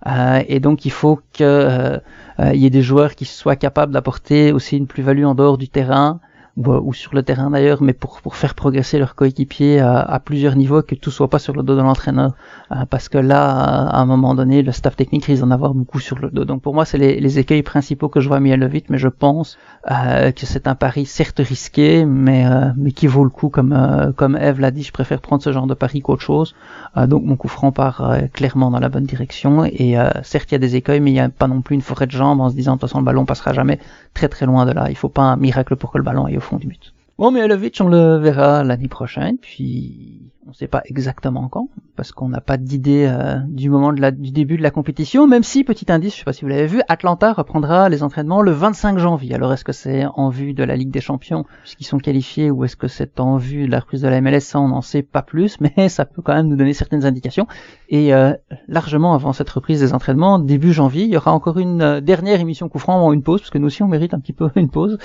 Euh, 0.06 0.42
et 0.48 0.60
donc 0.60 0.86
il 0.86 0.92
faut 0.92 1.20
qu'il 1.32 1.46
euh, 1.46 1.98
euh, 2.40 2.54
y 2.54 2.66
ait 2.66 2.70
des 2.70 2.82
joueurs 2.82 3.16
qui 3.16 3.26
soient 3.26 3.56
capables 3.56 3.94
d'apporter 3.94 4.52
aussi 4.52 4.78
une 4.78 4.88
plus-value 4.88 5.24
en 5.24 5.36
dehors 5.36 5.58
du 5.58 5.70
terrain, 5.70 6.20
ou, 6.56 6.94
sur 6.94 7.16
le 7.16 7.24
terrain 7.24 7.50
d'ailleurs, 7.50 7.82
mais 7.82 7.94
pour, 7.94 8.22
pour 8.22 8.36
faire 8.36 8.54
progresser 8.54 9.00
leurs 9.00 9.16
coéquipiers 9.16 9.80
à, 9.80 10.00
à, 10.00 10.20
plusieurs 10.20 10.56
niveaux, 10.56 10.84
que 10.84 10.94
tout 10.94 11.10
soit 11.10 11.30
pas 11.30 11.40
sur 11.40 11.54
le 11.54 11.64
dos 11.64 11.76
de 11.76 11.82
l'entraîneur, 11.82 12.34
euh, 12.72 12.86
parce 12.88 13.10
que 13.10 13.18
là, 13.18 13.88
à 13.88 14.00
un 14.00 14.06
moment 14.06 14.36
donné, 14.36 14.62
le 14.62 14.72
staff 14.72 14.96
technique 14.96 15.26
risque 15.26 15.42
d'en 15.42 15.50
avoir 15.50 15.74
beaucoup 15.74 16.00
sur 16.00 16.20
le 16.20 16.30
dos. 16.30 16.46
Donc 16.46 16.62
pour 16.62 16.76
moi, 16.76 16.86
c'est 16.86 17.00
les, 17.00 17.20
les, 17.20 17.40
écueils 17.40 17.64
principaux 17.64 18.08
que 18.08 18.20
je 18.20 18.28
vois 18.28 18.38
à 18.38 18.40
Mielovic, 18.40 18.90
mais 18.90 19.00
je 19.00 19.08
pense 19.08 19.58
euh, 19.90 20.32
que 20.32 20.46
c'est 20.46 20.68
un 20.68 20.76
pari 20.76 21.08
certes 21.08 21.40
risqué, 21.40 22.06
mais, 22.06 22.46
euh, 22.46 22.70
mais 22.78 22.92
qui 22.92 23.08
vaut 23.08 23.24
le 23.24 23.32
coup, 23.32 23.50
comme, 23.50 23.74
euh, 23.74 24.12
comme 24.12 24.38
Eve 24.38 24.60
l'a 24.60 24.70
dit, 24.70 24.84
je 24.84 24.92
préfère 24.92 25.22
prendre 25.22 25.42
ce 25.42 25.52
genre 25.52 25.66
de 25.66 25.74
pari 25.74 26.02
qu'autre 26.02 26.22
chose. 26.22 26.54
Euh, 26.98 27.08
donc 27.08 27.24
mon 27.24 27.36
coup 27.36 27.48
franc 27.48 27.72
part 27.72 28.12
clairement 28.32 28.70
dans 28.70 28.80
la 28.80 28.90
bonne 28.90 29.06
direction, 29.06 29.66
et 29.66 29.96
certes 30.22 30.52
il 30.52 30.54
y 30.54 30.56
a 30.56 30.60
des 30.60 30.76
écueils, 30.76 31.00
mais 31.00 31.10
il 31.10 31.16
n'y 31.16 31.20
a 31.20 31.30
pas 31.30 31.48
non 31.48 31.62
plus 31.62 31.74
une 31.74 31.82
forêt 31.82 32.06
de 32.06 32.12
jambes 32.12 32.42
en 32.42 32.50
se 32.50 32.56
disant 32.56 32.76
de 32.76 32.80
toute 32.80 32.90
façon 32.90 33.00
le 33.00 33.06
ballon 33.06 33.26
passera 33.26 33.54
jamais 33.54 33.80
très 34.14 34.30
très 34.30 34.46
loin 34.46 34.66
de 34.66 34.72
là. 34.72 34.90
Il 34.90 34.96
faut 34.96 35.10
pas 35.10 35.24
un 35.24 35.38
miracle 35.38 35.76
pour 35.76 35.92
que 35.92 35.98
le 35.98 36.04
ballon 36.04 36.26
aille 36.26 36.38
fond 36.44 36.58
du. 36.58 36.68
Bon, 37.18 37.32
mais 37.32 37.42
Elovic, 37.42 37.80
on 37.80 37.88
le 37.88 38.18
verra 38.18 38.64
l'année 38.64 38.88
prochaine, 38.88 39.38
puis 39.38 40.33
on 40.46 40.50
ne 40.50 40.54
sait 40.54 40.68
pas 40.68 40.82
exactement 40.86 41.48
quand, 41.48 41.70
parce 41.96 42.12
qu'on 42.12 42.28
n'a 42.28 42.42
pas 42.42 42.58
d'idée 42.58 43.08
euh, 43.10 43.38
du 43.48 43.70
moment 43.70 43.94
de 43.94 44.02
la, 44.02 44.12
du 44.12 44.32
début 44.32 44.58
de 44.58 44.64
la 44.64 44.72
compétition, 44.72 45.26
même 45.26 45.44
si, 45.44 45.64
petit 45.64 45.92
indice, 45.92 46.14
je 46.14 46.20
sais 46.20 46.26
pas 46.26 46.34
si 46.34 46.42
vous 46.42 46.50
l'avez 46.50 46.68
vu, 46.68 46.82
Atlanta 46.90 47.32
reprendra 47.32 47.88
les 47.88 48.04
entraînements 48.04 48.42
le 48.42 48.52
25 48.52 48.98
janvier. 48.98 49.36
Alors 49.36 49.54
est-ce 49.54 49.64
que 49.64 49.72
c'est 49.72 50.06
en 50.16 50.30
vue 50.30 50.54
de 50.54 50.64
la 50.64 50.76
Ligue 50.76 50.92
des 50.92 51.02
Champions, 51.02 51.46
puisqu'ils 51.62 51.86
sont 51.86 51.98
qualifiés, 51.98 52.52
ou 52.52 52.66
est-ce 52.66 52.76
que 52.76 52.88
c'est 52.88 53.20
en 53.20 53.38
vue 53.38 53.68
de 53.68 53.72
la 53.72 53.80
reprise 53.80 54.02
de 54.02 54.08
la 54.08 54.20
MLS, 54.20 54.42
ça 54.42 54.60
on 54.60 54.68
n'en 54.68 54.82
sait 54.82 55.02
pas 55.02 55.22
plus, 55.22 55.60
mais 55.62 55.88
ça 55.90 56.06
peut 56.06 56.22
quand 56.22 56.34
même 56.34 56.48
nous 56.48 56.58
donner 56.58 56.74
certaines 56.74 57.06
indications. 57.06 57.48
Et 57.88 58.14
euh, 58.14 58.34
largement 58.68 59.14
avant 59.14 59.32
cette 59.34 59.50
reprise 59.50 59.80
des 59.80 59.94
entraînements, 59.94 60.40
début 60.40 60.74
janvier, 60.74 61.04
il 61.04 61.10
y 61.10 61.18
aura 61.18 61.32
encore 61.32 61.58
une 61.58 61.82
euh, 61.82 62.02
dernière 62.02 62.40
émission 62.40 62.68
coup 62.68 62.80
franc 62.80 63.14
une 63.14 63.24
pause, 63.24 63.42
parce 63.42 63.50
que 63.50 63.58
nous 63.58 63.68
aussi 63.68 63.84
on 63.84 63.88
mérite 63.88 64.14
un 64.14 64.20
petit 64.20 64.34
peu 64.34 64.50
une 64.56 64.70
pause, 64.70 64.98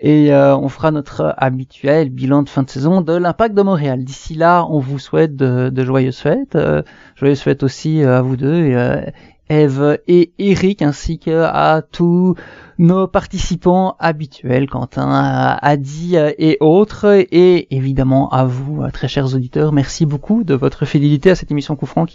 et 0.00 0.32
euh, 0.32 0.56
on 0.56 0.68
fera 0.68 0.90
notre 0.90 1.34
habituel 1.38 2.10
bilan 2.10 2.42
de 2.42 2.48
fin 2.48 2.62
de 2.62 2.70
saison 2.70 3.00
de 3.00 3.12
l'impact 3.12 3.54
de 3.54 3.62
Montréal. 3.62 4.04
D'ici 4.04 4.34
là, 4.34 4.66
on 4.68 4.75
vous 4.80 4.98
souhaite 4.98 5.36
de, 5.36 5.70
de 5.70 5.84
joyeuses 5.84 6.18
fêtes. 6.18 6.56
Euh, 6.56 6.82
joyeuses 7.16 7.40
fêtes 7.40 7.62
aussi 7.62 8.02
à 8.02 8.22
vous 8.22 8.36
deux, 8.36 8.64
et, 8.64 8.76
euh, 8.76 9.02
Eve 9.48 9.98
et 10.08 10.32
Eric, 10.38 10.82
ainsi 10.82 11.18
qu'à 11.18 11.82
tous 11.92 12.34
nos 12.78 13.06
participants 13.06 13.96
habituels, 14.00 14.68
Quentin, 14.68 15.56
Adi 15.62 16.16
et 16.16 16.56
autres, 16.60 17.24
et 17.30 17.74
évidemment 17.74 18.28
à 18.30 18.44
vous, 18.44 18.82
très 18.92 19.06
chers 19.06 19.34
auditeurs. 19.34 19.72
Merci 19.72 20.04
beaucoup 20.04 20.42
de 20.42 20.54
votre 20.54 20.84
fidélité 20.84 21.30
à 21.30 21.36
cette 21.36 21.52
émission 21.52 21.76
Coup 21.76 21.86
Franc 21.86 22.06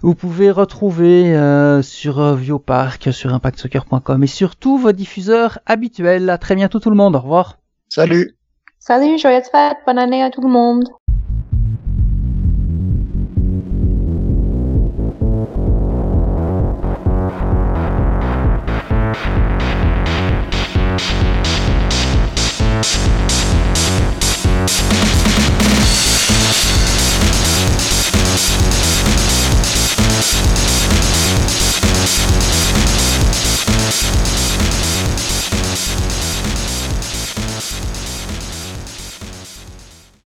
vous 0.00 0.14
pouvez 0.14 0.50
retrouver 0.50 1.36
euh, 1.36 1.82
sur 1.82 2.34
Viopark, 2.34 3.12
sur 3.12 3.34
impactsoccer.com 3.34 4.22
et 4.22 4.26
sur 4.26 4.56
tous 4.56 4.78
vos 4.78 4.92
diffuseurs 4.92 5.58
habituels. 5.66 6.30
À 6.30 6.38
très 6.38 6.54
bientôt 6.54 6.80
tout 6.80 6.90
le 6.90 6.96
monde. 6.96 7.14
Au 7.16 7.20
revoir. 7.20 7.58
Salut. 7.88 8.36
Salut, 8.78 9.18
joyeuse 9.18 9.48
fête, 9.52 9.76
bonne 9.86 9.98
année 9.98 10.22
à 10.22 10.30
tout 10.30 10.40
le 10.40 10.48
monde. 10.48 10.88